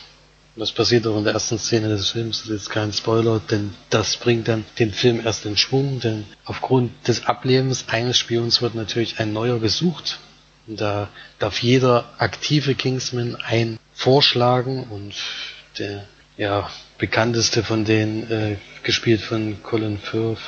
Und 0.54 0.60
das 0.60 0.74
passiert 0.74 1.08
auch 1.08 1.18
in 1.18 1.24
der 1.24 1.32
ersten 1.32 1.58
Szene 1.60 1.88
des 1.88 2.10
Films, 2.10 2.40
das 2.40 2.50
ist 2.50 2.64
jetzt 2.64 2.70
kein 2.72 2.92
Spoiler, 2.92 3.40
denn 3.40 3.74
das 3.90 4.18
bringt 4.18 4.50
dann 4.50 4.66
den 4.78 4.92
Film 4.92 5.22
erst 5.26 5.46
in 5.46 5.56
Schwung, 5.56 6.02
denn 6.02 6.26
aufgrund 6.44 6.92
des 7.08 7.26
Ablebens 7.26 7.86
eines 7.88 8.18
Spions 8.18 8.62
wird 8.62 8.76
natürlich 8.76 9.22
ein 9.22 9.32
neuer 9.32 9.62
gesucht. 9.62 10.20
Und 10.68 10.82
da 10.82 11.08
darf 11.40 11.64
jeder 11.64 12.12
aktive 12.18 12.76
Kingsman 12.76 13.38
einen 13.38 13.80
vorschlagen 13.94 14.84
und 14.90 15.14
der 15.80 16.06
ja, 16.36 16.70
bekannteste 16.98 17.64
von 17.64 17.86
denen, 17.86 18.30
äh, 18.30 18.58
gespielt 18.84 19.22
von 19.22 19.64
Colin 19.64 20.00
Firth, 20.00 20.42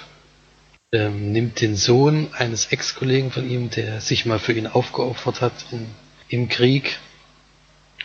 ähm, 0.92 1.32
nimmt 1.32 1.62
den 1.62 1.76
Sohn 1.76 2.30
eines 2.34 2.68
Ex-Kollegen 2.68 3.32
von 3.32 3.50
ihm, 3.50 3.70
der 3.70 4.02
sich 4.02 4.26
mal 4.26 4.40
für 4.40 4.54
ihn 4.54 4.68
aufgeopfert 4.68 5.42
hat 5.42 5.54
in, 5.72 5.88
im 6.30 6.50
Krieg 6.50 7.00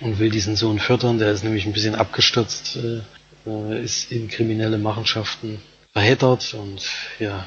und 0.00 0.18
will 0.18 0.30
diesen 0.30 0.56
Sohn 0.56 0.78
fördern. 0.78 1.18
Der 1.18 1.32
ist 1.32 1.44
nämlich 1.44 1.66
ein 1.66 1.72
bisschen 1.72 1.94
abgestürzt, 1.94 2.76
äh, 2.76 3.02
äh, 3.48 3.82
ist 3.82 4.10
in 4.10 4.28
kriminelle 4.28 4.78
Machenschaften 4.78 5.60
verheddert 5.92 6.54
und 6.54 6.88
ja, 7.18 7.46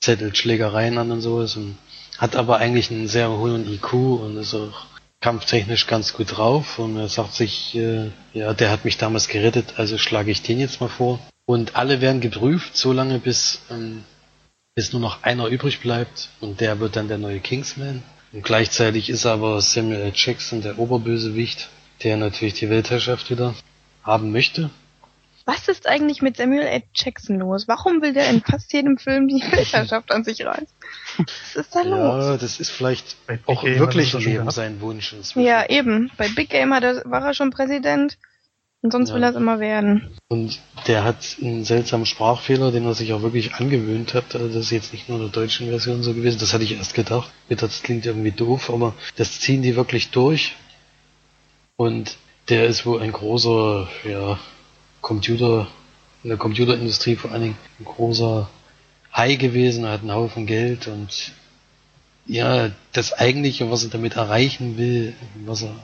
zettelt 0.00 0.36
Schlägereien 0.36 0.98
an 0.98 1.10
und 1.10 1.20
sowas 1.20 1.56
und 1.56 1.76
hat 2.18 2.36
aber 2.36 2.58
eigentlich 2.58 2.90
einen 2.90 3.08
sehr 3.08 3.30
hohen 3.30 3.66
IQ 3.72 3.92
und 3.94 4.36
ist 4.36 4.54
auch 4.54 4.86
kampftechnisch 5.20 5.86
ganz 5.86 6.12
gut 6.12 6.36
drauf 6.36 6.78
und 6.78 6.98
er 6.98 7.08
sagt 7.08 7.34
sich, 7.34 7.74
äh, 7.74 8.10
ja, 8.34 8.52
der 8.52 8.70
hat 8.70 8.84
mich 8.84 8.98
damals 8.98 9.26
gerettet, 9.26 9.74
also 9.76 9.98
schlage 9.98 10.30
ich 10.30 10.42
den 10.42 10.60
jetzt 10.60 10.80
mal 10.80 10.90
vor. 10.90 11.18
Und 11.46 11.76
alle 11.76 12.00
werden 12.00 12.20
geprüft, 12.20 12.76
so 12.76 12.92
lange 12.92 13.18
bis, 13.18 13.60
ähm, 13.70 14.04
bis 14.74 14.92
nur 14.92 15.00
noch 15.00 15.22
einer 15.22 15.46
übrig 15.48 15.80
bleibt 15.80 16.30
und 16.40 16.60
der 16.60 16.80
wird 16.80 16.96
dann 16.96 17.08
der 17.08 17.18
neue 17.18 17.40
Kingsman. 17.40 18.02
Und 18.32 18.42
gleichzeitig 18.42 19.10
ist 19.10 19.26
aber 19.26 19.60
Samuel 19.60 20.00
L. 20.00 20.12
Jackson 20.14 20.62
der 20.62 20.78
Oberbösewicht, 20.78 21.68
der 22.02 22.16
natürlich 22.16 22.54
die 22.54 22.70
Weltherrschaft 22.70 23.30
wieder 23.30 23.54
haben 24.02 24.32
möchte. 24.32 24.70
Was 25.46 25.68
ist 25.68 25.86
eigentlich 25.86 26.22
mit 26.22 26.38
Samuel 26.38 26.66
L. 26.66 26.82
Jackson 26.94 27.38
los? 27.38 27.68
Warum 27.68 28.00
will 28.00 28.14
der 28.14 28.30
in 28.30 28.40
fast 28.40 28.72
jedem 28.72 28.96
Film 28.96 29.28
die 29.28 29.42
Weltherrschaft 29.52 30.10
an 30.10 30.24
sich 30.24 30.44
reißen? 30.44 30.66
Was 31.18 31.56
ist 31.56 31.74
da 31.74 31.82
los? 31.82 32.24
Ja, 32.24 32.36
das 32.38 32.58
ist 32.58 32.70
vielleicht 32.70 33.16
auch 33.44 33.62
Game 33.62 33.78
wirklich 33.78 34.14
neben 34.14 34.32
gehabt. 34.32 34.52
sein 34.52 34.80
Wunsch. 34.80 35.12
inzwischen. 35.12 35.46
Ja, 35.46 35.68
eben. 35.68 36.10
Bei 36.16 36.28
Big 36.28 36.48
Game 36.48 36.72
hat 36.72 36.82
er, 36.82 37.02
war 37.04 37.22
er 37.26 37.34
schon 37.34 37.50
Präsident. 37.50 38.16
Und 38.84 38.90
sonst 38.92 39.08
Ja. 39.08 39.14
will 39.14 39.22
er 39.22 39.30
es 39.30 39.36
immer 39.36 39.60
werden. 39.60 40.10
Und 40.28 40.60
der 40.86 41.04
hat 41.04 41.38
einen 41.40 41.64
seltsamen 41.64 42.04
Sprachfehler, 42.04 42.70
den 42.70 42.84
er 42.84 42.92
sich 42.92 43.14
auch 43.14 43.22
wirklich 43.22 43.54
angewöhnt 43.54 44.12
hat. 44.12 44.34
Also 44.34 44.48
das 44.48 44.56
ist 44.66 44.70
jetzt 44.72 44.92
nicht 44.92 45.08
nur 45.08 45.16
in 45.16 45.24
der 45.24 45.32
deutschen 45.32 45.68
Version 45.70 46.02
so 46.02 46.12
gewesen. 46.12 46.38
Das 46.38 46.52
hatte 46.52 46.64
ich 46.64 46.76
erst 46.76 46.92
gedacht. 46.92 47.30
Das 47.48 47.82
klingt 47.82 48.04
irgendwie 48.04 48.32
doof, 48.32 48.68
aber 48.68 48.92
das 49.16 49.40
ziehen 49.40 49.62
die 49.62 49.74
wirklich 49.74 50.10
durch. 50.10 50.54
Und 51.76 52.18
der 52.50 52.66
ist 52.66 52.84
wohl 52.84 53.00
ein 53.00 53.12
großer, 53.12 53.88
ja, 54.06 54.38
Computer, 55.00 55.66
in 56.22 56.28
der 56.28 56.38
Computerindustrie 56.38 57.16
vor 57.16 57.32
allen 57.32 57.42
Dingen 57.42 57.58
ein 57.80 57.86
großer 57.86 58.50
Hai 59.14 59.36
gewesen, 59.36 59.86
hat 59.86 60.02
einen 60.02 60.12
Haufen 60.12 60.44
Geld 60.44 60.88
und 60.88 61.32
ja, 62.26 62.70
das 62.92 63.14
eigentliche, 63.14 63.70
was 63.70 63.82
er 63.84 63.88
damit 63.90 64.16
erreichen 64.16 64.76
will, 64.76 65.14
was 65.46 65.62
er 65.62 65.74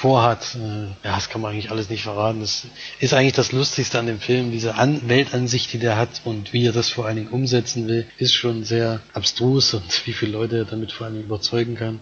vorhat, 0.00 0.56
äh, 0.56 0.84
ja, 1.04 1.14
das 1.16 1.28
kann 1.28 1.42
man 1.42 1.52
eigentlich 1.52 1.70
alles 1.70 1.90
nicht 1.90 2.04
verraten. 2.04 2.40
Das 2.40 2.66
ist 3.00 3.12
eigentlich 3.12 3.34
das 3.34 3.52
Lustigste 3.52 3.98
an 3.98 4.06
dem 4.06 4.18
Film, 4.18 4.50
diese 4.50 4.74
an 4.76 5.08
Weltansicht, 5.08 5.72
die 5.72 5.78
der 5.78 5.96
hat 5.96 6.22
und 6.24 6.52
wie 6.54 6.66
er 6.66 6.72
das 6.72 6.88
vor 6.88 7.04
allen 7.06 7.16
Dingen 7.16 7.28
umsetzen 7.28 7.86
will, 7.86 8.06
ist 8.16 8.32
schon 8.32 8.64
sehr 8.64 9.00
abstrus 9.12 9.74
und 9.74 10.06
wie 10.06 10.14
viele 10.14 10.32
Leute 10.32 10.58
er 10.58 10.64
damit 10.64 10.92
vor 10.92 11.06
allen 11.06 11.16
Dingen 11.16 11.26
überzeugen 11.26 11.74
kann. 11.74 12.00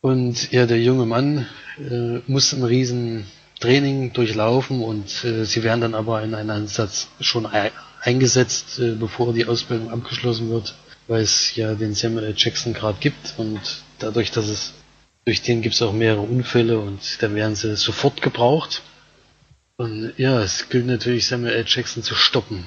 Und 0.00 0.52
ja, 0.52 0.64
der 0.66 0.80
junge 0.80 1.04
Mann 1.04 1.46
äh, 1.78 2.20
muss 2.26 2.52
ein 2.52 2.64
riesen 2.64 3.26
Training 3.60 4.12
durchlaufen 4.14 4.82
und 4.82 5.24
äh, 5.24 5.44
sie 5.44 5.62
werden 5.62 5.80
dann 5.82 5.94
aber 5.94 6.22
in 6.22 6.34
einen 6.34 6.50
Ansatz 6.50 7.08
schon 7.20 7.44
ei- 7.46 7.72
eingesetzt, 8.00 8.78
äh, 8.78 8.92
bevor 8.92 9.34
die 9.34 9.44
Ausbildung 9.46 9.90
abgeschlossen 9.90 10.48
wird, 10.48 10.76
weil 11.08 11.22
es 11.22 11.54
ja 11.56 11.74
den 11.74 11.94
Samuel 11.94 12.24
L. 12.26 12.34
Jackson 12.36 12.72
gerade 12.72 12.98
gibt 13.00 13.34
und 13.36 13.60
dadurch, 13.98 14.30
dass 14.30 14.46
es 14.48 14.72
durch 15.28 15.42
den 15.42 15.60
gibt 15.60 15.74
es 15.74 15.82
auch 15.82 15.92
mehrere 15.92 16.22
Unfälle 16.22 16.78
und 16.78 17.00
da 17.20 17.34
werden 17.34 17.54
sie 17.54 17.76
sofort 17.76 18.22
gebraucht. 18.22 18.80
Und 19.76 20.14
ja, 20.16 20.40
es 20.40 20.70
gilt 20.70 20.86
natürlich 20.86 21.26
Samuel 21.26 21.52
L. 21.52 21.64
Jackson 21.68 22.02
zu 22.02 22.14
stoppen. 22.14 22.64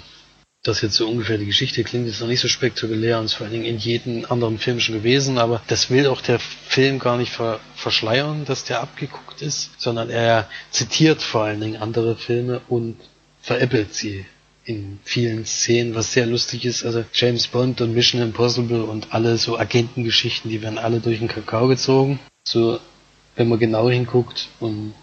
Das 0.61 0.83
jetzt 0.83 0.93
so 0.93 1.09
ungefähr 1.09 1.39
die 1.39 1.47
Geschichte 1.47 1.83
klingt 1.83 2.05
jetzt 2.05 2.21
noch 2.21 2.27
nicht 2.27 2.39
so 2.39 2.47
spektakulär 2.47 3.17
und 3.17 3.25
ist 3.25 3.33
vor 3.33 3.47
allen 3.47 3.53
Dingen 3.53 3.65
in 3.65 3.79
jedem 3.79 4.25
anderen 4.29 4.59
Film 4.59 4.79
schon 4.79 4.93
gewesen, 4.93 5.39
aber 5.39 5.63
das 5.69 5.89
will 5.89 6.05
auch 6.05 6.21
der 6.21 6.37
Film 6.37 6.99
gar 6.99 7.17
nicht 7.17 7.31
ver 7.31 7.59
verschleiern, 7.75 8.45
dass 8.45 8.63
der 8.63 8.81
abgeguckt 8.81 9.41
ist, 9.41 9.71
sondern 9.79 10.11
er 10.11 10.47
zitiert 10.69 11.23
vor 11.23 11.45
allen 11.45 11.61
Dingen 11.61 11.81
andere 11.81 12.15
Filme 12.15 12.61
und 12.69 12.95
veräppelt 13.41 13.95
sie 13.95 14.27
in 14.65 14.99
vielen 15.03 15.47
Szenen, 15.47 15.95
was 15.95 16.13
sehr 16.13 16.27
lustig 16.27 16.65
ist. 16.65 16.85
Also 16.85 17.05
James 17.11 17.47
Bond 17.47 17.81
und 17.81 17.95
Mission 17.95 18.21
Impossible 18.21 18.83
und 18.83 19.15
alle 19.15 19.39
so 19.39 19.57
Agentengeschichten, 19.57 20.51
die 20.51 20.61
werden 20.61 20.77
alle 20.77 20.99
durch 20.99 21.17
den 21.17 21.27
Kakao 21.27 21.67
gezogen. 21.67 22.19
So, 22.43 22.79
wenn 23.35 23.49
man 23.49 23.59
genau 23.59 23.89
hinguckt 23.89 24.49
und 24.59 24.93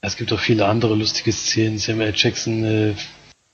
es 0.00 0.16
gibt 0.16 0.32
auch 0.32 0.38
viele 0.38 0.66
andere 0.66 0.94
lustige 0.94 1.32
Szenen. 1.32 1.78
Samuel. 1.78 2.12
Jackson 2.14 2.64
äh, 2.64 2.94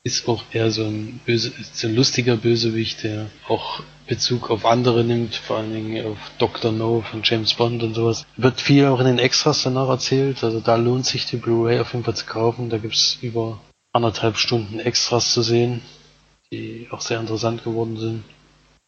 ist 0.02 0.28
auch 0.28 0.42
eher 0.52 0.70
so 0.70 0.84
ein, 0.84 1.20
böse, 1.26 1.52
so 1.72 1.86
ein 1.86 1.94
lustiger 1.94 2.36
Bösewicht, 2.36 3.04
der 3.04 3.26
auch 3.48 3.82
Bezug 4.06 4.50
auf 4.50 4.64
andere 4.64 5.04
nimmt, 5.04 5.34
vor 5.34 5.58
allen 5.58 5.74
Dingen 5.74 6.06
auf 6.06 6.16
Dr. 6.38 6.72
No 6.72 7.02
von 7.02 7.20
James 7.22 7.52
Bond 7.54 7.82
und 7.82 7.94
sowas. 7.94 8.24
Wird 8.36 8.60
viel 8.60 8.86
auch 8.86 9.00
in 9.00 9.06
den 9.06 9.18
Extras 9.18 9.62
danach 9.62 9.88
erzählt, 9.88 10.42
also 10.42 10.60
da 10.60 10.76
lohnt 10.76 11.04
sich 11.04 11.26
die 11.26 11.36
Blu-ray 11.36 11.80
auf 11.80 11.92
jeden 11.92 12.04
Fall 12.04 12.16
zu 12.16 12.24
kaufen. 12.24 12.70
Da 12.70 12.78
gibt's 12.78 13.18
über 13.20 13.60
anderthalb 13.92 14.38
Stunden 14.38 14.80
Extras 14.80 15.32
zu 15.32 15.42
sehen, 15.42 15.82
die 16.50 16.88
auch 16.90 17.02
sehr 17.02 17.20
interessant 17.20 17.64
geworden 17.64 17.98
sind. 17.98 18.24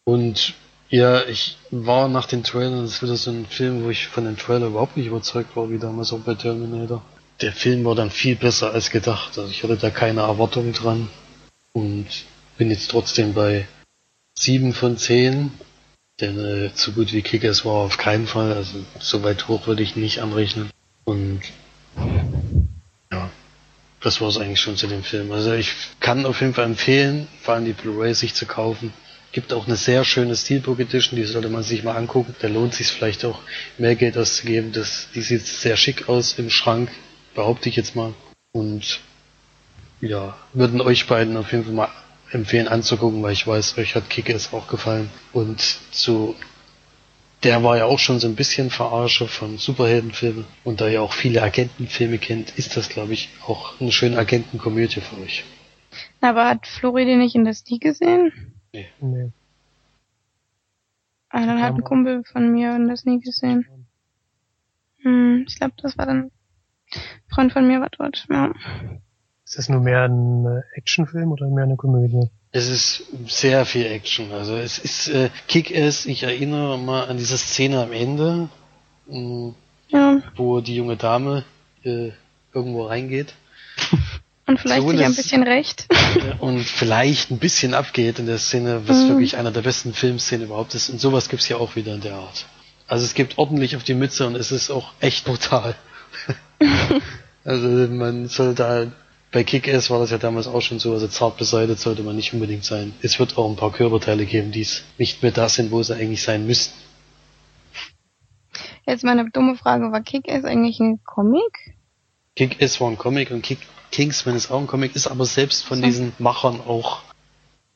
Und 0.03 0.55
ja, 0.91 1.23
ich 1.25 1.57
war 1.71 2.09
nach 2.09 2.25
den 2.25 2.43
Trailern, 2.43 2.81
das 2.83 2.95
ist 2.95 3.03
wieder 3.03 3.15
so 3.15 3.31
ein 3.31 3.45
Film, 3.45 3.85
wo 3.85 3.89
ich 3.89 4.07
von 4.07 4.25
den 4.25 4.37
Trailer 4.37 4.67
überhaupt 4.67 4.97
nicht 4.97 5.07
überzeugt 5.07 5.55
war, 5.55 5.69
wie 5.69 5.79
damals 5.79 6.11
auch 6.11 6.19
bei 6.19 6.35
Terminator. 6.35 7.01
Der 7.39 7.53
Film 7.53 7.85
war 7.85 7.95
dann 7.95 8.11
viel 8.11 8.35
besser 8.35 8.73
als 8.73 8.91
gedacht. 8.91 9.37
Also 9.37 9.49
ich 9.49 9.63
hatte 9.63 9.77
da 9.77 9.89
keine 9.89 10.21
Erwartungen 10.21 10.73
dran 10.73 11.07
und 11.71 12.07
bin 12.57 12.69
jetzt 12.69 12.91
trotzdem 12.91 13.33
bei 13.33 13.67
7 14.37 14.73
von 14.73 14.97
10. 14.97 15.51
Denn 16.19 16.37
äh, 16.37 16.69
so 16.75 16.91
gut 16.91 17.13
wie 17.13 17.21
Kickers 17.21 17.63
war 17.63 17.73
auf 17.73 17.97
keinen 17.97 18.27
Fall. 18.27 18.51
Also 18.53 18.79
so 18.99 19.23
weit 19.23 19.47
hoch 19.47 19.67
würde 19.67 19.83
ich 19.83 19.95
nicht 19.95 20.19
anrechnen. 20.21 20.69
Und 21.05 21.41
ja, 23.11 23.29
das 24.01 24.19
war 24.19 24.27
es 24.27 24.37
eigentlich 24.37 24.59
schon 24.59 24.75
zu 24.75 24.87
dem 24.87 25.03
Film. 25.03 25.31
Also 25.31 25.53
ich 25.53 25.73
kann 26.01 26.25
auf 26.25 26.41
jeden 26.41 26.53
Fall 26.53 26.65
empfehlen, 26.65 27.29
vor 27.41 27.53
allem 27.53 27.65
die 27.65 27.73
Blu-ray 27.73 28.13
sich 28.13 28.35
zu 28.35 28.45
kaufen. 28.45 28.93
Gibt 29.31 29.53
auch 29.53 29.65
eine 29.65 29.77
sehr 29.77 30.03
schöne 30.03 30.35
Steelbook 30.35 30.79
Edition, 30.79 31.17
die 31.17 31.23
sollte 31.23 31.49
man 31.49 31.63
sich 31.63 31.83
mal 31.83 31.95
angucken. 31.95 32.35
Da 32.39 32.47
lohnt 32.47 32.73
sich 32.73 32.87
vielleicht 32.87 33.23
auch 33.23 33.39
mehr 33.77 33.95
Geld 33.95 34.17
auszugeben. 34.17 34.71
Das, 34.73 35.07
die 35.15 35.21
sieht 35.21 35.45
sehr 35.45 35.77
schick 35.77 36.09
aus 36.09 36.37
im 36.37 36.49
Schrank, 36.49 36.89
behaupte 37.33 37.69
ich 37.69 37.75
jetzt 37.75 37.95
mal. 37.95 38.13
Und 38.51 38.99
ja, 40.01 40.35
würden 40.53 40.81
euch 40.81 41.07
beiden 41.07 41.37
auf 41.37 41.51
jeden 41.51 41.63
Fall 41.63 41.73
mal 41.73 41.89
empfehlen 42.31 42.67
anzugucken, 42.67 43.23
weil 43.23 43.33
ich 43.33 43.47
weiß, 43.47 43.77
euch 43.77 43.95
hat 43.95 44.09
Kick-Ass 44.09 44.53
auch 44.53 44.67
gefallen. 44.67 45.09
Und 45.31 45.61
zu 45.91 46.35
der 47.43 47.63
war 47.63 47.77
ja 47.77 47.85
auch 47.85 47.99
schon 47.99 48.19
so 48.19 48.27
ein 48.27 48.35
bisschen 48.35 48.69
Verarsche 48.69 49.27
von 49.27 49.57
Superheldenfilmen. 49.57 50.45
Und 50.63 50.81
da 50.81 50.87
ihr 50.87 51.01
auch 51.01 51.13
viele 51.13 51.41
Agentenfilme 51.41 52.17
kennt, 52.17 52.57
ist 52.57 52.77
das, 52.77 52.89
glaube 52.89 53.13
ich, 53.13 53.29
auch 53.47 53.79
eine 53.79 53.91
schöne 53.91 54.17
Agentenkomödie 54.17 55.01
für 55.01 55.19
euch. 55.21 55.43
Aber 56.21 56.45
hat 56.45 56.67
Flori 56.67 57.05
den 57.05 57.19
nicht 57.19 57.35
in 57.35 57.45
der 57.45 57.53
Sneak 57.53 57.81
gesehen? 57.81 58.31
Nee. 58.73 59.31
Ah, 61.29 61.45
dann 61.45 61.61
hat 61.61 61.75
ein 61.75 61.83
Kumpel 61.83 62.23
von 62.23 62.51
mir 62.51 62.75
in 62.75 62.87
der 62.87 62.97
Sneak 62.97 63.23
gesehen. 63.23 63.65
Hm, 65.01 65.45
ich 65.47 65.55
glaube, 65.57 65.73
das 65.81 65.97
war 65.97 66.05
dann 66.05 66.25
ein 66.25 66.31
Freund 67.27 67.53
von 67.53 67.67
mir 67.67 67.79
war 67.81 67.89
dort, 67.89 68.25
ja. 68.29 68.53
Ist 69.45 69.57
das 69.57 69.69
nur 69.69 69.81
mehr 69.81 70.03
ein 70.03 70.45
äh, 70.45 70.61
Actionfilm 70.75 71.31
oder 71.31 71.47
mehr 71.47 71.63
eine 71.63 71.75
Komödie? 71.75 72.29
Es 72.51 72.69
ist 72.69 73.05
sehr 73.27 73.65
viel 73.65 73.85
Action. 73.85 74.31
Also 74.31 74.55
es 74.55 74.77
ist 74.77 75.07
äh, 75.09 75.29
Kick-Ass, 75.47 76.05
ich 76.05 76.23
erinnere 76.23 76.77
mal 76.77 77.07
an 77.07 77.17
diese 77.17 77.37
Szene 77.37 77.81
am 77.81 77.91
Ende, 77.93 78.49
mh, 79.07 79.53
Ja, 79.89 80.21
wo 80.35 80.61
die 80.61 80.75
junge 80.75 80.97
Dame 80.97 81.43
äh, 81.83 82.11
irgendwo 82.53 82.83
reingeht 82.83 83.33
und 84.47 84.59
vielleicht 84.59 84.81
So 84.81 84.89
sich 84.91 85.05
ein 85.05 85.15
bisschen 85.15 85.43
recht. 85.43 85.87
und 86.39 86.61
vielleicht 86.63 87.31
ein 87.31 87.37
bisschen 87.39 87.73
abgeht 87.73 88.19
in 88.19 88.25
der 88.25 88.37
Szene, 88.37 88.87
was 88.87 88.97
Mhm. 89.03 89.09
wirklich 89.09 89.37
einer 89.37 89.51
der 89.51 89.61
besten 89.61 89.93
Filmszenen 89.93 90.47
überhaupt 90.47 90.75
ist. 90.75 90.89
Und 90.89 90.99
sowas 90.99 91.29
gibt's 91.29 91.47
ja 91.49 91.57
auch 91.57 91.75
wieder 91.75 91.93
in 91.93 92.01
der 92.01 92.15
Art. 92.15 92.45
Also 92.87 93.05
es 93.05 93.13
gibt 93.13 93.37
ordentlich 93.37 93.75
auf 93.75 93.83
die 93.83 93.93
Mütze 93.93 94.27
und 94.27 94.35
es 94.35 94.51
ist 94.51 94.69
auch 94.69 94.91
echt 94.99 95.25
brutal. 95.25 95.75
also 97.45 97.67
man 97.67 98.27
soll 98.27 98.53
da 98.53 98.87
bei 99.31 99.45
Kick-Ass 99.45 99.89
war 99.89 99.99
das 99.99 100.11
ja 100.11 100.17
damals 100.17 100.45
auch 100.47 100.59
schon 100.61 100.79
so, 100.79 100.91
also 100.91 101.07
zart 101.07 101.37
beseitigt 101.37 101.79
sollte 101.79 102.03
man 102.03 102.17
nicht 102.17 102.33
unbedingt 102.33 102.65
sein. 102.65 102.93
Es 103.01 103.17
wird 103.17 103.37
auch 103.37 103.49
ein 103.49 103.55
paar 103.55 103.71
Körperteile 103.71 104.25
geben, 104.25 104.51
die 104.51 104.59
es 104.61 104.83
nicht 104.97 105.23
mehr 105.23 105.31
da 105.31 105.47
sind, 105.47 105.71
wo 105.71 105.81
sie 105.81 105.95
eigentlich 105.95 106.21
sein 106.21 106.45
müssten. 106.45 106.77
Jetzt 108.85 109.05
meine 109.05 109.29
dumme 109.31 109.55
Frage, 109.55 109.91
war 109.91 110.01
Kick-Ass 110.01 110.43
eigentlich 110.43 110.79
ein 110.81 110.99
Comic? 111.05 111.75
Kick-Ass 112.35 112.81
war 112.81 112.89
ein 112.89 112.97
Comic 112.97 113.31
und 113.31 113.41
Kick 113.41 113.59
Kingsman 113.91 114.35
ist 114.35 114.51
auch 114.51 114.59
ein 114.59 114.67
Comic, 114.67 114.95
ist 114.95 115.07
aber 115.07 115.25
selbst 115.25 115.63
von 115.63 115.81
diesen 115.81 116.13
Machern 116.17 116.61
auch. 116.61 117.01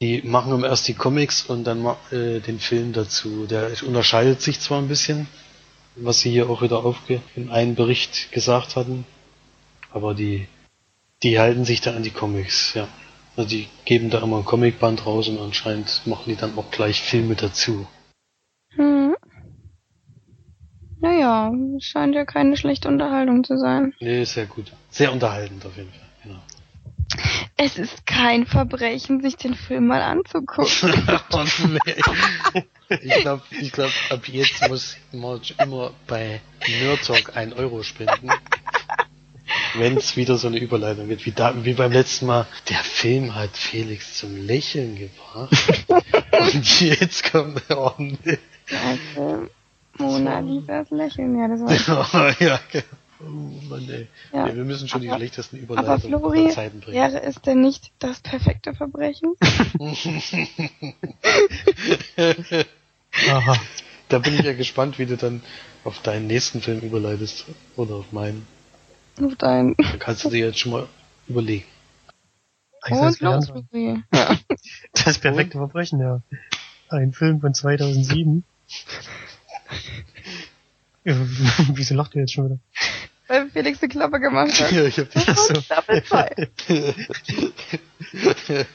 Die 0.01 0.22
machen 0.24 0.53
immer 0.53 0.68
erst 0.68 0.88
die 0.88 0.93
Comics 0.93 1.43
und 1.43 1.63
dann 1.63 1.86
äh, 2.11 2.39
den 2.39 2.59
Film 2.59 2.93
dazu. 2.93 3.45
Der 3.45 3.72
unterscheidet 3.86 4.41
sich 4.41 4.59
zwar 4.59 4.80
ein 4.80 4.88
bisschen, 4.88 5.28
was 5.95 6.20
sie 6.20 6.32
hier 6.32 6.49
auch 6.49 6.61
wieder 6.61 6.84
aufge 6.84 7.22
in 7.36 7.49
einem 7.49 7.76
Bericht 7.76 8.32
gesagt 8.32 8.76
hatten, 8.76 9.05
aber 9.91 10.13
die 10.13 10.47
die 11.24 11.39
halten 11.39 11.66
sich 11.66 11.82
da 11.82 11.95
an 11.95 12.03
die 12.03 12.11
Comics, 12.11 12.74
ja. 12.74 12.88
Also 13.36 13.49
die 13.49 13.68
geben 13.84 14.09
da 14.09 14.22
immer 14.22 14.38
ein 14.38 14.45
Comicband 14.45 15.05
raus 15.05 15.28
und 15.28 15.39
anscheinend 15.39 16.01
machen 16.05 16.26
die 16.28 16.36
dann 16.36 16.57
auch 16.57 16.72
gleich 16.72 17.01
Filme 17.01 17.36
dazu. 17.36 17.88
Hm. 18.76 19.16
Naja, 20.99 21.51
scheint 21.80 22.16
ja 22.16 22.26
keine 22.26 22.55
schlechte 22.55 22.88
Unterhaltung 22.88 23.43
zu 23.43 23.57
sein. 23.57 23.93
Nee, 23.99 24.24
sehr 24.24 24.45
gut. 24.45 24.72
Sehr 24.89 25.11
unterhaltend 25.11 25.66
auf 25.66 25.76
jeden 25.76 25.91
Fall, 25.91 26.05
Es 27.57 27.78
ist 27.78 28.05
kein 28.05 28.45
Verbrechen, 28.45 29.21
sich 29.21 29.38
den 29.38 29.55
Film 29.55 29.88
mal 29.88 30.01
anzugucken. 30.01 31.03
Oh, 31.32 31.45
nee. 31.67 32.99
Ich 33.01 33.15
glaube, 33.21 33.41
ich 33.49 33.71
glaub, 33.71 33.91
ab 34.09 34.28
jetzt 34.28 34.67
muss 34.69 34.97
Marge 35.11 35.55
immer 35.61 35.91
bei 36.07 36.41
Nerd 36.67 37.03
Talk 37.03 37.36
1 37.36 37.53
Euro 37.55 37.82
spenden. 37.84 38.30
Wenn 39.76 39.97
es 39.97 40.15
wieder 40.15 40.38
so 40.38 40.47
eine 40.47 40.59
Überleitung 40.59 41.09
wird, 41.09 41.26
wie, 41.26 41.32
da, 41.32 41.53
wie 41.65 41.73
beim 41.73 41.91
letzten 41.91 42.28
Mal. 42.28 42.47
Der 42.69 42.78
Film 42.78 43.36
hat 43.36 43.57
Felix 43.57 44.17
zum 44.17 44.38
Lächeln 44.38 44.97
gebracht. 44.97 45.51
Und 46.32 46.82
jetzt 46.82 47.32
kommt 47.32 47.61
er 47.69 47.78
ordentlich. 47.78 48.39
Also, 48.69 49.47
Mona 49.97 50.39
Lisas 50.39 50.89
Lächeln, 50.89 51.38
ja, 51.38 51.47
das 51.47 51.88
war 51.88 52.41
ja, 52.41 52.59
genau. 52.71 52.84
Oh 53.22 53.24
Mann, 53.70 53.89
ey. 53.89 54.07
Ja. 54.34 54.45
Nee, 54.47 54.55
wir 54.55 54.66
müssen 54.66 54.88
schon 54.88 55.01
die 55.01 55.09
Aber- 55.09 55.18
schlechtesten 55.18 55.57
Aber 55.63 55.74
Überleitungen 55.82 56.20
Flori, 56.20 56.39
aller 56.45 56.49
Zeiten 56.51 56.80
bringen. 56.82 56.95
wäre 56.97 57.24
es 57.24 57.41
denn 57.41 57.61
nicht 57.61 57.91
das 57.99 58.20
perfekte 58.20 58.74
Verbrechen? 58.76 59.36
Aha. 63.30 63.55
da 64.09 64.20
bin 64.20 64.34
ich 64.36 64.41
ja 64.41 64.53
gespannt, 64.53 64.99
wie 64.99 65.05
du 65.05 65.18
dann 65.18 65.41
auf 65.84 66.01
deinen 66.01 66.28
nächsten 66.28 66.61
Film 66.61 66.82
überleitest. 66.82 67.45
Oder 67.76 67.95
auf 67.95 68.11
meinen. 68.11 68.45
Auf 69.22 69.36
dein 69.38 69.76
Dann 69.78 69.99
kannst 69.99 70.26
du 70.26 70.30
dir 70.30 70.47
jetzt 70.47 70.59
schon 70.59 70.74
mal 70.74 70.88
überlegen. 71.28 71.66
Und 72.89 73.20
los. 73.22 73.51
Ja. 73.72 73.97
Das 75.05 75.20
perfekte 75.20 75.57
Verbrechen, 75.57 75.99
ja. 75.99 76.22
Ein 76.89 77.11
Film 77.13 77.41
von 77.41 77.53
2007. 77.53 78.43
Ja, 81.03 81.16
Wieso 81.74 81.95
lacht 81.95 82.16
ihr 82.16 82.22
jetzt 82.22 82.34
schon 82.34 82.45
wieder? 82.45 82.59
Felix 83.56 83.82
eine 83.82 83.88
Klappe 83.88 84.20
gemacht 84.20 84.60
hat. 84.60 84.70
Ja, 84.74 84.84
ich 84.84 84.99
hab 84.99 85.10
dich. 85.10 85.24
So. 85.24 85.62
Staffel 85.62 86.03
2. 86.03 86.49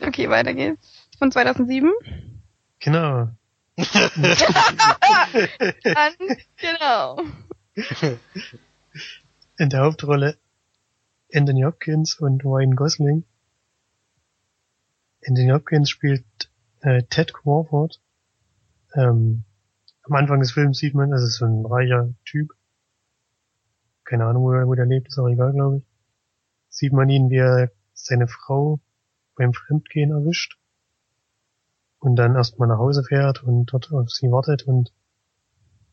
Okay, 0.00 0.30
weiter 0.30 0.54
geht's. 0.54 1.08
Von 1.18 1.30
2007. 1.30 1.92
Genau. 2.80 3.28
Dann, 3.76 3.86
genau. 6.56 7.20
In 9.58 9.68
der 9.68 9.80
Hauptrolle 9.80 10.38
Anthony 11.32 11.62
Hopkins 11.62 12.18
und 12.18 12.44
Ryan 12.44 12.74
Gosling. 12.74 13.24
Anthony 15.26 15.50
Hopkins 15.50 15.90
spielt 15.90 16.24
äh, 16.80 17.02
Ted 17.10 17.34
Crawford. 17.34 18.00
Ähm, 18.94 19.44
am 20.02 20.14
Anfang 20.14 20.40
des 20.40 20.52
Films 20.52 20.78
sieht 20.78 20.94
man, 20.94 21.10
das 21.10 21.22
ist 21.22 21.36
so 21.36 21.44
ein 21.44 21.64
reicher 21.64 22.12
Typ. 22.24 22.52
Keine 24.12 24.26
Ahnung, 24.26 24.42
wo, 24.42 24.52
er- 24.52 24.66
wo 24.66 24.74
der 24.74 24.84
lebt, 24.84 25.08
ist 25.08 25.18
auch 25.18 25.26
egal, 25.26 25.54
glaube 25.54 25.78
ich. 25.78 25.84
Sieht 26.68 26.92
man 26.92 27.08
ihn, 27.08 27.30
wie 27.30 27.38
er 27.38 27.72
seine 27.94 28.28
Frau 28.28 28.78
beim 29.36 29.54
Fremdgehen 29.54 30.10
erwischt. 30.10 30.58
Und 31.98 32.16
dann 32.16 32.36
erstmal 32.36 32.68
nach 32.68 32.76
Hause 32.76 33.04
fährt 33.04 33.42
und 33.42 33.72
dort 33.72 33.90
auf 33.90 34.10
sie 34.10 34.30
wartet 34.30 34.64
und 34.64 34.92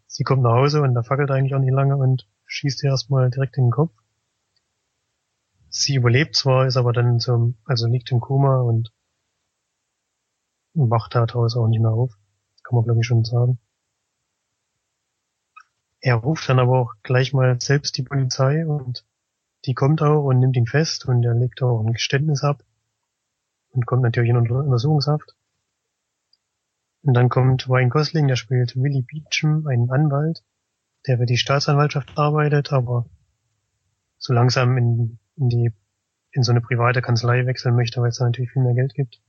sie 0.06 0.26
kommt 0.26 0.44
nach 0.44 0.52
Hause 0.52 0.82
und 0.82 0.96
da 0.96 1.02
fackelt 1.02 1.32
eigentlich 1.32 1.56
auch 1.56 1.60
nicht 1.62 1.72
lange 1.72 1.96
und 1.96 2.28
schießt 2.46 2.84
ihr 2.84 2.90
erstmal 2.90 3.30
direkt 3.30 3.56
in 3.58 3.68
den 3.68 3.72
Kopf. 3.72 3.94
Sie 5.70 5.96
überlebt 5.96 6.36
zwar, 6.36 6.68
ist 6.68 6.76
aber 6.76 6.92
dann 6.92 7.22
zum, 7.22 7.56
also 7.64 7.88
liegt 7.88 8.12
im 8.12 8.20
Koma 8.20 8.60
und 8.60 8.92
wacht 10.74 11.16
daraus 11.16 11.56
auch 11.56 11.68
nicht 11.68 11.80
mehr 11.80 11.92
auf. 11.94 12.18
Kann 12.64 12.76
man 12.76 12.84
glaube 12.84 13.00
ich 13.00 13.08
schon 13.08 13.24
sagen. 13.24 13.60
Er 16.02 16.16
ruft 16.16 16.48
dann 16.50 16.60
aber 16.60 16.80
auch 16.80 16.94
gleich 17.04 17.34
mal 17.34 17.60
selbst 17.60 17.98
die 17.98 18.04
Polizei 18.04 18.66
und 18.66 19.06
die 19.66 19.74
kommt 19.74 20.02
auch 20.02 20.24
und 20.24 20.40
nimmt 20.40 20.56
ihn 20.56 20.68
fest 20.68 21.06
und 21.06 21.24
er 21.24 21.34
legt 21.34 21.62
auch 21.62 21.82
ein 21.82 21.94
Geständnis 21.94 22.44
ab 22.44 22.64
und 23.72 23.86
kommt 23.86 24.04
natürlich 24.04 24.30
in 24.30 24.38
Unter- 24.38 24.60
Untersuchungshaft. 24.64 25.36
Und 27.02 27.14
dann 27.14 27.30
kommt 27.30 27.68
Ryan 27.68 27.90
Gosling, 27.90 28.28
der 28.28 28.36
spielt 28.36 28.76
Willie 28.76 29.04
Beecham, 29.04 29.68
einen 29.68 29.90
Anwalt, 29.90 30.44
der 31.08 31.18
für 31.18 31.26
die 31.26 31.38
Staatsanwaltschaft 31.38 32.18
arbeitet, 32.18 32.72
aber 32.72 33.06
so 34.18 34.34
langsam 34.34 34.78
in, 34.78 35.20
in 35.36 35.50
die 35.50 35.74
in 36.32 36.44
so 36.44 36.52
eine 36.52 36.62
private 36.62 37.02
Kanzlei 37.02 37.46
wechseln 37.46 37.76
möchte, 37.76 38.02
weil 38.02 38.10
es 38.10 38.18
da 38.18 38.26
natürlich 38.26 38.52
viel 38.52 38.62
mehr 38.62 38.76
Geld 38.76 38.94
gibt. 38.94 39.22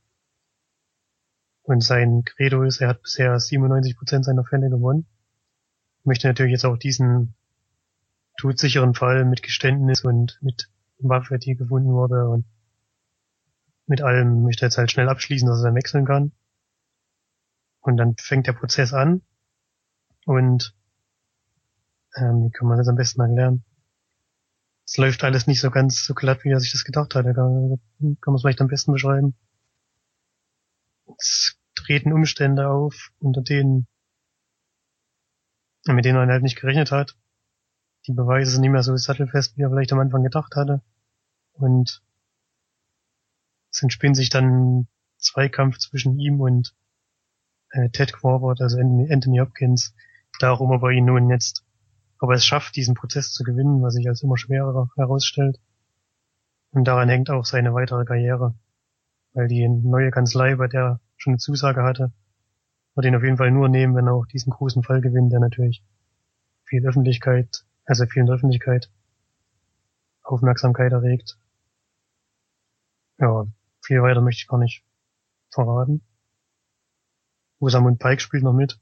Und 1.62 1.82
sein 1.82 2.24
Credo 2.24 2.62
ist, 2.62 2.80
er 2.80 2.88
hat 2.88 3.02
bisher 3.02 3.38
97% 3.38 4.24
seiner 4.24 4.44
Fälle 4.44 4.68
gewonnen. 4.68 5.06
Möchte 6.04 6.28
natürlich 6.28 6.52
jetzt 6.52 6.64
auch 6.64 6.76
diesen 6.76 7.34
todsicheren 8.38 8.94
Fall 8.94 9.24
mit 9.24 9.42
Geständnis 9.42 10.04
und 10.04 10.38
mit 10.40 10.70
Waffe, 10.98 11.38
die 11.38 11.56
gefunden 11.56 11.92
wurde 11.92 12.28
und 12.28 12.44
mit 13.86 14.02
allem 14.02 14.42
möchte 14.42 14.64
jetzt 14.64 14.78
halt 14.78 14.90
schnell 14.90 15.08
abschließen, 15.08 15.48
dass 15.48 15.60
er 15.60 15.64
dann 15.64 15.74
wechseln 15.74 16.04
kann. 16.04 16.32
Und 17.80 17.96
dann 17.96 18.14
fängt 18.16 18.46
der 18.46 18.52
Prozess 18.52 18.92
an 18.92 19.22
und 20.26 20.74
ähm, 22.16 22.44
wie 22.44 22.50
kann 22.50 22.68
man 22.68 22.78
das 22.78 22.88
am 22.88 22.96
besten 22.96 23.20
erklären? 23.20 23.64
Es 24.86 24.96
läuft 24.96 25.22
alles 25.22 25.46
nicht 25.46 25.60
so 25.60 25.70
ganz 25.70 26.04
so 26.04 26.14
glatt, 26.14 26.44
wie 26.44 26.50
er 26.50 26.60
sich 26.60 26.72
das 26.72 26.84
gedacht 26.84 27.14
hatte. 27.14 27.32
Kann, 27.32 27.78
kann 28.00 28.18
man 28.26 28.34
es 28.34 28.42
vielleicht 28.42 28.60
am 28.60 28.68
besten 28.68 28.92
beschreiben. 28.92 29.34
Es 31.18 31.56
treten 31.74 32.12
Umstände 32.12 32.68
auf, 32.68 33.10
unter 33.20 33.42
denen, 33.42 33.86
mit 35.86 36.04
denen 36.04 36.18
er 36.18 36.32
halt 36.32 36.42
nicht 36.42 36.60
gerechnet 36.60 36.90
hat. 36.90 37.16
Die 38.06 38.12
Beweise 38.12 38.50
sind 38.50 38.62
nicht 38.62 38.70
mehr 38.70 38.82
so 38.82 38.96
sattelfest, 38.96 39.56
wie 39.56 39.62
er 39.62 39.70
vielleicht 39.70 39.92
am 39.92 40.00
Anfang 40.00 40.22
gedacht 40.22 40.56
hatte. 40.56 40.82
Und 41.52 42.02
es 43.70 43.82
entspinnt 43.82 44.16
sich 44.16 44.30
dann 44.30 44.44
ein 44.80 44.88
Zweikampf 45.18 45.78
zwischen 45.78 46.18
ihm 46.18 46.40
und 46.40 46.74
äh, 47.70 47.90
Ted 47.90 48.12
Crawford, 48.12 48.60
also 48.60 48.78
Anthony, 48.78 49.12
Anthony 49.12 49.38
Hopkins, 49.38 49.94
darum, 50.38 50.70
ob 50.70 50.82
er 50.82 50.90
ihn 50.90 51.04
nun 51.04 51.30
jetzt, 51.30 51.64
ob 52.18 52.30
er 52.30 52.36
es 52.36 52.46
schafft, 52.46 52.76
diesen 52.76 52.94
Prozess 52.94 53.32
zu 53.32 53.44
gewinnen, 53.44 53.82
was 53.82 53.94
sich 53.94 54.08
als 54.08 54.22
immer 54.22 54.36
schwerer 54.36 54.90
herausstellt. 54.96 55.60
Und 56.72 56.84
daran 56.84 57.08
hängt 57.08 57.30
auch 57.30 57.44
seine 57.44 57.74
weitere 57.74 58.04
Karriere, 58.04 58.54
weil 59.32 59.48
die 59.48 59.68
neue 59.68 60.10
Kanzlei, 60.10 60.56
bei 60.56 60.68
der 60.68 60.82
er 60.82 61.00
schon 61.16 61.32
eine 61.32 61.38
Zusage 61.38 61.82
hatte, 61.82 62.12
wird 62.94 63.06
ihn 63.06 63.16
auf 63.16 63.22
jeden 63.22 63.36
Fall 63.36 63.50
nur 63.50 63.68
nehmen, 63.68 63.94
wenn 63.94 64.06
er 64.06 64.14
auch 64.14 64.26
diesen 64.26 64.50
großen 64.50 64.82
Fall 64.82 65.00
gewinnt, 65.00 65.32
der 65.32 65.40
natürlich 65.40 65.82
viel 66.64 66.86
Öffentlichkeit, 66.86 67.64
also 67.84 68.06
viel 68.06 68.28
Öffentlichkeit 68.30 68.90
Aufmerksamkeit 70.22 70.92
erregt. 70.92 71.38
Ja, 73.18 73.46
viel 73.82 74.02
weiter 74.02 74.20
möchte 74.20 74.42
ich 74.42 74.48
gar 74.48 74.58
nicht 74.58 74.84
verraten. 75.50 76.02
Rosamund 77.60 77.98
Pike 77.98 78.20
spielt 78.20 78.42
noch 78.42 78.52
mit. 78.52 78.78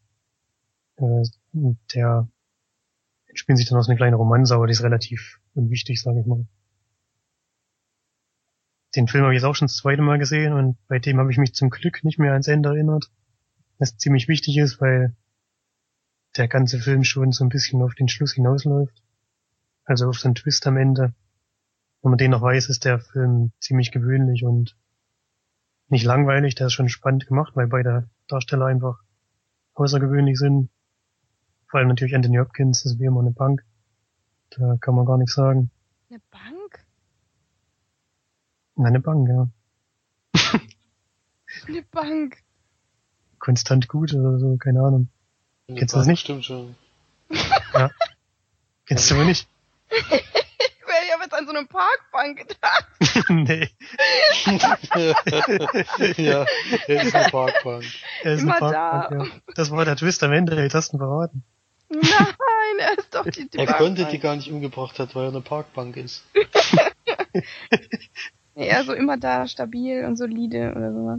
Äh, 0.97 1.25
der 1.95 2.29
spielen 3.35 3.57
sich 3.57 3.69
dann 3.69 3.79
aus 3.79 3.89
eine 3.89 3.97
kleine 3.97 4.17
Romanze, 4.17 4.55
aber 4.55 4.67
die 4.67 4.73
ist 4.73 4.83
relativ 4.83 5.41
unwichtig, 5.55 6.01
sage 6.01 6.21
ich 6.21 6.27
mal. 6.27 6.47
Den 8.95 9.07
Film 9.07 9.25
habe 9.25 9.35
ich 9.35 9.41
jetzt 9.41 9.49
auch 9.49 9.55
schon 9.55 9.67
das 9.67 9.77
zweite 9.77 10.03
Mal 10.03 10.19
gesehen 10.19 10.53
und 10.53 10.77
bei 10.89 10.99
dem 10.99 11.19
habe 11.19 11.31
ich 11.31 11.39
mich 11.39 11.55
zum 11.55 11.71
Glück 11.71 12.05
nicht 12.05 12.19
mehr 12.19 12.33
ans 12.33 12.49
Ende 12.49 12.71
erinnert. 12.71 13.11
Was 13.79 13.97
ziemlich 13.97 14.29
wichtig 14.29 14.59
ist, 14.59 14.81
weil 14.81 15.15
der 16.37 16.49
ganze 16.49 16.79
Film 16.79 17.05
schon 17.05 17.33
so 17.33 17.45
ein 17.45 17.49
bisschen 17.49 17.83
auf 17.83 17.95
den 17.95 18.09
Schluss 18.09 18.35
hinausläuft. 18.35 19.03
Also 19.85 20.09
auf 20.09 20.19
so 20.19 20.29
einen 20.29 20.35
Twist 20.35 20.67
am 20.67 20.77
Ende. 20.77 21.15
Wenn 22.03 22.11
man 22.11 22.19
den 22.19 22.31
noch 22.31 22.43
weiß, 22.43 22.69
ist 22.69 22.85
der 22.85 23.01
Film 23.01 23.53
ziemlich 23.61 23.91
gewöhnlich 23.91 24.45
und 24.45 24.77
nicht 25.89 26.05
langweilig. 26.05 26.55
Der 26.55 26.67
ist 26.67 26.75
schon 26.75 26.89
spannend 26.89 27.27
gemacht, 27.27 27.57
weil 27.57 27.67
beide 27.67 28.09
Darsteller 28.29 28.67
einfach 28.67 29.01
außergewöhnlich 29.75 30.39
sind. 30.39 30.71
Vor 31.67 31.81
allem 31.81 31.89
natürlich 31.89 32.15
Anthony 32.15 32.39
Hopkins, 32.39 32.83
das 32.83 32.93
ist 32.93 33.01
wie 33.01 33.07
immer 33.07 33.21
eine 33.21 33.31
Bank. 33.31 33.65
Da 34.51 34.77
kann 34.81 34.95
man 34.95 35.07
gar 35.07 35.19
nichts 35.19 35.35
sagen. 35.35 35.71
Eine 36.09 36.21
Bank? 36.31 36.87
Nein, 38.77 38.87
eine 38.87 39.01
Bank, 39.01 39.29
ja. 39.29 39.51
Eine 41.67 41.83
Bank. 41.83 42.43
Konstant 43.39 43.89
gut 43.89 44.13
oder 44.15 44.39
so, 44.39 44.57
keine 44.57 44.81
Ahnung. 44.83 45.09
Kennst 45.69 45.95
du 45.95 45.99
das 45.99 46.07
nicht? 46.07 46.21
Stimmt 46.21 46.45
schon. 46.45 46.75
Kennst 48.87 49.11
du 49.11 49.17
wohl 49.17 49.25
nicht? 49.27 49.47
Ich 49.91 51.13
habe 51.15 51.23
jetzt 51.25 51.35
an 51.35 51.47
so 51.47 51.53
eine 51.53 51.67
Parkbank 51.67 52.39
gedacht. 52.49 52.87
nee, 53.31 53.69
ja, 56.23 56.45
er 56.87 57.03
ist 57.03 57.15
eine 57.15 57.29
Parkbank. 57.31 57.85
er 58.23 58.33
ist 58.35 58.43
Immer 58.43 58.57
eine 58.63 58.73
Parkbank, 58.73 59.31
da. 59.31 59.37
ja. 59.37 59.41
Das 59.55 59.71
war 59.71 59.85
der 59.85 59.97
Twist 59.97 60.23
am 60.23 60.33
Ende, 60.33 60.61
jetzt 60.63 60.75
hast 60.75 60.93
du 60.93 60.97
ihn 60.97 61.01
verraten. 61.01 61.45
Nein, 61.91 62.03
er 62.81 62.99
ist 62.99 63.15
doch 63.15 63.25
die, 63.25 63.49
die 63.49 63.59
Er 63.59 63.67
Bank. 63.67 63.79
konnte 63.79 64.05
die 64.07 64.19
gar 64.19 64.37
nicht 64.37 64.51
umgebracht 64.51 64.99
hat, 64.99 65.15
weil 65.15 65.25
er 65.25 65.29
eine 65.31 65.41
Parkbank 65.41 65.97
ist. 65.97 66.25
Er 68.55 68.85
so 68.85 68.93
immer 68.93 69.17
da, 69.17 69.47
stabil 69.47 70.05
und 70.05 70.17
solide 70.17 70.73
oder 70.77 71.19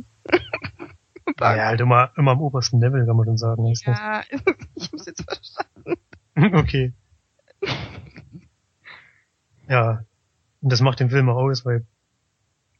so. 1.40 1.46
Ja, 1.46 1.66
halt 1.66 1.82
immer, 1.82 2.12
immer 2.18 2.32
am 2.32 2.42
obersten 2.42 2.80
Level, 2.80 3.06
kann 3.06 3.16
man 3.16 3.26
schon 3.26 3.38
sagen. 3.38 3.66
Ja, 3.66 4.24
ich 4.76 4.92
hab's 4.92 5.06
jetzt 5.06 5.24
verstanden. 5.24 6.00
Okay. 6.56 6.94
Ja, 9.68 10.06
und 10.62 10.72
das 10.72 10.80
macht 10.80 11.02
den 11.02 11.10
Film 11.10 11.30
auch 11.30 11.36
aus, 11.36 11.66
weil 11.66 11.86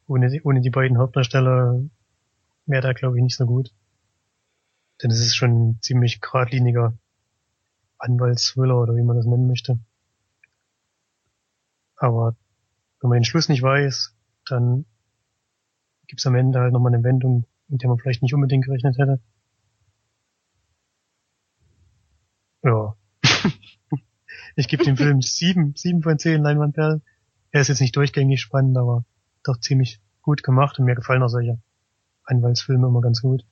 ohne 0.06 0.30
die, 0.30 0.42
ohne 0.42 0.62
die 0.62 0.70
beiden 0.70 0.96
Hauptdarsteller 0.96 1.82
wäre 2.66 2.82
der, 2.82 2.94
glaube 2.94 3.18
ich, 3.18 3.22
nicht 3.22 3.36
so 3.36 3.44
gut. 3.44 3.72
Denn 5.02 5.10
es 5.10 5.20
ist 5.20 5.36
schon 5.36 5.50
ein 5.50 5.78
ziemlich 5.82 6.20
geradliniger 6.20 6.94
Anwaltsthriller 7.98 8.80
oder 8.80 8.96
wie 8.96 9.02
man 9.02 9.16
das 9.16 9.26
nennen 9.26 9.46
möchte. 9.46 9.78
Aber 11.96 12.34
wenn 13.00 13.10
man 13.10 13.18
den 13.18 13.24
Schluss 13.24 13.48
nicht 13.48 13.62
weiß, 13.62 14.14
dann 14.46 14.86
gibt's 16.06 16.26
am 16.26 16.34
Ende 16.34 16.60
halt 16.60 16.72
nochmal 16.72 16.94
eine 16.94 17.04
Wendung, 17.04 17.44
mit 17.70 17.82
der 17.82 17.88
man 17.88 17.98
vielleicht 17.98 18.22
nicht 18.22 18.34
unbedingt 18.34 18.64
gerechnet 18.64 18.98
hätte. 18.98 19.20
Ja. 22.62 22.94
Ich 24.56 24.68
gebe 24.68 24.84
dem 24.84 24.96
Film 24.96 25.22
sieben, 25.22 25.74
sieben 25.76 26.02
von 26.02 26.18
zehn 26.18 26.42
Leinwandperlen. 26.42 27.02
Er 27.52 27.60
ist 27.60 27.68
jetzt 27.68 27.80
nicht 27.80 27.96
durchgängig 27.96 28.40
spannend, 28.40 28.76
aber 28.76 29.04
doch 29.44 29.58
ziemlich 29.58 30.00
gut 30.22 30.42
gemacht 30.42 30.78
und 30.78 30.84
mir 30.84 30.94
gefallen 30.94 31.22
auch 31.22 31.28
solche 31.28 31.58
Anwaltsfilme 32.24 32.86
immer 32.86 33.00
ganz 33.00 33.22
gut. 33.22 33.44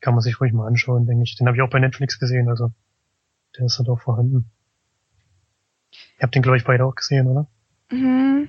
Kann 0.00 0.14
man 0.14 0.20
sich 0.20 0.40
ruhig 0.40 0.52
mal 0.52 0.66
anschauen, 0.66 1.06
denke 1.06 1.24
ich. 1.24 1.34
Den 1.36 1.46
habe 1.46 1.56
ich 1.56 1.62
auch 1.62 1.70
bei 1.70 1.80
Netflix 1.80 2.20
gesehen, 2.20 2.48
also 2.48 2.72
der 3.56 3.66
ist 3.66 3.78
halt 3.78 3.88
auch 3.88 4.00
vorhanden. 4.00 4.50
Ihr 6.18 6.22
habt 6.22 6.34
den, 6.34 6.42
glaube 6.42 6.58
ich, 6.58 6.64
beide 6.64 6.84
auch 6.84 6.94
gesehen, 6.94 7.26
oder? 7.26 7.48
Mhm. 7.90 8.48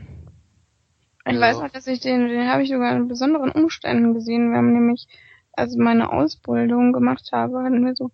Ich 1.25 1.33
Ja. 1.33 1.41
weiß 1.41 1.59
noch, 1.59 1.69
dass 1.69 1.87
ich 1.87 1.99
den, 1.99 2.27
den 2.27 2.47
habe 2.49 2.63
ich 2.63 2.69
sogar 2.69 2.95
in 2.95 3.07
besonderen 3.07 3.51
Umständen 3.51 4.13
gesehen. 4.13 4.51
Wir 4.51 4.57
haben 4.57 4.73
nämlich, 4.73 5.07
als 5.53 5.73
ich 5.73 5.79
meine 5.79 6.11
Ausbildung 6.11 6.93
gemacht 6.93 7.29
habe, 7.31 7.63
hatten 7.63 7.85
wir 7.85 7.95
so 7.95 8.11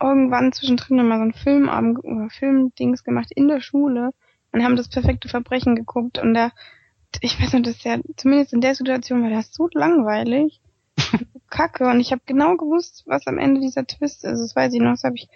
irgendwann 0.00 0.52
zwischendrin 0.52 0.98
immer 0.98 1.16
so 1.16 1.22
einen 1.22 1.32
Filmabend 1.32 2.04
oder 2.04 2.28
Filmdings 2.30 3.04
gemacht 3.04 3.30
in 3.34 3.48
der 3.48 3.60
Schule 3.60 4.10
und 4.52 4.64
haben 4.64 4.76
das 4.76 4.88
perfekte 4.88 5.28
Verbrechen 5.28 5.76
geguckt 5.76 6.18
und 6.18 6.34
da, 6.34 6.50
ich 7.20 7.40
weiß 7.40 7.52
noch, 7.52 7.62
das 7.62 7.76
ist 7.76 7.84
ja, 7.84 7.98
zumindest 8.16 8.52
in 8.52 8.60
der 8.60 8.74
Situation 8.74 9.22
war 9.22 9.30
das 9.30 9.52
so 9.52 9.68
langweilig, 9.72 10.60
kacke 11.50 11.86
und 11.86 12.00
ich 12.00 12.12
habe 12.12 12.22
genau 12.26 12.56
gewusst, 12.56 13.04
was 13.06 13.26
am 13.26 13.38
Ende 13.38 13.60
dieser 13.60 13.86
Twist 13.86 14.24
ist. 14.24 14.40
Das 14.40 14.56
weiß 14.56 14.72
ich 14.74 14.80
noch, 14.80 14.92
das 14.92 15.04
habe 15.04 15.16
ich 15.16 15.28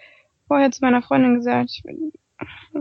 vorher 0.47 0.71
zu 0.71 0.83
meiner 0.83 1.01
Freundin 1.01 1.35
gesagt, 1.35 1.69
ich, 1.69 1.83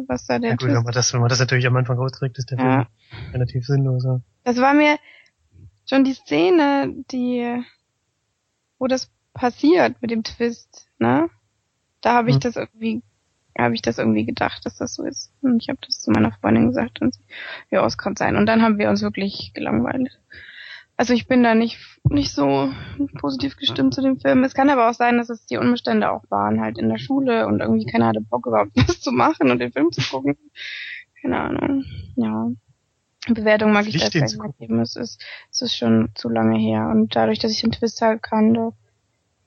was 0.06 0.26
da 0.26 0.38
der 0.38 0.50
Ja 0.50 0.56
gut, 0.56 0.68
Twist 0.68 0.84
man 0.84 0.92
das, 0.92 1.12
wenn 1.12 1.20
man 1.20 1.28
das 1.28 1.38
natürlich 1.40 1.66
am 1.66 1.76
Anfang 1.76 1.96
rausträgt, 1.98 2.38
ist 2.38 2.50
der 2.50 2.58
Ja. 2.58 2.86
Film 3.10 3.32
relativ 3.32 3.64
sinnlos. 3.66 4.04
Ja. 4.04 4.20
Das 4.44 4.56
war 4.58 4.74
mir 4.74 4.98
schon 5.88 6.04
die 6.04 6.14
Szene, 6.14 6.94
die, 7.10 7.62
wo 8.78 8.86
das 8.86 9.10
passiert 9.34 10.00
mit 10.02 10.10
dem 10.10 10.22
Twist, 10.24 10.88
ne? 10.98 11.28
Da 12.00 12.14
habe 12.14 12.30
ich 12.30 12.36
Mhm. 12.36 12.40
das 12.40 12.56
irgendwie, 12.56 13.02
habe 13.58 13.74
ich 13.74 13.82
das 13.82 13.98
irgendwie 13.98 14.24
gedacht, 14.24 14.64
dass 14.66 14.76
das 14.76 14.94
so 14.94 15.04
ist. 15.04 15.32
Und 15.40 15.62
ich 15.62 15.68
habe 15.68 15.78
das 15.86 16.00
zu 16.00 16.10
meiner 16.10 16.32
Freundin 16.32 16.68
gesagt 16.68 17.00
und 17.00 17.14
sie, 17.14 17.22
ja, 17.70 17.84
es 17.86 17.98
kann 17.98 18.16
sein. 18.16 18.36
Und 18.36 18.46
dann 18.46 18.62
haben 18.62 18.78
wir 18.78 18.90
uns 18.90 19.02
wirklich 19.02 19.52
gelangweilt. 19.54 20.10
Also 20.98 21.12
ich 21.12 21.27
bin 21.27 21.43
da 21.43 21.55
nicht, 21.55 21.78
nicht 22.09 22.32
so 22.32 22.70
positiv 23.20 23.56
gestimmt 23.56 23.94
zu 23.94 24.01
dem 24.01 24.18
Film. 24.18 24.44
Es 24.44 24.55
kann 24.55 24.70
aber 24.70 24.89
auch 24.89 24.94
sein, 24.94 25.18
dass 25.18 25.28
es 25.28 25.44
die 25.44 25.59
Umstände 25.59 26.10
auch 26.10 26.23
waren, 26.31 26.60
halt 26.60 26.78
in 26.78 26.89
der 26.89 26.98
Schule 26.98 27.47
und 27.47 27.60
irgendwie 27.60 27.85
keiner 27.85 28.06
hatte 28.09 28.23
Bock 28.23 28.47
überhaupt 28.47 28.70
was 28.89 29.01
zu 29.01 29.12
machen 29.12 29.51
und 29.51 29.59
den 29.59 29.73
Film 29.73 29.93
zu 29.93 30.01
gucken. 30.01 30.39
Keine 31.20 31.39
Ahnung. 31.39 31.85
Ja. 32.16 32.48
Bewertung 33.28 33.73
mag 33.73 33.86
ich 33.86 33.98
Pflicht, 33.98 34.14
da 34.14 34.43
gucken. 34.43 34.55
geben. 34.59 34.81
Es 34.81 34.97
ist, 34.97 35.23
es 35.51 35.60
ist 35.60 35.77
schon 35.77 36.10
zu 36.14 36.28
lange 36.28 36.59
her. 36.59 36.89
Und 36.89 37.14
dadurch, 37.14 37.40
dass 37.40 37.52
ich 37.52 37.60
den 37.60 37.73
Twist 37.73 38.01
halt 38.01 38.23
kannte, 38.23 38.73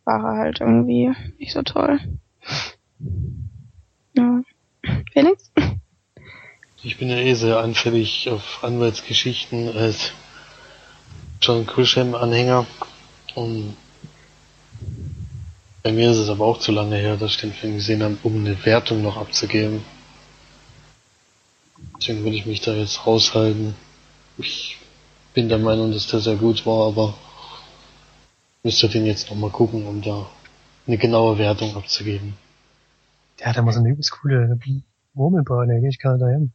war 0.04 0.24
er 0.24 0.38
halt 0.38 0.60
irgendwie 0.60 1.12
nicht 1.40 1.54
so 1.54 1.64
toll. 1.64 2.00
Ja. 4.14 4.42
Felix? 5.14 5.52
Ich 6.84 6.98
bin 6.98 7.10
ja 7.10 7.18
eh 7.18 7.34
sehr 7.34 7.60
anfällig 7.60 8.30
auf 8.30 8.64
Anwaltsgeschichten 8.64 9.70
als 9.76 10.14
John 11.42 11.66
Grisham-Anhänger. 11.66 12.66
Und 13.36 13.76
bei 15.84 15.92
mir 15.92 16.12
ist 16.12 16.18
es 16.18 16.30
aber 16.30 16.46
auch 16.46 16.60
zu 16.60 16.72
lange 16.72 16.98
her, 16.98 17.18
dass 17.18 17.32
ich 17.32 17.38
den 17.38 17.54
Film 17.54 17.76
gesehen 17.76 18.04
habe, 18.04 18.18
um 18.24 18.36
eine 18.36 18.66
Wertung 18.66 19.02
noch 19.02 19.18
abzugeben. 19.18 19.84
Deswegen 21.98 22.24
würde 22.24 22.36
ich 22.36 22.46
mich 22.46 22.62
da 22.62 22.74
jetzt 22.74 23.06
raushalten. 23.06 23.76
Ich 24.38 24.78
bin 25.34 25.50
der 25.50 25.60
Meinung, 25.60 25.92
dass 25.92 26.08
der 26.08 26.20
sehr 26.20 26.36
gut 26.36 26.66
war, 26.66 26.88
aber 26.88 27.14
müsste 28.64 28.90
den 28.90 29.06
jetzt 29.06 29.30
noch 29.30 29.38
mal 29.38 29.50
gucken, 29.50 29.86
um 29.86 30.02
da 30.02 30.30
eine 30.88 30.98
genaue 30.98 31.38
Wertung 31.38 31.76
abzugeben. 31.76 32.36
Der 33.40 33.48
hat 33.48 33.58
immer 33.58 33.72
so 33.72 33.80
eine 33.80 33.90
übelst 33.90 34.12
coole 34.12 34.58
Murmelbahn, 35.14 35.70
da 35.70 35.80
gehe 35.80 35.90
ich 35.90 36.00
gerade 36.00 36.20
dahin. 36.20 36.52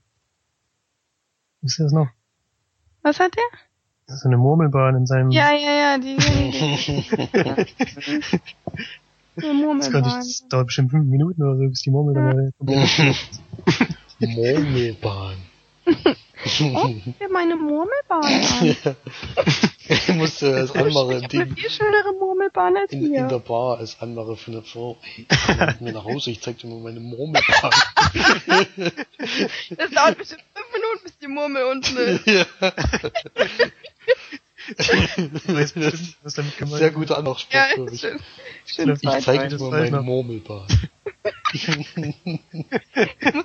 Wisst 1.62 1.78
ihr 1.78 1.84
das 1.84 1.92
noch? 1.92 2.08
Was 3.02 3.20
hat 3.20 3.34
der? 3.36 3.58
So 4.06 4.28
eine 4.28 4.36
Murmelbahn 4.36 4.96
in 4.96 5.06
seinem, 5.06 5.30
Ja, 5.30 5.52
ja, 5.52 5.72
ja, 5.72 5.98
die, 5.98 6.16
die, 6.16 6.50
die 6.50 7.04
das, 9.36 9.44
Murmelbahn. 9.54 9.92
konnte 9.92 10.08
ich, 10.10 10.14
das 10.40 10.48
dauert 10.48 10.66
bestimmt 10.66 10.90
fünf 10.90 11.06
Minuten 11.06 11.42
oder 11.42 11.56
so, 11.56 11.68
bis 11.68 11.80
die 11.80 11.90
Murmel 11.90 12.14
mal 12.14 12.52
Murmelbahn. 14.20 15.36
Oh, 15.86 16.88
für 17.18 17.28
meine 17.32 17.56
Murmelbahn 17.56 18.24
an. 18.24 18.76
ich 19.88 20.08
musste 20.14 20.52
das 20.52 20.72
anmachen 20.74 21.10
im 21.12 21.16
Ich 21.18 21.22
habe 21.24 21.28
Ding. 21.28 21.40
eine 21.42 21.54
viel 21.56 21.70
schönere 21.70 22.12
Murmelbahn 22.18 22.76
als 22.76 22.92
In, 22.92 23.14
in 23.14 23.28
der. 23.28 23.38
Bar 23.38 23.78
als 23.78 23.98
Anmache 24.00 24.36
für 24.36 24.50
eine 24.50 24.62
Frau. 24.62 24.96
Hey, 25.00 25.26
komm 25.46 25.56
mit 25.66 25.80
mir 25.80 25.92
nach 25.92 26.04
Hause, 26.04 26.30
ich 26.30 26.42
zeig 26.42 26.58
dir 26.58 26.68
mal 26.68 26.80
meine 26.80 27.00
Murmelbahn. 27.00 27.70
Das 29.76 29.90
dauert 29.90 30.18
bestimmt 30.18 30.42
fünf 30.54 30.68
Minuten, 30.74 31.02
bis 31.04 31.18
die 31.18 31.28
Murmel 31.28 31.64
unten 31.64 31.96
ist. 31.96 32.26
ja. 32.26 32.44
Weißt 35.46 35.76
du, 35.76 35.92
was 36.22 36.34
damit 36.34 36.56
gemeint 36.56 36.78
Sehr 36.78 36.90
guter 36.90 37.18
Anmachspruch, 37.18 37.52
Ja, 37.54 37.74
glaube 37.74 37.92
ich. 37.94 38.00
schön. 38.00 38.18
Schön 38.64 38.90
Ich 38.90 39.02
Ich 39.02 39.10
Zeit. 39.10 39.22
zeig 39.24 39.48
dir 39.50 39.58
mal 39.58 39.70
weiß 39.72 39.90
meine 39.90 39.96
noch. 39.98 40.02
Murmelbahn. 40.04 40.66
Ich 41.52 41.68
muss 41.68 41.86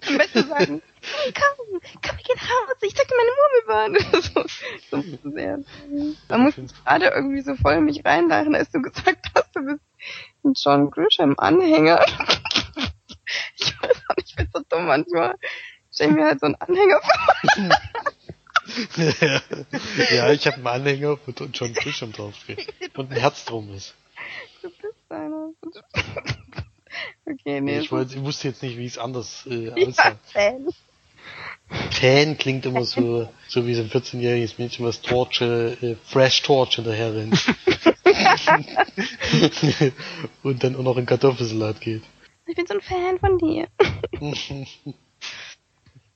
am 0.07 0.17
besten 0.17 0.47
sagen, 0.47 0.81
hey, 1.01 1.33
komm, 1.33 1.79
komm, 2.01 2.17
wir 2.17 2.23
gehen 2.23 2.39
raus, 2.39 2.77
ich 2.81 2.95
zeig 2.95 3.07
dir 3.07 3.15
meine 3.17 3.31
Murmelbahn. 3.37 4.21
so, 4.91 5.01
so 5.01 5.29
sehr. 5.31 5.59
Man 6.29 6.41
muss 6.41 6.55
gerade 6.55 7.05
irgendwie 7.07 7.41
so 7.41 7.55
voll 7.55 7.73
in 7.75 7.85
mich 7.85 8.03
reinlachen, 8.05 8.55
als 8.55 8.71
du 8.71 8.81
gesagt 8.81 9.27
hast, 9.35 9.55
du 9.55 9.61
bist 9.65 9.81
ein 10.43 10.53
John 10.55 10.89
Grisham-Anhänger. 10.91 12.05
Ich 13.57 13.79
weiß 13.79 14.01
auch 14.09 14.15
nicht, 14.15 14.29
ich 14.29 14.35
bin 14.37 14.49
so 14.51 14.61
dumm 14.69 14.87
manchmal. 14.87 15.35
Stell 15.93 16.07
mir 16.11 16.25
halt 16.25 16.39
so 16.39 16.47
einen 16.47 16.55
Anhänger 16.55 16.99
vor. 16.99 17.69
ja, 20.11 20.31
ich 20.31 20.45
habe 20.47 20.57
einen 20.57 20.67
Anhänger, 20.67 21.17
wo 21.25 21.45
John 21.45 21.73
Grisham 21.73 22.11
draufsteht. 22.11 22.73
Und 22.95 23.11
ein 23.11 23.17
Herz 23.17 23.45
drum 23.45 23.73
ist. 23.73 23.95
Du 24.61 24.69
bist 24.69 24.95
einer. 25.09 25.51
Okay, 27.25 27.61
nee. 27.61 27.79
Ich, 27.79 27.91
wollte, 27.91 28.15
ich 28.15 28.21
wusste 28.21 28.49
jetzt 28.49 28.63
nicht, 28.63 28.77
wie 28.77 28.85
es 28.85 28.97
anders 28.97 29.45
äh, 29.49 29.67
ja, 29.67 29.87
aussah. 29.87 30.17
Fan. 30.31 30.67
Fan 31.91 32.37
klingt 32.37 32.65
immer 32.65 32.83
so, 32.83 33.29
so 33.47 33.67
wie 33.67 33.75
so 33.75 33.83
ein 33.83 33.89
14-jähriges 33.89 34.55
Mädchen, 34.57 34.85
was 34.85 35.01
Torche, 35.01 35.77
äh, 35.81 35.95
Fresh 36.03 36.41
Torch 36.41 36.75
hinterher 36.75 37.13
rennt. 37.13 37.45
Und 40.43 40.63
dann 40.63 40.75
auch 40.75 40.83
noch 40.83 40.97
in 40.97 41.05
Kartoffelsalat 41.05 41.79
geht. 41.79 42.03
Ich 42.47 42.55
bin 42.55 42.65
so 42.65 42.73
ein 42.73 42.81
Fan 42.81 43.19
von 43.19 43.37
dir. 43.37 43.67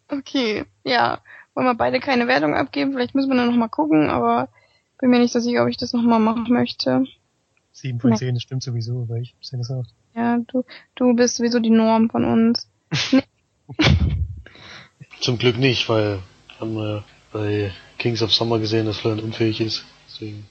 Okay, 0.09 0.65
ja. 0.83 1.21
Wollen 1.53 1.67
wir 1.67 1.75
beide 1.75 1.99
keine 1.99 2.27
Wertung 2.27 2.55
abgeben? 2.55 2.93
Vielleicht 2.93 3.15
müssen 3.15 3.29
wir 3.29 3.35
dann 3.37 3.47
noch 3.49 3.55
mal 3.55 3.67
gucken, 3.67 4.09
aber 4.09 4.49
bin 4.99 5.09
mir 5.09 5.19
nicht 5.19 5.33
so 5.33 5.39
sicher, 5.39 5.63
ob 5.63 5.69
ich 5.69 5.77
das 5.77 5.93
noch 5.93 6.01
mal 6.01 6.19
machen 6.19 6.45
möchte. 6.49 7.05
Sieben 7.71 7.99
von 7.99 8.11
Nee. 8.11 8.17
zehn, 8.17 8.35
das 8.35 8.43
stimmt 8.43 8.63
sowieso, 8.63 9.07
weil 9.09 9.23
ich 9.23 9.33
hab's 9.35 9.51
ja 9.51 9.57
gesagt. 9.57 9.89
Ja, 10.15 10.37
du, 10.47 10.63
du 10.95 11.13
bist 11.15 11.35
sowieso 11.35 11.59
die 11.59 11.69
Norm 11.71 12.09
von 12.09 12.23
uns. 12.25 12.69
Zum 15.19 15.37
Glück 15.37 15.57
nicht, 15.57 15.87
weil 15.89 16.19
haben 16.59 16.75
wir 16.75 17.03
bei 17.31 17.71
Kings 17.97 18.21
of 18.21 18.33
Summer 18.33 18.59
gesehen, 18.59 18.85
dass 18.85 18.97
Florian 18.99 19.23
unfähig 19.23 19.61
ist. 19.61 19.85
Deswegen. 20.07 20.45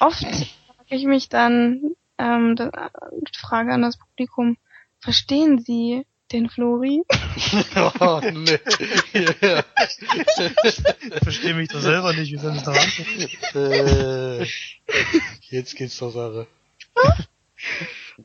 Oft 0.00 0.24
frage 0.24 0.44
ich 0.88 1.04
mich 1.04 1.28
dann, 1.28 1.92
ähm, 2.18 2.56
da, 2.56 2.90
Frage 3.38 3.72
an 3.72 3.82
das 3.82 3.96
Publikum, 3.98 4.56
verstehen 4.98 5.60
Sie 5.60 6.04
den 6.32 6.48
Flori? 6.48 7.02
oh, 8.00 8.20
nee. 8.22 8.58
ja. 9.40 9.64
Ich 10.64 11.22
verstehe 11.22 11.54
mich 11.54 11.68
doch 11.68 11.80
selber 11.80 12.12
nicht, 12.12 12.32
wie 12.32 12.38
soll 12.38 12.56
ich 12.56 12.62
da 12.62 12.74
äh, 13.58 14.46
jetzt 15.50 15.76
geht's 15.76 15.96
zur 15.96 16.10
Sache. 16.10 16.46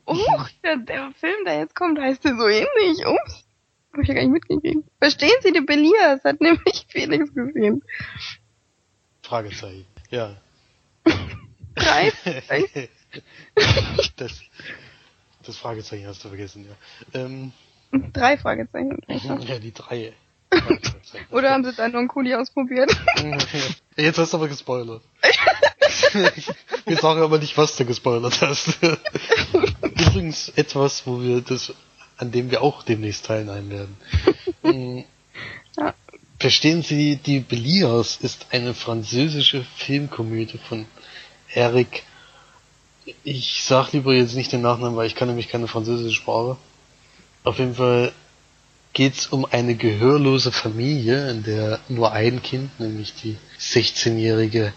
Oh, 0.06 0.18
der, 0.64 0.78
der 0.78 1.12
Film, 1.20 1.46
der 1.46 1.60
jetzt 1.60 1.76
kommt, 1.76 2.00
heißt 2.00 2.24
ja 2.24 2.36
so 2.36 2.48
ähnlich. 2.48 3.06
Ups. 3.06 3.46
Hab 3.94 4.02
ich 4.02 4.08
ja 4.08 4.14
gar 4.14 4.22
nicht 4.22 4.32
mitgekriegt. 4.32 4.88
Verstehen 5.00 5.36
Sie 5.42 5.52
den 5.52 5.66
Belias? 5.66 6.24
Hat 6.24 6.42
nämlich 6.42 6.86
Felix 6.90 7.34
gesehen. 7.34 7.84
Fragezeichen. 9.24 9.86
Ja. 10.10 10.36
Drei. 11.76 12.12
das, 14.16 14.42
das 15.44 15.58
Fragezeichen 15.58 16.08
hast 16.08 16.24
du 16.24 16.30
vergessen, 16.30 16.66
ja. 16.66 17.20
Ähm, 17.20 17.54
Drei 18.14 18.38
Fragezeichen. 18.38 19.00
ja, 19.08 19.60
die 19.60 19.74
drei. 19.74 20.14
Oder 21.32 21.52
haben 21.52 21.66
Sie 21.66 21.74
da 21.74 21.88
nur 21.90 22.00
einen 22.00 22.08
Kuli 22.08 22.34
ausprobiert? 22.36 22.96
Jetzt 23.98 24.18
hast 24.18 24.32
du 24.34 24.38
aber 24.38 24.48
gespoilert. 24.48 25.02
Wir 26.86 26.98
sagen 26.98 27.22
aber 27.22 27.38
nicht, 27.40 27.58
was 27.58 27.76
du 27.76 27.86
gespoilert 27.86 28.42
hast. 28.42 28.80
Übrigens 29.82 30.50
etwas, 30.56 31.06
wo 31.06 31.22
wir 31.22 31.42
das, 31.42 31.74
an 32.18 32.32
dem 32.32 32.50
wir 32.50 32.62
auch 32.62 32.84
demnächst 32.84 33.26
teilnehmen 33.26 33.70
werden. 33.70 33.98
Mm, 34.64 35.04
Ja. 35.78 35.94
Verstehen 36.40 36.82
Sie, 36.84 37.16
die 37.18 37.40
Belias 37.40 38.18
ist 38.18 38.48
eine 38.52 38.74
französische 38.74 39.66
Filmkomödie 39.76 40.60
von 40.60 40.86
Eric. 41.54 42.04
Ich 43.24 43.64
sag 43.64 43.92
lieber 43.94 44.14
jetzt 44.14 44.36
nicht 44.36 44.52
den 44.52 44.62
Nachnamen, 44.62 44.96
weil 44.96 45.08
ich 45.08 45.16
kann 45.16 45.28
nämlich 45.30 45.48
keine 45.50 45.68
französische 45.68 46.14
Sprache. 46.16 46.58
Auf 47.48 47.60
jeden 47.60 47.76
Fall 47.76 48.12
geht's 48.92 49.28
um 49.28 49.46
eine 49.46 49.76
gehörlose 49.76 50.52
Familie, 50.52 51.30
in 51.32 51.44
der 51.44 51.80
nur 51.88 52.12
ein 52.12 52.44
Kind, 52.44 52.78
nämlich 52.78 53.14
die 53.14 53.38
16-jährige 53.58 54.74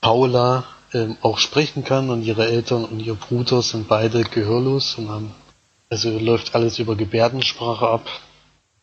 Paula, 0.00 0.64
ähm, 0.94 1.18
auch 1.20 1.36
sprechen 1.36 1.84
kann 1.84 2.08
und 2.08 2.22
ihre 2.22 2.46
Eltern 2.48 2.86
und 2.86 3.00
ihr 3.00 3.12
Bruder 3.12 3.60
sind 3.60 3.88
beide 3.88 4.24
gehörlos 4.24 4.94
und 4.94 5.10
haben, 5.10 5.34
also 5.90 6.18
läuft 6.18 6.54
alles 6.54 6.78
über 6.78 6.96
Gebärdensprache 6.96 7.86
ab. 7.86 8.08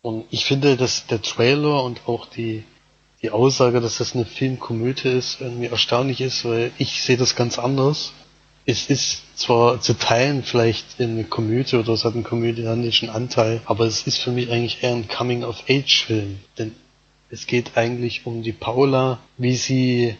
Und 0.04 0.26
ich 0.30 0.46
finde, 0.46 0.78
dass 0.78 1.08
der 1.08 1.24
Trailer 1.24 1.84
und 1.84 2.02
auch 2.06 2.28
die, 2.28 2.64
die 3.24 3.32
Aussage, 3.32 3.82
dass 3.82 3.98
das 3.98 4.14
eine 4.14 4.26
Filmkomödie 4.26 5.10
ist, 5.10 5.42
irgendwie 5.42 5.66
erstaunlich 5.66 6.22
ist, 6.22 6.46
weil 6.46 6.72
ich 6.78 7.02
sehe 7.02 7.18
das 7.18 7.36
ganz 7.36 7.58
anders. 7.58 8.14
Es 8.68 8.90
ist 8.90 9.38
zwar 9.38 9.80
zu 9.80 9.94
Teilen 9.94 10.44
vielleicht 10.44 11.00
eine 11.00 11.24
Komödie 11.24 11.76
oder 11.76 11.94
es 11.94 12.04
hat 12.04 12.16
einen 12.16 12.24
komödianischen 12.24 13.10
Anteil, 13.10 13.62
aber 13.66 13.86
es 13.86 14.08
ist 14.08 14.18
für 14.18 14.32
mich 14.32 14.50
eigentlich 14.50 14.82
eher 14.82 14.94
ein 14.94 15.08
Coming-of-Age-Film. 15.08 16.40
Denn 16.58 16.76
es 17.30 17.46
geht 17.46 17.78
eigentlich 17.78 18.26
um 18.26 18.42
die 18.42 18.54
Paula, 18.54 19.20
wie 19.38 19.56
sie 19.56 20.16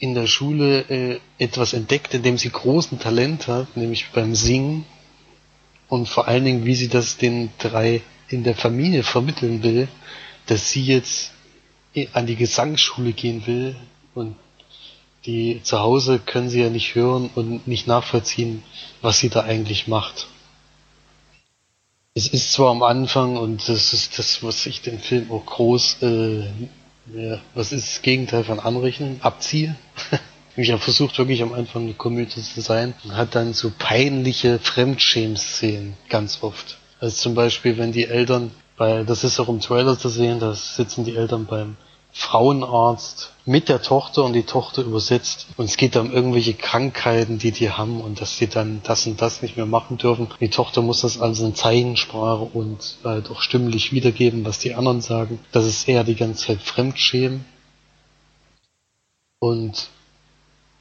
in 0.00 0.14
der 0.14 0.26
Schule 0.26 0.80
äh, 0.88 1.20
etwas 1.38 1.74
entdeckt, 1.74 2.14
in 2.14 2.22
dem 2.22 2.38
sie 2.38 2.50
großen 2.50 2.98
Talent 2.98 3.46
hat, 3.46 3.76
nämlich 3.76 4.08
beim 4.10 4.34
Singen 4.34 4.84
und 5.88 6.08
vor 6.08 6.28
allen 6.28 6.44
Dingen, 6.44 6.64
wie 6.64 6.74
sie 6.74 6.88
das 6.88 7.16
den 7.16 7.50
drei 7.58 8.02
in 8.28 8.44
der 8.44 8.54
Familie 8.54 9.02
vermitteln 9.02 9.62
will, 9.62 9.88
dass 10.46 10.70
sie 10.70 10.84
jetzt 10.84 11.32
an 12.12 12.26
die 12.26 12.36
Gesangsschule 12.36 13.12
gehen 13.12 13.46
will 13.46 13.74
und 14.14 14.36
die 15.28 15.60
zu 15.62 15.78
Hause 15.78 16.18
können 16.18 16.48
sie 16.48 16.62
ja 16.62 16.70
nicht 16.70 16.94
hören 16.94 17.28
und 17.34 17.68
nicht 17.68 17.86
nachvollziehen, 17.86 18.62
was 19.02 19.18
sie 19.18 19.28
da 19.28 19.42
eigentlich 19.42 19.86
macht. 19.86 20.26
Es 22.14 22.28
ist 22.28 22.54
zwar 22.54 22.70
am 22.70 22.82
Anfang 22.82 23.36
und 23.36 23.68
das 23.68 23.92
ist 23.92 24.18
das, 24.18 24.42
was 24.42 24.64
ich 24.64 24.80
den 24.80 24.98
Film 24.98 25.30
auch 25.30 25.44
groß 25.44 25.98
äh, 26.02 26.44
ja, 27.14 27.40
was 27.54 27.72
ist 27.72 27.88
das 27.88 28.02
Gegenteil 28.02 28.42
von 28.42 28.58
anrechnen? 28.58 29.20
Abziehe. 29.20 29.76
ich 30.56 30.70
habe 30.72 30.80
versucht, 30.80 31.18
wirklich 31.18 31.42
am 31.42 31.52
Anfang 31.52 31.82
eine 31.82 31.94
Komödie 31.94 32.40
zu 32.40 32.60
sein 32.62 32.94
und 33.04 33.14
hat 33.14 33.34
dann 33.34 33.52
so 33.52 33.70
peinliche 33.78 34.58
Fremdschämen-Szenen 34.58 35.94
ganz 36.08 36.38
oft. 36.42 36.78
Also 37.00 37.16
zum 37.16 37.34
Beispiel, 37.34 37.76
wenn 37.76 37.92
die 37.92 38.06
Eltern, 38.06 38.50
weil 38.78 39.04
das 39.04 39.24
ist 39.24 39.38
auch 39.40 39.48
im 39.48 39.60
Trailer 39.60 39.98
zu 39.98 40.08
sehen, 40.08 40.40
da 40.40 40.54
sitzen 40.54 41.04
die 41.04 41.16
Eltern 41.16 41.44
beim 41.44 41.76
Frauenarzt 42.18 43.30
mit 43.44 43.68
der 43.68 43.80
Tochter 43.80 44.24
und 44.24 44.32
die 44.32 44.42
Tochter 44.42 44.82
übersetzt. 44.82 45.46
Und 45.56 45.66
es 45.66 45.76
geht 45.76 45.96
um 45.96 46.12
irgendwelche 46.12 46.52
Krankheiten, 46.52 47.38
die 47.38 47.52
die 47.52 47.70
haben 47.70 48.00
und 48.00 48.20
dass 48.20 48.36
sie 48.36 48.48
dann 48.48 48.80
das 48.82 49.06
und 49.06 49.22
das 49.22 49.40
nicht 49.40 49.56
mehr 49.56 49.66
machen 49.66 49.98
dürfen. 49.98 50.26
Die 50.40 50.50
Tochter 50.50 50.82
muss 50.82 51.02
das 51.02 51.20
also 51.20 51.46
in 51.46 51.54
Zeichensprache 51.54 52.42
und 52.42 52.98
halt 53.04 53.30
auch 53.30 53.40
stimmlich 53.40 53.92
wiedergeben, 53.92 54.44
was 54.44 54.58
die 54.58 54.74
anderen 54.74 55.00
sagen. 55.00 55.38
Das 55.52 55.64
ist 55.64 55.88
eher 55.88 56.02
die 56.02 56.16
ganze 56.16 56.48
Zeit 56.48 56.60
Fremdschämen. 56.60 57.44
Und 59.38 59.88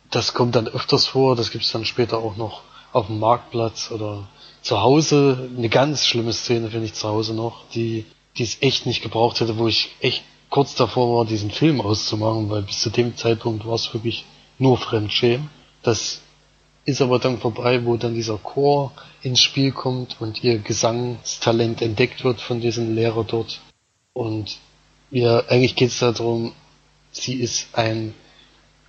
das 0.09 0.33
kommt 0.33 0.55
dann 0.55 0.67
öfters 0.67 1.05
vor, 1.05 1.35
das 1.35 1.51
gibt's 1.51 1.71
dann 1.71 1.85
später 1.85 2.17
auch 2.17 2.35
noch 2.35 2.63
auf 2.93 3.07
dem 3.07 3.19
Marktplatz 3.19 3.91
oder 3.91 4.27
zu 4.63 4.81
Hause. 4.81 5.49
Eine 5.55 5.69
ganz 5.69 6.07
schlimme 6.07 6.33
Szene 6.33 6.71
finde 6.71 6.87
ich 6.87 6.95
zu 6.95 7.07
Hause 7.07 7.35
noch, 7.35 7.69
die, 7.75 8.05
die 8.37 8.43
es 8.43 8.57
echt 8.61 8.87
nicht 8.87 9.03
gebraucht 9.03 9.39
hätte, 9.39 9.59
wo 9.59 9.67
ich 9.67 9.95
echt 10.01 10.23
kurz 10.49 10.75
davor 10.75 11.17
war, 11.17 11.25
diesen 11.25 11.51
Film 11.51 11.81
auszumachen, 11.81 12.49
weil 12.49 12.61
bis 12.63 12.79
zu 12.79 12.89
dem 12.89 13.15
Zeitpunkt 13.15 13.65
war 13.65 13.75
es 13.75 13.93
wirklich 13.93 14.25
nur 14.59 14.77
Fremdschämen. 14.77 15.49
Das 15.83 16.21
ist 16.85 17.01
aber 17.01 17.19
dann 17.19 17.39
vorbei, 17.39 17.85
wo 17.85 17.97
dann 17.97 18.13
dieser 18.15 18.37
Chor 18.37 18.91
ins 19.21 19.41
Spiel 19.41 19.71
kommt 19.71 20.21
und 20.21 20.43
ihr 20.43 20.59
Gesangstalent 20.59 21.81
entdeckt 21.81 22.23
wird 22.23 22.39
von 22.39 22.61
diesem 22.61 22.95
Lehrer 22.95 23.23
dort. 23.23 23.59
Und 24.13 24.57
ja, 25.11 25.45
eigentlich 25.47 25.75
geht 25.75 25.89
es 25.89 25.99
darum, 25.99 26.53
sie 27.11 27.35
ist 27.35 27.67
ein 27.73 28.13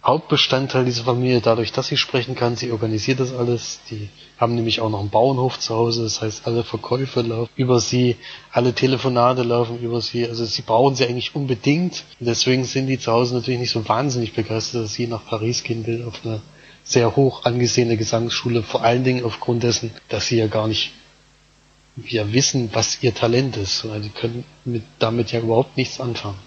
Hauptbestandteil 0.09 0.87
dieser 0.87 1.05
Familie, 1.05 1.43
dadurch, 1.43 1.71
dass 1.71 1.89
sie 1.89 1.99
sprechen 1.99 2.35
kann. 2.35 2.57
Sie 2.57 2.73
organisiert 2.73 3.21
das 3.21 3.35
alles. 3.35 3.81
Die 3.91 4.09
haben 4.39 4.55
nämlich 4.55 4.81
auch 4.81 4.89
noch 4.89 5.01
einen 5.01 5.11
Bauernhof 5.11 5.59
zu 5.59 5.75
Hause. 5.75 6.03
Das 6.05 6.23
heißt, 6.23 6.47
alle 6.47 6.65
Verkäufe 6.65 7.21
laufen 7.21 7.51
über 7.57 7.79
sie, 7.79 8.17
alle 8.51 8.73
Telefonate 8.73 9.43
laufen 9.43 9.79
über 9.81 10.01
sie. 10.01 10.27
Also 10.27 10.47
sie 10.47 10.63
brauchen 10.63 10.95
sie 10.95 11.05
eigentlich 11.05 11.35
unbedingt. 11.35 12.05
deswegen 12.21 12.65
sind 12.65 12.87
die 12.87 12.99
zu 12.99 13.13
Hause 13.13 13.35
natürlich 13.35 13.61
nicht 13.61 13.71
so 13.71 13.87
wahnsinnig 13.87 14.33
begeistert, 14.33 14.85
dass 14.85 14.95
sie 14.95 15.07
nach 15.09 15.27
Paris 15.27 15.63
gehen 15.63 15.87
will 15.87 16.03
auf 16.05 16.25
eine 16.25 16.41
sehr 16.85 17.15
hoch 17.15 17.45
angesehene 17.45 17.99
Gesangsschule. 17.99 18.63
Vor 18.63 18.83
allen 18.83 19.05
Dingen 19.05 19.27
aufgrund 19.27 19.63
dessen, 19.63 19.91
dass 20.09 20.29
sie 20.29 20.39
ja 20.39 20.47
gar 20.47 20.69
nicht 20.69 20.93
ja 22.07 22.33
wissen, 22.33 22.71
was 22.73 23.03
ihr 23.03 23.15
Talent 23.15 23.59
ist. 23.59 23.87
Weil 23.87 24.01
die 24.01 24.09
können 24.09 24.45
mit, 24.65 24.85
damit 25.01 25.33
ja 25.33 25.41
überhaupt 25.41 25.77
nichts 25.77 26.01
anfangen. 26.01 26.39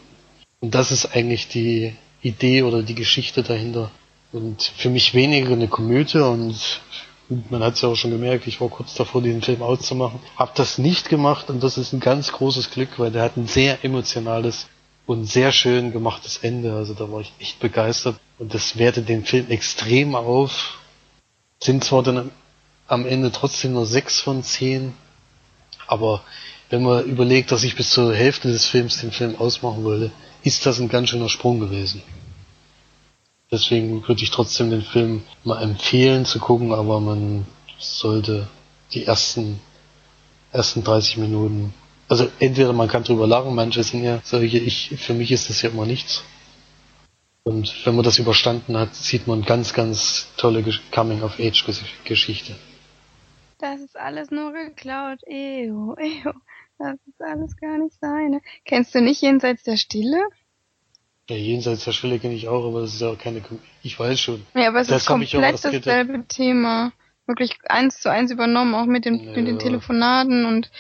Und 0.61 0.73
das 0.73 0.91
ist 0.91 1.15
eigentlich 1.15 1.47
die 1.47 1.93
Idee 2.21 2.63
oder 2.63 2.83
die 2.83 2.95
Geschichte 2.95 3.43
dahinter. 3.43 3.91
Und 4.31 4.63
für 4.77 4.89
mich 4.89 5.13
weniger 5.13 5.53
eine 5.53 5.67
Komödie 5.67 6.19
und 6.19 6.55
man 7.49 7.63
hat 7.63 7.75
es 7.75 7.81
ja 7.81 7.89
auch 7.89 7.95
schon 7.95 8.11
gemerkt, 8.11 8.47
ich 8.47 8.59
war 8.59 8.69
kurz 8.69 8.93
davor, 8.93 9.21
diesen 9.21 9.41
Film 9.41 9.61
auszumachen. 9.61 10.19
Hab 10.35 10.55
das 10.55 10.77
nicht 10.77 11.09
gemacht 11.09 11.49
und 11.49 11.63
das 11.63 11.77
ist 11.77 11.93
ein 11.93 11.99
ganz 11.99 12.31
großes 12.31 12.71
Glück, 12.71 12.99
weil 12.99 13.11
der 13.11 13.23
hat 13.23 13.37
ein 13.37 13.47
sehr 13.47 13.83
emotionales 13.83 14.67
und 15.05 15.25
sehr 15.25 15.51
schön 15.51 15.91
gemachtes 15.91 16.37
Ende. 16.37 16.73
Also 16.73 16.93
da 16.93 17.11
war 17.11 17.21
ich 17.21 17.31
echt 17.39 17.59
begeistert 17.59 18.17
und 18.37 18.53
das 18.53 18.77
wertet 18.77 19.09
den 19.09 19.25
Film 19.25 19.49
extrem 19.49 20.15
auf. 20.15 20.79
Sind 21.61 21.83
zwar 21.83 22.03
dann 22.03 22.31
am 22.87 23.05
Ende 23.05 23.31
trotzdem 23.31 23.73
nur 23.73 23.85
sechs 23.85 24.19
von 24.19 24.43
zehn, 24.43 24.93
aber 25.87 26.23
wenn 26.69 26.83
man 26.83 27.05
überlegt, 27.05 27.51
dass 27.51 27.63
ich 27.63 27.75
bis 27.75 27.91
zur 27.91 28.13
Hälfte 28.13 28.49
des 28.49 28.65
Films 28.65 28.99
den 28.99 29.11
Film 29.11 29.35
ausmachen 29.37 29.83
wollte, 29.83 30.11
ist 30.43 30.65
das 30.65 30.79
ein 30.79 30.89
ganz 30.89 31.09
schöner 31.09 31.29
Sprung 31.29 31.59
gewesen. 31.59 32.01
Deswegen 33.51 34.07
würde 34.07 34.23
ich 34.23 34.31
trotzdem 34.31 34.69
den 34.69 34.81
Film 34.81 35.23
mal 35.43 35.61
empfehlen 35.61 36.25
zu 36.25 36.39
gucken, 36.39 36.73
aber 36.73 36.99
man 36.99 37.45
sollte 37.79 38.47
die 38.93 39.05
ersten, 39.05 39.59
ersten 40.51 40.83
30 40.83 41.17
Minuten, 41.17 41.73
also 42.07 42.29
entweder 42.39 42.73
man 42.73 42.87
kann 42.87 43.03
drüber 43.03 43.27
lachen, 43.27 43.55
manche 43.55 43.83
sind 43.83 44.03
ja 44.03 44.19
solche, 44.23 44.57
ich, 44.57 44.89
für 44.97 45.13
mich 45.13 45.31
ist 45.31 45.49
das 45.49 45.61
ja 45.61 45.69
immer 45.69 45.85
nichts. 45.85 46.23
Und 47.43 47.85
wenn 47.85 47.95
man 47.95 48.03
das 48.03 48.19
überstanden 48.19 48.77
hat, 48.77 48.93
sieht 48.93 49.27
man 49.27 49.41
ganz, 49.43 49.73
ganz 49.73 50.27
tolle 50.37 50.63
Coming-of-Age-Geschichte. 50.91 52.55
Das 53.57 53.79
ist 53.79 53.97
alles 53.97 54.31
nur 54.31 54.53
geklaut. 54.53 55.19
Ew, 55.27 55.95
ew. 55.97 56.33
Das 56.81 56.97
ist 57.05 57.21
alles 57.21 57.55
gar 57.57 57.77
nicht 57.77 57.95
seine. 57.99 58.41
Kennst 58.65 58.95
du 58.95 59.01
nicht 59.01 59.21
Jenseits 59.21 59.63
der 59.63 59.77
Stille? 59.77 60.19
Ja, 61.29 61.35
Jenseits 61.35 61.85
der 61.85 61.91
Stille 61.91 62.17
kenne 62.17 62.33
ich 62.33 62.47
auch, 62.47 62.65
aber 62.65 62.81
das 62.81 62.95
ist 62.95 63.01
ja 63.01 63.09
auch 63.09 63.17
keine, 63.17 63.43
ich 63.83 63.99
weiß 63.99 64.19
schon. 64.19 64.43
Ja, 64.55 64.69
aber 64.69 64.81
es 64.81 64.87
das 64.87 65.03
ist 65.03 65.07
komplett 65.07 65.63
dasselbe 65.63 66.25
Thema. 66.27 66.91
Wirklich 67.27 67.59
eins 67.69 67.99
zu 68.01 68.09
eins 68.09 68.31
übernommen, 68.31 68.73
auch 68.73 68.87
mit, 68.87 69.05
dem, 69.05 69.15
ja. 69.19 69.35
mit 69.35 69.47
den 69.47 69.59
Telefonaten 69.59 70.45
und 70.45 70.71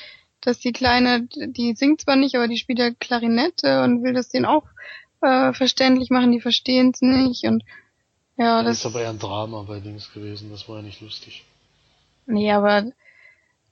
dass 0.41 0.57
die 0.57 0.71
Kleine, 0.71 1.27
die 1.35 1.75
singt 1.75 2.01
zwar 2.01 2.15
nicht, 2.15 2.35
aber 2.35 2.47
die 2.47 2.57
spielt 2.57 2.79
ja 2.79 2.89
Klarinette 2.91 3.83
und 3.83 4.03
will 4.03 4.13
das 4.13 4.29
denen 4.29 4.45
auch 4.45 4.65
äh, 5.21 5.53
verständlich 5.53 6.09
machen, 6.09 6.31
die 6.31 6.41
verstehen 6.41 6.91
es 6.93 7.01
nicht 7.01 7.45
und 7.45 7.63
ja, 8.37 8.63
das, 8.63 8.81
das 8.81 8.85
ist 8.85 8.85
aber 8.87 9.03
eher 9.03 9.11
ein 9.11 9.19
Drama 9.19 9.61
bei 9.67 9.79
Dings 9.79 10.11
gewesen, 10.11 10.49
das 10.49 10.67
war 10.67 10.77
ja 10.77 10.81
nicht 10.81 10.99
lustig. 10.99 11.45
Nee, 12.25 12.51
aber 12.51 12.91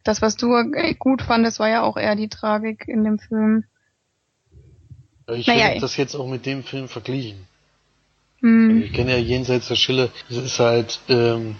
das, 0.03 0.21
was 0.21 0.35
du 0.35 0.49
gut 0.97 1.21
fandest, 1.21 1.59
war 1.59 1.69
ja 1.69 1.83
auch 1.83 1.97
eher 1.97 2.15
die 2.15 2.29
Tragik 2.29 2.87
in 2.87 3.03
dem 3.03 3.19
Film. 3.19 3.65
Ich 5.31 5.47
naja, 5.47 5.69
habe 5.69 5.79
das 5.79 5.97
jetzt 5.97 6.15
auch 6.15 6.27
mit 6.27 6.45
dem 6.45 6.63
Film 6.63 6.87
verglichen. 6.87 7.47
Hm. 8.39 8.83
Ich 8.83 8.93
kenne 8.93 9.11
ja 9.11 9.17
Jenseits 9.17 9.67
der 9.67 9.75
Schille. 9.75 10.09
Es 10.29 10.37
ist 10.37 10.59
halt, 10.59 10.99
ähm, 11.09 11.55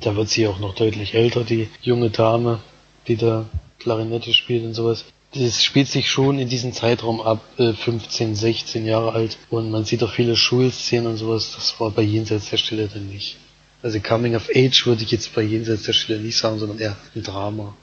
da 0.00 0.14
wird 0.16 0.28
sie 0.28 0.46
auch 0.46 0.60
noch 0.60 0.74
deutlich 0.74 1.14
älter, 1.14 1.44
die 1.44 1.68
junge 1.80 2.10
Dame, 2.10 2.60
die 3.08 3.16
da 3.16 3.46
Klarinette 3.78 4.32
spielt 4.34 4.64
und 4.64 4.74
sowas. 4.74 5.04
Das 5.32 5.62
spielt 5.62 5.88
sich 5.88 6.10
schon 6.10 6.38
in 6.38 6.48
diesem 6.48 6.72
Zeitraum 6.72 7.20
ab, 7.20 7.40
äh, 7.56 7.72
15, 7.72 8.34
16 8.34 8.84
Jahre 8.84 9.12
alt. 9.12 9.38
Und 9.48 9.70
man 9.70 9.84
sieht 9.84 10.02
auch 10.02 10.12
viele 10.12 10.36
Schulszenen 10.36 11.06
und 11.06 11.16
sowas. 11.16 11.52
Das 11.54 11.78
war 11.80 11.90
bei 11.90 12.02
Jenseits 12.02 12.50
der 12.50 12.56
Stille 12.56 12.88
dann 12.88 13.08
nicht. 13.08 13.38
Also 13.82 13.98
Coming 14.00 14.36
of 14.36 14.50
Age 14.54 14.86
würde 14.86 15.02
ich 15.02 15.10
jetzt 15.10 15.34
bei 15.34 15.42
Jenseits 15.42 15.84
der 15.84 15.94
Stille 15.94 16.20
nicht 16.20 16.36
sagen, 16.36 16.58
sondern 16.58 16.78
eher 16.78 16.96
ein 17.14 17.22
Drama. 17.22 17.74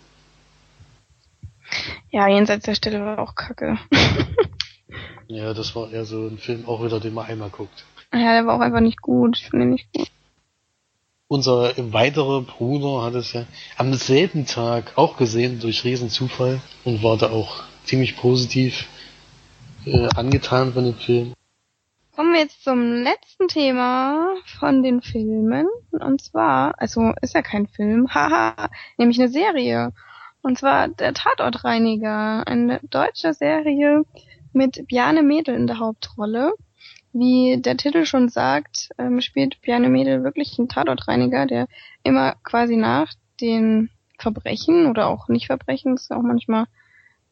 Ja, 2.11 2.27
Jenseits 2.27 2.65
der 2.65 2.75
Stille 2.75 3.03
war 3.03 3.19
auch 3.19 3.35
kacke. 3.35 3.77
ja, 5.27 5.53
das 5.53 5.75
war 5.75 5.91
eher 5.91 6.05
so 6.05 6.27
ein 6.27 6.37
Film, 6.37 6.65
auch 6.65 6.83
wieder, 6.83 6.99
den 6.99 7.13
man 7.13 7.25
einmal 7.25 7.49
guckt. 7.49 7.85
Ja, 8.13 8.33
der 8.33 8.45
war 8.45 8.55
auch 8.55 8.61
einfach 8.61 8.79
nicht 8.79 9.01
gut. 9.01 9.37
Ich 9.37 9.49
finde 9.49 9.65
ihn 9.65 9.71
nicht 9.71 9.91
gut. 9.93 10.07
Unser 11.29 11.73
weiterer 11.91 12.41
Bruder 12.41 13.03
hat 13.03 13.15
es 13.15 13.33
ja 13.33 13.45
am 13.75 13.93
selben 13.95 14.45
Tag 14.45 14.93
auch 14.95 15.17
gesehen, 15.17 15.59
durch 15.59 15.83
Riesenzufall, 15.83 16.61
und 16.85 17.03
war 17.03 17.17
da 17.17 17.31
auch 17.31 17.63
ziemlich 17.83 18.15
positiv 18.15 18.85
äh, 19.85 20.07
angetan 20.15 20.73
von 20.73 20.85
dem 20.85 20.95
Film. 20.95 21.33
Kommen 22.17 22.33
wir 22.33 22.39
jetzt 22.39 22.63
zum 22.63 23.03
letzten 23.03 23.47
Thema 23.47 24.33
von 24.59 24.81
den 24.81 25.03
Filmen. 25.03 25.67
Und 25.91 26.19
zwar, 26.19 26.73
also 26.81 27.13
ist 27.21 27.35
ja 27.35 27.43
kein 27.43 27.67
Film, 27.67 28.07
haha, 28.15 28.69
nämlich 28.97 29.19
eine 29.19 29.29
Serie. 29.29 29.93
Und 30.41 30.57
zwar 30.57 30.87
der 30.87 31.13
Tatortreiniger, 31.13 32.47
eine 32.47 32.79
deutsche 32.89 33.35
Serie 33.35 34.01
mit 34.51 34.87
Bjarne 34.87 35.21
Mädel 35.21 35.53
in 35.53 35.67
der 35.67 35.77
Hauptrolle. 35.77 36.53
Wie 37.13 37.61
der 37.61 37.77
Titel 37.77 38.03
schon 38.05 38.29
sagt, 38.29 38.89
ähm, 38.97 39.21
spielt 39.21 39.61
Bjarne 39.61 39.89
Mädel 39.89 40.23
wirklich 40.23 40.57
einen 40.57 40.69
Tatortreiniger, 40.69 41.45
der 41.45 41.67
immer 42.01 42.33
quasi 42.41 42.77
nach 42.77 43.13
den 43.41 43.91
Verbrechen 44.17 44.87
oder 44.87 45.05
auch 45.05 45.27
nicht 45.27 45.45
Verbrechen, 45.45 45.93
das 45.93 46.05
ist 46.05 46.11
auch 46.11 46.23
manchmal 46.23 46.65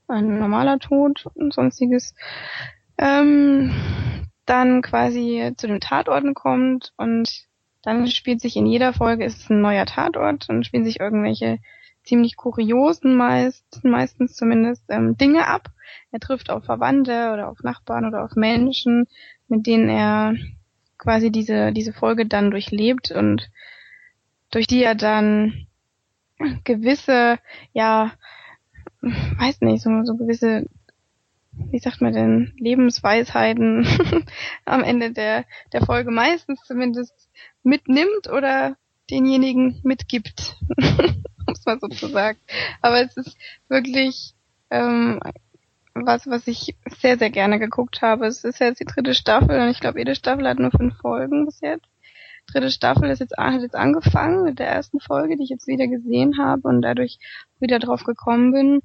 ein 0.08 0.38
normaler 0.38 0.78
Tod 0.78 1.26
und 1.34 1.56
sonstiges, 1.56 2.14
ähm, 3.00 3.72
dann 4.46 4.82
quasi 4.82 5.54
zu 5.58 5.68
den 5.68 5.80
Tatorten 5.80 6.34
kommt 6.34 6.94
und 6.98 7.46
dann 7.82 8.08
spielt 8.08 8.42
sich 8.42 8.56
in 8.56 8.66
jeder 8.66 8.94
Folge 8.94 9.26
ist 9.26 9.40
es 9.40 9.50
ein 9.50 9.62
neuer 9.62 9.86
Tatort 9.86 10.50
und 10.50 10.66
spielen 10.66 10.86
sich 10.86 11.00
irgendwelche 11.00 11.60
ziemlich 12.04 12.36
kuriosen 12.36 13.16
meist, 13.16 13.84
meistens 13.84 14.36
zumindest 14.36 14.84
ähm, 14.90 15.18
Dinge 15.18 15.48
ab. 15.48 15.70
Er 16.12 16.20
trifft 16.20 16.50
auf 16.50 16.66
Verwandte 16.66 17.32
oder 17.34 17.50
auf 17.50 17.62
Nachbarn 17.62 18.06
oder 18.06 18.24
auf 18.24 18.36
Menschen, 18.36 19.08
mit 19.48 19.68
denen 19.68 19.90
er 19.90 20.36
quasi 20.98 21.32
diese, 21.32 21.72
diese 21.72 21.94
Folge 21.94 22.26
dann 22.26 22.52
durchlebt 22.52 23.12
und 23.12 23.50
durch 24.52 24.68
die 24.68 24.84
er 24.84 24.96
dann 24.96 25.68
gewisse, 26.64 27.40
ja, 27.74 28.12
weiß 29.02 29.62
nicht, 29.62 29.84
so, 29.84 30.04
so 30.04 30.16
gewisse, 30.16 30.66
wie 31.72 31.80
sagt 31.80 32.02
man 32.02 32.14
denn, 32.14 32.54
Lebensweisheiten 32.58 33.88
am 34.66 34.84
Ende 34.84 35.12
der, 35.12 35.46
der 35.74 35.86
Folge 35.86 36.12
meistens 36.12 36.62
zumindest 36.66 37.14
mitnimmt 37.64 38.30
oder 38.32 38.78
denjenigen 39.10 39.80
mitgibt, 39.84 40.58
um 40.78 41.54
es 41.54 41.66
mal 41.66 41.80
so 41.80 41.88
zu 41.88 42.08
sagen. 42.08 42.40
Aber 42.82 43.02
es 43.02 43.16
ist 43.18 43.38
wirklich 43.70 44.34
ähm, 44.70 45.20
was, 45.94 46.28
was 46.28 46.48
ich 46.48 46.76
sehr, 47.00 47.18
sehr 47.18 47.30
gerne 47.30 47.60
geguckt 47.60 48.02
habe. 48.02 48.26
Es 48.28 48.44
ist 48.44 48.60
jetzt 48.60 48.80
die 48.80 48.86
dritte 48.86 49.14
Staffel 49.14 49.60
und 49.60 49.70
ich 49.70 49.80
glaube, 49.80 50.00
jede 50.00 50.16
Staffel 50.16 50.48
hat 50.48 50.60
nur 50.60 50.72
fünf 50.72 50.98
Folgen 50.98 51.46
bis 51.46 51.62
jetzt. 51.62 51.88
Dritte 52.48 52.70
Staffel 52.70 53.10
ist 53.10 53.20
jetzt, 53.20 53.36
hat 53.38 53.62
jetzt 53.62 53.76
angefangen 53.76 54.44
mit 54.44 54.60
der 54.60 54.68
ersten 54.68 55.00
Folge, 55.00 55.36
die 55.36 55.44
ich 55.44 55.50
jetzt 55.50 55.68
wieder 55.68 55.88
gesehen 55.88 56.38
habe 56.38 56.68
und 56.68 56.82
dadurch 56.82 57.18
wieder 57.60 57.80
drauf 57.80 58.04
gekommen 58.04 58.52
bin. 58.52 58.82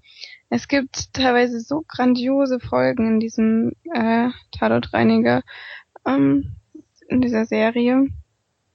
Es 0.51 0.69
gibt 0.69 1.15
teilweise 1.15 1.61
so 1.61 1.85
grandiose 1.87 2.59
Folgen 2.61 3.07
in 3.07 3.21
diesem 3.21 3.73
äh, 3.95 4.31
Tatortreiniger, 4.51 5.43
ähm, 6.05 6.57
in 7.09 7.21
dieser 7.21 7.47
Serie. 7.47 8.09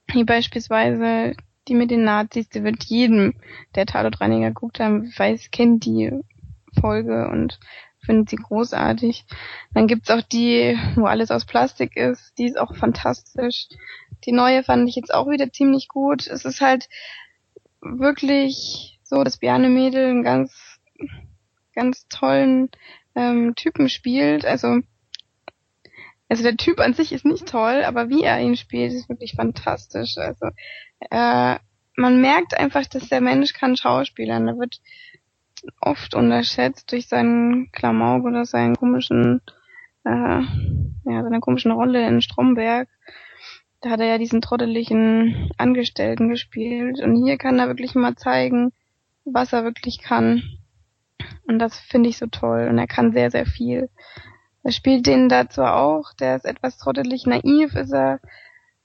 Wie 0.07 0.23
beispielsweise 0.23 1.35
die 1.67 1.75
mit 1.75 1.91
den 1.91 2.03
Nazis, 2.03 2.49
die 2.49 2.63
wird 2.63 2.83
jedem, 2.85 3.33
der 3.75 3.85
Tatortreiniger 3.85 4.51
guckt 4.51 4.79
haben, 4.79 5.11
weiß, 5.17 5.51
kennt 5.51 5.85
die 5.85 6.11
Folge 6.79 7.27
und 7.29 7.59
findet 8.05 8.29
sie 8.29 8.35
großartig. 8.37 9.25
Dann 9.73 9.87
gibt's 9.87 10.09
auch 10.11 10.21
die, 10.21 10.77
wo 10.95 11.05
alles 11.05 11.31
aus 11.31 11.45
Plastik 11.45 11.97
ist, 11.97 12.37
die 12.37 12.45
ist 12.45 12.57
auch 12.57 12.75
fantastisch. 12.75 13.67
Die 14.25 14.31
neue 14.31 14.63
fand 14.63 14.87
ich 14.87 14.95
jetzt 14.95 15.13
auch 15.13 15.27
wieder 15.27 15.51
ziemlich 15.51 15.87
gut. 15.87 16.27
Es 16.27 16.45
ist 16.45 16.61
halt 16.61 16.87
wirklich 17.81 18.99
so, 19.03 19.23
dass 19.23 19.37
Biane 19.37 19.69
Mädel 19.69 20.05
einen 20.05 20.23
ganz, 20.23 20.79
ganz 21.75 22.07
tollen 22.07 22.69
ähm, 23.15 23.53
Typen 23.55 23.89
spielt. 23.89 24.45
Also, 24.45 24.79
also 26.29 26.43
der 26.43 26.57
Typ 26.57 26.79
an 26.79 26.93
sich 26.93 27.11
ist 27.11 27.25
nicht 27.25 27.47
toll, 27.47 27.83
aber 27.85 28.09
wie 28.09 28.23
er 28.23 28.39
ihn 28.39 28.55
spielt, 28.55 28.93
ist 28.93 29.09
wirklich 29.09 29.33
fantastisch. 29.35 30.17
Also, 30.17 30.47
äh, 31.11 31.57
man 31.97 32.21
merkt 32.21 32.57
einfach, 32.57 32.85
dass 32.85 33.09
der 33.09 33.21
Mensch 33.21 33.53
kann 33.53 33.77
schauspielern. 33.77 34.47
Da 34.47 34.57
wird 34.57 34.81
oft 35.81 36.15
unterschätzt 36.15 36.91
durch 36.91 37.07
seinen 37.07 37.71
Klamauk 37.71 38.25
oder 38.25 38.45
seinen 38.45 38.75
komischen, 38.75 39.41
äh, 40.03 40.09
ja, 40.09 41.23
seine 41.23 41.39
komischen 41.39 41.71
Rolle 41.71 42.07
in 42.07 42.21
Stromberg. 42.21 42.89
Da 43.81 43.91
hat 43.91 43.99
er 43.99 44.07
ja 44.07 44.17
diesen 44.17 44.41
trotteligen 44.41 45.51
Angestellten 45.57 46.29
gespielt 46.29 46.99
und 47.01 47.23
hier 47.23 47.37
kann 47.37 47.59
er 47.59 47.67
wirklich 47.67 47.93
mal 47.95 48.15
zeigen, 48.15 48.71
was 49.25 49.53
er 49.53 49.63
wirklich 49.63 49.99
kann. 49.99 50.43
Und 51.47 51.59
das 51.59 51.79
finde 51.79 52.09
ich 52.09 52.17
so 52.17 52.27
toll 52.27 52.67
und 52.69 52.77
er 52.77 52.87
kann 52.87 53.13
sehr, 53.13 53.31
sehr 53.31 53.45
viel. 53.45 53.89
Er 54.63 54.71
spielt 54.71 55.05
den 55.05 55.29
da 55.29 55.49
zwar 55.49 55.75
auch, 55.75 56.13
der 56.13 56.35
ist 56.35 56.45
etwas 56.45 56.77
trottelig 56.77 57.25
naiv, 57.25 57.75
ist 57.75 57.93
er 57.93 58.19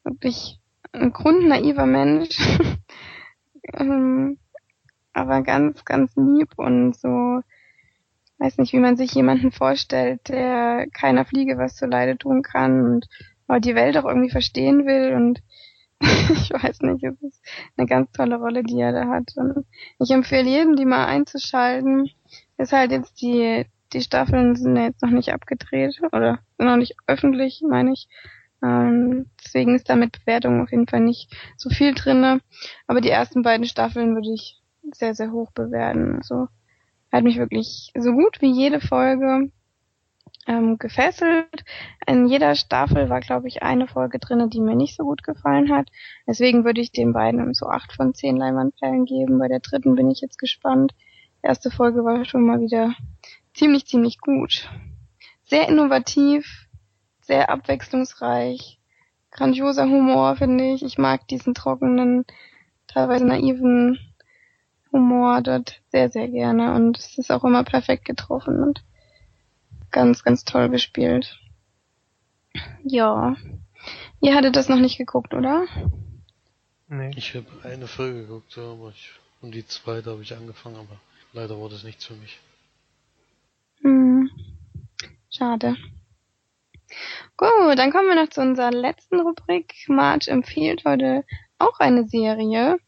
wirklich 0.05 0.61
ein 0.93 1.12
grundnaiver 1.12 1.87
Mensch. 1.87 2.39
ähm, 3.75 4.39
aber 5.12 5.43
ganz, 5.43 5.85
ganz 5.85 6.15
lieb 6.17 6.53
und 6.57 6.97
so, 6.97 7.41
weiß 8.39 8.59
nicht, 8.59 8.73
wie 8.73 8.79
man 8.79 8.97
sich 8.97 9.12
jemanden 9.12 9.53
vorstellt, 9.53 10.29
der 10.29 10.87
keiner 10.93 11.25
Fliege 11.25 11.59
was 11.59 11.77
zu 11.77 11.87
Leide 11.87 12.17
tun 12.17 12.43
kann 12.43 12.85
und 12.85 13.09
die 13.65 13.75
Welt 13.75 13.97
auch 13.97 14.05
irgendwie 14.05 14.31
verstehen 14.31 14.87
will 14.87 15.15
und 15.15 15.43
ich 16.31 16.51
weiß 16.51 16.81
nicht, 16.81 17.05
es 17.05 17.22
ist 17.22 17.43
eine 17.77 17.86
ganz 17.86 18.10
tolle 18.12 18.36
Rolle, 18.36 18.62
die 18.62 18.81
er 18.81 18.93
da 18.93 19.09
hat. 19.09 19.32
Und 19.36 19.66
ich 19.98 20.10
empfehle 20.10 20.48
jedem, 20.48 20.77
die 20.77 20.86
mal 20.86 21.06
einzuschalten. 21.06 22.10
Ist 22.56 22.72
halt 22.72 22.90
jetzt 22.90 23.20
die, 23.20 23.66
die 23.93 24.01
Staffeln 24.01 24.56
sind 24.56 24.77
ja 24.77 24.85
jetzt 24.85 25.02
noch 25.02 25.10
nicht 25.10 25.32
abgedreht 25.32 26.01
oder 26.12 26.40
sind 26.56 26.66
noch 26.66 26.77
nicht 26.77 26.97
öffentlich, 27.06 27.62
meine 27.68 27.93
ich. 27.93 28.09
Ähm, 28.62 29.27
deswegen 29.43 29.74
ist 29.74 29.89
da 29.89 29.97
mit 29.97 30.12
Bewertungen 30.12 30.62
auf 30.62 30.70
jeden 30.70 30.89
Fall 30.89 31.01
nicht 31.01 31.35
so 31.56 31.70
viel 31.70 31.94
drinne. 31.94 32.40
Aber 32.86 33.01
die 33.01 33.10
ersten 33.10 33.43
beiden 33.43 33.66
Staffeln 33.66 34.14
würde 34.14 34.32
ich 34.32 34.60
sehr, 34.93 35.14
sehr 35.14 35.32
hoch 35.32 35.52
bewerten. 35.52 36.16
Also 36.16 36.48
hat 37.12 37.24
mich 37.24 37.39
wirklich 37.39 37.93
so 37.98 38.12
gut 38.12 38.40
wie 38.40 38.52
jede 38.52 38.81
Folge 38.81 39.51
ähm, 40.47 40.79
gefesselt. 40.79 41.65
In 42.07 42.27
jeder 42.27 42.55
Staffel 42.55 43.09
war, 43.09 43.21
glaube 43.21 43.49
ich, 43.49 43.62
eine 43.62 43.87
Folge 43.87 44.19
drinne, 44.19 44.49
die 44.49 44.61
mir 44.61 44.75
nicht 44.75 44.97
so 44.97 45.05
gut 45.05 45.23
gefallen 45.23 45.71
hat. 45.71 45.89
Deswegen 46.27 46.65
würde 46.65 46.81
ich 46.81 46.93
den 46.93 47.12
beiden 47.12 47.53
so 47.55 47.67
acht 47.67 47.93
von 47.93 48.15
zehn 48.15 48.37
Leinwandperlen 48.37 49.05
geben. 49.05 49.39
Bei 49.39 49.49
der 49.49 49.61
dritten 49.61 49.95
bin 49.95 50.11
ich 50.11 50.21
jetzt 50.21 50.39
gespannt. 50.39 50.95
Die 51.43 51.47
erste 51.47 51.71
Folge 51.71 52.05
war 52.05 52.25
schon 52.25 52.45
mal 52.45 52.61
wieder 52.61 52.95
ziemlich, 53.55 53.87
ziemlich 53.87 54.19
gut. 54.19 54.69
Sehr 55.45 55.69
innovativ, 55.69 56.67
sehr 57.23 57.51
abwechslungsreich, 57.51 58.79
grandioser 59.31 59.85
Humor, 59.85 60.37
finde 60.37 60.73
ich. 60.73 60.83
Ich 60.85 60.99
mag 60.99 61.27
diesen 61.29 61.55
trockenen, 61.55 62.25
teilweise 62.87 63.27
naiven 63.27 63.99
Humor 64.93 65.41
dort 65.43 65.81
sehr, 65.89 66.11
sehr 66.11 66.29
gerne 66.29 66.75
und 66.75 66.99
es 66.99 67.17
ist 67.19 67.31
auch 67.31 67.45
immer 67.45 67.62
perfekt 67.62 68.05
getroffen 68.05 68.61
und 68.62 68.83
ganz, 69.91 70.23
ganz 70.25 70.45
toll 70.45 70.69
gespielt. 70.69 71.39
Ja. 72.83 73.37
Ihr 74.21 74.35
hattet 74.35 74.57
das 74.57 74.69
noch 74.69 74.79
nicht 74.79 74.99
geguckt, 74.99 75.35
oder? 75.35 75.67
Nee. 76.89 77.12
Ich 77.17 77.35
habe 77.35 77.47
eine 77.62 77.87
Folge 77.87 78.23
geguckt, 78.23 78.57
ja, 78.57 78.65
aber 78.65 78.91
ich, 78.91 79.11
und 79.41 79.55
die 79.55 79.67
zweite 79.67 80.11
habe 80.11 80.23
ich 80.23 80.35
angefangen, 80.35 80.77
aber 80.77 81.01
leider 81.33 81.61
war 81.61 81.69
das 81.69 81.85
nichts 81.85 82.05
für 82.05 82.15
mich. 82.15 82.39
Hm. 83.83 84.31
Schade. 85.31 85.77
Gut, 87.37 87.79
dann 87.79 87.93
kommen 87.93 88.09
wir 88.09 88.17
noch 88.17 88.31
zu 88.31 88.41
unserer 88.41 88.73
letzten 88.73 89.21
Rubrik. 89.21 89.75
March 89.89 90.29
empfiehlt 90.29 90.85
heute 90.85 91.25
auch 91.59 91.79
eine 91.79 92.07
Serie. 92.09 92.79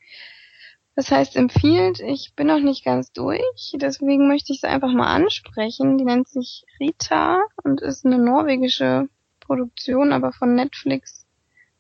Das 0.95 1.11
heißt 1.11 1.37
empfiehlt, 1.37 2.01
ich 2.01 2.35
bin 2.37 2.49
noch 2.49 2.61
nicht 2.61 2.85
ganz 2.85 3.13
durch, 3.13 3.73
deswegen 3.75 4.29
möchte 4.29 4.53
ich 4.53 4.59
es 4.59 4.65
einfach 4.65 4.93
mal 4.93 5.07
ansprechen. 5.07 5.97
Die 5.97 6.05
nennt 6.05 6.29
sich 6.29 6.65
Rita 6.79 7.41
und 7.65 7.81
ist 7.81 8.05
eine 8.05 8.19
norwegische 8.19 9.09
Produktion, 9.41 10.13
aber 10.13 10.33
von 10.33 10.55
Netflix 10.55 11.27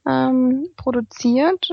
ähm, 0.09 0.69
produziert. 0.77 1.69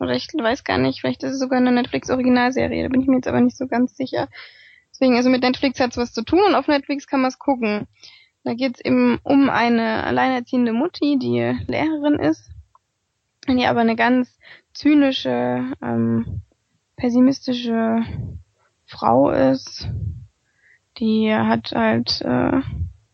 Oder 0.00 0.14
ich 0.14 0.28
weiß 0.28 0.64
gar 0.64 0.78
nicht, 0.78 1.00
vielleicht 1.00 1.22
ist 1.22 1.34
es 1.34 1.38
sogar 1.38 1.58
eine 1.58 1.70
Netflix-Originalserie, 1.70 2.82
da 2.82 2.88
bin 2.88 3.02
ich 3.02 3.06
mir 3.06 3.16
jetzt 3.16 3.28
aber 3.28 3.40
nicht 3.40 3.56
so 3.56 3.66
ganz 3.66 3.96
sicher. 3.96 4.28
Deswegen, 4.90 5.16
also 5.16 5.28
mit 5.28 5.42
Netflix 5.42 5.80
hat 5.80 5.90
es 5.90 5.96
was 5.96 6.12
zu 6.12 6.22
tun 6.24 6.40
und 6.46 6.54
auf 6.54 6.66
Netflix 6.66 7.06
kann 7.06 7.20
man 7.20 7.28
es 7.28 7.38
gucken. 7.38 7.86
Da 8.42 8.54
geht 8.54 8.76
es 8.76 8.84
eben 8.84 9.18
um 9.22 9.50
eine 9.50 10.04
alleinerziehende 10.04 10.72
Mutti, 10.72 11.18
die 11.18 11.40
Lehrerin 11.66 12.18
ist, 12.18 12.50
die 13.48 13.66
aber 13.66 13.80
eine 13.80 13.96
ganz 13.96 14.38
zynische 14.72 15.72
ähm, 15.82 16.42
pessimistische 16.96 18.04
Frau 18.86 19.30
ist. 19.30 19.88
Die 20.98 21.34
hat 21.34 21.72
halt, 21.72 22.20
äh, 22.22 22.60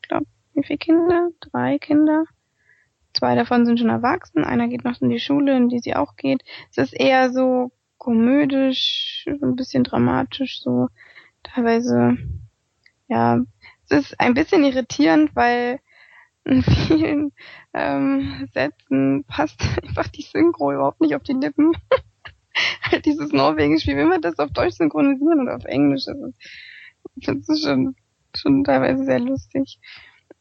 glaub, 0.02 0.24
wie 0.54 0.64
viele 0.64 0.78
Kinder? 0.78 1.30
Drei 1.40 1.78
Kinder. 1.78 2.24
Zwei 3.12 3.34
davon 3.34 3.66
sind 3.66 3.78
schon 3.78 3.88
erwachsen. 3.88 4.44
Einer 4.44 4.68
geht 4.68 4.84
noch 4.84 5.00
in 5.00 5.10
die 5.10 5.18
Schule, 5.18 5.56
in 5.56 5.68
die 5.68 5.80
sie 5.80 5.96
auch 5.96 6.16
geht. 6.16 6.42
Es 6.70 6.78
ist 6.78 6.92
eher 6.92 7.32
so 7.32 7.72
komödisch, 7.98 9.26
ein 9.26 9.56
bisschen 9.56 9.84
dramatisch, 9.84 10.62
so 10.62 10.88
teilweise, 11.42 12.16
ja, 13.08 13.40
es 13.88 13.90
ist 13.90 14.20
ein 14.20 14.34
bisschen 14.34 14.64
irritierend, 14.64 15.34
weil 15.34 15.80
in 16.44 16.62
vielen 16.62 17.32
ähm, 17.74 18.48
Sätzen 18.52 19.24
passt 19.24 19.60
einfach 19.82 20.08
die 20.08 20.22
Synchro 20.22 20.72
überhaupt 20.72 21.00
nicht 21.00 21.14
auf 21.14 21.22
die 21.22 21.34
Lippen. 21.34 21.72
Halt 22.82 23.04
dieses 23.06 23.32
Norwegen-Spiel, 23.32 23.96
wenn 23.96 24.08
wir 24.08 24.20
das 24.20 24.38
auf 24.38 24.50
Deutsch 24.50 24.74
synchronisieren 24.76 25.42
oder 25.42 25.56
auf 25.56 25.64
Englisch, 25.64 26.04
das 26.06 26.16
ist, 26.18 27.28
das 27.28 27.48
ist 27.48 27.64
schon, 27.64 27.96
schon 28.34 28.64
teilweise 28.64 29.04
sehr 29.04 29.20
lustig. 29.20 29.78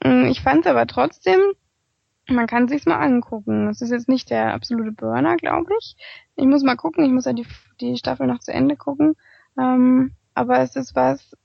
Mm, 0.03 0.25
Ich 0.25 0.41
fand 0.41 0.65
es 0.65 0.71
aber 0.71 0.87
trotzdem, 0.87 1.39
man 2.27 2.47
kann 2.47 2.67
sich's 2.67 2.85
mal 2.85 2.99
angucken. 2.99 3.67
Es 3.69 3.81
ist 3.81 3.91
jetzt 3.91 4.09
nicht 4.09 4.29
der 4.29 4.53
absolute 4.53 4.91
Burner, 4.91 5.35
glaube 5.37 5.71
ich. 5.79 5.95
Ich 6.35 6.45
muss 6.45 6.63
mal 6.63 6.75
gucken, 6.75 7.03
ich 7.03 7.11
muss 7.11 7.25
ja 7.25 7.33
die, 7.33 7.47
die 7.81 7.97
Staffel 7.97 8.27
noch 8.27 8.39
zu 8.39 8.53
Ende 8.53 8.75
gucken. 8.77 9.15
Ähm, 9.59 10.11
aber 10.35 10.59
es 10.59 10.75
ist 10.75 10.95
was, 10.95 11.35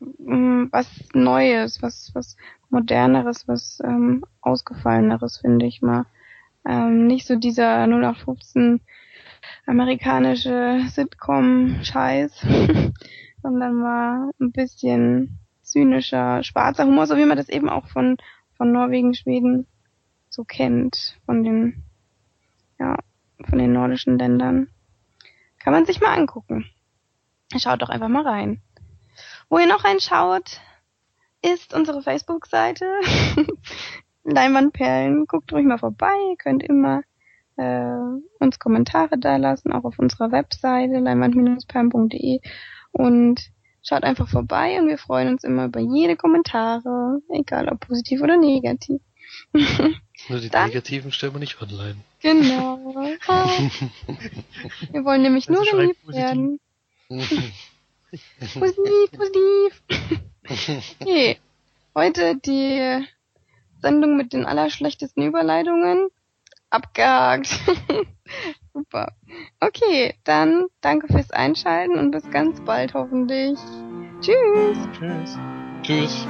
mm, 0.00 0.66
was 0.70 0.88
Neues, 1.12 1.82
was, 1.82 2.10
was 2.14 2.36
moderneres, 2.70 3.48
was 3.48 3.80
ähm, 3.84 4.24
ausgefalleneres, 4.40 5.38
finde 5.38 5.66
ich 5.66 5.82
mal. 5.82 6.06
Ähm, 6.66 7.06
nicht 7.06 7.26
so 7.26 7.36
dieser 7.36 7.86
0815 7.86 8.80
amerikanische 9.66 10.84
Sitcom-Scheiß, 10.88 12.40
sondern 13.42 13.74
mal 13.74 14.30
ein 14.40 14.52
bisschen 14.52 15.38
zynischer, 15.62 16.42
schwarzer 16.42 16.84
Humor, 16.86 17.06
so 17.06 17.16
wie 17.16 17.26
man 17.26 17.36
das 17.36 17.48
eben 17.48 17.68
auch 17.68 17.86
von, 17.88 18.16
von 18.56 18.72
Norwegen, 18.72 19.14
Schweden 19.14 19.66
so 20.30 20.44
kennt, 20.44 21.18
von 21.26 21.42
den, 21.42 21.84
ja, 22.78 22.96
von 23.48 23.58
den 23.58 23.72
nordischen 23.72 24.18
Ländern. 24.18 24.68
Kann 25.58 25.72
man 25.72 25.86
sich 25.86 26.00
mal 26.00 26.16
angucken. 26.16 26.70
Schaut 27.56 27.82
doch 27.82 27.88
einfach 27.88 28.08
mal 28.08 28.26
rein. 28.26 28.60
Wo 29.48 29.58
ihr 29.58 29.66
noch 29.66 29.84
reinschaut, 29.84 30.60
ist 31.42 31.74
unsere 31.74 32.02
Facebook-Seite. 32.02 32.86
Leinwandperlen. 34.24 35.26
Guckt 35.26 35.52
ruhig 35.52 35.64
mal 35.64 35.78
vorbei. 35.78 36.14
Könnt 36.38 36.62
immer 36.62 37.02
äh, 37.56 37.96
uns 38.38 38.58
Kommentare 38.58 39.18
da 39.18 39.36
lassen, 39.36 39.72
auch 39.72 39.84
auf 39.84 39.98
unserer 39.98 40.30
Webseite 40.32 40.98
leinwand-perlen.de 40.98 42.40
und 42.92 43.40
schaut 43.82 44.02
einfach 44.04 44.28
vorbei 44.28 44.78
und 44.80 44.88
wir 44.88 44.98
freuen 44.98 45.28
uns 45.28 45.44
immer 45.44 45.66
über 45.66 45.80
jede 45.80 46.16
Kommentare, 46.16 47.20
egal 47.28 47.68
ob 47.68 47.80
positiv 47.80 48.20
oder 48.22 48.36
negativ. 48.36 49.00
Nur 50.28 50.40
die 50.40 50.48
Dann- 50.50 50.68
negativen 50.68 51.12
stellen 51.12 51.34
wir 51.34 51.40
nicht 51.40 51.60
online. 51.60 51.96
genau. 52.22 52.78
Wir 54.92 55.04
wollen 55.04 55.22
nämlich 55.22 55.48
Also 55.48 55.62
nur 55.62 55.70
geliebt 55.80 56.00
positiv. 56.04 56.22
werden. 56.24 56.60
Positiv, 58.54 59.10
positiv. 59.12 59.82
Okay. 61.00 61.38
Heute 61.94 62.36
die 62.36 63.04
Sendung 63.80 64.16
mit 64.16 64.32
den 64.32 64.44
allerschlechtesten 64.46 65.22
Überleitungen. 65.24 66.08
Abgehakt. 66.70 67.48
Super. 68.72 69.12
Okay, 69.60 70.14
dann 70.24 70.66
danke 70.80 71.06
fürs 71.08 71.30
Einschalten 71.30 71.98
und 71.98 72.10
bis 72.10 72.30
ganz 72.30 72.60
bald 72.64 72.94
hoffentlich. 72.94 73.58
Tschüss. 74.20 74.78
Tschüss. 74.98 75.38
Tschüss. 75.82 76.26